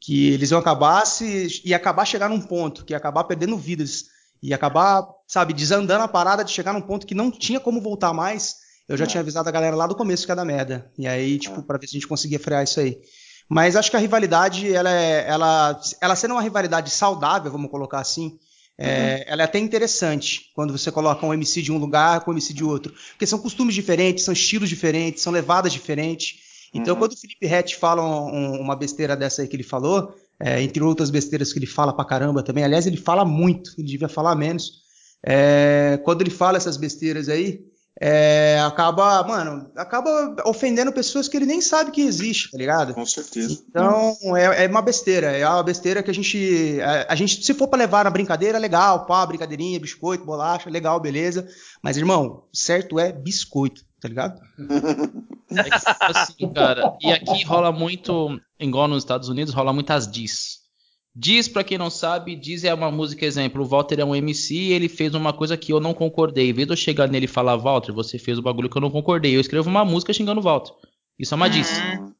que 0.00 0.30
eles 0.32 0.50
iam 0.50 0.58
acabar 0.58 1.04
se 1.06 1.62
ia 1.64 1.76
acabar 1.76 2.04
chegar 2.04 2.28
num 2.28 2.40
ponto 2.40 2.84
que 2.84 2.92
ia 2.92 2.96
acabar 2.96 3.22
perdendo 3.22 3.56
vidas 3.56 4.06
e 4.42 4.52
acabar, 4.52 5.06
sabe, 5.26 5.52
desandando 5.52 6.02
a 6.04 6.08
parada 6.08 6.44
de 6.44 6.50
chegar 6.50 6.72
num 6.72 6.80
ponto 6.80 7.06
que 7.06 7.14
não 7.14 7.30
tinha 7.30 7.60
como 7.60 7.80
voltar 7.80 8.12
mais. 8.12 8.56
Eu 8.88 8.96
já 8.96 9.06
tinha 9.06 9.20
avisado 9.20 9.48
a 9.48 9.52
galera 9.52 9.76
lá 9.76 9.86
do 9.86 9.94
começo 9.94 10.24
que 10.26 10.32
ia 10.32 10.36
dar 10.36 10.44
merda. 10.44 10.90
E 10.98 11.06
aí, 11.06 11.38
tipo, 11.38 11.62
pra 11.62 11.78
ver 11.78 11.86
se 11.86 11.96
a 11.96 11.98
gente 11.98 12.08
conseguia 12.08 12.38
frear 12.40 12.64
isso 12.64 12.80
aí. 12.80 12.98
Mas 13.48 13.76
acho 13.76 13.90
que 13.90 13.96
a 13.96 14.00
rivalidade, 14.00 14.72
ela 14.72 14.90
é, 14.90 15.24
ela, 15.28 15.80
ela 16.00 16.16
sendo 16.16 16.34
uma 16.34 16.42
rivalidade 16.42 16.90
saudável, 16.90 17.50
vamos 17.52 17.70
colocar 17.70 18.00
assim, 18.00 18.38
é, 18.78 19.24
ela 19.28 19.42
é 19.42 19.44
até 19.44 19.58
interessante 19.58 20.50
quando 20.54 20.76
você 20.76 20.90
coloca 20.90 21.24
um 21.24 21.32
MC 21.34 21.62
de 21.62 21.70
um 21.70 21.78
lugar 21.78 22.20
com 22.20 22.30
um 22.30 22.34
MC 22.34 22.52
de 22.52 22.64
outro. 22.64 22.92
Porque 23.10 23.26
são 23.26 23.38
costumes 23.38 23.74
diferentes, 23.74 24.24
são 24.24 24.32
estilos 24.32 24.68
diferentes, 24.68 25.22
são 25.22 25.32
levadas 25.32 25.72
diferentes. 25.72 26.40
Então, 26.74 26.94
Uhum. 26.94 27.00
quando 27.00 27.12
o 27.12 27.16
Felipe 27.16 27.46
Rett 27.46 27.76
fala 27.76 28.02
um- 28.02 28.34
um- 28.56 28.60
uma 28.60 28.74
besteira 28.74 29.14
dessa 29.14 29.42
aí 29.42 29.48
que 29.48 29.54
ele 29.54 29.62
falou, 29.62 30.14
é, 30.42 30.60
entre 30.60 30.82
outras 30.82 31.08
besteiras 31.08 31.52
que 31.52 31.58
ele 31.60 31.66
fala 31.66 31.92
pra 31.92 32.04
caramba 32.04 32.42
também, 32.42 32.64
aliás, 32.64 32.84
ele 32.84 32.96
fala 32.96 33.24
muito, 33.24 33.70
ele 33.78 33.86
devia 33.86 34.08
falar 34.08 34.34
menos. 34.34 34.82
É, 35.24 36.00
quando 36.04 36.22
ele 36.22 36.30
fala 36.30 36.56
essas 36.56 36.76
besteiras 36.76 37.28
aí, 37.28 37.64
é, 38.00 38.58
acaba, 38.66 39.22
mano, 39.22 39.70
acaba 39.76 40.34
ofendendo 40.46 40.92
pessoas 40.92 41.28
que 41.28 41.36
ele 41.36 41.46
nem 41.46 41.60
sabe 41.60 41.90
que 41.90 42.00
existe, 42.00 42.50
tá 42.50 42.56
ligado? 42.56 42.94
Com 42.94 43.04
certeza. 43.04 43.62
Então, 43.68 44.16
é, 44.36 44.64
é 44.64 44.68
uma 44.68 44.80
besteira. 44.80 45.30
É 45.36 45.46
uma 45.46 45.62
besteira 45.62 46.02
que 46.02 46.10
a 46.10 46.14
gente. 46.14 46.80
A, 46.80 47.12
a 47.12 47.14
gente, 47.14 47.44
se 47.44 47.54
for 47.54 47.68
pra 47.68 47.78
levar 47.78 48.04
na 48.04 48.10
brincadeira, 48.10 48.58
legal, 48.58 49.06
pá, 49.06 49.24
brincadeirinha, 49.26 49.78
biscoito, 49.78 50.24
bolacha, 50.24 50.70
legal, 50.70 50.98
beleza. 51.00 51.46
Mas, 51.82 51.96
irmão, 51.96 52.44
certo 52.52 52.98
é 52.98 53.12
biscoito, 53.12 53.82
tá 54.00 54.08
ligado? 54.08 54.40
É 55.54 55.62
que, 55.64 55.78
tipo 55.78 56.18
assim, 56.18 56.52
cara, 56.54 56.96
e 56.98 57.12
aqui 57.12 57.44
rola 57.44 57.70
muito, 57.70 58.40
igual 58.58 58.88
nos 58.88 59.02
Estados 59.02 59.28
Unidos, 59.28 59.52
rola 59.52 59.72
muitas 59.72 60.10
diss. 60.10 60.61
Diz, 61.14 61.46
pra 61.46 61.62
quem 61.62 61.76
não 61.76 61.90
sabe, 61.90 62.34
diz 62.34 62.64
é 62.64 62.72
uma 62.72 62.90
música, 62.90 63.26
exemplo, 63.26 63.62
o 63.62 63.66
Walter 63.66 64.00
é 64.00 64.04
um 64.04 64.14
MC 64.14 64.54
e 64.54 64.72
ele 64.72 64.88
fez 64.88 65.14
uma 65.14 65.32
coisa 65.32 65.56
que 65.58 65.72
eu 65.72 65.78
não 65.78 65.92
concordei. 65.92 66.48
Em 66.48 66.52
vez 66.54 66.66
de 66.66 66.72
eu 66.72 66.76
chegar 66.76 67.06
nele 67.06 67.26
e 67.26 67.28
falar, 67.28 67.54
Walter, 67.56 67.92
você 67.92 68.18
fez 68.18 68.38
o 68.38 68.42
bagulho 68.42 68.70
que 68.70 68.76
eu 68.76 68.80
não 68.80 68.90
concordei, 68.90 69.36
eu 69.36 69.40
escrevo 69.40 69.68
uma 69.68 69.84
música 69.84 70.12
xingando 70.12 70.40
o 70.40 70.44
Walter. 70.44 70.72
Isso 71.18 71.34
é 71.34 71.36
uma 71.36 71.48
diss. 71.50 71.70
Uhum. 71.78 72.12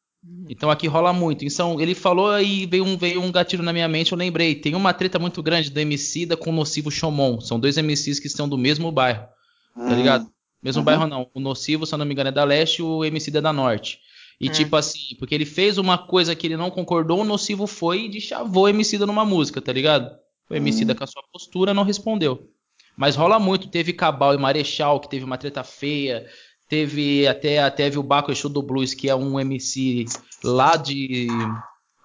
Então 0.49 0.71
aqui 0.71 0.87
rola 0.87 1.13
muito. 1.13 1.45
Então, 1.45 1.81
ele 1.81 1.95
falou 1.95 2.39
e 2.39 2.67
veio 2.67 2.85
um, 2.85 2.97
veio 2.97 3.23
um 3.23 3.33
gatilho 3.33 3.63
na 3.63 3.73
minha 3.73 3.89
mente, 3.89 4.13
eu 4.13 4.19
lembrei. 4.19 4.55
Tem 4.55 4.75
uma 4.75 4.93
treta 4.93 5.19
muito 5.19 5.43
grande 5.43 5.71
do 5.71 5.81
MC 5.81 6.27
da 6.27 6.37
com 6.37 6.51
o 6.51 6.53
Nocivo 6.53 6.91
Chomon. 6.91 7.41
São 7.41 7.59
dois 7.59 7.77
MCs 7.79 8.21
que 8.21 8.29
são 8.29 8.47
do 8.49 8.59
mesmo 8.59 8.93
bairro, 8.93 9.27
tá 9.75 9.95
ligado? 9.95 10.31
Mesmo 10.63 10.81
Uhum. 10.81 10.85
bairro 10.85 11.07
não. 11.07 11.29
O 11.35 11.41
Nocivo, 11.41 11.87
se 11.87 11.95
eu 11.95 11.99
não 11.99 12.05
me 12.05 12.13
engano, 12.13 12.29
é 12.29 12.33
da 12.33 12.45
leste 12.45 12.81
e 12.81 12.83
o 12.83 13.05
MC 13.05 13.37
é 13.37 13.41
da 13.41 13.53
norte. 13.53 13.99
E 14.43 14.49
Hum. 14.49 14.53
tipo 14.53 14.75
assim, 14.75 15.15
porque 15.21 15.35
ele 15.35 15.47
fez 15.47 15.79
uma 15.79 15.97
coisa 15.97 16.35
que 16.35 16.47
ele 16.49 16.57
não 16.57 16.69
concordou, 16.69 17.21
o 17.21 17.25
Nocivo 17.25 17.67
foi 17.69 18.07
e 18.07 18.09
deschavou 18.09 18.65
o 18.65 18.69
MC 18.69 18.99
numa 18.99 19.25
música, 19.25 19.63
tá 19.63 19.73
ligado? 19.73 20.11
O 20.51 20.55
MC 20.55 20.85
Hum. 20.85 20.95
com 20.97 21.05
a 21.05 21.07
sua 21.07 21.23
postura 21.33 21.73
não 21.73 21.85
respondeu. 21.85 22.51
Mas 22.97 23.15
rola 23.17 23.39
muito, 23.39 23.69
teve 23.69 23.93
Cabal 23.93 24.35
e 24.35 24.39
Marechal, 24.39 24.99
que 25.01 25.09
teve 25.09 25.25
uma 25.25 25.39
treta 25.39 25.63
feia. 25.63 26.29
Teve 26.69 27.27
até, 27.27 27.69
teve 27.71 27.99
o 27.99 28.03
Baco 28.03 28.33
Exu 28.33 28.49
do 28.49 28.63
Blues, 28.63 28.95
que 28.95 29.09
é 29.09 29.15
um 29.15 29.39
MC 29.39 30.07
lá 30.43 30.77
de. 30.77 31.29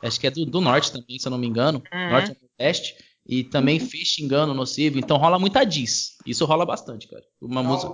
Acho 0.04 0.20
que 0.20 0.28
é 0.28 0.32
do, 0.32 0.46
do 0.46 0.62
norte 0.62 0.92
também, 0.92 1.18
se 1.18 1.28
eu 1.28 1.32
não 1.32 1.38
me 1.38 1.48
engano. 1.48 1.82
Uhum. 1.92 2.10
Norte 2.12 2.32
ou 2.32 2.38
Nordeste. 2.50 2.96
E 3.26 3.44
também 3.44 3.80
fez 3.80 4.08
xingando 4.10 4.54
o 4.54 4.56
nocivo. 4.56 4.98
Então 5.00 5.18
rola 5.18 5.38
muita 5.40 5.64
diz. 5.66 6.18
Isso 6.26 6.46
rola 6.46 6.66
bastante, 6.66 7.08
cara. 7.08 7.24
Uma 7.42 7.62
música. 7.64 7.94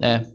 É. 0.00 0.26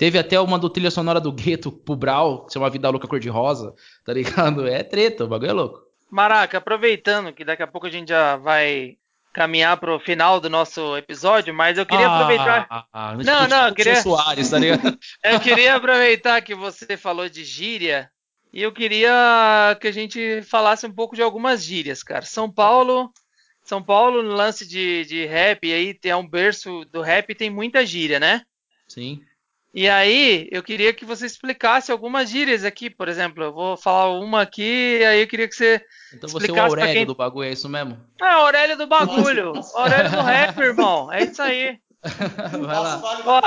Teve 0.00 0.18
até 0.18 0.40
uma 0.40 0.58
do 0.58 0.70
trilha 0.70 0.90
sonora 0.90 1.20
do 1.20 1.30
gueto 1.30 1.70
pro 1.70 1.94
Brau, 1.94 2.46
que 2.46 2.54
chama 2.54 2.70
Vida 2.70 2.88
Louca 2.88 3.06
Cor-de-Rosa, 3.06 3.74
tá 4.02 4.14
ligado? 4.14 4.66
É 4.66 4.82
treta, 4.82 5.24
o 5.24 5.28
bagulho 5.28 5.50
é 5.50 5.52
louco. 5.52 5.82
Maraca, 6.10 6.56
aproveitando 6.56 7.34
que 7.34 7.44
daqui 7.44 7.62
a 7.62 7.66
pouco 7.66 7.86
a 7.86 7.90
gente 7.90 8.08
já 8.08 8.34
vai 8.38 8.96
caminhar 9.30 9.76
pro 9.76 10.00
final 10.00 10.40
do 10.40 10.48
nosso 10.48 10.96
episódio, 10.96 11.52
mas 11.52 11.76
eu 11.76 11.84
queria 11.84 12.06
aproveitar. 12.08 12.66
Ah, 12.90 13.14
Não, 13.22 13.46
não, 13.46 13.68
eu 13.68 13.74
queria- 13.74 13.96
Soares, 13.96 14.48
tá 14.48 14.58
ligado? 14.58 14.98
Eu 15.22 15.38
queria 15.38 15.74
aproveitar 15.76 16.40
que 16.40 16.54
você 16.54 16.96
falou 16.96 17.28
de 17.28 17.44
gíria 17.44 18.10
e 18.50 18.62
eu 18.62 18.72
queria 18.72 19.76
que 19.82 19.86
a 19.86 19.92
gente 19.92 20.40
falasse 20.44 20.86
um 20.86 20.92
pouco 20.92 21.14
de 21.14 21.20
algumas 21.20 21.62
gírias, 21.62 22.02
cara. 22.02 22.22
São 22.24 22.50
Paulo, 22.50 23.12
São 23.62 23.82
Paulo 23.82 24.22
no 24.22 24.32
lance 24.32 24.66
de, 24.66 25.04
de 25.04 25.26
rap 25.26 25.70
aí 25.70 25.92
tem 25.92 26.10
é 26.10 26.16
um 26.16 26.26
berço 26.26 26.86
do 26.90 27.02
rap 27.02 27.28
e 27.28 27.34
tem 27.34 27.50
muita 27.50 27.84
gíria, 27.84 28.18
né? 28.18 28.40
Sim. 28.88 29.20
E 29.72 29.88
aí, 29.88 30.48
eu 30.50 30.62
queria 30.64 30.92
que 30.92 31.04
você 31.04 31.24
explicasse 31.26 31.92
algumas 31.92 32.28
gírias 32.28 32.64
aqui, 32.64 32.90
por 32.90 33.08
exemplo. 33.08 33.44
Eu 33.44 33.52
vou 33.52 33.76
falar 33.76 34.10
uma 34.18 34.42
aqui, 34.42 34.98
e 35.00 35.04
aí 35.04 35.20
eu 35.20 35.28
queria 35.28 35.46
que 35.48 35.54
você. 35.54 35.80
Então 36.12 36.28
você 36.28 36.34
é 36.34 36.38
o 36.38 36.40
Explicasse 36.40 36.68
Aurélio 36.70 36.92
quem- 36.94 37.06
do 37.06 37.14
bagulho, 37.14 37.48
é 37.48 37.52
isso 37.52 37.68
mesmo? 37.68 37.96
Ah, 38.20 38.34
Aurélio 38.34 38.76
do 38.76 38.86
bagulho! 38.88 39.52
Aurélio 39.74 40.10
do 40.10 40.20
rap, 40.22 40.58
irmão. 40.58 41.12
É 41.12 41.22
isso 41.22 41.40
aí. 41.40 41.78
Vai 42.66 42.80
lá. 42.80 43.22
Ó, 43.26 43.40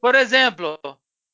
por 0.00 0.14
exemplo, 0.16 0.78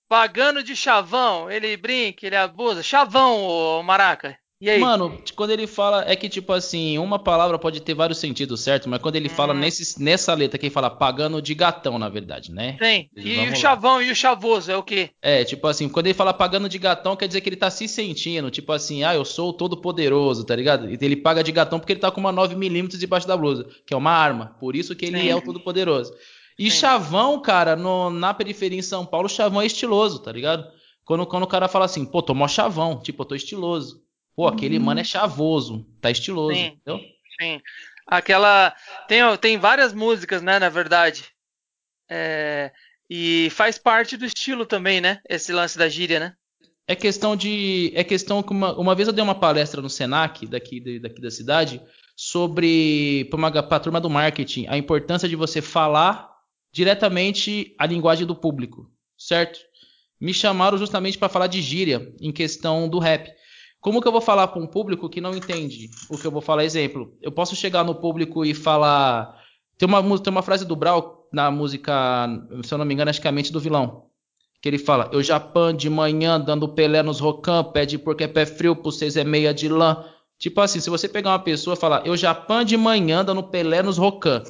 pagando 0.08 0.62
de 0.62 0.76
chavão, 0.76 1.50
ele 1.50 1.74
brinca, 1.76 2.26
ele 2.26 2.36
abusa. 2.36 2.82
Chavão, 2.82 3.38
ô 3.46 3.82
Maraca. 3.82 4.36
E? 4.60 4.78
Mano, 4.78 5.16
quando 5.34 5.50
ele 5.52 5.66
fala, 5.66 6.04
é 6.06 6.14
que 6.14 6.28
tipo 6.28 6.52
assim, 6.52 6.98
uma 6.98 7.18
palavra 7.18 7.58
pode 7.58 7.80
ter 7.80 7.94
vários 7.94 8.18
sentidos, 8.18 8.60
certo? 8.60 8.90
Mas 8.90 9.00
quando 9.00 9.16
ele 9.16 9.28
fala 9.30 9.54
Hum. 9.54 9.58
nesse, 9.58 10.02
nessa 10.02 10.34
letra 10.34 10.58
que 10.58 10.66
ele 10.66 10.74
fala 10.74 10.90
pagando 10.90 11.40
de 11.40 11.54
gatão, 11.54 11.98
na 11.98 12.10
verdade, 12.10 12.52
né? 12.52 12.76
Tem. 12.78 13.10
E 13.16 13.36
Vamos 13.36 13.52
o 13.52 13.54
lá. 13.54 13.56
chavão 13.56 14.02
e 14.02 14.10
o 14.10 14.14
chavoso 14.14 14.70
é 14.70 14.76
o 14.76 14.82
quê? 14.82 15.10
É, 15.22 15.44
tipo 15.44 15.66
assim, 15.66 15.88
quando 15.88 16.06
ele 16.08 16.14
fala 16.14 16.34
pagando 16.34 16.68
de 16.68 16.78
gatão, 16.78 17.16
quer 17.16 17.26
dizer 17.26 17.40
que 17.40 17.48
ele 17.48 17.56
tá 17.56 17.70
se 17.70 17.88
sentindo, 17.88 18.50
tipo 18.50 18.70
assim, 18.72 19.02
ah, 19.02 19.14
eu 19.14 19.24
sou 19.24 19.48
o 19.48 19.52
todo 19.54 19.78
poderoso, 19.80 20.44
tá 20.44 20.54
ligado? 20.54 20.90
E 20.90 20.98
Ele 21.00 21.16
paga 21.16 21.42
de 21.42 21.52
gatão 21.52 21.78
porque 21.80 21.94
ele 21.94 22.00
tá 22.00 22.10
com 22.10 22.20
uma 22.20 22.32
9mm 22.32 22.98
debaixo 22.98 23.26
da 23.26 23.36
blusa, 23.38 23.66
que 23.86 23.94
é 23.94 23.96
uma 23.96 24.12
arma, 24.12 24.56
por 24.60 24.76
isso 24.76 24.94
que 24.94 25.06
ele 25.06 25.22
Sim. 25.22 25.28
é 25.30 25.36
o 25.36 25.40
todo 25.40 25.60
poderoso. 25.60 26.12
E 26.58 26.70
Sim. 26.70 26.76
chavão, 26.80 27.40
cara, 27.40 27.74
no- 27.76 28.10
na 28.10 28.34
periferia 28.34 28.78
em 28.78 28.82
São 28.82 29.06
Paulo, 29.06 29.26
chavão 29.26 29.62
é 29.62 29.66
estiloso, 29.66 30.18
tá 30.18 30.30
ligado? 30.30 30.66
Quando, 31.06 31.24
quando 31.26 31.44
o 31.44 31.46
cara 31.48 31.66
fala 31.66 31.86
assim, 31.86 32.04
pô, 32.04 32.20
tô 32.20 32.34
mó 32.34 32.46
chavão, 32.46 33.00
tipo, 33.00 33.22
eu 33.22 33.26
tô 33.26 33.34
estiloso. 33.34 34.02
Pô, 34.34 34.46
aquele 34.46 34.78
mano 34.78 35.00
é 35.00 35.04
chavoso, 35.04 35.86
tá 36.00 36.10
estiloso, 36.10 36.56
Sim. 36.58 36.78
entendeu? 36.80 37.00
Sim. 37.40 37.60
Aquela. 38.06 38.74
Tem, 39.08 39.20
tem 39.38 39.58
várias 39.58 39.92
músicas, 39.92 40.42
né, 40.42 40.58
na 40.58 40.68
verdade. 40.68 41.24
É, 42.08 42.72
E 43.08 43.48
faz 43.50 43.78
parte 43.78 44.16
do 44.16 44.24
estilo 44.24 44.64
também, 44.66 45.00
né? 45.00 45.20
Esse 45.28 45.52
lance 45.52 45.76
da 45.78 45.88
gíria, 45.88 46.20
né? 46.20 46.34
É 46.86 46.96
questão 46.96 47.36
de. 47.36 47.92
É 47.94 48.02
questão 48.02 48.42
que 48.42 48.50
uma, 48.52 48.76
uma 48.78 48.94
vez 48.94 49.06
eu 49.08 49.14
dei 49.14 49.22
uma 49.22 49.34
palestra 49.34 49.80
no 49.80 49.88
Senac, 49.90 50.46
daqui, 50.46 50.80
de- 50.80 50.98
daqui 50.98 51.20
da 51.20 51.30
cidade, 51.30 51.80
sobre. 52.16 53.26
para 53.30 53.36
uma 53.38 53.62
pra 53.62 53.80
turma 53.80 54.00
do 54.00 54.10
marketing, 54.10 54.66
a 54.68 54.76
importância 54.76 55.28
de 55.28 55.36
você 55.36 55.60
falar 55.62 56.28
diretamente 56.72 57.74
a 57.78 57.86
linguagem 57.86 58.26
do 58.26 58.34
público, 58.34 58.90
certo? 59.18 59.58
Me 60.20 60.34
chamaram 60.34 60.78
justamente 60.78 61.16
para 61.18 61.28
falar 61.28 61.46
de 61.46 61.62
gíria 61.62 62.12
em 62.20 62.32
questão 62.32 62.88
do 62.88 62.98
rap. 62.98 63.30
Como 63.80 64.02
que 64.02 64.06
eu 64.06 64.12
vou 64.12 64.20
falar 64.20 64.48
para 64.48 64.60
um 64.60 64.66
público 64.66 65.08
que 65.08 65.20
não 65.20 65.34
entende 65.34 65.88
o 66.08 66.18
que 66.18 66.26
eu 66.26 66.30
vou 66.30 66.42
falar? 66.42 66.64
Exemplo, 66.64 67.14
eu 67.22 67.32
posso 67.32 67.56
chegar 67.56 67.82
no 67.82 67.94
público 67.94 68.44
e 68.44 68.52
falar. 68.52 69.34
Tem 69.78 69.88
uma, 69.88 70.18
tem 70.18 70.30
uma 70.30 70.42
frase 70.42 70.66
do 70.66 70.76
Brau 70.76 71.26
na 71.32 71.50
música, 71.50 72.28
se 72.62 72.74
eu 72.74 72.78
não 72.78 72.84
me 72.84 72.92
engano, 72.92 73.08
acho 73.08 73.20
que 73.20 73.26
é 73.26 73.30
a 73.30 73.32
mente 73.32 73.52
do 73.52 73.60
vilão. 73.60 74.04
Que 74.60 74.68
ele 74.68 74.78
fala, 74.78 75.10
eu 75.12 75.20
pan 75.52 75.74
de 75.74 75.88
manhã, 75.88 76.38
dando 76.38 76.68
pelé 76.68 77.02
nos 77.02 77.18
rocan, 77.18 77.64
pede 77.64 77.96
porque 77.96 78.24
é 78.24 78.28
pé 78.28 78.44
frio, 78.44 78.76
por 78.76 78.92
vocês 78.92 79.16
é 79.16 79.24
meia 79.24 79.54
de 79.54 79.68
lã. 79.68 80.04
Tipo 80.38 80.60
assim, 80.60 80.80
se 80.80 80.90
você 80.90 81.08
pegar 81.08 81.30
uma 81.30 81.38
pessoa 81.38 81.74
e 81.74 81.78
falar, 81.78 82.06
eu 82.06 82.14
pan 82.46 82.64
de 82.64 82.76
manhã, 82.76 83.24
dando 83.24 83.42
pelé 83.42 83.82
nos 83.82 83.96
rocan. 83.96 84.42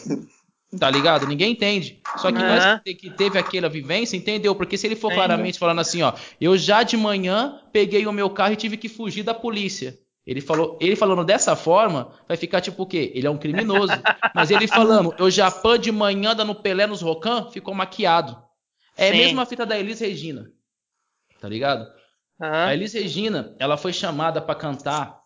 Tá 0.78 0.88
ligado? 0.88 1.26
Ninguém 1.26 1.52
entende. 1.52 2.00
Só 2.16 2.30
que 2.30 2.38
Aham. 2.38 2.48
nós 2.48 2.80
que 2.84 3.10
teve 3.10 3.38
aquela 3.38 3.68
vivência, 3.68 4.16
entendeu? 4.16 4.54
Porque 4.54 4.78
se 4.78 4.86
ele 4.86 4.94
for 4.94 5.12
claramente 5.12 5.58
falando 5.58 5.80
assim, 5.80 6.02
ó, 6.02 6.12
eu 6.40 6.56
já 6.56 6.84
de 6.84 6.96
manhã 6.96 7.60
peguei 7.72 8.06
o 8.06 8.12
meu 8.12 8.30
carro 8.30 8.52
e 8.52 8.56
tive 8.56 8.76
que 8.76 8.88
fugir 8.88 9.24
da 9.24 9.34
polícia. 9.34 9.98
Ele 10.24 10.40
falou, 10.40 10.78
ele 10.80 10.94
falando 10.94 11.24
dessa 11.24 11.56
forma, 11.56 12.12
vai 12.28 12.36
ficar 12.36 12.60
tipo 12.60 12.84
o 12.84 12.86
quê? 12.86 13.10
Ele 13.14 13.26
é 13.26 13.30
um 13.30 13.38
criminoso. 13.38 13.92
Mas 14.32 14.50
ele 14.50 14.68
falando, 14.68 15.12
eu 15.18 15.28
já 15.28 15.50
pã 15.50 15.76
de 15.76 15.90
manhã 15.90 16.36
dando 16.36 16.54
Pelé 16.54 16.86
nos 16.86 17.02
Rocan, 17.02 17.50
ficou 17.50 17.74
maquiado. 17.74 18.40
É 18.96 19.08
a 19.08 19.12
Sim. 19.12 19.18
mesma 19.18 19.46
fita 19.46 19.66
da 19.66 19.76
Elis 19.76 19.98
Regina. 19.98 20.52
Tá 21.40 21.48
ligado? 21.48 21.84
A 22.38 22.46
Aham. 22.46 22.72
Elis 22.74 22.92
Regina, 22.92 23.56
ela 23.58 23.76
foi 23.76 23.92
chamada 23.92 24.40
pra 24.40 24.54
cantar 24.54 25.19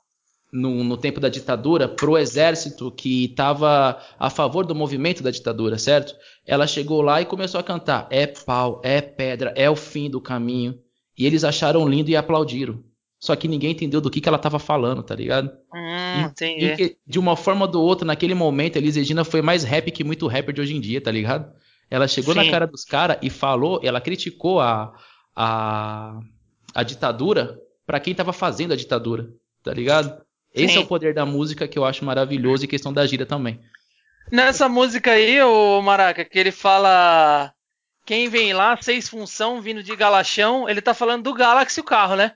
no, 0.54 0.84
no 0.84 0.96
tempo 0.96 1.18
da 1.18 1.28
ditadura 1.28 1.88
pro 1.88 2.16
exército 2.16 2.92
que 2.92 3.24
estava 3.24 4.00
a 4.16 4.30
favor 4.30 4.64
do 4.64 4.74
movimento 4.74 5.20
da 5.20 5.32
ditadura, 5.32 5.76
certo? 5.76 6.14
Ela 6.46 6.64
chegou 6.64 7.02
lá 7.02 7.20
e 7.20 7.26
começou 7.26 7.58
a 7.58 7.64
cantar: 7.64 8.06
é 8.08 8.24
pau, 8.24 8.80
é 8.84 9.00
pedra, 9.00 9.52
é 9.56 9.68
o 9.68 9.74
fim 9.74 10.08
do 10.08 10.20
caminho. 10.20 10.78
E 11.18 11.26
eles 11.26 11.42
acharam 11.42 11.88
lindo 11.88 12.08
e 12.08 12.16
aplaudiram. 12.16 12.82
Só 13.18 13.34
que 13.34 13.48
ninguém 13.48 13.72
entendeu 13.72 14.00
do 14.00 14.10
que, 14.10 14.20
que 14.20 14.28
ela 14.28 14.38
tava 14.38 14.58
falando, 14.58 15.02
tá 15.02 15.14
ligado? 15.14 15.50
Hum, 15.74 16.30
E 16.58 16.76
que, 16.76 16.96
de 17.06 17.18
uma 17.18 17.36
forma 17.36 17.64
ou 17.64 17.70
do 17.70 17.82
outra, 17.82 18.06
naquele 18.06 18.34
momento, 18.34 18.76
a 18.76 18.78
Elis 18.78 18.96
Regina 18.96 19.24
foi 19.24 19.42
mais 19.42 19.64
rap 19.64 19.90
que 19.90 20.04
muito 20.04 20.26
rapper 20.26 20.54
de 20.54 20.60
hoje 20.60 20.76
em 20.76 20.80
dia, 20.80 21.00
tá 21.00 21.10
ligado? 21.10 21.50
Ela 21.90 22.06
chegou 22.06 22.34
na 22.34 22.44
Sim. 22.44 22.50
cara 22.50 22.66
dos 22.66 22.84
caras 22.84 23.18
e 23.22 23.30
falou, 23.30 23.80
ela 23.82 24.00
criticou 24.00 24.60
a, 24.60 24.92
a, 25.34 26.20
a 26.74 26.82
ditadura 26.82 27.58
pra 27.86 27.98
quem 27.98 28.14
tava 28.14 28.32
fazendo 28.32 28.72
a 28.72 28.76
ditadura, 28.76 29.30
tá 29.62 29.72
ligado? 29.72 30.23
Esse 30.54 30.74
Sim. 30.74 30.78
é 30.78 30.82
o 30.82 30.86
poder 30.86 31.12
da 31.12 31.26
música 31.26 31.66
que 31.66 31.78
eu 31.78 31.84
acho 31.84 32.04
maravilhoso 32.04 32.64
e 32.64 32.68
questão 32.68 32.92
da 32.92 33.04
gíria 33.04 33.26
também. 33.26 33.60
Nessa 34.30 34.68
música 34.68 35.10
aí, 35.10 35.42
o 35.42 35.82
Maraca, 35.82 36.24
que 36.24 36.38
ele 36.38 36.52
fala. 36.52 37.52
Quem 38.06 38.28
vem 38.28 38.52
lá, 38.52 38.76
seis 38.80 39.08
função, 39.08 39.60
vindo 39.60 39.82
de 39.82 39.96
Galachão, 39.96 40.68
ele 40.68 40.80
tá 40.80 40.92
falando 40.94 41.24
do 41.24 41.34
Galaxy 41.34 41.80
o 41.80 41.84
carro, 41.84 42.16
né? 42.16 42.32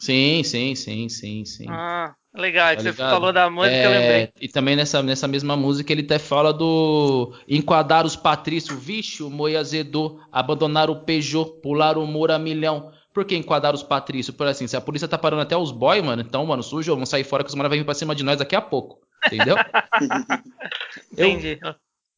Sim, 0.00 0.42
sim, 0.42 0.74
sim, 0.74 1.08
sim, 1.08 1.44
sim. 1.44 1.66
Ah, 1.68 2.14
legal. 2.34 2.70
que 2.70 2.76
Tá 2.76 2.82
você 2.82 2.92
falou 2.92 3.32
da 3.32 3.50
música, 3.50 3.76
eu 3.76 3.90
É, 3.90 3.98
lembrei. 3.98 4.32
E 4.40 4.48
também 4.48 4.76
nessa, 4.76 5.02
nessa 5.02 5.28
mesma 5.28 5.56
música 5.56 5.92
ele 5.92 6.02
até 6.02 6.18
fala 6.18 6.52
do 6.52 7.34
enquadrar 7.46 8.06
os 8.06 8.16
patrícios, 8.16 8.82
vixe, 8.82 9.22
o 9.22 9.28
Moi 9.28 9.56
azedou, 9.56 10.20
abandonar 10.32 10.88
o 10.88 11.04
Peugeot, 11.04 11.60
pular 11.60 11.98
o 11.98 12.06
muro 12.06 12.32
a 12.32 12.38
milhão. 12.38 12.90
Por 13.18 13.24
que 13.24 13.34
enquadrar 13.36 13.74
os 13.74 13.82
patrícios? 13.82 14.36
Por 14.36 14.46
assim, 14.46 14.68
se 14.68 14.76
a 14.76 14.80
polícia 14.80 15.08
tá 15.08 15.18
parando 15.18 15.42
até 15.42 15.56
os 15.56 15.72
boy, 15.72 16.00
mano, 16.02 16.22
então, 16.22 16.46
mano, 16.46 16.62
sujo, 16.62 16.92
vamos 16.94 17.08
sair 17.08 17.24
fora 17.24 17.42
que 17.42 17.48
os 17.50 17.54
manos 17.56 17.68
vão 17.68 17.76
vir 17.76 17.84
pra 17.84 17.92
cima 17.92 18.14
de 18.14 18.22
nós 18.22 18.38
daqui 18.38 18.54
a 18.54 18.60
pouco. 18.62 19.00
Entendeu? 19.26 19.56
Eu- 21.18 21.30
Entendi. 21.30 21.58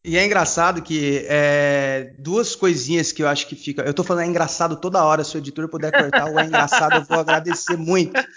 E 0.05 0.19
é 0.19 0.27
engraçado 0.27 0.83
que 0.83 1.25
é, 1.27 2.13
duas 2.19 2.55
coisinhas 2.55 3.13
que 3.13 3.23
eu 3.23 3.29
acho 3.29 3.47
que 3.47 3.57
fica. 3.57 3.81
Eu 3.81 3.95
tô 3.95 4.05
falando 4.05 4.25
é 4.25 4.27
engraçado 4.27 4.79
toda 4.79 5.03
hora, 5.03 5.25
se 5.25 5.35
o 5.37 5.39
editor 5.39 5.71
puder 5.71 5.91
cortar 5.91 6.31
o 6.31 6.39
é 6.39 6.45
engraçado, 6.45 6.97
eu 6.97 7.05
vou 7.05 7.19
agradecer 7.19 7.77
muito. 7.79 8.13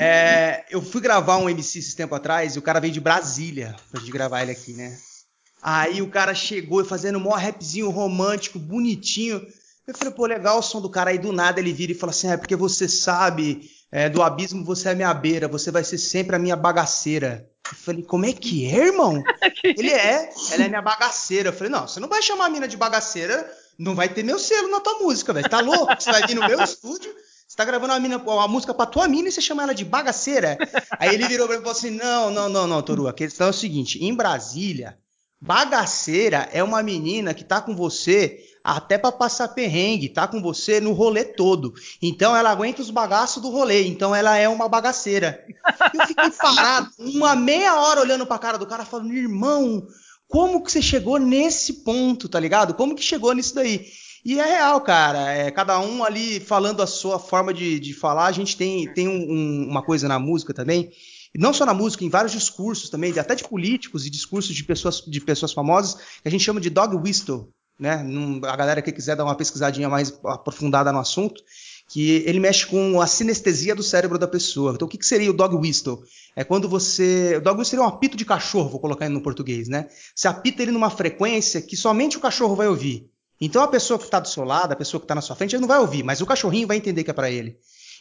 É, 0.00 0.64
eu 0.70 0.80
fui 0.80 1.02
gravar 1.02 1.36
um 1.36 1.46
MC 1.50 1.80
esse 1.80 1.94
tempo 1.94 2.14
atrás 2.14 2.56
e 2.56 2.58
o 2.58 2.62
cara 2.62 2.80
veio 2.80 2.94
de 2.94 3.00
Brasília 3.00 3.76
pra 3.90 4.00
gente 4.00 4.10
gravar 4.10 4.40
ele 4.40 4.52
aqui, 4.52 4.72
né? 4.72 4.96
Aí 5.60 6.00
o 6.00 6.08
cara 6.08 6.34
chegou 6.34 6.82
fazendo 6.82 7.18
um 7.18 7.22
maior 7.24 7.38
rapzinho 7.38 7.90
romântico, 7.90 8.58
bonitinho. 8.58 9.42
Eu 9.90 9.98
falei, 9.98 10.14
pô, 10.14 10.26
legal 10.26 10.58
o 10.58 10.62
som 10.62 10.80
do 10.80 10.88
cara. 10.88 11.10
Aí 11.10 11.18
do 11.18 11.32
nada 11.32 11.58
ele 11.58 11.72
vira 11.72 11.92
e 11.92 11.94
fala 11.94 12.10
assim: 12.10 12.30
é 12.30 12.36
porque 12.36 12.54
você 12.54 12.88
sabe, 12.88 13.68
é, 13.90 14.08
do 14.08 14.22
abismo 14.22 14.64
você 14.64 14.90
é 14.90 14.94
minha 14.94 15.12
beira, 15.12 15.48
você 15.48 15.70
vai 15.70 15.82
ser 15.82 15.98
sempre 15.98 16.36
a 16.36 16.38
minha 16.38 16.56
bagaceira. 16.56 17.48
Eu 17.66 17.76
falei, 17.76 18.02
como 18.02 18.24
é 18.24 18.32
que 18.32 18.66
é, 18.66 18.86
irmão? 18.86 19.22
Ele 19.62 19.90
é, 19.90 20.32
ela 20.52 20.64
é 20.64 20.68
minha 20.68 20.82
bagaceira. 20.82 21.50
Eu 21.50 21.52
falei, 21.52 21.70
não, 21.70 21.86
você 21.86 22.00
não 22.00 22.08
vai 22.08 22.22
chamar 22.22 22.46
a 22.46 22.50
mina 22.50 22.66
de 22.66 22.76
bagaceira, 22.76 23.48
não 23.78 23.94
vai 23.94 24.08
ter 24.08 24.24
meu 24.24 24.38
selo 24.38 24.68
na 24.68 24.80
tua 24.80 24.98
música, 24.98 25.32
velho. 25.32 25.48
Tá 25.48 25.60
louco? 25.60 25.94
Você 25.98 26.10
vai 26.10 26.26
vir 26.26 26.34
no 26.34 26.46
meu 26.46 26.60
estúdio, 26.60 27.14
você 27.46 27.56
tá 27.56 27.64
gravando 27.64 27.92
uma, 27.92 28.00
mina, 28.00 28.16
uma 28.16 28.48
música 28.48 28.72
pra 28.72 28.86
tua 28.86 29.06
mina 29.06 29.28
e 29.28 29.32
você 29.32 29.40
chama 29.40 29.62
ela 29.62 29.74
de 29.74 29.84
bagaceira? 29.84 30.56
Aí 30.98 31.14
ele 31.14 31.28
virou 31.28 31.46
pra 31.46 31.56
mim 31.56 31.62
e 31.62 31.64
falou 31.64 31.78
assim: 31.78 31.90
não, 31.90 32.30
não, 32.30 32.48
não, 32.48 32.66
não, 32.66 32.82
Toru, 32.82 33.08
a 33.08 33.12
questão 33.12 33.48
é 33.48 33.50
o 33.50 33.52
seguinte: 33.54 34.02
em 34.04 34.14
Brasília, 34.14 34.98
bagaceira 35.40 36.48
é 36.52 36.62
uma 36.62 36.82
menina 36.82 37.34
que 37.34 37.44
tá 37.44 37.60
com 37.60 37.74
você 37.74 38.44
até 38.62 38.98
pra 38.98 39.10
passar 39.12 39.48
perrengue, 39.48 40.08
tá 40.08 40.26
com 40.28 40.40
você 40.42 40.80
no 40.80 40.92
rolê 40.92 41.24
todo. 41.24 41.72
Então 42.02 42.36
ela 42.36 42.50
aguenta 42.50 42.82
os 42.82 42.90
bagaços 42.90 43.42
do 43.42 43.50
rolê, 43.50 43.86
então 43.86 44.14
ela 44.14 44.36
é 44.36 44.48
uma 44.48 44.68
bagaceira. 44.68 45.44
Eu 45.94 46.06
fiquei 46.06 46.30
parado 46.30 46.90
uma 46.98 47.34
meia 47.34 47.74
hora 47.80 48.00
olhando 48.00 48.26
pra 48.26 48.38
cara 48.38 48.58
do 48.58 48.66
cara 48.66 48.84
falando, 48.84 49.12
irmão, 49.12 49.86
como 50.28 50.62
que 50.62 50.70
você 50.70 50.82
chegou 50.82 51.18
nesse 51.18 51.82
ponto, 51.84 52.28
tá 52.28 52.38
ligado? 52.38 52.74
Como 52.74 52.94
que 52.94 53.02
chegou 53.02 53.32
nisso 53.34 53.54
daí? 53.54 53.86
E 54.24 54.38
é 54.38 54.44
real, 54.44 54.80
cara. 54.82 55.32
É, 55.32 55.50
cada 55.50 55.78
um 55.80 56.04
ali 56.04 56.38
falando 56.40 56.82
a 56.82 56.86
sua 56.86 57.18
forma 57.18 57.54
de, 57.54 57.80
de 57.80 57.94
falar. 57.94 58.26
A 58.26 58.32
gente 58.32 58.54
tem, 58.56 58.92
tem 58.92 59.08
um- 59.08 59.32
um- 59.32 59.66
uma 59.70 59.82
coisa 59.82 60.06
na 60.06 60.18
música 60.18 60.52
também. 60.52 60.90
Não 61.34 61.52
só 61.54 61.64
na 61.64 61.72
música, 61.72 62.04
em 62.04 62.08
vários 62.10 62.32
discursos 62.32 62.90
também, 62.90 63.16
até 63.18 63.34
de 63.34 63.44
políticos 63.48 64.04
e 64.04 64.10
discursos 64.10 64.54
de 64.54 64.62
pessoas, 64.64 65.00
de 65.00 65.20
pessoas 65.20 65.52
famosas, 65.52 65.94
que 65.94 66.28
a 66.28 66.30
gente 66.30 66.44
chama 66.44 66.60
de 66.60 66.68
dog 66.68 66.96
whistle. 66.96 67.48
Né? 67.80 68.04
A 68.46 68.56
galera 68.56 68.82
que 68.82 68.92
quiser 68.92 69.16
dar 69.16 69.24
uma 69.24 69.34
pesquisadinha 69.34 69.88
mais 69.88 70.12
aprofundada 70.22 70.92
no 70.92 70.98
assunto, 70.98 71.42
que 71.88 72.22
ele 72.26 72.38
mexe 72.38 72.66
com 72.66 73.00
a 73.00 73.06
sinestesia 73.06 73.74
do 73.74 73.82
cérebro 73.82 74.18
da 74.18 74.28
pessoa. 74.28 74.72
Então, 74.74 74.86
o 74.86 74.88
que, 74.88 74.98
que 74.98 75.06
seria 75.06 75.30
o 75.30 75.32
dog 75.32 75.56
whistle? 75.56 76.02
É 76.36 76.44
quando 76.44 76.68
você. 76.68 77.36
O 77.38 77.40
dog 77.40 77.58
whistle 77.58 77.70
seria 77.78 77.84
um 77.84 77.88
apito 77.88 78.18
de 78.18 78.24
cachorro, 78.26 78.68
vou 78.68 78.80
colocar 78.80 79.06
ele 79.06 79.14
no 79.14 79.22
português, 79.22 79.66
né? 79.66 79.88
Você 80.14 80.28
apita 80.28 80.62
ele 80.62 80.70
numa 80.70 80.90
frequência 80.90 81.62
que 81.62 81.76
somente 81.76 82.18
o 82.18 82.20
cachorro 82.20 82.54
vai 82.54 82.68
ouvir. 82.68 83.10
Então 83.40 83.62
a 83.62 83.68
pessoa 83.68 83.98
que 83.98 84.04
está 84.04 84.20
do 84.20 84.28
seu 84.28 84.44
lado, 84.44 84.72
a 84.72 84.76
pessoa 84.76 85.00
que 85.00 85.06
está 85.06 85.14
na 85.14 85.22
sua 85.22 85.34
frente, 85.34 85.56
ele 85.56 85.62
não 85.62 85.68
vai 85.68 85.78
ouvir, 85.78 86.02
mas 86.02 86.20
o 86.20 86.26
cachorrinho 86.26 86.68
vai 86.68 86.76
entender 86.76 87.02
que 87.02 87.10
é 87.10 87.14
para 87.14 87.30
ele. 87.30 87.56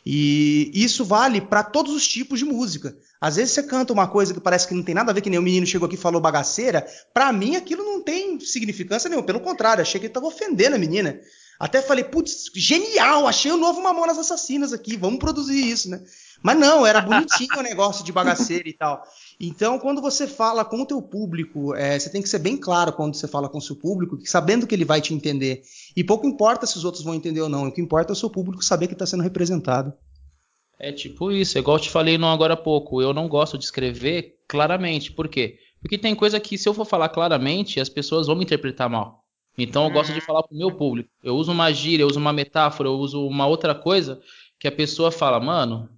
E 0.06 0.72
isso 0.74 1.04
vale 1.06 1.42
para 1.42 1.64
todos 1.64 1.94
os 1.94 2.08
tipos 2.08 2.40
de 2.40 2.46
música. 2.46 2.98
Às 3.22 3.36
vezes 3.36 3.54
você 3.54 3.64
canta 3.64 3.92
uma 3.94 4.08
coisa 4.08 4.34
que 4.34 4.40
parece 4.40 4.68
que 4.68 4.74
não 4.74 4.84
tem 4.84 4.96
nada 4.96 5.12
a 5.12 5.14
ver, 5.14 5.22
que 5.22 5.30
nem 5.30 5.40
o 5.40 5.44
menino 5.44 5.66
chegou 5.68 5.86
aqui 5.86 5.96
e 5.96 6.00
falou 6.00 6.22
bagaceira. 6.22 6.88
Para 7.14 7.32
mim 7.34 7.56
aquilo 7.56 7.84
não 7.84 8.02
tem 8.02 8.40
significância 8.40 9.10
nenhuma. 9.10 9.26
Pelo 9.26 9.42
contrário, 9.42 9.82
achei 9.82 10.00
que 10.00 10.06
ele 10.06 10.12
estava 10.12 10.26
ofendendo 10.28 10.76
a 10.76 10.80
menina. 10.80 11.20
Até 11.60 11.82
falei, 11.82 12.06
putz, 12.06 12.46
genial, 12.56 13.28
achei 13.28 13.52
o 13.52 13.58
novo 13.58 13.84
Mamonas 13.84 14.18
Assassinas 14.18 14.72
aqui, 14.72 14.96
vamos 14.96 15.20
produzir 15.20 15.60
isso, 15.60 15.90
né? 15.90 16.02
Mas 16.42 16.58
não, 16.58 16.86
era 16.86 17.02
bonitinho 17.02 17.60
o 17.60 17.62
negócio 17.62 18.02
de 18.06 18.14
bagaceira 18.14 18.70
e 18.70 18.72
tal. 18.72 19.04
Então, 19.38 19.78
quando 19.78 20.02
você 20.02 20.26
fala 20.26 20.64
com 20.64 20.82
o 20.82 20.86
teu 20.86 21.02
público, 21.02 21.76
é, 21.76 22.00
você 22.00 22.10
tem 22.10 22.22
que 22.22 22.30
ser 22.30 22.40
bem 22.40 22.56
claro 22.56 22.94
quando 22.94 23.14
você 23.16 23.28
fala 23.28 23.50
com 23.50 23.58
o 23.58 23.62
seu 23.62 23.76
público, 23.76 24.18
que- 24.18 24.30
sabendo 24.30 24.66
que 24.66 24.74
ele 24.74 24.86
vai 24.86 25.02
te 25.02 25.14
entender. 25.14 25.62
E 26.00 26.04
pouco 26.06 26.26
importa 26.26 26.66
se 26.66 26.78
os 26.78 26.86
outros 26.86 27.04
vão 27.04 27.14
entender 27.14 27.42
ou 27.42 27.50
não, 27.50 27.68
o 27.68 27.72
que 27.74 27.82
importa 27.82 28.14
é 28.14 28.14
o 28.14 28.16
seu 28.16 28.30
público 28.30 28.64
saber 28.64 28.88
que 28.88 28.94
está 28.94 29.06
sendo 29.06 29.22
representado. 29.22 29.92
É 30.80 30.94
tipo 30.94 31.30
isso, 31.30 31.58
é 31.58 31.60
igual 31.60 31.76
eu 31.76 31.82
te 31.82 31.90
falei 31.90 32.18
não 32.18 32.32
agora 32.32 32.54
há 32.54 32.58
pouco. 32.58 33.02
Eu 33.02 33.14
não 33.14 33.28
gosto 33.28 33.58
de 33.58 33.66
escrever 33.66 34.38
claramente. 34.48 35.12
Por 35.12 35.28
quê? 35.28 35.60
Porque 35.82 35.98
tem 35.98 36.16
coisa 36.16 36.40
que, 36.40 36.58
se 36.58 36.70
eu 36.70 36.74
for 36.74 36.86
falar 36.86 37.10
claramente, 37.10 37.82
as 37.82 37.90
pessoas 37.90 38.28
vão 38.28 38.38
me 38.38 38.46
interpretar 38.46 38.90
mal. 38.90 39.26
Então 39.58 39.84
eu 39.84 39.92
gosto 39.92 40.14
de 40.14 40.22
falar 40.22 40.42
pro 40.44 40.56
meu 40.56 40.72
público. 40.72 41.10
Eu 41.22 41.36
uso 41.36 41.52
uma 41.52 41.70
gíria, 41.70 42.04
eu 42.04 42.08
uso 42.08 42.18
uma 42.18 42.32
metáfora, 42.32 42.88
eu 42.88 42.94
uso 42.94 43.28
uma 43.28 43.46
outra 43.46 43.76
coisa 43.76 44.22
que 44.58 44.70
a 44.70 44.72
pessoa 44.72 45.12
fala, 45.12 45.38
mano. 45.38 45.90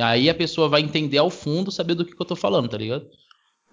Aí 0.00 0.30
a 0.30 0.34
pessoa 0.34 0.70
vai 0.70 0.80
entender 0.80 1.18
ao 1.18 1.28
fundo, 1.28 1.70
saber 1.70 1.92
do 1.94 2.06
que, 2.06 2.16
que 2.16 2.22
eu 2.22 2.26
tô 2.26 2.34
falando, 2.34 2.66
tá 2.66 2.78
ligado? 2.78 3.06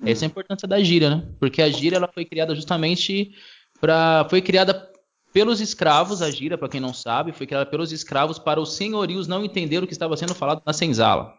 Essa 0.06 0.26
é 0.26 0.28
a 0.28 0.32
importância 0.32 0.68
da 0.68 0.84
gíria, 0.84 1.10
né? 1.10 1.30
Porque 1.40 1.62
a 1.62 1.70
gíria 1.70 1.96
ela 1.96 2.10
foi 2.14 2.26
criada 2.26 2.54
justamente 2.54 3.34
para 3.80 4.28
foi 4.30 4.42
criada 4.42 4.91
pelos 5.34 5.62
escravos, 5.62 6.22
a 6.22 6.30
gíria, 6.30 6.58
para 6.58 6.68
quem 6.70 6.80
não 6.82 6.94
sabe, 6.94 7.32
foi 7.32 7.48
criada 7.48 7.66
pelos 7.66 7.92
escravos 7.92 8.38
para 8.38 8.60
os 8.60 8.76
senhorios 8.76 9.28
não 9.28 9.44
entenderem 9.46 9.84
o 9.84 9.88
que 9.88 9.94
estava 9.94 10.16
sendo 10.18 10.36
falado 10.36 10.62
na 10.66 10.74
senzala. 10.74 11.34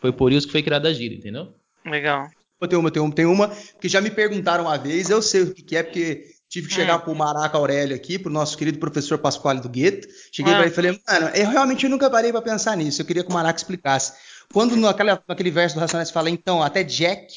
Foi 0.00 0.12
por 0.12 0.32
isso 0.32 0.46
que 0.46 0.52
foi 0.52 0.62
criada 0.62 0.88
a 0.88 0.92
gíria, 0.92 1.16
entendeu? 1.16 1.52
Legal. 1.84 2.28
Eu 2.60 2.68
tenho 2.68 2.80
uma, 2.80 2.90
tem 2.90 3.02
uma, 3.02 3.12
tem 3.12 3.26
uma, 3.26 3.48
que 3.80 3.88
já 3.88 4.00
me 4.00 4.10
perguntaram 4.10 4.64
uma 4.64 4.78
vez, 4.78 5.10
eu 5.10 5.20
sei 5.20 5.42
o 5.42 5.52
que, 5.54 5.76
é, 5.76 5.82
porque 5.82 6.26
tive 6.48 6.68
que 6.68 6.74
chegar 6.74 6.98
Hum. 6.98 7.00
pro 7.00 7.14
Maraca 7.14 7.56
Aurélio 7.58 7.96
aqui, 7.96 8.18
pro 8.18 8.30
nosso 8.30 8.56
querido 8.56 8.78
professor 8.78 9.18
Pasquale 9.18 9.60
do 9.60 9.68
Gueto. 9.68 10.06
Cheguei 10.30 10.52
Ah. 10.52 10.56
pra 10.56 10.64
ele 10.66 10.72
e 10.72 10.74
falei, 10.76 11.00
mano, 11.08 11.28
eu 11.34 11.48
realmente 11.50 11.88
nunca 11.88 12.08
parei 12.08 12.30
pra 12.30 12.40
pensar 12.42 12.76
nisso, 12.76 13.02
eu 13.02 13.06
queria 13.06 13.24
que 13.24 13.30
o 13.30 13.32
Maraca 13.32 13.58
explicasse. 13.58 14.12
Quando 14.52 14.76
naquela, 14.76 15.20
naquele 15.26 15.50
verso 15.50 15.74
do 15.74 15.80
Racionais 15.80 16.10
fala, 16.10 16.30
então, 16.30 16.62
até 16.62 16.84
Jack 16.84 17.34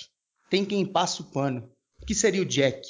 tem 0.49 0.63
quem 0.63 0.85
passa 0.85 1.23
o 1.23 1.25
pano. 1.25 1.67
O 2.01 2.05
que 2.05 2.13
seria 2.13 2.41
o 2.41 2.45
Jack? 2.45 2.81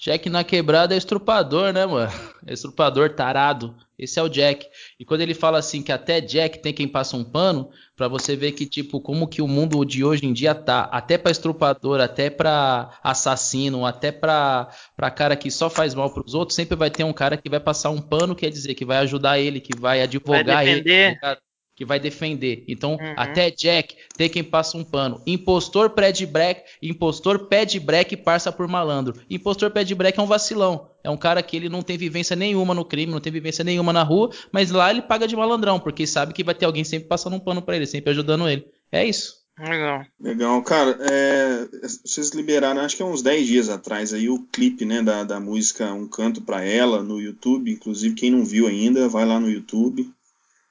Jack 0.00 0.30
na 0.30 0.42
quebrada 0.42 0.94
é 0.94 0.98
estrupador, 0.98 1.74
né, 1.74 1.84
mano? 1.84 2.10
É 2.46 2.54
estrupador 2.54 3.10
tarado. 3.10 3.76
Esse 3.98 4.18
é 4.18 4.22
o 4.22 4.30
Jack. 4.30 4.66
E 4.98 5.04
quando 5.04 5.20
ele 5.20 5.34
fala 5.34 5.58
assim 5.58 5.82
que 5.82 5.92
até 5.92 6.22
Jack 6.22 6.60
tem 6.60 6.72
quem 6.72 6.88
passa 6.88 7.18
um 7.18 7.22
pano, 7.22 7.68
pra 7.94 8.08
você 8.08 8.34
ver 8.34 8.52
que 8.52 8.64
tipo 8.64 8.98
como 8.98 9.28
que 9.28 9.42
o 9.42 9.46
mundo 9.46 9.84
de 9.84 10.02
hoje 10.02 10.24
em 10.24 10.32
dia 10.32 10.54
tá, 10.54 10.84
até 10.84 11.18
pra 11.18 11.30
estrupador, 11.30 12.00
até 12.00 12.30
pra 12.30 12.98
assassino, 13.02 13.84
até 13.84 14.10
pra 14.10 14.70
para 14.96 15.10
cara 15.10 15.36
que 15.36 15.50
só 15.50 15.68
faz 15.68 15.94
mal 15.94 16.08
pros 16.08 16.32
outros, 16.32 16.56
sempre 16.56 16.76
vai 16.76 16.90
ter 16.90 17.04
um 17.04 17.12
cara 17.12 17.36
que 17.36 17.50
vai 17.50 17.60
passar 17.60 17.90
um 17.90 18.00
pano, 18.00 18.34
quer 18.34 18.48
dizer 18.48 18.74
que 18.74 18.86
vai 18.86 18.96
ajudar 18.98 19.38
ele, 19.38 19.60
que 19.60 19.78
vai 19.78 20.00
advogar 20.00 20.66
ele, 20.66 20.80
defender. 20.80 21.20
tá? 21.20 21.36
Que 21.80 21.84
vai 21.86 21.98
defender. 21.98 22.62
Então, 22.68 22.92
uhum. 22.92 23.14
até 23.16 23.50
Jack 23.50 23.96
tem 24.14 24.28
quem 24.28 24.44
passa 24.44 24.76
um 24.76 24.84
pano. 24.84 25.22
Impostor 25.26 25.88
pede 25.88 26.26
break, 26.26 26.60
impostor 26.82 27.46
pede 27.46 27.80
break 27.80 28.12
e 28.12 28.18
passa 28.18 28.52
por 28.52 28.68
malandro. 28.68 29.14
Impostor 29.30 29.70
pede 29.70 29.94
break 29.94 30.20
é 30.20 30.22
um 30.22 30.26
vacilão. 30.26 30.90
É 31.02 31.08
um 31.08 31.16
cara 31.16 31.42
que 31.42 31.56
ele 31.56 31.70
não 31.70 31.80
tem 31.80 31.96
vivência 31.96 32.36
nenhuma 32.36 32.74
no 32.74 32.84
crime, 32.84 33.10
não 33.10 33.18
tem 33.18 33.32
vivência 33.32 33.64
nenhuma 33.64 33.94
na 33.94 34.02
rua, 34.02 34.28
mas 34.52 34.70
lá 34.70 34.90
ele 34.90 35.00
paga 35.00 35.26
de 35.26 35.34
malandrão, 35.34 35.80
porque 35.80 36.06
sabe 36.06 36.34
que 36.34 36.44
vai 36.44 36.54
ter 36.54 36.66
alguém 36.66 36.84
sempre 36.84 37.08
passando 37.08 37.36
um 37.36 37.40
pano 37.40 37.62
para 37.62 37.76
ele, 37.76 37.86
sempre 37.86 38.10
ajudando 38.10 38.46
ele. 38.46 38.66
É 38.92 39.02
isso. 39.06 39.40
Legal. 39.58 40.04
Legal, 40.20 40.62
cara. 40.62 40.98
É, 41.00 41.66
vocês 42.04 42.28
liberaram, 42.32 42.82
acho 42.82 42.94
que 42.94 43.02
há 43.02 43.06
uns 43.06 43.22
10 43.22 43.46
dias 43.46 43.68
atrás, 43.70 44.12
aí 44.12 44.28
o 44.28 44.42
clipe 44.52 44.84
né, 44.84 45.02
da, 45.02 45.24
da 45.24 45.40
música 45.40 45.94
Um 45.94 46.06
Canto 46.06 46.42
para 46.42 46.62
Ela 46.62 47.02
no 47.02 47.18
YouTube. 47.18 47.72
Inclusive, 47.72 48.14
quem 48.14 48.30
não 48.30 48.44
viu 48.44 48.66
ainda, 48.66 49.08
vai 49.08 49.24
lá 49.24 49.40
no 49.40 49.50
YouTube. 49.50 50.12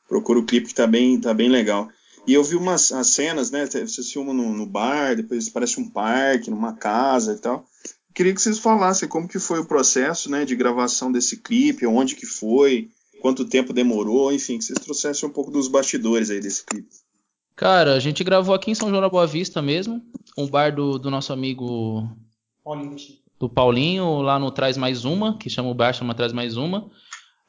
Procura 0.10 0.40
o 0.40 0.46
clipe 0.46 0.68
que 0.68 0.74
tá 0.74 0.88
bem, 0.88 1.22
tá 1.22 1.34
bem 1.34 1.48
legal. 1.48 1.88
E 2.28 2.34
eu 2.34 2.44
vi 2.44 2.56
umas 2.56 2.92
as 2.92 3.08
cenas, 3.08 3.52
né? 3.52 3.66
Vocês 3.66 4.12
filmam 4.12 4.34
no, 4.34 4.52
no 4.52 4.66
bar, 4.66 5.16
depois 5.16 5.48
parece 5.50 5.80
um 5.80 5.90
parque, 5.90 6.50
numa 6.50 6.74
casa 6.74 7.34
e 7.34 7.38
tal. 7.38 7.66
Queria 8.14 8.34
que 8.34 8.42
vocês 8.42 8.60
falassem 8.60 9.08
como 9.08 9.28
que 9.28 9.40
foi 9.40 9.60
o 9.60 9.66
processo 9.66 10.30
né, 10.30 10.44
de 10.44 10.56
gravação 10.56 11.12
desse 11.12 11.38
clipe, 11.38 11.86
onde 11.86 12.16
que 12.16 12.26
foi, 12.26 12.90
quanto 13.22 13.46
tempo 13.46 13.72
demorou, 13.72 14.34
enfim, 14.34 14.58
que 14.58 14.66
vocês 14.66 14.80
trouxessem 14.80 15.30
um 15.30 15.32
pouco 15.32 15.52
dos 15.52 15.68
bastidores 15.68 16.30
aí 16.30 16.40
desse 16.40 16.66
clipe. 16.66 16.90
Cara, 17.56 17.94
a 17.94 18.00
gente 18.00 18.24
gravou 18.24 18.56
aqui 18.56 18.72
em 18.72 18.76
São 18.76 18.90
João 18.90 19.02
da 19.02 19.10
Boa 19.10 19.28
Vista 19.28 19.62
mesmo, 19.62 20.02
um 20.38 20.48
bar 20.48 20.74
do, 20.74 20.98
do 20.98 21.10
nosso 21.10 21.32
amigo 21.32 22.10
Paulinho. 22.64 22.96
do 23.40 23.50
Paulinho, 23.50 24.22
lá 24.22 24.40
no 24.40 24.52
Traz 24.52 24.76
Mais 24.76 25.06
Uma, 25.06 25.38
que 25.38 25.50
chama 25.50 25.70
o 25.70 25.74
bar, 25.74 25.94
chama 25.94 26.16
Traz 26.16 26.34
Mais 26.34 26.58
Uma. 26.58 26.90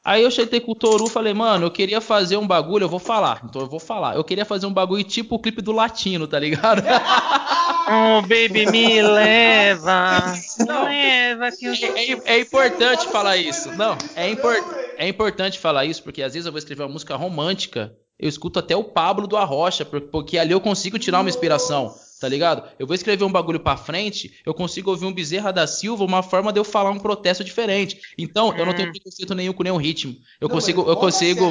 Aí 0.03 0.23
eu 0.23 0.31
cheguei 0.31 0.59
com 0.59 0.71
o 0.71 0.75
Toru 0.75 1.07
falei, 1.07 1.33
mano, 1.33 1.67
eu 1.67 1.71
queria 1.71 2.01
fazer 2.01 2.37
um 2.37 2.47
bagulho, 2.47 2.85
eu 2.85 2.89
vou 2.89 2.99
falar, 2.99 3.41
então 3.45 3.61
eu 3.61 3.67
vou 3.67 3.79
falar. 3.79 4.15
Eu 4.15 4.23
queria 4.23 4.45
fazer 4.45 4.65
um 4.65 4.73
bagulho 4.73 5.03
tipo 5.03 5.35
o 5.35 5.39
clipe 5.39 5.61
do 5.61 5.71
Latino, 5.71 6.27
tá 6.27 6.39
ligado? 6.39 6.81
oh, 7.87 8.21
baby, 8.23 8.65
me 8.71 9.01
leva. 9.01 10.33
Não, 10.67 10.85
leva 10.85 11.51
que 11.51 11.65
eu... 11.65 11.73
é, 11.73 12.11
é, 12.11 12.21
é, 12.37 12.39
importante 12.39 13.07
falar 13.07 13.37
isso. 13.37 13.71
Não, 13.73 13.95
é, 14.15 14.29
impor 14.29 14.55
é 14.97 15.07
importante 15.07 15.59
falar 15.59 15.85
isso, 15.85 16.01
porque 16.03 16.23
às 16.23 16.33
vezes 16.33 16.45
eu 16.45 16.51
vou 16.51 16.59
escrever 16.59 16.83
uma 16.83 16.89
música 16.89 17.15
romântica 17.15 17.95
eu 18.21 18.29
escuto 18.29 18.59
até 18.59 18.75
o 18.75 18.83
Pablo 18.83 19.25
do 19.25 19.35
Arrocha, 19.35 19.83
porque 19.83 20.37
ali 20.37 20.51
eu 20.51 20.61
consigo 20.61 20.99
tirar 20.99 21.21
uma 21.21 21.29
inspiração, 21.29 21.91
tá 22.21 22.29
ligado? 22.29 22.69
Eu 22.77 22.85
vou 22.85 22.93
escrever 22.93 23.23
um 23.23 23.31
bagulho 23.31 23.59
pra 23.59 23.75
frente, 23.75 24.39
eu 24.45 24.53
consigo 24.53 24.91
ouvir 24.91 25.07
um 25.07 25.11
Bezerra 25.11 25.51
da 25.51 25.65
Silva, 25.65 26.03
uma 26.03 26.21
forma 26.21 26.53
de 26.53 26.59
eu 26.59 26.63
falar 26.63 26.91
um 26.91 26.99
protesto 26.99 27.43
diferente. 27.43 27.99
Então, 28.15 28.55
eu 28.55 28.63
não 28.63 28.75
tenho 28.75 28.89
hum. 28.89 28.91
preconceito 28.91 29.33
nenhum 29.33 29.53
com 29.53 29.63
nenhum 29.63 29.77
ritmo. 29.77 30.15
Eu 30.39 30.47
não, 30.47 30.55
consigo, 30.55 30.81
eu 30.87 30.95
consigo, 30.95 31.45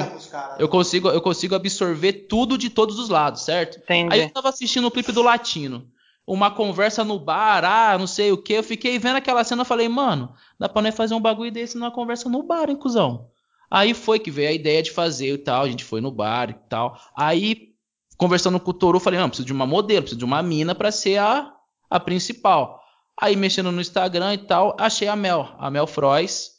eu 0.61 0.69
consigo, 0.69 1.09
eu 1.09 1.21
consigo 1.21 1.55
absorver 1.57 2.13
tudo 2.29 2.57
de 2.57 2.71
todos 2.71 3.01
os 3.01 3.09
lados, 3.09 3.43
certo? 3.43 3.81
Entendi. 3.81 4.15
Aí 4.15 4.23
eu 4.23 4.31
tava 4.31 4.49
assistindo 4.49 4.87
o 4.87 4.91
clipe 4.93 5.11
do 5.11 5.23
Latino 5.23 5.91
uma 6.25 6.49
conversa 6.49 7.03
no 7.03 7.19
bar, 7.19 7.65
ah, 7.65 7.99
não 7.99 8.07
sei 8.07 8.31
o 8.31 8.39
que. 8.39 8.53
Eu 8.53 8.63
fiquei 8.63 8.97
vendo 9.01 9.17
aquela 9.17 9.43
cena 9.43 9.63
e 9.63 9.67
falei, 9.67 9.89
mano, 9.89 10.33
dá 10.57 10.69
pra 10.69 10.81
nós 10.81 10.95
fazer 10.95 11.13
um 11.13 11.21
bagulho 11.21 11.51
desse 11.51 11.77
numa 11.77 11.91
conversa 11.91 12.29
no 12.29 12.45
bar, 12.45 12.71
hein, 12.71 12.77
cuzão? 12.77 13.29
Aí 13.69 13.95
foi 13.95 14.21
que 14.21 14.31
veio 14.31 14.49
a 14.49 14.53
ideia 14.53 14.81
de 14.81 14.93
fazer 14.93 15.35
e 15.35 15.39
tal, 15.39 15.65
a 15.65 15.69
gente 15.69 15.83
foi 15.83 16.01
no 16.01 16.13
bar 16.13 16.51
e 16.51 16.55
tal. 16.69 16.97
Aí, 17.17 17.70
conversando 18.21 18.61
com 18.61 18.71
o 18.71 18.75
Toru, 18.75 19.01
falei, 19.01 19.19
não, 19.19 19.31
preciso 19.31 19.47
de 19.47 19.53
uma 19.53 19.67
modelo, 19.67 20.03
preciso 20.03 20.19
de 20.19 20.27
uma 20.27 20.43
mina 20.43 20.75
para 20.75 20.93
ser 20.93 21.17
a, 21.17 21.51
a 21.89 21.99
principal. 21.99 22.79
Aí, 23.19 23.35
mexendo 23.35 23.73
no 23.73 23.81
Instagram 23.81 24.35
e 24.35 24.39
tal, 24.39 24.77
achei 24.79 25.09
a 25.09 25.17
Mel, 25.17 25.57
a 25.59 25.71
Mel 25.71 25.87
Frois. 25.87 26.51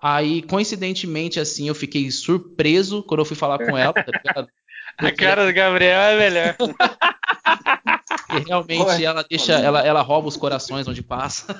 Aí, 0.00 0.40
coincidentemente, 0.40 1.38
assim, 1.38 1.68
eu 1.68 1.74
fiquei 1.74 2.10
surpreso 2.10 3.02
quando 3.02 3.20
eu 3.20 3.24
fui 3.26 3.36
falar 3.36 3.58
com 3.58 3.76
ela, 3.76 3.92
tá 3.92 4.06
ligado? 4.06 4.48
A 4.98 5.10
cara 5.10 5.46
do 5.46 5.52
Gabriel 5.54 6.00
é 6.00 6.18
melhor. 6.18 6.56
E 8.32 8.40
realmente 8.48 9.04
ela 9.04 9.24
deixa, 9.28 9.52
ela, 9.52 9.80
ela 9.80 10.02
rouba 10.02 10.28
os 10.28 10.36
corações 10.36 10.86
onde 10.88 11.02
passa. 11.02 11.54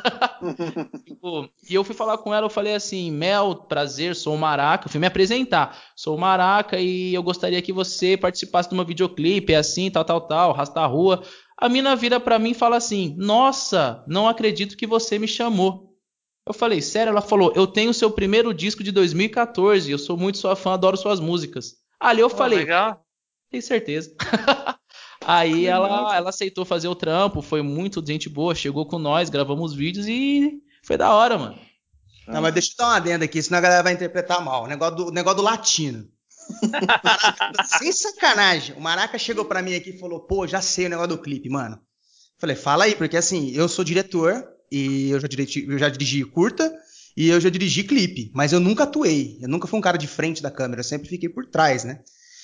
tipo, 1.06 1.48
e 1.68 1.74
eu 1.74 1.84
fui 1.84 1.94
falar 1.94 2.18
com 2.18 2.32
ela, 2.32 2.46
eu 2.46 2.50
falei 2.50 2.74
assim, 2.74 3.10
Mel, 3.10 3.54
prazer, 3.54 4.16
sou 4.16 4.34
o 4.34 4.38
Maraca. 4.38 4.86
Eu 4.86 4.90
fui 4.90 5.00
me 5.00 5.06
apresentar. 5.06 5.78
Sou 5.96 6.16
o 6.16 6.20
Maraca 6.20 6.78
e 6.78 7.14
eu 7.14 7.22
gostaria 7.22 7.62
que 7.62 7.72
você 7.72 8.16
participasse 8.16 8.68
de 8.68 8.74
uma 8.74 8.84
videoclipe, 8.84 9.52
é 9.52 9.56
assim, 9.56 9.90
tal, 9.90 10.04
tal, 10.04 10.20
tal, 10.20 10.52
rasta 10.52 10.80
a 10.80 10.86
rua. 10.86 11.22
A 11.56 11.68
mina 11.68 11.94
vira 11.94 12.18
pra 12.18 12.38
mim 12.38 12.50
e 12.50 12.54
fala 12.54 12.76
assim: 12.76 13.14
Nossa, 13.18 14.02
não 14.06 14.26
acredito 14.28 14.76
que 14.76 14.86
você 14.86 15.18
me 15.18 15.28
chamou. 15.28 15.92
Eu 16.46 16.52
falei, 16.52 16.82
sério? 16.82 17.10
Ela 17.10 17.22
falou, 17.22 17.52
eu 17.54 17.68
tenho 17.68 17.94
seu 17.94 18.10
primeiro 18.10 18.52
disco 18.52 18.82
de 18.82 18.90
2014, 18.90 19.90
eu 19.90 19.98
sou 19.98 20.16
muito 20.16 20.38
sua 20.38 20.56
fã, 20.56 20.72
adoro 20.72 20.96
suas 20.96 21.20
músicas. 21.20 21.76
Ali 22.00 22.20
eu 22.20 22.26
oh, 22.26 22.30
falei, 22.30 22.58
legal. 22.58 23.04
tenho 23.48 23.62
certeza. 23.62 24.12
Aí 25.24 25.66
ela, 25.66 26.16
ela 26.16 26.30
aceitou 26.30 26.64
fazer 26.64 26.88
o 26.88 26.94
trampo, 26.94 27.42
foi 27.42 27.62
muito 27.62 28.04
gente 28.04 28.28
boa, 28.28 28.54
chegou 28.54 28.86
com 28.86 28.98
nós, 28.98 29.30
gravamos 29.30 29.74
vídeos 29.74 30.06
e 30.06 30.60
foi 30.82 30.96
da 30.96 31.12
hora, 31.14 31.38
mano. 31.38 31.58
Não, 32.26 32.40
mas 32.40 32.54
deixa 32.54 32.72
eu 32.72 32.76
dar 32.78 32.86
uma 32.86 32.96
adenda 32.96 33.24
aqui, 33.24 33.42
senão 33.42 33.58
a 33.58 33.62
galera 33.62 33.82
vai 33.82 33.92
interpretar 33.92 34.44
mal. 34.44 34.64
O 34.64 34.66
negócio 34.66 34.96
do, 34.96 35.06
o 35.08 35.10
negócio 35.10 35.38
do 35.38 35.42
latino. 35.42 36.08
Maraca, 36.62 37.64
sem 37.78 37.92
sacanagem. 37.92 38.76
O 38.76 38.80
Maraca 38.80 39.18
chegou 39.18 39.44
para 39.44 39.62
mim 39.62 39.74
aqui 39.74 39.90
e 39.90 39.98
falou: 39.98 40.20
pô, 40.20 40.46
já 40.46 40.60
sei 40.60 40.86
o 40.86 40.88
negócio 40.88 41.10
do 41.10 41.18
clipe, 41.18 41.48
mano. 41.48 41.78
Falei, 42.38 42.56
fala 42.56 42.84
aí, 42.84 42.94
porque 42.94 43.16
assim, 43.16 43.50
eu 43.52 43.68
sou 43.68 43.84
diretor 43.84 44.44
e 44.70 45.10
eu 45.10 45.20
já 45.20 45.28
dirigi, 45.28 45.66
eu 45.68 45.78
já 45.78 45.88
dirigi 45.88 46.24
curta 46.24 46.72
e 47.16 47.28
eu 47.28 47.40
já 47.40 47.48
dirigi 47.50 47.84
clipe, 47.84 48.32
mas 48.34 48.52
eu 48.52 48.60
nunca 48.60 48.84
atuei. 48.84 49.38
Eu 49.40 49.48
nunca 49.48 49.68
fui 49.68 49.78
um 49.78 49.82
cara 49.82 49.96
de 49.96 50.06
frente 50.06 50.42
da 50.42 50.50
câmera, 50.50 50.80
eu 50.80 50.84
sempre 50.84 51.08
fiquei 51.08 51.28
por 51.28 51.46
trás, 51.46 51.84
né? 51.84 52.00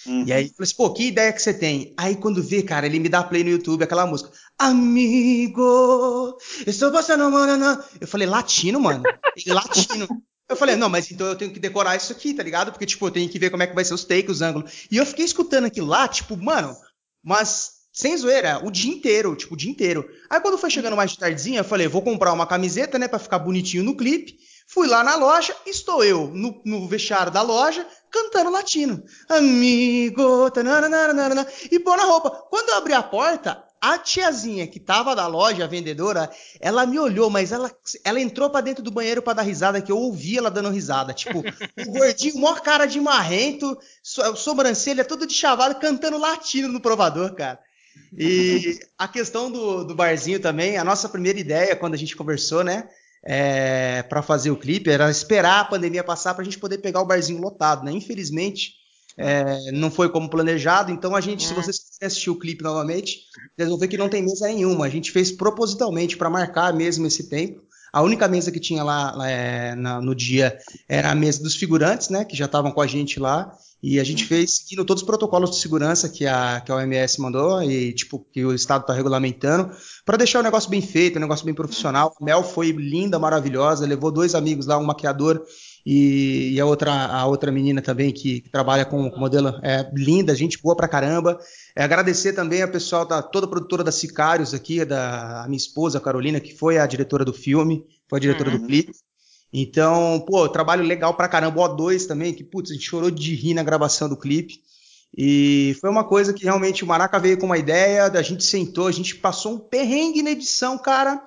Uhum. 0.08 0.24
E 0.26 0.32
aí 0.32 0.46
eu 0.46 0.50
falei 0.50 0.64
assim, 0.64 0.74
pô, 0.74 0.92
que 0.92 1.08
ideia 1.08 1.32
que 1.32 1.42
você 1.42 1.52
tem? 1.52 1.92
Aí 1.96 2.16
quando 2.16 2.42
vê, 2.42 2.62
cara, 2.62 2.86
ele 2.86 2.98
me 2.98 3.08
dá 3.08 3.22
play 3.22 3.44
no 3.44 3.50
YouTube, 3.50 3.82
aquela 3.82 4.06
música. 4.06 4.32
Amigo, 4.58 6.38
estou 6.66 6.90
passando, 6.90 7.30
mano. 7.30 7.84
Eu 8.00 8.08
falei, 8.08 8.26
latino, 8.26 8.80
mano. 8.80 9.04
Ele, 9.36 9.54
latino. 9.54 10.08
Eu 10.48 10.56
falei, 10.56 10.76
não, 10.76 10.88
mas 10.88 11.10
então 11.10 11.26
eu 11.26 11.36
tenho 11.36 11.52
que 11.52 11.60
decorar 11.60 11.94
isso 11.94 12.10
aqui, 12.10 12.32
tá 12.32 12.42
ligado? 12.42 12.72
Porque, 12.72 12.86
tipo, 12.86 13.06
eu 13.06 13.10
tenho 13.10 13.28
que 13.28 13.38
ver 13.38 13.50
como 13.50 13.62
é 13.62 13.66
que 13.66 13.74
vai 13.74 13.84
ser 13.84 13.92
os 13.92 14.04
takes, 14.04 14.36
os 14.36 14.42
ângulos. 14.42 14.86
E 14.90 14.96
eu 14.96 15.04
fiquei 15.04 15.26
escutando 15.26 15.66
aquilo 15.66 15.86
lá, 15.86 16.08
tipo, 16.08 16.36
mano, 16.36 16.74
mas 17.22 17.72
sem 17.92 18.16
zoeira, 18.16 18.64
o 18.64 18.70
dia 18.70 18.90
inteiro, 18.90 19.36
tipo, 19.36 19.54
o 19.54 19.56
dia 19.56 19.70
inteiro. 19.70 20.08
Aí 20.30 20.40
quando 20.40 20.56
foi 20.56 20.70
chegando 20.70 20.96
mais 20.96 21.10
de 21.10 21.18
tardezinha, 21.18 21.60
eu 21.60 21.64
falei, 21.64 21.86
vou 21.86 22.00
comprar 22.00 22.32
uma 22.32 22.46
camiseta, 22.46 22.98
né, 22.98 23.08
pra 23.08 23.18
ficar 23.18 23.40
bonitinho 23.40 23.84
no 23.84 23.96
clipe. 23.96 24.38
Fui 24.78 24.86
lá 24.86 25.02
na 25.02 25.16
loja, 25.16 25.56
estou 25.66 26.04
eu 26.04 26.28
no, 26.28 26.62
no 26.64 26.86
vestiário 26.86 27.32
da 27.32 27.42
loja, 27.42 27.84
cantando 28.08 28.48
latino. 28.48 29.02
Amigo, 29.28 30.48
tananana, 30.52 31.44
e 31.68 31.80
pôr 31.80 31.96
na 31.96 32.04
roupa. 32.04 32.30
Quando 32.48 32.68
eu 32.68 32.76
abri 32.76 32.92
a 32.92 33.02
porta, 33.02 33.60
a 33.80 33.98
tiazinha 33.98 34.68
que 34.68 34.78
tava 34.78 35.16
da 35.16 35.26
loja, 35.26 35.64
a 35.64 35.66
vendedora, 35.66 36.30
ela 36.60 36.86
me 36.86 36.96
olhou, 36.96 37.28
mas 37.28 37.50
ela, 37.50 37.76
ela 38.04 38.20
entrou 38.20 38.48
para 38.50 38.60
dentro 38.60 38.80
do 38.80 38.92
banheiro 38.92 39.20
para 39.20 39.32
dar 39.32 39.42
risada, 39.42 39.82
que 39.82 39.90
eu 39.90 39.98
ouvi 39.98 40.38
ela 40.38 40.48
dando 40.48 40.70
risada. 40.70 41.12
Tipo, 41.12 41.40
o 41.40 41.42
gordinho, 41.90 42.40
maior 42.40 42.60
cara 42.60 42.86
de 42.86 43.00
marrento, 43.00 43.76
so, 44.00 44.36
sobrancelha 44.36 45.04
todo 45.04 45.26
de 45.26 45.34
chavado, 45.34 45.80
cantando 45.80 46.18
latino 46.18 46.68
no 46.68 46.80
provador, 46.80 47.34
cara. 47.34 47.58
E 48.16 48.78
a 48.96 49.08
questão 49.08 49.50
do, 49.50 49.82
do 49.82 49.96
barzinho 49.96 50.38
também, 50.38 50.78
a 50.78 50.84
nossa 50.84 51.08
primeira 51.08 51.40
ideia, 51.40 51.74
quando 51.74 51.94
a 51.94 51.98
gente 51.98 52.14
conversou, 52.14 52.62
né? 52.62 52.88
É, 53.24 54.02
para 54.02 54.22
fazer 54.22 54.50
o 54.50 54.56
clipe, 54.56 54.90
era 54.90 55.10
esperar 55.10 55.60
a 55.60 55.64
pandemia 55.64 56.04
passar 56.04 56.34
para 56.34 56.42
a 56.42 56.44
gente 56.44 56.58
poder 56.58 56.78
pegar 56.78 57.00
o 57.00 57.06
barzinho 57.06 57.40
lotado, 57.40 57.84
né? 57.84 57.92
Infelizmente, 57.92 58.74
é, 59.16 59.72
não 59.72 59.90
foi 59.90 60.08
como 60.08 60.30
planejado, 60.30 60.92
então 60.92 61.16
a 61.16 61.20
gente, 61.20 61.44
se 61.44 61.52
é. 61.52 61.56
vocês 61.56 61.78
quiserem 61.78 62.06
assistir 62.06 62.30
o 62.30 62.38
clipe 62.38 62.62
novamente, 62.62 63.24
vocês 63.56 63.68
vão 63.68 63.78
ver 63.78 63.88
que 63.88 63.98
não 63.98 64.08
tem 64.08 64.22
mesa 64.22 64.46
nenhuma. 64.46 64.86
A 64.86 64.88
gente 64.88 65.10
fez 65.10 65.32
propositalmente 65.32 66.16
para 66.16 66.30
marcar 66.30 66.72
mesmo 66.72 67.06
esse 67.06 67.28
tempo. 67.28 67.60
A 67.92 68.02
única 68.02 68.28
mesa 68.28 68.50
que 68.50 68.60
tinha 68.60 68.82
lá, 68.82 69.12
lá 69.12 69.28
é, 69.28 69.74
na, 69.74 70.00
no 70.00 70.14
dia 70.14 70.58
era 70.88 71.10
a 71.10 71.14
mesa 71.14 71.42
dos 71.42 71.56
figurantes, 71.56 72.08
né? 72.08 72.24
Que 72.24 72.36
já 72.36 72.46
estavam 72.46 72.70
com 72.70 72.80
a 72.80 72.86
gente 72.86 73.18
lá. 73.18 73.56
E 73.80 74.00
a 74.00 74.04
gente 74.04 74.24
uhum. 74.24 74.28
fez 74.28 74.56
seguindo 74.56 74.84
todos 74.84 75.02
os 75.02 75.06
protocolos 75.06 75.52
de 75.52 75.56
segurança 75.58 76.08
que 76.08 76.26
a, 76.26 76.60
que 76.60 76.72
a 76.72 76.74
OMS 76.74 77.20
mandou 77.20 77.62
e 77.62 77.92
tipo 77.92 78.26
que 78.32 78.44
o 78.44 78.52
Estado 78.52 78.80
está 78.80 78.92
regulamentando 78.92 79.70
para 80.04 80.16
deixar 80.16 80.40
o 80.40 80.42
negócio 80.42 80.68
bem 80.68 80.82
feito, 80.82 81.16
um 81.16 81.20
negócio 81.20 81.44
bem 81.44 81.54
profissional. 81.54 82.12
A 82.20 82.24
Mel 82.24 82.42
foi 82.42 82.72
linda, 82.72 83.20
maravilhosa, 83.20 83.86
levou 83.86 84.10
dois 84.10 84.34
amigos 84.34 84.66
lá, 84.66 84.76
um 84.78 84.84
maquiador 84.84 85.44
e, 85.86 86.54
e 86.54 86.60
a 86.60 86.66
outra 86.66 86.92
a 86.92 87.24
outra 87.26 87.52
menina 87.52 87.80
também 87.80 88.10
que, 88.10 88.40
que 88.40 88.50
trabalha 88.50 88.84
com, 88.84 89.08
com 89.08 89.20
modelo 89.20 89.60
é 89.62 89.88
linda, 89.94 90.34
gente 90.34 90.60
boa 90.60 90.74
pra 90.74 90.88
caramba. 90.88 91.38
É, 91.78 91.84
agradecer 91.84 92.32
também 92.32 92.60
a 92.60 92.66
pessoal 92.66 93.06
da 93.06 93.22
toda 93.22 93.46
a 93.46 93.48
produtora 93.48 93.84
da 93.84 93.92
Sicários 93.92 94.52
aqui, 94.52 94.84
da 94.84 95.44
minha 95.46 95.56
esposa 95.56 96.00
Carolina, 96.00 96.40
que 96.40 96.52
foi 96.52 96.76
a 96.76 96.84
diretora 96.84 97.24
do 97.24 97.32
filme, 97.32 97.86
foi 98.08 98.18
a 98.18 98.20
diretora 98.20 98.50
uhum. 98.50 98.58
do 98.58 98.66
clipe. 98.66 98.90
Então, 99.52 100.24
pô, 100.26 100.48
trabalho 100.48 100.82
legal 100.82 101.14
pra 101.14 101.28
caramba. 101.28 101.60
O 101.60 101.76
O2 101.76 102.04
também, 102.08 102.34
que, 102.34 102.42
putz, 102.42 102.72
a 102.72 102.74
gente 102.74 102.84
chorou 102.84 103.12
de 103.12 103.32
rir 103.32 103.54
na 103.54 103.62
gravação 103.62 104.08
do 104.08 104.16
clipe. 104.16 104.60
E 105.16 105.76
foi 105.80 105.88
uma 105.88 106.02
coisa 106.02 106.32
que 106.32 106.42
realmente 106.42 106.82
o 106.82 106.86
Maraca 106.88 107.16
veio 107.16 107.38
com 107.38 107.46
uma 107.46 107.56
ideia, 107.56 108.06
a 108.06 108.22
gente 108.22 108.42
sentou, 108.42 108.88
a 108.88 108.92
gente 108.92 109.14
passou 109.14 109.54
um 109.54 109.58
perrengue 109.60 110.20
na 110.20 110.32
edição, 110.32 110.76
cara. 110.78 111.22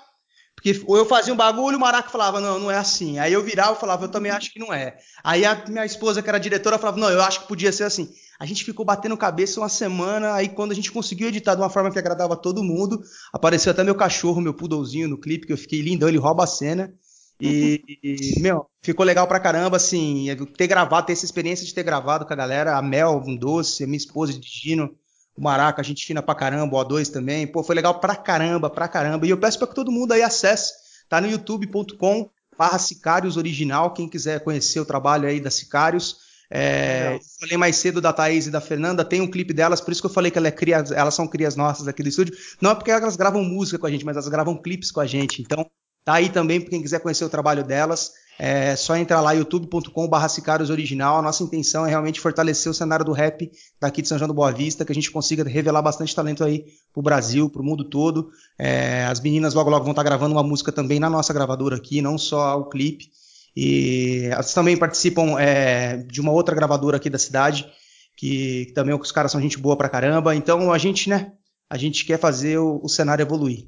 Porque 0.54 0.84
ou 0.86 0.98
eu 0.98 1.06
fazia 1.06 1.34
um 1.34 1.38
bagulho, 1.38 1.78
o 1.78 1.80
Maraca 1.80 2.10
falava, 2.10 2.42
não, 2.42 2.60
não 2.60 2.70
é 2.70 2.78
assim. 2.78 3.18
Aí 3.20 3.32
eu 3.32 3.42
virava 3.42 3.78
e 3.78 3.80
falava, 3.80 4.04
eu 4.04 4.10
também 4.10 4.34
acho 4.34 4.52
que 4.52 4.60
não 4.60 4.74
é. 4.74 4.98
Aí 5.24 5.46
a 5.46 5.64
minha 5.70 5.86
esposa, 5.86 6.22
que 6.22 6.28
era 6.28 6.38
diretora, 6.38 6.78
falava, 6.78 7.00
não, 7.00 7.10
eu 7.10 7.22
acho 7.22 7.40
que 7.40 7.48
podia 7.48 7.72
ser 7.72 7.86
assim. 7.86 8.14
A 8.42 8.46
gente 8.48 8.66
ficou 8.66 8.84
batendo 8.84 9.16
cabeça 9.16 9.60
uma 9.60 9.70
semana, 9.70 10.34
aí 10.34 10.50
quando 10.50 10.72
a 10.72 10.74
gente 10.74 10.92
conseguiu 10.92 11.28
editar 11.28 11.54
de 11.54 11.62
uma 11.62 11.70
forma 11.70 11.92
que 11.92 12.00
agradava 12.00 12.36
todo 12.36 12.64
mundo, 12.64 13.00
apareceu 13.32 13.72
até 13.72 13.84
meu 13.84 13.94
cachorro, 13.94 14.42
meu 14.42 14.52
poodlezinho 14.52 15.08
no 15.08 15.16
clipe, 15.16 15.46
que 15.46 15.54
eu 15.54 15.58
fiquei 15.58 15.80
lindão, 15.80 16.10
ele 16.10 16.18
rouba 16.18 16.46
a 16.46 16.48
cena. 16.48 16.92
E, 17.40 17.84
e, 18.04 18.40
meu, 18.42 18.66
ficou 18.82 19.06
legal 19.06 19.28
pra 19.28 19.40
caramba, 19.40 19.78
assim, 19.78 20.26
ter 20.58 20.66
gravado, 20.66 21.06
ter 21.06 21.14
essa 21.14 21.24
experiência 21.24 21.64
de 21.64 21.72
ter 21.72 21.84
gravado 21.84 22.26
com 22.26 22.34
a 22.34 22.36
galera, 22.36 22.76
a 22.76 22.82
Mel, 22.82 23.22
um 23.24 23.38
doce, 23.38 23.84
a 23.84 23.86
minha 23.86 23.98
esposa 23.98 24.34
de 24.34 24.48
Gino, 24.48 24.90
o 25.38 25.44
Maraca, 25.44 25.80
a 25.80 25.86
gente 25.86 26.04
fina 26.04 26.24
pra 26.24 26.34
caramba, 26.34 26.76
o 26.76 26.84
O2 26.84 27.12
também, 27.12 27.46
pô, 27.46 27.62
foi 27.62 27.76
legal 27.76 28.00
pra 28.00 28.16
caramba, 28.16 28.72
pra 28.72 28.88
caramba. 28.88 29.24
E 29.28 29.30
eu 29.30 29.38
peço 29.38 29.60
pra 29.60 29.68
que 29.68 29.76
todo 29.76 29.92
mundo 29.92 30.14
aí 30.14 30.24
acesse, 30.24 30.74
tá 31.08 31.22
no 31.22 31.30
youtube.com 31.30 32.28
barra 32.58 32.80
Sicários 32.80 33.38
Original, 33.38 33.94
quem 33.94 34.10
quiser 34.10 34.44
conhecer 34.44 34.80
o 34.80 34.86
trabalho 34.86 35.28
aí 35.28 35.40
da 35.40 35.52
Sicários. 35.52 36.31
É, 36.54 37.18
falei 37.40 37.58
mais 37.58 37.78
cedo 37.78 38.02
da 38.02 38.12
Thaís 38.12 38.48
e 38.48 38.52
da 38.52 38.60
Fernanda, 38.60 39.06
tem 39.06 39.22
um 39.22 39.32
clipe 39.32 39.54
delas, 39.54 39.80
por 39.80 39.92
isso 39.92 40.02
que 40.02 40.08
eu 40.08 40.14
falei 40.14 40.30
que 40.30 40.38
ela 40.38 40.50
é 40.50 40.52
cria, 40.52 40.84
elas 40.94 41.16
são 41.16 41.26
crias 41.26 41.56
nossas 41.56 41.88
aqui 41.88 42.04
do 42.04 42.10
estúdio. 42.10 42.36
Não 42.60 42.72
é 42.72 42.76
porque 42.76 42.92
elas 42.92 43.16
gravam 43.16 43.44
música 43.44 43.80
com 43.80 43.88
a 43.88 43.92
gente, 43.92 44.04
mas 44.04 44.18
elas 44.18 44.28
gravam 44.28 44.62
clipes 44.62 44.92
com 44.92 45.00
a 45.00 45.08
gente. 45.08 45.42
Então, 45.42 45.66
Tá 46.04 46.16
aí 46.16 46.30
também 46.30 46.60
para 46.60 46.72
quem 46.72 46.82
quiser 46.82 47.00
conhecer 47.00 47.24
o 47.24 47.30
trabalho 47.30 47.64
delas. 47.64 48.12
É 48.40 48.76
só 48.76 48.96
entrar 48.96 49.22
lá 49.22 49.34
youtube.com.br 49.34 50.28
Sicários 50.30 50.72
Original. 50.72 51.20
A 51.20 51.22
nossa 51.22 51.44
intenção 51.44 51.86
é 51.86 51.90
realmente 51.90 52.20
fortalecer 52.20 52.72
o 52.72 52.74
cenário 52.74 53.06
do 53.06 53.12
rap 53.12 53.52
daqui 53.80 54.02
de 54.02 54.08
São 54.08 54.18
João 54.18 54.28
do 54.28 54.34
Boa 54.34 54.52
Vista, 54.52 54.84
que 54.84 54.92
a 54.92 54.96
gente 54.96 55.12
consiga 55.12 55.44
revelar 55.44 55.82
bastante 55.84 56.16
talento 56.16 56.44
aí 56.44 56.66
pro 56.92 57.04
Brasil, 57.04 57.52
pro 57.52 57.64
mundo 57.64 57.84
todo. 57.84 58.32
É, 58.58 59.06
as 59.06 59.20
meninas 59.20 59.54
logo 59.54 59.70
logo 59.70 59.84
vão 59.84 59.92
estar 59.92 60.04
tá 60.04 60.10
gravando 60.10 60.34
uma 60.34 60.42
música 60.42 60.72
também 60.72 61.00
na 61.00 61.10
nossa 61.10 61.32
gravadora 61.32 61.76
aqui, 61.76 62.02
não 62.02 62.18
só 62.18 62.60
o 62.60 62.66
clipe. 62.66 63.12
E 63.56 64.28
elas 64.32 64.54
também 64.54 64.78
participam 64.78 65.40
é, 65.40 65.98
de 65.98 66.22
uma 66.22 66.32
outra 66.32 66.56
gravadora 66.56 66.98
aqui 66.98 67.10
da 67.10 67.18
cidade, 67.18 67.72
que, 68.16 68.68
que 68.68 68.74
também 68.74 68.96
os 68.96 69.12
caras 69.12 69.32
são 69.32 69.42
gente 69.42 69.58
boa 69.58 69.78
pra 69.78 69.90
caramba. 69.90 70.36
Então 70.36 70.72
a 70.72 70.78
gente, 70.78 71.10
né? 71.10 71.34
A 71.70 71.78
gente 71.78 72.06
quer 72.06 72.20
fazer 72.20 72.58
o, 72.58 72.82
o 72.84 72.90
cenário 72.90 73.24
evoluir. 73.24 73.68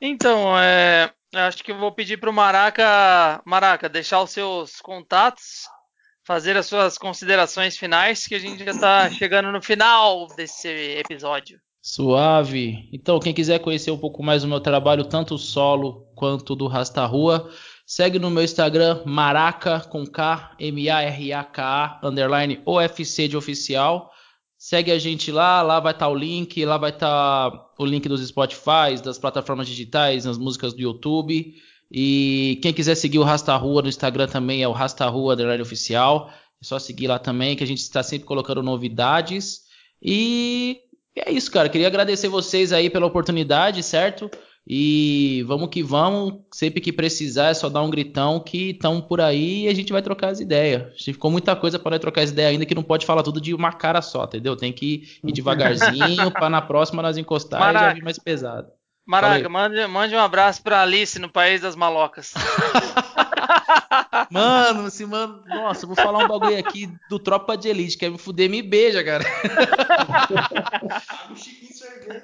Então, 0.00 0.58
é, 0.58 1.12
Acho 1.34 1.64
que 1.64 1.72
eu 1.72 1.78
vou 1.78 1.90
pedir 1.90 2.18
para 2.18 2.28
o 2.28 2.32
Maraca, 2.32 3.40
Maraca 3.46 3.88
deixar 3.88 4.20
os 4.20 4.30
seus 4.30 4.82
contatos, 4.82 5.62
fazer 6.26 6.58
as 6.58 6.66
suas 6.66 6.98
considerações 6.98 7.74
finais, 7.74 8.26
que 8.26 8.34
a 8.34 8.38
gente 8.38 8.62
já 8.62 8.72
está 8.72 9.08
chegando 9.16 9.50
no 9.50 9.62
final 9.62 10.26
desse 10.36 10.68
episódio. 10.68 11.58
Suave. 11.80 12.90
Então, 12.92 13.18
quem 13.18 13.32
quiser 13.32 13.60
conhecer 13.60 13.90
um 13.90 13.98
pouco 13.98 14.22
mais 14.22 14.42
do 14.42 14.48
meu 14.48 14.60
trabalho, 14.60 15.08
tanto 15.08 15.38
solo 15.38 16.06
quanto 16.14 16.54
do 16.54 16.66
Rasta 16.66 17.04
Rua, 17.06 17.50
segue 17.86 18.18
no 18.18 18.30
meu 18.30 18.42
Instagram, 18.42 19.02
Maraca, 19.04 19.80
com 19.80 20.06
K, 20.06 20.54
M-A-R-A-K-A, 20.58 22.00
underline 22.02 22.60
OFC 22.64 23.28
de 23.28 23.36
oficial. 23.36 24.10
Segue 24.56 24.92
a 24.92 24.98
gente 24.98 25.32
lá, 25.32 25.60
lá 25.60 25.80
vai 25.80 25.92
estar 25.92 26.06
tá 26.06 26.12
o 26.12 26.14
link, 26.14 26.64
lá 26.64 26.78
vai 26.78 26.90
estar 26.90 27.50
tá 27.50 27.70
o 27.78 27.84
link 27.84 28.08
dos 28.08 28.26
Spotify, 28.26 29.00
das 29.02 29.18
plataformas 29.18 29.66
digitais, 29.66 30.24
nas 30.24 30.38
músicas 30.38 30.72
do 30.72 30.80
YouTube. 30.80 31.54
E 31.90 32.58
quem 32.62 32.72
quiser 32.72 32.94
seguir 32.94 33.18
o 33.18 33.24
Rasta 33.24 33.54
Rua 33.56 33.82
no 33.82 33.88
Instagram 33.88 34.26
também 34.26 34.62
é 34.62 34.68
o 34.68 34.72
Rasta 34.72 35.06
Rua 35.06 35.34
Underline 35.34 35.62
Oficial. 35.62 36.30
É 36.60 36.64
só 36.64 36.78
seguir 36.78 37.08
lá 37.08 37.18
também, 37.18 37.56
que 37.56 37.64
a 37.64 37.66
gente 37.66 37.80
está 37.80 38.02
sempre 38.02 38.26
colocando 38.26 38.62
novidades. 38.62 39.62
E 40.00 40.80
é 41.14 41.30
isso, 41.30 41.50
cara. 41.50 41.68
Queria 41.68 41.88
agradecer 41.88 42.28
vocês 42.28 42.72
aí 42.72 42.88
pela 42.88 43.06
oportunidade, 43.06 43.82
certo? 43.82 44.30
E 44.66 45.42
vamos 45.46 45.68
que 45.68 45.82
vamos. 45.82 46.34
Sempre 46.52 46.80
que 46.80 46.92
precisar 46.92 47.48
é 47.48 47.54
só 47.54 47.68
dar 47.68 47.82
um 47.82 47.90
gritão 47.90 48.38
que 48.38 48.70
estão 48.70 49.00
por 49.00 49.20
aí 49.20 49.64
e 49.64 49.68
a 49.68 49.74
gente 49.74 49.92
vai 49.92 50.02
trocar 50.02 50.28
as 50.28 50.40
ideias. 50.40 51.02
Ficou 51.02 51.30
muita 51.30 51.56
coisa 51.56 51.78
para 51.78 51.98
trocar 51.98 52.22
as 52.22 52.30
ideias 52.30 52.52
ainda 52.52 52.66
que 52.66 52.74
não 52.74 52.82
pode 52.82 53.04
falar 53.04 53.22
tudo 53.22 53.40
de 53.40 53.52
uma 53.52 53.72
cara 53.72 54.00
só, 54.00 54.24
entendeu? 54.24 54.56
Tem 54.56 54.72
que 54.72 55.18
ir 55.24 55.32
devagarzinho 55.32 56.30
para 56.30 56.48
na 56.48 56.62
próxima 56.62 57.02
nós 57.02 57.16
encostar 57.16 57.60
Maraca. 57.60 57.86
e 57.86 57.88
já 57.88 57.94
vir 57.94 58.04
mais 58.04 58.18
pesado. 58.18 58.68
Maraca, 59.04 59.48
mande, 59.48 59.84
mande 59.88 60.14
um 60.14 60.20
abraço 60.20 60.62
para 60.62 60.80
Alice 60.80 61.18
no 61.18 61.28
País 61.28 61.60
das 61.60 61.74
Malocas. 61.74 62.32
Mano, 64.30 64.86
assim, 64.86 65.04
mano, 65.04 65.42
nossa, 65.46 65.86
vou 65.86 65.96
falar 65.96 66.24
um 66.24 66.28
bagulho 66.28 66.58
aqui 66.58 66.88
do 67.08 67.18
Tropa 67.18 67.56
de 67.56 67.68
Elite, 67.68 67.98
quer 67.98 68.10
me 68.10 68.16
fuder, 68.16 68.48
me 68.48 68.62
beija, 68.62 69.04
cara. 69.04 69.24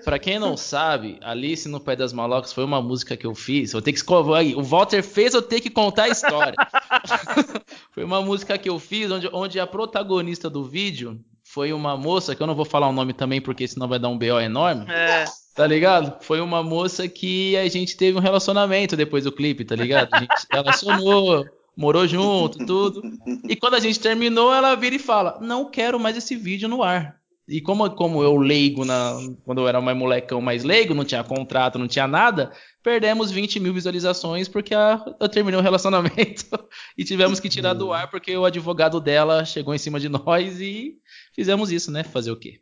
pra 0.05 0.19
quem 0.19 0.39
não 0.39 0.57
sabe, 0.57 1.19
Alice 1.23 1.69
no 1.69 1.81
Pé 1.81 1.97
das 1.97 2.13
Malocas 2.13 2.53
foi 2.53 2.65
uma 2.65 2.81
música 2.81 3.17
que 3.17 3.27
eu 3.27 3.35
fiz. 3.35 3.73
Que. 3.73 4.55
O 4.57 4.63
Walter 4.63 5.03
fez 5.03 5.35
eu 5.35 5.43
ter 5.43 5.61
que 5.61 5.71
contar 5.71 6.05
a 6.05 6.09
história. 6.09 6.55
foi 7.93 8.05
uma 8.05 8.21
música 8.23 8.57
que 8.59 8.69
eu 8.69 8.79
fiz 8.79 9.11
onde, 9.11 9.29
onde 9.33 9.61
a 9.61 9.67
protagonista 9.67 10.49
do 10.49 10.65
vídeo 10.65 11.21
foi 11.43 11.73
uma 11.73 11.97
moça, 11.97 12.35
que 12.35 12.43
eu 12.43 12.47
não 12.47 12.55
vou 12.55 12.65
falar 12.65 12.89
o 12.89 12.93
nome 12.93 13.15
também, 13.15 13.41
porque 13.41 13.67
senão 13.67 13.89
vai 13.89 13.99
dar 13.99 14.09
um 14.09 14.19
BO 14.19 14.39
enorme. 14.39 14.85
É. 14.91 15.25
Tá 15.55 15.67
ligado? 15.67 16.23
Foi 16.23 16.41
uma 16.41 16.63
moça 16.63 17.09
que 17.09 17.57
a 17.57 17.67
gente 17.69 17.97
teve 17.97 18.19
um 18.19 18.21
relacionamento 18.21 18.97
depois 18.97 19.25
do 19.25 19.33
clipe, 19.33 19.65
tá 19.65 19.75
ligado? 19.75 20.09
A 20.13 20.19
gente 20.21 20.47
relacionou, 20.53 21.47
morou 21.77 22.07
junto, 22.07 22.65
tudo. 22.67 23.03
E 23.49 23.57
quando 23.57 23.75
a 23.75 23.81
gente 23.81 23.99
terminou, 23.99 24.53
ela 24.53 24.75
vira 24.75 24.95
e 24.95 25.01
fala: 25.01 25.39
Não 25.41 25.71
quero 25.71 25.99
mais 25.99 26.17
esse 26.17 26.37
vídeo 26.37 26.69
no 26.69 26.83
ar. 26.83 27.18
E 27.49 27.63
como, 27.63 27.89
como 27.91 28.23
eu 28.23 28.37
leigo, 28.37 28.85
na, 28.85 29.17
quando 29.43 29.63
eu 29.63 29.69
era 29.69 29.81
mais 29.81 29.97
molecão 29.97 30.39
mais 30.39 30.65
leigo, 30.65 30.93
não 30.93 31.05
tinha 31.05 31.25
contrato, 31.25 31.79
não 31.79 31.89
tinha 31.89 32.07
nada, 32.07 32.53
perdemos 32.83 33.31
20 33.31 33.59
mil 33.59 33.73
visualizações 33.73 34.49
porque 34.49 34.75
a, 34.75 35.03
eu 35.19 35.29
terminei 35.31 35.59
o 35.59 35.63
relacionamento 35.63 36.45
e 36.97 37.05
tivemos 37.05 37.41
que 37.41 37.49
tirar 37.49 37.73
do 37.73 37.91
ar 37.91 38.11
porque 38.11 38.37
o 38.37 38.45
advogado 38.45 39.01
dela 39.01 39.47
chegou 39.47 39.75
em 39.75 39.79
cima 39.79 39.99
de 39.99 40.11
nós 40.11 40.61
e 40.61 40.99
fizemos 41.35 41.73
isso, 41.73 41.91
né? 41.91 42.05
Fazer 42.05 42.31
o 42.31 42.39
quê? 42.39 42.61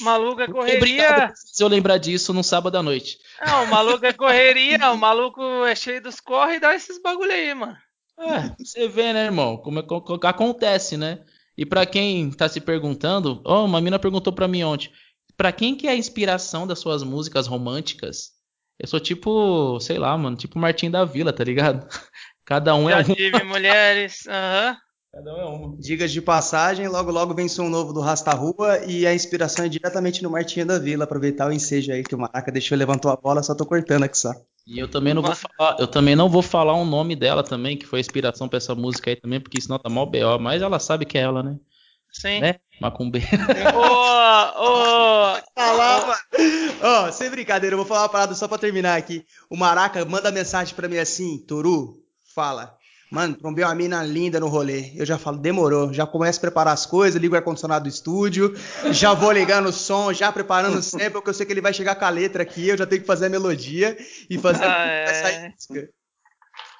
Maluca 0.00 0.50
correria. 0.50 0.78
Obrigado 0.78 1.32
se 1.36 1.62
eu 1.62 1.68
lembrar 1.68 1.98
disso 1.98 2.32
num 2.32 2.42
sábado 2.42 2.76
à 2.76 2.82
noite. 2.82 3.18
Não, 3.46 3.62
o 3.62 3.68
maluco 3.68 4.04
é 4.04 4.12
correria, 4.12 4.78
o 4.90 4.96
maluco 4.96 5.40
é 5.64 5.76
cheio 5.76 6.02
dos 6.02 6.20
corre 6.20 6.56
e 6.56 6.60
dá 6.60 6.74
esses 6.74 7.00
bagulho 7.00 7.30
aí, 7.30 7.54
mano. 7.54 7.76
É, 8.18 8.54
você 8.58 8.88
vê, 8.88 9.12
né, 9.12 9.26
irmão? 9.26 9.58
Como, 9.58 9.78
é, 9.78 9.82
como 9.82 10.18
acontece, 10.24 10.96
né? 10.96 11.20
E 11.56 11.64
para 11.64 11.86
quem 11.86 12.30
tá 12.30 12.48
se 12.48 12.60
perguntando, 12.60 13.40
oh, 13.44 13.64
uma 13.64 13.80
mina 13.80 13.98
perguntou 13.98 14.32
para 14.32 14.46
mim 14.46 14.62
ontem, 14.62 14.90
para 15.36 15.52
quem 15.52 15.74
que 15.74 15.86
é 15.86 15.90
a 15.90 15.96
inspiração 15.96 16.66
das 16.66 16.78
suas 16.78 17.02
músicas 17.02 17.46
românticas? 17.46 18.32
Eu 18.78 18.86
sou 18.86 19.00
tipo, 19.00 19.78
sei 19.80 19.98
lá, 19.98 20.16
mano, 20.16 20.36
tipo 20.36 20.58
Martim 20.58 20.90
da 20.90 21.04
Vila, 21.04 21.32
tá 21.32 21.42
ligado? 21.42 21.86
Cada 22.44 22.74
um 22.74 22.88
Já 22.88 22.98
é 22.98 23.02
um. 23.02 23.04
Já 23.04 23.14
tive 23.14 23.42
mulheres, 23.44 24.26
aham. 24.26 24.70
Uhum. 24.70 24.85
Cada 25.16 25.34
um 25.34 25.40
é 25.40 25.44
uma. 25.46 25.76
Digas 25.78 26.12
de 26.12 26.20
passagem, 26.20 26.88
logo 26.88 27.10
logo 27.10 27.32
vem 27.32 27.48
som 27.48 27.70
novo 27.70 27.90
do 27.90 28.00
Rasta 28.00 28.32
Rua 28.32 28.84
e 28.86 29.06
a 29.06 29.14
inspiração 29.14 29.64
é 29.64 29.68
diretamente 29.68 30.22
no 30.22 30.28
Martinho 30.28 30.66
da 30.66 30.78
Vila. 30.78 31.04
Aproveitar 31.04 31.48
o 31.48 31.52
ensejo 31.54 31.90
aí 31.90 32.02
que 32.02 32.14
o 32.14 32.18
Maraca 32.18 32.52
deixou 32.52 32.76
levantou 32.76 33.10
a 33.10 33.16
bola, 33.16 33.42
só 33.42 33.54
tô 33.54 33.64
cortando 33.64 34.02
aqui 34.02 34.18
só. 34.18 34.34
E 34.66 34.78
eu 34.78 34.86
também 34.86 35.14
não 35.14 35.22
vou 35.22 35.34
falar, 35.34 35.76
eu 35.80 35.86
também 35.86 36.14
não 36.14 36.28
vou 36.28 36.42
falar 36.42 36.74
o 36.74 36.82
um 36.82 36.84
nome 36.84 37.16
dela 37.16 37.42
também, 37.42 37.78
que 37.78 37.86
foi 37.86 37.98
a 37.98 38.00
inspiração 38.00 38.46
para 38.46 38.58
essa 38.58 38.74
música 38.74 39.08
aí 39.08 39.16
também, 39.16 39.40
porque 39.40 39.58
senão 39.58 39.78
tá 39.78 39.88
mal 39.88 40.04
BO, 40.04 40.38
mas 40.38 40.60
ela 40.60 40.78
sabe 40.78 41.06
que 41.06 41.16
é 41.16 41.22
ela, 41.22 41.42
né? 41.42 41.56
Sim. 42.12 42.40
Né? 42.40 42.56
Macumbeira. 42.78 43.26
Ô, 43.74 43.80
ô, 44.64 45.40
falava. 45.54 46.14
Ó, 46.82 47.10
sem 47.10 47.30
brincadeira, 47.30 47.72
eu 47.72 47.78
vou 47.78 47.86
falar 47.86 48.02
uma 48.02 48.10
parada 48.10 48.34
só 48.34 48.46
pra 48.46 48.58
terminar 48.58 48.98
aqui. 48.98 49.24
O 49.48 49.56
Maraca 49.56 50.04
manda 50.04 50.30
mensagem 50.30 50.74
pra 50.74 50.88
mim 50.88 50.98
assim, 50.98 51.38
Toru, 51.38 52.02
fala. 52.34 52.75
Mano, 53.10 53.36
trombei 53.36 53.64
uma 53.64 53.74
mina 53.74 54.02
linda 54.02 54.40
no 54.40 54.48
rolê. 54.48 54.90
Eu 54.96 55.06
já 55.06 55.16
falo, 55.16 55.38
demorou. 55.38 55.92
Já 55.92 56.04
começo 56.06 56.38
a 56.38 56.40
preparar 56.40 56.74
as 56.74 56.84
coisas, 56.84 57.20
ligo 57.20 57.34
o 57.34 57.36
ar-condicionado 57.36 57.84
do 57.84 57.88
estúdio, 57.88 58.52
já 58.90 59.14
vou 59.14 59.30
ligando 59.30 59.68
o 59.68 59.72
som, 59.72 60.12
já 60.12 60.32
preparando 60.32 60.82
sempre, 60.82 61.10
porque 61.10 61.30
eu 61.30 61.34
sei 61.34 61.46
que 61.46 61.52
ele 61.52 61.60
vai 61.60 61.72
chegar 61.72 61.94
com 61.94 62.04
a 62.04 62.10
letra 62.10 62.42
aqui, 62.42 62.68
eu 62.68 62.76
já 62.76 62.84
tenho 62.84 63.00
que 63.00 63.06
fazer 63.06 63.26
a 63.26 63.30
melodia 63.30 63.96
e 64.28 64.36
fazer 64.38 64.64
ah, 64.64 64.82
a 64.82 65.30
é. 65.30 65.48
música. 65.50 65.88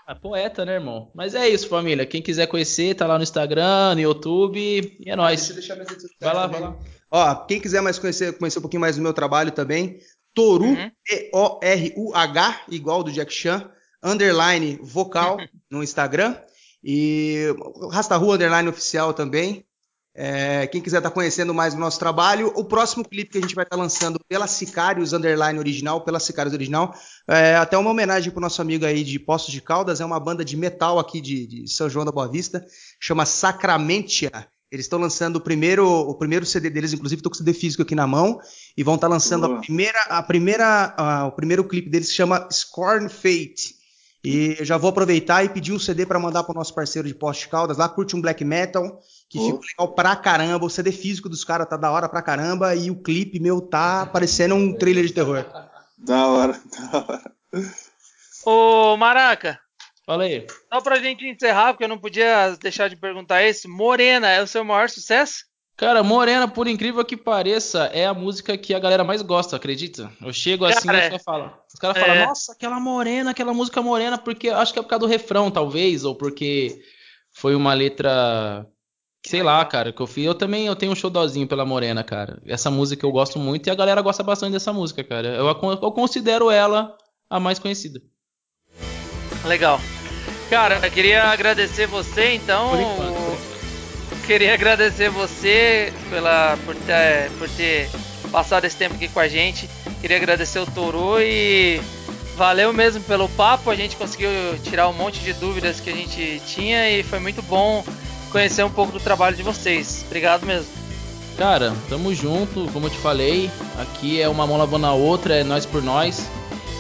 Ah, 0.06 0.14
poeta, 0.14 0.64
né, 0.64 0.74
irmão? 0.74 1.10
Mas 1.14 1.34
é 1.34 1.48
isso, 1.48 1.68
família. 1.68 2.06
Quem 2.06 2.22
quiser 2.22 2.46
conhecer, 2.46 2.94
tá 2.94 3.06
lá 3.06 3.16
no 3.16 3.24
Instagram, 3.24 3.94
no 3.94 4.00
YouTube. 4.00 4.96
E 5.00 5.10
é 5.10 5.16
nóis. 5.16 5.48
Deixa 5.48 5.52
eu 5.52 5.56
deixar 5.56 5.74
minhas 5.74 6.12
Vai 6.20 6.34
lá, 6.34 6.46
vai 6.46 6.60
lá. 6.60 6.76
Ó, 7.10 7.34
quem 7.46 7.60
quiser 7.60 7.80
mais 7.80 7.98
conhecer, 7.98 8.36
conhecer 8.36 8.58
um 8.58 8.62
pouquinho 8.62 8.80
mais 8.80 8.96
do 8.96 9.02
meu 9.02 9.12
trabalho 9.12 9.52
também, 9.52 9.98
Toru, 10.34 10.64
uhum. 10.64 10.90
T-O-R-U-H, 11.04 12.60
igual 12.68 13.02
do 13.02 13.12
Jack 13.12 13.32
Chan 13.32 13.70
underline 14.02 14.78
vocal 14.82 15.36
no 15.70 15.82
Instagram. 15.82 16.36
E 16.82 17.47
Rasta 17.90 18.16
Rua 18.16 18.36
Underline 18.36 18.68
Oficial 18.68 19.12
também. 19.12 19.66
É, 20.18 20.66
quem 20.68 20.81
quiser 20.81 20.98
estar 20.98 21.10
tá 21.10 21.14
conhecendo 21.14 21.52
mais 21.52 21.74
o 21.74 21.78
nosso 21.78 21.98
trabalho, 21.98 22.51
o 22.56 22.64
próximo 22.64 23.06
clipe 23.06 23.32
que 23.32 23.39
a 23.39 23.40
gente 23.43 23.55
vai 23.55 23.64
estar 23.64 23.77
tá 23.77 23.82
lançando 23.82 24.18
pela 24.27 24.47
Sicários 24.47 25.12
Underline 25.12 25.59
Original, 25.59 26.01
pela 26.01 26.18
Sicários 26.18 26.55
Original, 26.55 26.94
é 27.28 27.55
até 27.56 27.77
uma 27.77 27.90
homenagem 27.90 28.31
para 28.31 28.39
o 28.39 28.40
nosso 28.40 28.62
amigo 28.62 28.86
aí 28.86 29.05
de 29.05 29.18
Poços 29.18 29.52
de 29.52 29.60
Caldas, 29.60 30.01
é 30.01 30.05
uma 30.06 30.18
banda 30.18 30.43
de 30.43 30.56
metal 30.56 30.98
aqui 30.98 31.20
de, 31.20 31.47
de 31.47 31.68
São 31.68 31.90
João 31.90 32.06
da 32.06 32.10
Boa 32.10 32.27
Vista, 32.27 32.64
chama 32.98 33.27
Sacramentia. 33.27 34.31
Eles 34.73 34.86
estão 34.86 34.98
lançando 34.98 35.36
o 35.36 35.40
primeiro, 35.40 35.86
o 35.86 36.14
primeiro 36.14 36.47
CD 36.47 36.70
deles, 36.70 36.94
inclusive 36.94 37.20
estou 37.20 37.31
com 37.31 37.35
o 37.35 37.39
CD 37.39 37.52
físico 37.52 37.82
aqui 37.82 37.94
na 37.94 38.06
mão, 38.06 38.40
e 38.74 38.82
vão 38.82 38.94
estar 38.94 39.09
tá 39.09 39.12
lançando 39.12 39.44
a 39.44 39.59
primeira, 39.59 40.01
a 40.09 40.23
primeira, 40.23 40.97
uh, 40.98 41.27
o 41.27 41.32
primeiro 41.32 41.62
clipe 41.62 41.90
deles 41.90 42.09
que 42.09 42.14
chama 42.14 42.48
Scorn 42.51 43.10
Fate. 43.10 43.77
E 44.28 44.64
já 44.64 44.76
vou 44.76 44.90
aproveitar 44.90 45.44
e 45.44 45.48
pedir 45.48 45.72
um 45.72 45.78
CD 45.78 46.04
para 46.04 46.18
mandar 46.18 46.42
pro 46.42 46.52
nosso 46.54 46.74
parceiro 46.74 47.06
de 47.06 47.14
Poste 47.14 47.48
Caldas 47.48 47.76
lá, 47.78 47.88
curte 47.88 48.16
um 48.16 48.20
black 48.20 48.44
metal, 48.44 49.00
que 49.30 49.38
Oh. 49.38 49.44
ficou 49.44 49.60
legal 49.60 49.94
pra 49.94 50.16
caramba. 50.16 50.66
O 50.66 50.70
CD 50.70 50.90
físico 50.90 51.28
dos 51.28 51.44
caras 51.44 51.68
tá 51.68 51.76
da 51.76 51.92
hora 51.92 52.08
pra 52.08 52.20
caramba 52.22 52.74
e 52.74 52.90
o 52.90 53.00
clipe 53.00 53.38
meu 53.38 53.60
tá 53.60 54.04
parecendo 54.04 54.56
um 54.56 54.76
trailer 54.76 55.06
de 55.06 55.12
terror. 55.12 55.44
Da 55.98 56.26
hora, 56.26 56.60
da 56.92 56.98
hora. 56.98 57.32
Ô, 58.44 58.96
Maraca, 58.96 59.58
Fala 60.04 60.24
aí. 60.24 60.46
só 60.72 60.80
pra 60.80 60.98
gente 61.00 61.24
encerrar, 61.26 61.72
porque 61.72 61.84
eu 61.84 61.88
não 61.88 61.98
podia 61.98 62.50
deixar 62.60 62.88
de 62.88 62.96
perguntar 62.96 63.42
isso. 63.44 63.68
Morena 63.68 64.28
é 64.28 64.42
o 64.42 64.46
seu 64.46 64.62
maior 64.64 64.88
sucesso? 64.90 65.44
Cara, 65.76 66.02
Morena, 66.02 66.48
por 66.48 66.66
incrível 66.66 67.04
que 67.04 67.18
pareça, 67.18 67.90
é 67.92 68.06
a 68.06 68.14
música 68.14 68.56
que 68.56 68.72
a 68.72 68.78
galera 68.78 69.04
mais 69.04 69.20
gosta, 69.20 69.56
acredita? 69.56 70.10
Eu 70.22 70.32
chego 70.32 70.64
assim 70.64 70.88
Cara, 70.88 70.98
e 70.98 71.00
os 71.02 71.08
caras 71.08 71.22
falam. 71.22 71.52
Os 71.74 71.78
caras 71.78 71.96
É. 71.98 72.00
falam, 72.00 72.26
nossa, 72.26 72.52
aquela 72.52 72.80
morena, 72.80 73.32
aquela 73.32 73.52
música 73.52 73.82
morena, 73.82 74.16
porque 74.16 74.48
acho 74.48 74.72
que 74.72 74.78
é 74.78 74.82
por 74.82 74.88
causa 74.88 75.00
do 75.00 75.10
refrão, 75.10 75.50
talvez, 75.50 76.02
ou 76.04 76.14
porque 76.14 76.80
foi 77.30 77.54
uma 77.54 77.74
letra. 77.74 78.66
Sei 79.26 79.42
lá, 79.42 79.62
cara, 79.64 79.92
que 79.92 80.00
eu 80.00 80.06
fiz. 80.06 80.24
Eu 80.24 80.34
também 80.34 80.66
eu 80.66 80.76
tenho 80.76 80.92
um 80.92 80.94
showzinho 80.94 81.48
pela 81.48 81.66
Morena, 81.66 82.04
cara. 82.04 82.40
Essa 82.46 82.70
música 82.70 83.04
eu 83.04 83.10
gosto 83.10 83.40
muito 83.40 83.66
e 83.66 83.70
a 83.70 83.74
galera 83.74 84.00
gosta 84.00 84.22
bastante 84.22 84.52
dessa 84.52 84.72
música, 84.72 85.02
cara. 85.02 85.28
Eu, 85.28 85.48
eu 85.48 85.92
considero 85.92 86.48
ela 86.48 86.96
a 87.28 87.40
mais 87.40 87.58
conhecida. 87.58 88.00
Legal. 89.44 89.80
Cara, 90.48 90.78
eu 90.80 90.90
queria 90.92 91.24
agradecer 91.24 91.88
você, 91.88 92.34
então. 92.34 92.70
Queria 94.26 94.54
agradecer 94.54 95.08
você 95.08 95.92
pela, 96.10 96.58
por, 96.64 96.74
ter, 96.74 97.30
por 97.38 97.48
ter 97.48 97.88
passado 98.32 98.64
esse 98.64 98.76
tempo 98.76 98.96
aqui 98.96 99.06
com 99.06 99.20
a 99.20 99.28
gente. 99.28 99.70
Queria 100.00 100.16
agradecer 100.16 100.58
o 100.58 100.66
Toru 100.66 101.20
e 101.20 101.80
valeu 102.36 102.72
mesmo 102.72 103.02
pelo 103.04 103.28
papo. 103.28 103.70
A 103.70 103.76
gente 103.76 103.96
conseguiu 103.96 104.28
tirar 104.64 104.88
um 104.88 104.92
monte 104.92 105.20
de 105.20 105.32
dúvidas 105.32 105.78
que 105.78 105.90
a 105.90 105.92
gente 105.92 106.42
tinha 106.44 106.90
e 106.90 107.04
foi 107.04 107.20
muito 107.20 107.40
bom 107.42 107.84
conhecer 108.32 108.64
um 108.64 108.70
pouco 108.70 108.90
do 108.90 108.98
trabalho 108.98 109.36
de 109.36 109.44
vocês. 109.44 110.04
Obrigado 110.06 110.44
mesmo. 110.44 110.72
Cara, 111.38 111.72
tamo 111.88 112.12
junto, 112.12 112.68
como 112.72 112.86
eu 112.86 112.90
te 112.90 112.98
falei, 112.98 113.48
aqui 113.78 114.20
é 114.20 114.28
uma 114.28 114.44
mão 114.44 114.56
lavando 114.56 114.86
a 114.86 114.92
outra, 114.92 115.36
é 115.36 115.44
nós 115.44 115.64
por 115.64 115.82
nós. 115.82 116.28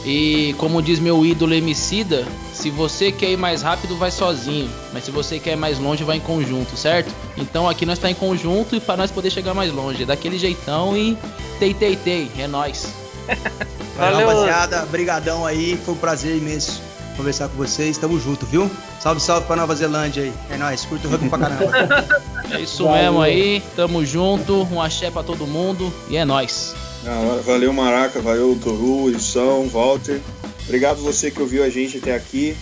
E 0.06 0.54
como 0.56 0.80
diz 0.80 1.00
meu 1.00 1.26
ídolo 1.26 1.52
Emicida, 1.52 2.24
se 2.54 2.70
você 2.70 3.10
quer 3.10 3.32
ir 3.32 3.36
mais 3.36 3.60
rápido, 3.60 3.96
vai 3.96 4.12
sozinho. 4.12 4.70
Mas 4.92 5.02
se 5.04 5.10
você 5.10 5.40
quer 5.40 5.54
ir 5.54 5.56
mais 5.56 5.80
longe, 5.80 6.04
vai 6.04 6.18
em 6.18 6.20
conjunto, 6.20 6.76
certo? 6.76 7.12
Então 7.36 7.68
aqui 7.68 7.84
nós 7.84 7.98
tá 7.98 8.08
em 8.08 8.14
conjunto 8.14 8.76
e 8.76 8.80
para 8.80 8.96
nós 8.96 9.10
poder 9.10 9.30
chegar 9.30 9.52
mais 9.52 9.72
longe. 9.72 10.04
É 10.04 10.06
daquele 10.06 10.38
jeitão 10.38 10.96
e 10.96 11.18
tei 11.58 11.74
tei 11.74 11.96
tei, 11.96 12.30
é 12.38 12.46
nós. 12.46 12.88
Valeu. 13.98 14.28
Rapaziada. 14.28 14.86
Brigadão 14.86 15.44
aí. 15.44 15.76
Foi 15.84 15.94
um 15.94 15.98
prazer 15.98 16.36
imenso 16.36 16.80
conversar 17.16 17.48
com 17.48 17.56
vocês. 17.56 17.98
Tamo 17.98 18.20
junto, 18.20 18.46
viu? 18.46 18.70
Salve, 19.00 19.20
salve 19.20 19.46
pra 19.48 19.56
Nova 19.56 19.74
Zelândia 19.74 20.22
aí. 20.22 20.32
É 20.50 20.56
nóis. 20.56 20.84
Curto 20.84 21.08
o 21.08 21.10
rugby 21.10 21.28
pra 21.28 21.38
caramba. 21.38 22.26
É 22.48 22.60
isso 22.60 22.84
Valeu. 22.84 23.02
mesmo 23.02 23.22
aí, 23.22 23.60
tamo 23.74 24.06
junto, 24.06 24.68
um 24.70 24.80
axé 24.80 25.10
pra 25.10 25.24
todo 25.24 25.48
mundo 25.48 25.92
e 26.08 26.16
é 26.16 26.24
nós. 26.24 26.76
Da 27.06 27.12
hora. 27.20 27.40
Valeu, 27.40 27.72
Maraca. 27.72 28.20
Valeu, 28.20 28.58
Toru, 28.60 29.04
Wilson, 29.04 29.68
Walter. 29.68 30.20
Obrigado 30.64 30.96
você 30.96 31.30
que 31.30 31.40
ouviu 31.40 31.62
a 31.62 31.70
gente 31.70 31.98
até 31.98 32.16
aqui. 32.16 32.56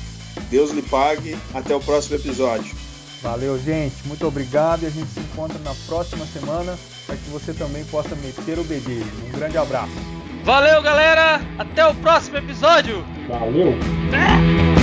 Deus 0.51 0.71
lhe 0.71 0.83
pague. 0.83 1.35
Até 1.55 1.75
o 1.75 1.81
próximo 1.81 2.17
episódio. 2.17 2.77
Valeu, 3.23 3.59
gente. 3.59 4.07
Muito 4.07 4.27
obrigado 4.27 4.83
e 4.83 4.87
a 4.87 4.91
gente 4.91 5.09
se 5.09 5.21
encontra 5.21 5.59
na 5.61 5.75
próxima 5.87 6.27
semana 6.27 6.79
para 7.07 7.17
que 7.17 7.31
você 7.31 7.55
também 7.55 7.85
possa 7.87 8.15
meter 8.17 8.59
o 8.59 8.65
bedelho. 8.65 9.07
Um 9.27 9.33
grande 9.33 9.57
abraço. 9.57 9.95
Valeu, 10.45 10.83
galera! 10.83 11.41
Até 11.59 11.87
o 11.87 11.95
próximo 11.95 12.37
episódio! 12.37 13.03
Valeu! 13.27 13.73
É. 14.13 14.74